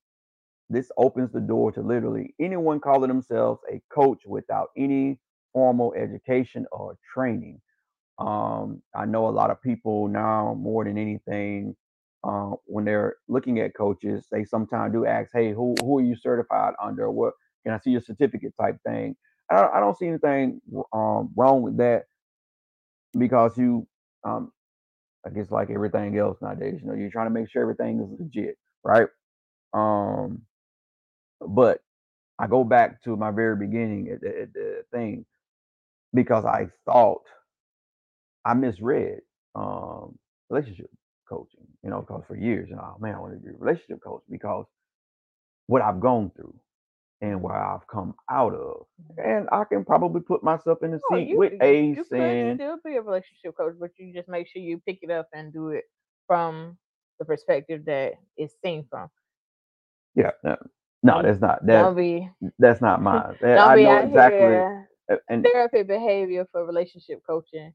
this 0.73 0.91
opens 0.99 1.33
the 1.33 1.41
door 1.41 1.73
to 1.73 1.83
literally 1.83 2.35
anyone 2.41 2.81
calling 2.81 3.09
themselves 3.09 3.61
a 3.73 3.83
coach 3.93 4.23
without 4.27 4.69
any 4.77 5.19
formal 5.53 5.95
education 5.95 6.67
or 6.73 6.97
training. 7.15 7.61
Um, 8.19 8.83
I 8.95 9.07
know 9.07 9.29
a 9.29 9.31
lot 9.31 9.51
of 9.51 9.63
people 9.63 10.09
now, 10.09 10.55
more 10.59 10.85
than 10.85 10.99
anything, 10.99 11.77
uh, 12.25 12.53
when 12.67 12.85
they're 12.85 13.17
looking 13.29 13.61
at 13.61 13.75
coaches, 13.77 14.27
they 14.33 14.45
sometimes 14.45 14.93
do 14.93 15.07
ask, 15.07 15.31
"Hey, 15.33 15.53
who 15.53 15.75
who 15.83 15.99
are 15.99 16.03
you 16.03 16.17
certified 16.17 16.75
under? 16.83 17.11
What 17.11 17.35
can 17.65 17.75
I 17.75 17.79
see 17.81 17.91
your 17.93 18.03
certificate?" 18.03 18.55
type 18.61 18.79
thing. 18.87 19.17
I 19.51 19.61
don't, 19.61 19.75
I 19.75 19.81
don't 19.81 19.99
see 19.99 20.09
anything 20.09 20.61
um, 20.95 21.33
wrong 21.37 21.63
with 21.63 21.79
that 21.79 22.05
because 23.19 23.57
you, 23.59 23.87
um, 24.25 24.53
I 25.27 25.31
guess, 25.31 25.51
like 25.51 25.71
everything 25.71 26.19
else 26.19 26.39
nowadays, 26.43 26.81
you 26.83 26.89
know, 26.89 26.95
you're 26.95 27.11
trying 27.11 27.27
to 27.29 27.35
make 27.35 27.51
sure 27.51 27.63
everything 27.63 28.01
is 28.01 28.21
legit, 28.21 28.57
right? 28.85 29.09
Um, 29.75 30.43
but 31.49 31.81
I 32.39 32.49
go 32.49 32.65
back 32.65 33.03
to 33.05 33.17
my 33.17 33.31
very 33.33 33.57
beginning 33.57 34.11
at 34.11 34.21
the, 34.23 34.43
at 34.43 34.55
the 34.55 34.85
thing 34.93 35.27
because 36.15 36.45
I 36.45 36.69
thought 36.87 37.23
I 38.45 38.55
misread 38.55 39.21
um, 39.57 40.19
relationship 40.51 40.91
coaching, 41.29 41.67
you 41.85 41.91
know, 41.91 42.03
because 42.03 42.25
for 42.29 42.37
years, 42.37 42.69
you 42.71 42.77
know, 42.77 42.95
oh, 42.97 43.01
man, 43.01 43.15
I 43.17 43.21
want 43.21 43.35
to 43.35 43.41
be 43.41 43.51
a 43.55 43.59
relationship 43.59 44.03
coach 44.05 44.23
because 44.31 44.67
what 45.69 45.83
I've 45.83 46.01
gone 46.01 46.33
through 46.37 46.55
and 47.23 47.43
where 47.43 47.57
I've 47.57 47.87
come 47.89 48.15
out 48.31 48.55
of. 48.55 48.87
And 49.19 49.49
I 49.53 49.65
can 49.65 49.85
probably 49.85 50.23
put 50.23 50.45
myself 50.45 50.79
in 50.83 50.93
the 50.93 51.01
Oh, 51.13 51.17
seat 51.17 51.29
you, 51.29 51.37
with 51.37 51.55
Ace 51.63 51.99
you 51.99 52.05
and 52.13 52.61
still 52.61 52.79
be 52.85 52.97
a 52.97 53.03
relationship 53.03 53.57
coach, 53.57 53.75
but 53.81 53.91
you 53.99 54.15
just 54.15 54.29
make 54.29 54.49
sure 54.49 54.63
you 54.63 54.81
pick 54.87 55.01
it 55.03 55.11
up 55.11 55.29
and 55.35 55.53
do 55.53 55.71
it 55.71 55.85
from 56.27 56.79
the 57.19 57.25
perspective 57.25 57.85
that 57.87 58.15
it's 58.37 58.55
seen 58.65 58.87
from. 58.91 59.09
yeah, 60.17 60.31
no, 61.03 61.23
Don't- 61.23 61.25
that's 61.25 61.41
not 61.41 61.67
Don't 61.67 61.95
that 61.95 61.97
be 61.97 62.31
that's 62.59 62.81
not 62.83 63.03
mine. 63.03 63.37
That- 63.41 63.57
don't 63.57 63.71
I 63.71 63.77
be 63.77 63.85
know 63.85 63.91
out 63.91 64.05
exactly. 64.05 64.39
here 64.39 64.89
And 65.29 65.45
therapy 65.45 65.83
behavior 65.85 66.47
for 66.53 66.67
relationship 66.67 67.23
coaching. 67.27 67.75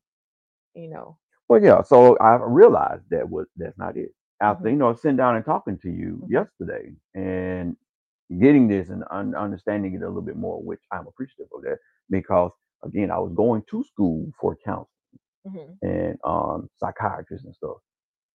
You 0.76 0.90
know, 0.90 1.18
well, 1.50 1.62
yeah. 1.64 1.82
So 1.84 2.18
I 2.20 2.38
realized 2.42 3.04
that 3.12 3.30
was 3.30 3.48
that's 3.58 3.78
not 3.78 3.98
it. 3.98 4.12
After 4.42 4.70
Mhm. 4.70 4.72
you 4.72 4.78
know 4.78 4.94
sitting 4.96 5.18
down 5.18 5.36
and 5.38 5.46
talking 5.46 5.78
to 5.80 5.90
you 5.90 6.24
Mhm. 6.24 6.30
yesterday 6.30 6.94
and 7.16 7.78
getting 8.40 8.68
this 8.68 8.90
and 8.90 9.04
un- 9.12 9.36
understanding 9.36 9.94
it 9.96 10.04
a 10.04 10.08
little 10.08 10.22
bit 10.22 10.38
more, 10.38 10.62
which 10.64 10.82
I'm 10.92 11.08
appreciative 11.08 11.48
of 11.56 11.64
that 11.64 11.80
because 12.10 12.52
again, 12.84 13.12
I 13.12 13.20
was 13.20 13.34
going 13.34 13.64
to 13.72 13.84
school 13.86 14.32
for 14.40 14.58
counseling. 14.66 14.90
Mhm. 15.48 15.78
and 15.84 16.20
um, 16.26 16.70
psychiatrists 16.78 17.46
and 17.46 17.56
stuff 17.56 17.78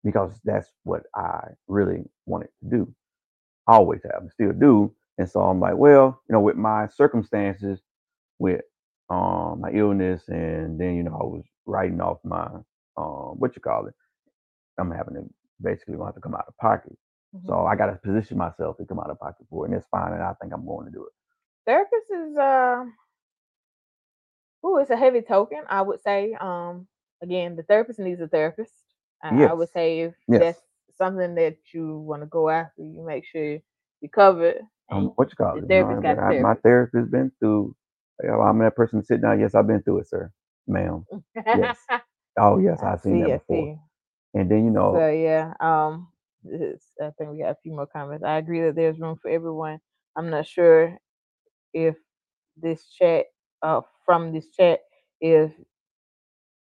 because 0.05 0.41
that's 0.45 0.73
what 0.85 1.05
I 1.17 1.49
really 1.69 2.05
wanted 2.27 2.51
to 2.63 2.71
do. 2.71 2.95
I 3.73 3.77
always 3.77 4.03
have 4.05 4.23
and 4.23 4.33
still 4.33 4.53
do. 4.53 4.95
And 5.19 5.31
so 5.31 5.41
I'm 5.43 5.61
like, 5.61 5.77
well, 5.77 6.23
you 6.29 6.35
know, 6.35 6.41
with 6.41 6.57
my 6.57 6.89
circumstances, 6.89 7.81
with 8.39 8.63
um, 9.11 9.61
my 9.63 9.71
illness, 9.73 10.23
and 10.29 10.81
then 10.81 10.97
you 10.97 11.05
know, 11.05 11.13
I 11.15 11.25
was 11.25 11.45
writing 11.67 12.01
off 12.01 12.19
my 12.25 12.49
um, 12.97 13.39
what 13.39 13.57
you 13.57 13.63
call 13.63 13.87
it. 13.87 13.95
I'm 14.79 14.91
having 14.93 15.15
to 15.15 15.25
basically 15.63 15.97
want 15.97 16.15
to 16.17 16.21
come 16.21 16.35
out 16.35 16.47
of 16.49 16.57
pocket. 16.59 16.97
So 17.47 17.55
Mhm. 17.57 17.67
I 17.67 17.77
got 17.77 17.87
to 17.87 17.95
position 18.05 18.39
myself 18.39 18.79
to 18.79 18.87
come 18.87 19.01
out 19.01 19.11
of 19.11 19.19
pocket 19.21 19.47
for 19.51 19.65
it, 19.65 19.71
and 19.71 19.79
it's 19.79 19.89
fine. 19.91 20.13
And 20.13 20.23
I 20.23 20.35
think 20.41 20.53
I'm 20.55 20.67
going 20.67 20.87
to 20.87 20.93
do 20.93 21.05
it. 21.05 21.13
therapist 21.67 22.11
is 22.11 22.37
uh 22.37 22.85
oh, 24.65 24.79
it's 24.79 24.91
a 24.91 24.97
heavy 24.97 25.23
token, 25.23 25.65
I 25.69 25.83
would 25.83 26.01
say. 26.03 26.35
Um 26.41 26.89
again, 27.23 27.57
the 27.57 27.63
therapist 27.65 28.01
needs 28.01 28.21
a 28.21 28.29
therapist. 28.29 28.75
I, 29.23 29.31
I 29.51 29.53
would 29.55 29.71
say 29.71 30.01
if 30.03 30.15
Yes. 30.29 30.37
that's 30.37 30.61
something 30.97 31.35
that 31.37 31.57
you 31.75 31.99
want 31.99 32.23
to 32.23 32.27
go 32.27 32.49
after, 32.51 32.83
you 32.83 33.05
make 33.07 33.25
sure 33.27 33.59
you 34.01 34.09
cover 34.15 34.49
it. 34.51 34.63
Um, 34.91 35.13
what 35.17 35.31
you 35.31 35.37
call 35.37 35.57
the 35.57 35.63
it? 35.63 35.69
therapist 35.69 36.05
a 36.05 36.09
I- 36.21 36.33
my 36.43 36.55
therapist 36.57 37.11
been 37.11 37.33
through. 37.41 37.75
I'm 38.25 38.59
that 38.61 38.77
person 38.77 39.03
sitting 39.05 39.23
down. 39.23 39.41
Yes, 39.41 39.55
I've 39.55 39.67
been 39.67 39.83
through 39.83 40.01
it, 40.01 40.09
sir, 40.09 40.33
ma'am. 40.69 41.07
yes. 41.55 41.79
Oh 42.39 42.59
yes, 42.59 42.83
I've 42.83 43.01
seen 43.01 43.19
see, 43.19 43.21
that 43.21 43.33
before. 43.33 43.71
And 44.35 44.51
then 44.51 44.65
you 44.67 44.71
know, 44.73 44.95
So 44.95 45.11
yeah, 45.11 45.55
um, 45.61 46.09
I 47.03 47.11
think 47.19 47.31
we 47.33 47.41
got 47.41 47.51
a 47.53 47.57
few 47.63 47.73
more 47.73 47.87
comments. 47.87 48.25
I 48.25 48.39
agree 48.39 48.63
that 48.63 48.77
there's 48.77 49.01
room 49.01 49.17
for 49.21 49.31
everyone. 49.31 49.81
I'm 50.17 50.31
not 50.31 50.47
sure 50.47 50.99
if 51.75 51.97
this 52.61 52.87
chat, 52.99 53.27
uh, 53.63 53.83
from 54.07 54.33
this 54.33 54.49
chat, 54.49 54.81
if 55.21 55.53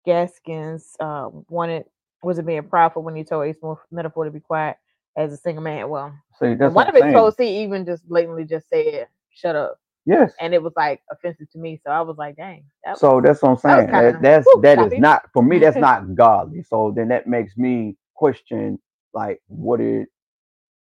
Gaskins 0.08 0.96
uh, 1.00 1.30
wanted 1.50 1.86
was 2.24 2.40
it 2.40 2.46
being 2.48 2.64
prideful 2.64 3.04
when 3.04 3.18
you 3.18 3.24
told 3.26 3.46
Ace 3.48 3.58
Metaphor 3.92 4.26
to 4.26 4.32
be 4.32 4.42
quiet 4.42 4.78
as 5.18 5.34
a 5.34 5.38
single 5.38 5.64
man. 5.64 5.90
Well, 5.90 6.16
see, 6.40 6.56
that's 6.56 6.76
one 6.76 6.90
of 6.90 6.96
his 6.96 7.06
posts, 7.14 7.40
he 7.40 7.64
even 7.64 7.86
just 7.86 8.08
blatantly 8.08 8.46
just 8.46 8.70
said, 8.70 9.08
"Shut 9.32 9.56
up," 9.56 9.80
Yes. 10.06 10.34
and 10.40 10.54
it 10.54 10.64
was 10.64 10.74
like 10.78 11.02
offensive 11.12 11.50
to 11.52 11.60
me. 11.60 11.80
So 11.86 11.92
I 11.92 12.02
was 12.02 12.18
like, 12.18 12.38
"Dang." 12.38 12.66
That 12.86 13.00
So 13.00 13.22
that's 13.22 13.42
what 13.42 13.52
I'm 13.52 13.58
saying. 13.58 13.88
That, 13.98 14.22
that's 14.22 14.46
whew, 14.46 14.64
that 14.64 14.80
is 14.80 14.98
not 15.00 15.24
for 15.34 15.44
me. 15.44 15.60
That's 15.60 15.78
not 15.78 16.16
godly. 16.16 16.64
So 16.64 16.94
then 16.96 17.10
that 17.10 17.28
makes 17.28 17.58
me 17.58 17.98
question, 18.16 18.80
like, 19.14 19.42
what 19.48 19.82
it, 19.82 20.10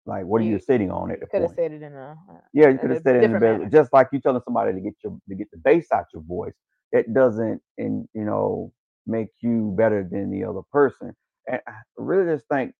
like, 0.05 0.25
what 0.25 0.41
are 0.41 0.45
you 0.45 0.55
You 0.55 0.59
sitting 0.59 0.91
on 0.91 1.11
at 1.11 1.19
the 1.21 1.27
could 1.31 1.41
have 1.43 1.51
said 1.55 1.71
it 1.73 1.83
in 1.83 1.93
a 1.93 2.17
Yeah, 2.53 2.69
you 2.69 2.79
could 2.79 2.89
have 2.91 2.99
said 3.03 3.15
it 3.15 3.23
in 3.25 3.35
a 3.35 3.39
manner. 3.39 3.69
just 3.69 3.93
like 3.93 4.09
you 4.13 4.19
telling 4.21 4.41
somebody 4.45 4.73
to 4.73 4.81
get 4.81 4.93
your 5.03 5.17
to 5.29 5.35
get 5.35 5.51
the 5.51 5.57
bass 5.57 5.87
out 5.93 6.05
your 6.13 6.23
voice. 6.23 6.53
It 6.91 7.13
doesn't, 7.13 7.61
and 7.77 8.07
you 8.13 8.25
know, 8.25 8.73
make 9.07 9.29
you 9.41 9.73
better 9.77 10.07
than 10.09 10.31
the 10.31 10.43
other 10.45 10.61
person. 10.71 11.15
And 11.47 11.61
I 11.67 11.73
really 11.97 12.33
just 12.35 12.45
think, 12.51 12.73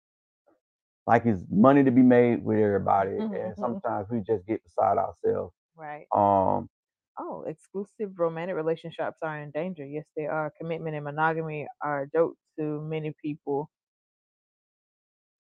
like, 1.07 1.25
it's 1.25 1.41
money 1.51 1.83
to 1.83 1.91
be 1.91 2.01
made 2.03 2.43
with 2.43 2.59
everybody, 2.59 3.17
Mhm, 3.19 3.33
and 3.45 3.57
sometimes 3.57 4.09
we 4.09 4.21
just 4.21 4.45
get 4.47 4.63
beside 4.63 4.97
ourselves. 4.97 5.53
right. 5.75 6.07
Um, 6.15 6.69
Oh, 7.19 7.43
exclusive 7.47 8.17
romantic 8.19 8.55
relationships 8.55 9.17
are 9.23 9.39
in 9.41 9.51
danger. 9.51 9.85
Yes, 9.85 10.05
they 10.17 10.25
are. 10.27 10.51
Commitment 10.59 10.95
and 10.95 11.05
monogamy 11.05 11.67
are 11.81 12.03
a 12.03 12.09
joke 12.09 12.35
to 12.59 12.81
many 12.81 13.13
people. 13.21 13.69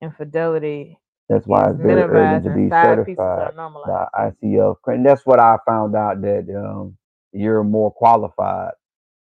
Infidelity 0.01 0.97
that's 1.29 1.47
why 1.47 1.69
it's 1.69 1.79
very 1.79 2.03
urgent 2.03 2.43
to 2.45 2.49
be 2.51 2.71
certified. 2.81 3.53
the 3.85 4.07
ICF. 4.15 4.77
And 4.87 5.05
that's 5.05 5.25
what 5.25 5.39
I 5.39 5.57
found 5.67 5.95
out 5.95 6.21
that 6.21 6.47
um, 6.55 6.97
you're 7.33 7.63
more 7.63 7.91
qualified, 7.91 8.73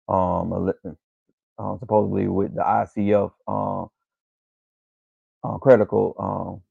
um, 0.08 0.72
uh, 1.58 1.78
supposedly 1.78 2.28
with 2.28 2.54
the 2.54 2.62
ICF 2.62 3.32
um, 3.48 3.90
uh, 5.44 5.58
critical 5.58 6.62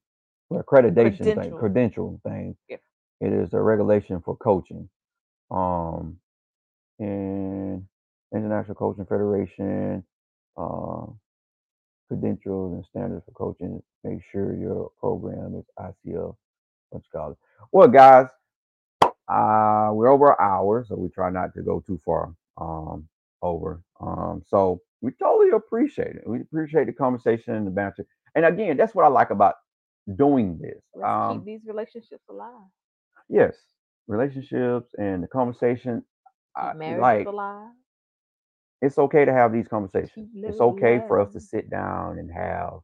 um, 0.52 0.58
accreditation 0.58 1.34
thing, 1.36 1.54
Credential. 1.54 1.58
credential 1.58 2.20
thing. 2.24 2.56
Yep. 2.68 2.80
It 3.20 3.32
is 3.32 3.52
a 3.54 3.60
regulation 3.60 4.20
for 4.24 4.36
coaching. 4.36 4.88
Um, 5.50 6.18
and 6.98 7.84
International 8.34 8.74
Coaching 8.74 9.06
Federation, 9.06 10.04
uh, 10.56 11.06
credentials 12.08 12.74
and 12.74 12.84
standards 12.86 13.24
for 13.26 13.32
coaching. 13.32 13.82
Make 14.04 14.20
sure 14.32 14.54
your 14.56 14.90
program 15.00 15.56
is 15.56 15.64
ICF. 15.78 16.34
What 16.90 17.02
you 17.04 17.10
call 17.12 17.32
it? 17.32 17.38
Well, 17.72 17.88
guys, 17.88 18.26
uh, 19.28 19.90
we're 19.92 20.08
over 20.12 20.30
an 20.30 20.36
hour, 20.40 20.84
so 20.88 20.96
we 20.96 21.08
try 21.10 21.30
not 21.30 21.54
to 21.54 21.62
go 21.62 21.82
too 21.86 22.00
far 22.04 22.34
um, 22.58 23.08
over. 23.42 23.82
Um, 24.00 24.42
so 24.46 24.80
we 25.00 25.12
totally 25.12 25.50
appreciate 25.50 26.16
it. 26.16 26.22
We 26.26 26.40
appreciate 26.40 26.86
the 26.86 26.92
conversation 26.92 27.54
and 27.54 27.66
the 27.66 27.70
banter. 27.70 28.06
And 28.34 28.44
again, 28.44 28.76
that's 28.76 28.94
what 28.94 29.04
I 29.04 29.08
like 29.08 29.30
about 29.30 29.54
doing 30.16 30.58
this. 30.60 30.82
Um, 31.04 31.38
keep 31.38 31.44
these 31.44 31.60
relationships 31.66 32.24
alive. 32.30 32.52
yes, 33.28 33.56
relationships 34.06 34.94
and 34.98 35.22
the 35.22 35.28
conversation. 35.28 36.02
I, 36.56 36.72
marriages 36.74 37.00
like 37.00 37.26
alive. 37.26 37.70
it's 38.82 38.98
okay 38.98 39.24
to 39.24 39.32
have 39.32 39.52
these 39.52 39.68
conversations. 39.68 40.30
It's 40.34 40.60
okay 40.60 41.02
for 41.06 41.20
us 41.20 41.32
to 41.34 41.40
sit 41.40 41.70
down 41.70 42.18
and 42.18 42.30
have 42.32 42.80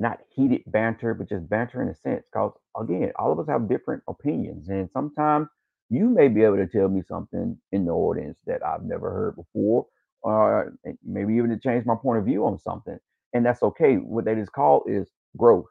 not 0.00 0.18
heated 0.34 0.62
banter, 0.66 1.14
but 1.14 1.28
just 1.28 1.48
banter 1.48 1.82
in 1.82 1.88
a 1.88 1.94
sense. 1.94 2.24
Because 2.32 2.52
again, 2.78 3.12
all 3.18 3.32
of 3.32 3.38
us 3.38 3.48
have 3.48 3.68
different 3.68 4.02
opinions, 4.08 4.68
and 4.68 4.90
sometimes 4.92 5.48
you 5.92 6.10
may 6.10 6.28
be 6.28 6.42
able 6.44 6.56
to 6.56 6.66
tell 6.66 6.88
me 6.88 7.02
something 7.08 7.58
in 7.72 7.84
the 7.86 7.92
audience 7.92 8.38
that 8.46 8.64
I've 8.66 8.84
never 8.84 9.10
heard 9.12 9.36
before, 9.36 9.86
or 10.22 10.74
maybe 11.04 11.34
even 11.34 11.50
to 11.50 11.58
change 11.58 11.86
my 11.86 11.96
point 11.96 12.20
of 12.20 12.26
view 12.26 12.46
on 12.46 12.58
something, 12.58 12.98
and 13.34 13.46
that's 13.46 13.62
okay. 13.62 13.96
What 13.96 14.24
that 14.26 14.38
is 14.38 14.48
called 14.48 14.84
is 14.88 15.10
growth, 15.36 15.66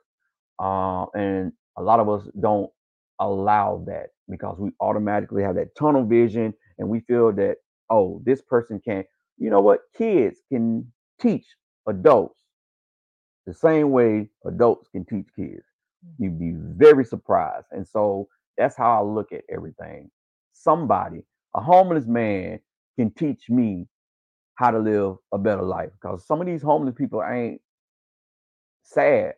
uh, 0.59 1.05
and 1.15 1.53
a 1.77 1.83
lot 1.83 1.99
of 1.99 2.09
us 2.09 2.27
don't 2.39 2.71
allow 3.19 3.83
that 3.87 4.07
because 4.29 4.57
we 4.59 4.71
automatically 4.81 5.43
have 5.43 5.55
that 5.55 5.75
tunnel 5.77 6.05
vision, 6.05 6.53
and 6.79 6.89
we 6.89 7.01
feel 7.01 7.33
that 7.33 7.57
oh, 7.89 8.21
this 8.25 8.41
person 8.41 8.81
can't. 8.83 9.07
You 9.37 9.49
know 9.49 9.61
what? 9.61 9.81
Kids 9.97 10.39
can 10.51 10.91
teach 11.19 11.45
adults 11.87 12.37
the 13.47 13.53
same 13.53 13.91
way 13.91 14.29
adults 14.45 14.89
can 14.89 15.05
teach 15.05 15.27
kids. 15.35 15.63
You'd 16.19 16.39
be 16.39 16.53
very 16.55 17.05
surprised. 17.05 17.67
And 17.71 17.87
so 17.87 18.29
that's 18.57 18.77
how 18.77 18.99
I 18.99 19.03
look 19.03 19.33
at 19.33 19.43
everything. 19.49 20.11
Somebody, 20.53 21.23
a 21.55 21.61
homeless 21.61 22.07
man, 22.07 22.59
can 22.97 23.11
teach 23.11 23.49
me 23.49 23.87
how 24.55 24.71
to 24.71 24.79
live 24.79 25.17
a 25.33 25.37
better 25.39 25.63
life 25.63 25.89
because 26.01 26.25
some 26.27 26.41
of 26.41 26.47
these 26.47 26.61
homeless 26.63 26.95
people 26.97 27.23
ain't 27.23 27.61
sad. 28.83 29.35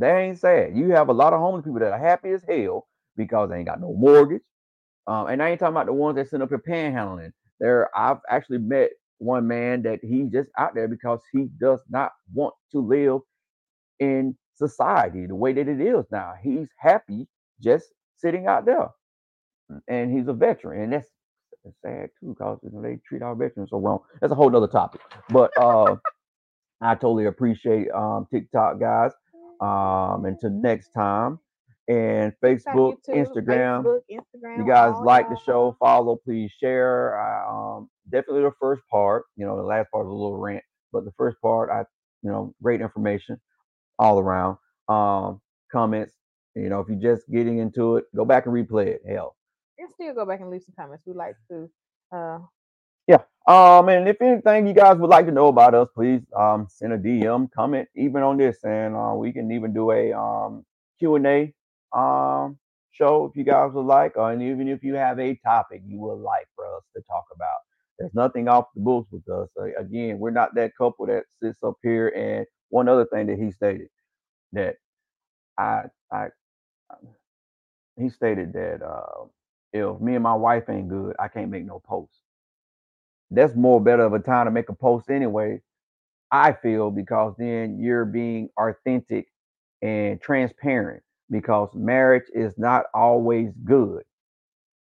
they 0.00 0.10
ain't 0.26 0.38
sad. 0.38 0.76
You 0.76 0.90
have 0.92 1.08
a 1.08 1.12
lot 1.14 1.32
of 1.34 1.40
homeless 1.40 1.64
people 1.64 1.80
that 1.80 1.92
are 1.92 1.98
happy 1.98 2.30
as 2.32 2.44
hell 2.48 2.88
because 3.16 3.50
they 3.50 3.58
ain't 3.58 3.68
got 3.68 3.80
no 3.80 3.94
mortgage. 3.94 4.42
Um, 5.06 5.28
and 5.28 5.42
I 5.42 5.50
ain't 5.50 5.60
talking 5.60 5.74
about 5.74 5.86
the 5.86 5.94
ones 5.94 6.16
that 6.16 6.30
sit 6.30 6.42
up 6.42 6.50
here 6.50 6.62
panhandling. 6.66 7.32
There, 7.60 7.90
I've 7.98 8.18
actually 8.30 8.58
met 8.58 8.90
one 9.18 9.48
man 9.48 9.82
that 9.84 10.00
he's 10.02 10.30
just 10.30 10.50
out 10.58 10.74
there 10.74 10.88
because 10.88 11.20
he 11.32 11.48
does 11.60 11.80
not 11.90 12.12
want 12.34 12.54
to 12.72 12.80
live 12.80 13.20
in 14.00 14.36
society 14.54 15.26
the 15.26 15.34
way 15.34 15.52
that 15.52 15.68
it 15.68 15.80
is 15.80 16.04
now. 16.10 16.34
He's 16.42 16.68
happy 16.78 17.26
just 17.62 17.86
sitting 18.16 18.46
out 18.46 18.66
there, 18.66 18.88
and 19.88 20.12
he's 20.16 20.28
a 20.28 20.32
veteran, 20.32 20.82
and 20.82 20.92
that's, 20.92 21.08
that's 21.64 21.76
sad 21.84 22.10
too 22.20 22.34
because 22.34 22.58
you 22.62 22.70
know, 22.72 22.82
they 22.82 22.98
treat 23.06 23.22
our 23.22 23.34
veterans 23.34 23.70
so 23.70 23.78
wrong. 23.78 24.00
That's 24.20 24.32
a 24.32 24.36
whole 24.36 24.50
nother 24.50 24.68
topic. 24.68 25.00
But 25.30 25.50
uh, 25.56 25.96
I 26.80 26.94
totally 26.94 27.26
appreciate 27.26 27.90
um, 27.92 28.26
TikTok 28.32 28.80
guys. 28.80 29.12
Um, 29.60 30.24
until 30.24 30.50
next 30.50 30.88
time, 30.88 31.38
and 31.88 32.32
Facebook, 32.42 32.96
YouTube, 33.08 33.26
Instagram. 33.26 33.84
Facebook, 33.84 34.00
Instagram. 34.10 34.58
You 34.58 34.66
guys 34.66 34.94
like 35.04 35.28
the 35.28 35.38
show, 35.44 35.76
follow, 35.78 36.16
please 36.16 36.50
share. 36.60 37.18
I, 37.18 37.48
um, 37.48 37.88
definitely 38.10 38.42
the 38.42 38.52
first 38.60 38.82
part. 38.90 39.24
You 39.36 39.46
know, 39.46 39.56
the 39.56 39.62
last 39.62 39.90
part 39.90 40.06
was 40.06 40.10
a 40.10 40.14
little 40.14 40.38
rant, 40.38 40.64
but 40.92 41.04
the 41.04 41.12
first 41.16 41.40
part, 41.40 41.70
I, 41.70 41.84
you 42.22 42.30
know, 42.30 42.54
great 42.62 42.80
information 42.80 43.40
all 43.98 44.18
around. 44.18 44.58
Um, 44.88 45.40
comments. 45.70 46.14
You 46.56 46.68
know, 46.70 46.80
if 46.80 46.88
you're 46.88 47.14
just 47.16 47.30
getting 47.30 47.58
into 47.58 47.96
it, 47.96 48.06
go 48.16 48.24
back 48.24 48.46
and 48.46 48.54
replay 48.54 48.88
it. 48.88 49.02
Hell, 49.08 49.36
And 49.78 49.90
still 49.90 50.14
go 50.14 50.26
back 50.26 50.40
and 50.40 50.50
leave 50.50 50.62
some 50.64 50.74
comments. 50.78 51.04
We 51.06 51.14
like 51.14 51.36
to 51.50 51.70
uh 52.12 52.40
Yeah. 53.08 53.22
Um, 53.46 53.90
and 53.90 54.08
if 54.08 54.22
anything 54.22 54.66
you 54.66 54.74
guys 54.74 54.98
would 54.98 55.10
like 55.10 55.26
to 55.26 55.32
know 55.32 55.48
about 55.48 55.74
us, 55.74 55.88
please 55.94 56.22
um 56.36 56.66
send 56.70 56.94
a 56.94 56.98
DM, 56.98 57.50
comment 57.52 57.88
even 57.96 58.22
on 58.22 58.38
this, 58.38 58.64
and 58.64 58.96
uh, 58.96 59.14
we 59.16 59.32
can 59.32 59.52
even 59.52 59.74
do 59.74 59.92
a 59.92 60.12
um 60.12 60.64
Q 61.00 61.16
and 61.16 61.26
A 61.28 61.54
um 61.98 62.58
show 62.92 63.26
if 63.26 63.36
you 63.36 63.44
guys 63.44 63.72
would 63.74 63.86
like, 63.86 64.16
or 64.16 64.32
and 64.32 64.42
even 64.42 64.68
if 64.68 64.82
you 64.84 64.94
have 64.94 65.20
a 65.20 65.36
topic 65.44 65.82
you 65.86 65.98
would 66.00 66.20
like 66.20 66.48
for 66.56 66.66
us 66.76 66.84
to 66.96 67.02
talk 67.02 67.24
about. 67.34 67.58
There's 67.98 68.14
nothing 68.14 68.48
off 68.48 68.66
the 68.74 68.82
books 68.82 69.12
with 69.12 69.28
us. 69.30 69.48
Uh, 69.60 69.66
again, 69.78 70.18
we're 70.18 70.30
not 70.32 70.54
that 70.56 70.72
couple 70.76 71.06
that 71.06 71.24
sits 71.42 71.58
up 71.64 71.76
here. 71.82 72.08
And 72.08 72.46
one 72.70 72.88
other 72.88 73.06
thing 73.06 73.28
that 73.28 73.38
he 73.38 73.52
stated 73.52 73.88
that 74.52 74.76
I 75.58 75.84
I 76.12 76.28
he 77.98 78.08
stated 78.10 78.52
that 78.54 78.82
uh, 78.82 79.26
if 79.72 80.00
me 80.00 80.14
and 80.14 80.22
my 80.24 80.34
wife 80.34 80.64
ain't 80.70 80.88
good, 80.88 81.16
I 81.18 81.28
can't 81.28 81.50
make 81.50 81.64
no 81.66 81.80
posts 81.84 82.18
that's 83.32 83.56
more 83.56 83.82
better 83.82 84.04
of 84.04 84.14
a 84.14 84.20
time 84.20 84.46
to 84.46 84.52
make 84.52 84.70
a 84.70 84.74
post 84.74 85.10
anyway. 85.10 85.60
I 86.32 86.52
feel 86.52 86.90
because 86.90 87.34
then 87.38 87.78
you're 87.80 88.04
being 88.04 88.50
authentic 88.58 89.28
and 89.82 90.20
transparent 90.20 91.02
because 91.30 91.70
marriage 91.74 92.26
is 92.34 92.54
not 92.58 92.86
always 92.94 93.52
good. 93.64 94.04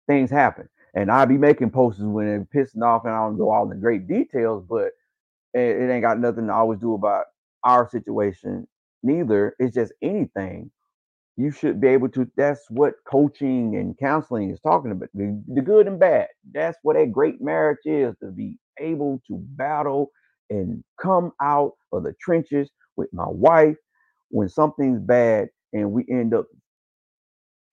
Things 0.08 0.30
happen. 0.30 0.68
And 0.94 1.10
I'll 1.10 1.26
be 1.26 1.38
making 1.38 1.70
posts 1.70 2.00
when 2.02 2.28
it's 2.28 2.50
pissing 2.54 2.84
off 2.84 3.04
and 3.04 3.14
I 3.14 3.18
don't 3.18 3.38
go 3.38 3.50
all 3.50 3.70
in 3.72 3.80
great 3.80 4.08
details, 4.08 4.64
but 4.68 4.92
it, 5.54 5.60
it 5.82 5.90
ain't 5.92 6.02
got 6.04 6.20
nothing 6.20 6.48
to 6.48 6.54
always 6.54 6.80
do 6.80 6.94
about 6.94 7.26
our 7.64 7.88
situation. 7.90 8.68
Neither. 9.02 9.56
It's 9.58 9.74
just 9.74 9.92
anything. 10.02 10.70
You 11.42 11.50
should 11.50 11.80
be 11.80 11.88
able 11.88 12.08
to. 12.10 12.30
That's 12.36 12.62
what 12.70 12.94
coaching 13.04 13.76
and 13.76 13.98
counseling 13.98 14.50
is 14.52 14.60
talking 14.60 14.92
about. 14.92 15.08
The, 15.12 15.42
the 15.48 15.60
good 15.60 15.88
and 15.88 15.98
bad. 15.98 16.28
That's 16.52 16.78
what 16.82 16.96
a 16.96 17.04
great 17.04 17.42
marriage 17.42 17.80
is 17.84 18.14
to 18.22 18.30
be 18.30 18.58
able 18.78 19.20
to 19.26 19.38
battle 19.56 20.12
and 20.50 20.84
come 21.00 21.32
out 21.42 21.72
of 21.92 22.04
the 22.04 22.14
trenches 22.20 22.70
with 22.96 23.08
my 23.12 23.26
wife 23.28 23.76
when 24.30 24.48
something's 24.48 25.00
bad 25.00 25.48
and 25.72 25.90
we 25.90 26.04
end 26.08 26.32
up 26.32 26.46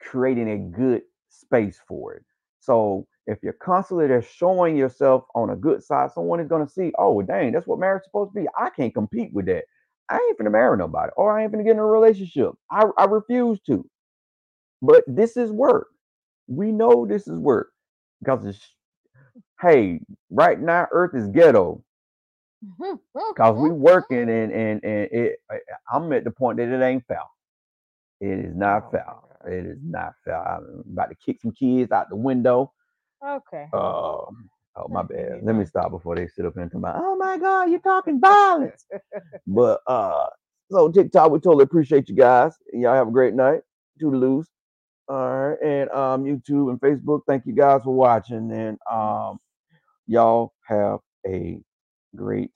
creating 0.02 0.50
a 0.50 0.58
good 0.58 1.04
space 1.30 1.80
for 1.88 2.16
it. 2.16 2.24
So 2.60 3.06
if 3.28 3.38
you're 3.44 3.54
constantly 3.54 4.08
there 4.08 4.24
showing 4.24 4.78
yourself 4.78 5.26
on 5.36 5.52
a 5.52 5.56
good 5.56 5.84
side, 5.84 6.12
someone 6.12 6.40
is 6.40 6.48
going 6.48 6.66
to 6.66 6.74
see, 6.74 6.92
oh, 6.98 7.22
dang, 7.22 7.52
that's 7.52 7.68
what 7.68 7.80
marriage 7.80 8.02
is 8.02 8.06
supposed 8.06 8.34
to 8.34 8.42
be. 8.42 8.48
I 8.60 8.72
can't 8.72 8.96
compete 8.96 9.32
with 9.34 9.46
that. 9.46 9.66
I 10.10 10.16
ain't 10.16 10.40
finna 10.40 10.52
marry 10.52 10.78
nobody 10.78 11.12
or 11.18 11.38
I 11.38 11.44
ain't 11.44 11.52
finna 11.52 11.64
get 11.64 11.74
in 11.74 11.80
a 11.80 11.86
relationship. 11.86 12.52
I, 12.72 12.86
I 12.98 13.06
refuse 13.06 13.60
to. 13.68 13.88
But 14.82 15.04
this 15.08 15.38
is 15.38 15.52
work. 15.52 15.88
We 16.48 16.72
know 16.72 17.06
this 17.06 17.28
is 17.28 17.38
work 17.38 17.72
because 18.20 18.46
it's, 18.46 18.74
hey, 19.62 20.00
right 20.30 20.60
now, 20.60 20.88
Earth 20.92 21.16
is 21.16 21.28
ghetto 21.28 21.84
because 23.36 23.58
we 23.58 23.70
working 23.70 24.30
and, 24.30 24.52
and, 24.52 24.84
and 24.84 25.10
it, 25.12 25.40
I'm 25.92 26.12
at 26.14 26.24
the 26.24 26.32
point 26.32 26.58
that 26.58 26.70
it 26.70 26.82
ain't 26.84 27.06
foul. 27.08 27.30
It 28.22 28.40
is 28.46 28.56
not 28.56 28.86
Oh 28.86 28.92
foul. 28.92 29.30
It 29.48 29.66
is 29.66 29.80
not 29.84 30.14
foul. 30.26 30.46
I'm 30.46 30.84
about 30.92 31.10
to 31.10 31.16
kick 31.16 31.40
some 31.42 31.52
kids 31.52 31.92
out 31.92 32.10
the 32.10 32.16
window. 32.16 32.74
Okay. 33.26 33.68
Um, 33.74 34.50
Oh 34.80 34.88
my 34.88 35.04
bad. 35.04 35.42
Let 35.44 35.56
me 35.56 35.66
stop 35.66 35.92
before 35.92 36.16
they 36.16 36.28
sit 36.28 36.46
up 36.46 36.58
and 36.58 36.72
come 36.72 36.86
out. 36.86 36.96
Oh 36.98 37.16
my 37.16 37.38
God, 37.38 37.70
you're 37.70 37.80
talking 37.80 38.20
violence. 38.20 38.86
but 39.48 39.82
uh, 39.88 40.28
so 40.72 40.90
TikTok, 40.90 41.32
we 41.32 41.40
totally 41.40 41.64
appreciate 41.64 42.10
you 42.10 42.16
guys. 42.16 42.54
Y'all 42.74 42.96
have 42.96 43.08
a 43.08 43.12
great 43.12 43.34
night. 43.34 43.62
Toodaloos. 44.02 44.46
All 45.08 45.50
right, 45.50 45.58
and 45.64 45.90
um, 45.90 46.24
YouTube 46.24 46.70
and 46.70 46.80
Facebook. 46.80 47.22
Thank 47.28 47.48
you 47.48 47.54
guys 47.54 47.82
for 47.84 47.96
watching, 47.96 48.52
and 48.52 48.78
um, 48.90 49.40
y'all 50.06 50.54
have 50.68 51.00
a 51.26 51.60
great 52.16 52.52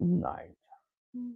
night. 0.00 0.56
Mm. 1.16 1.34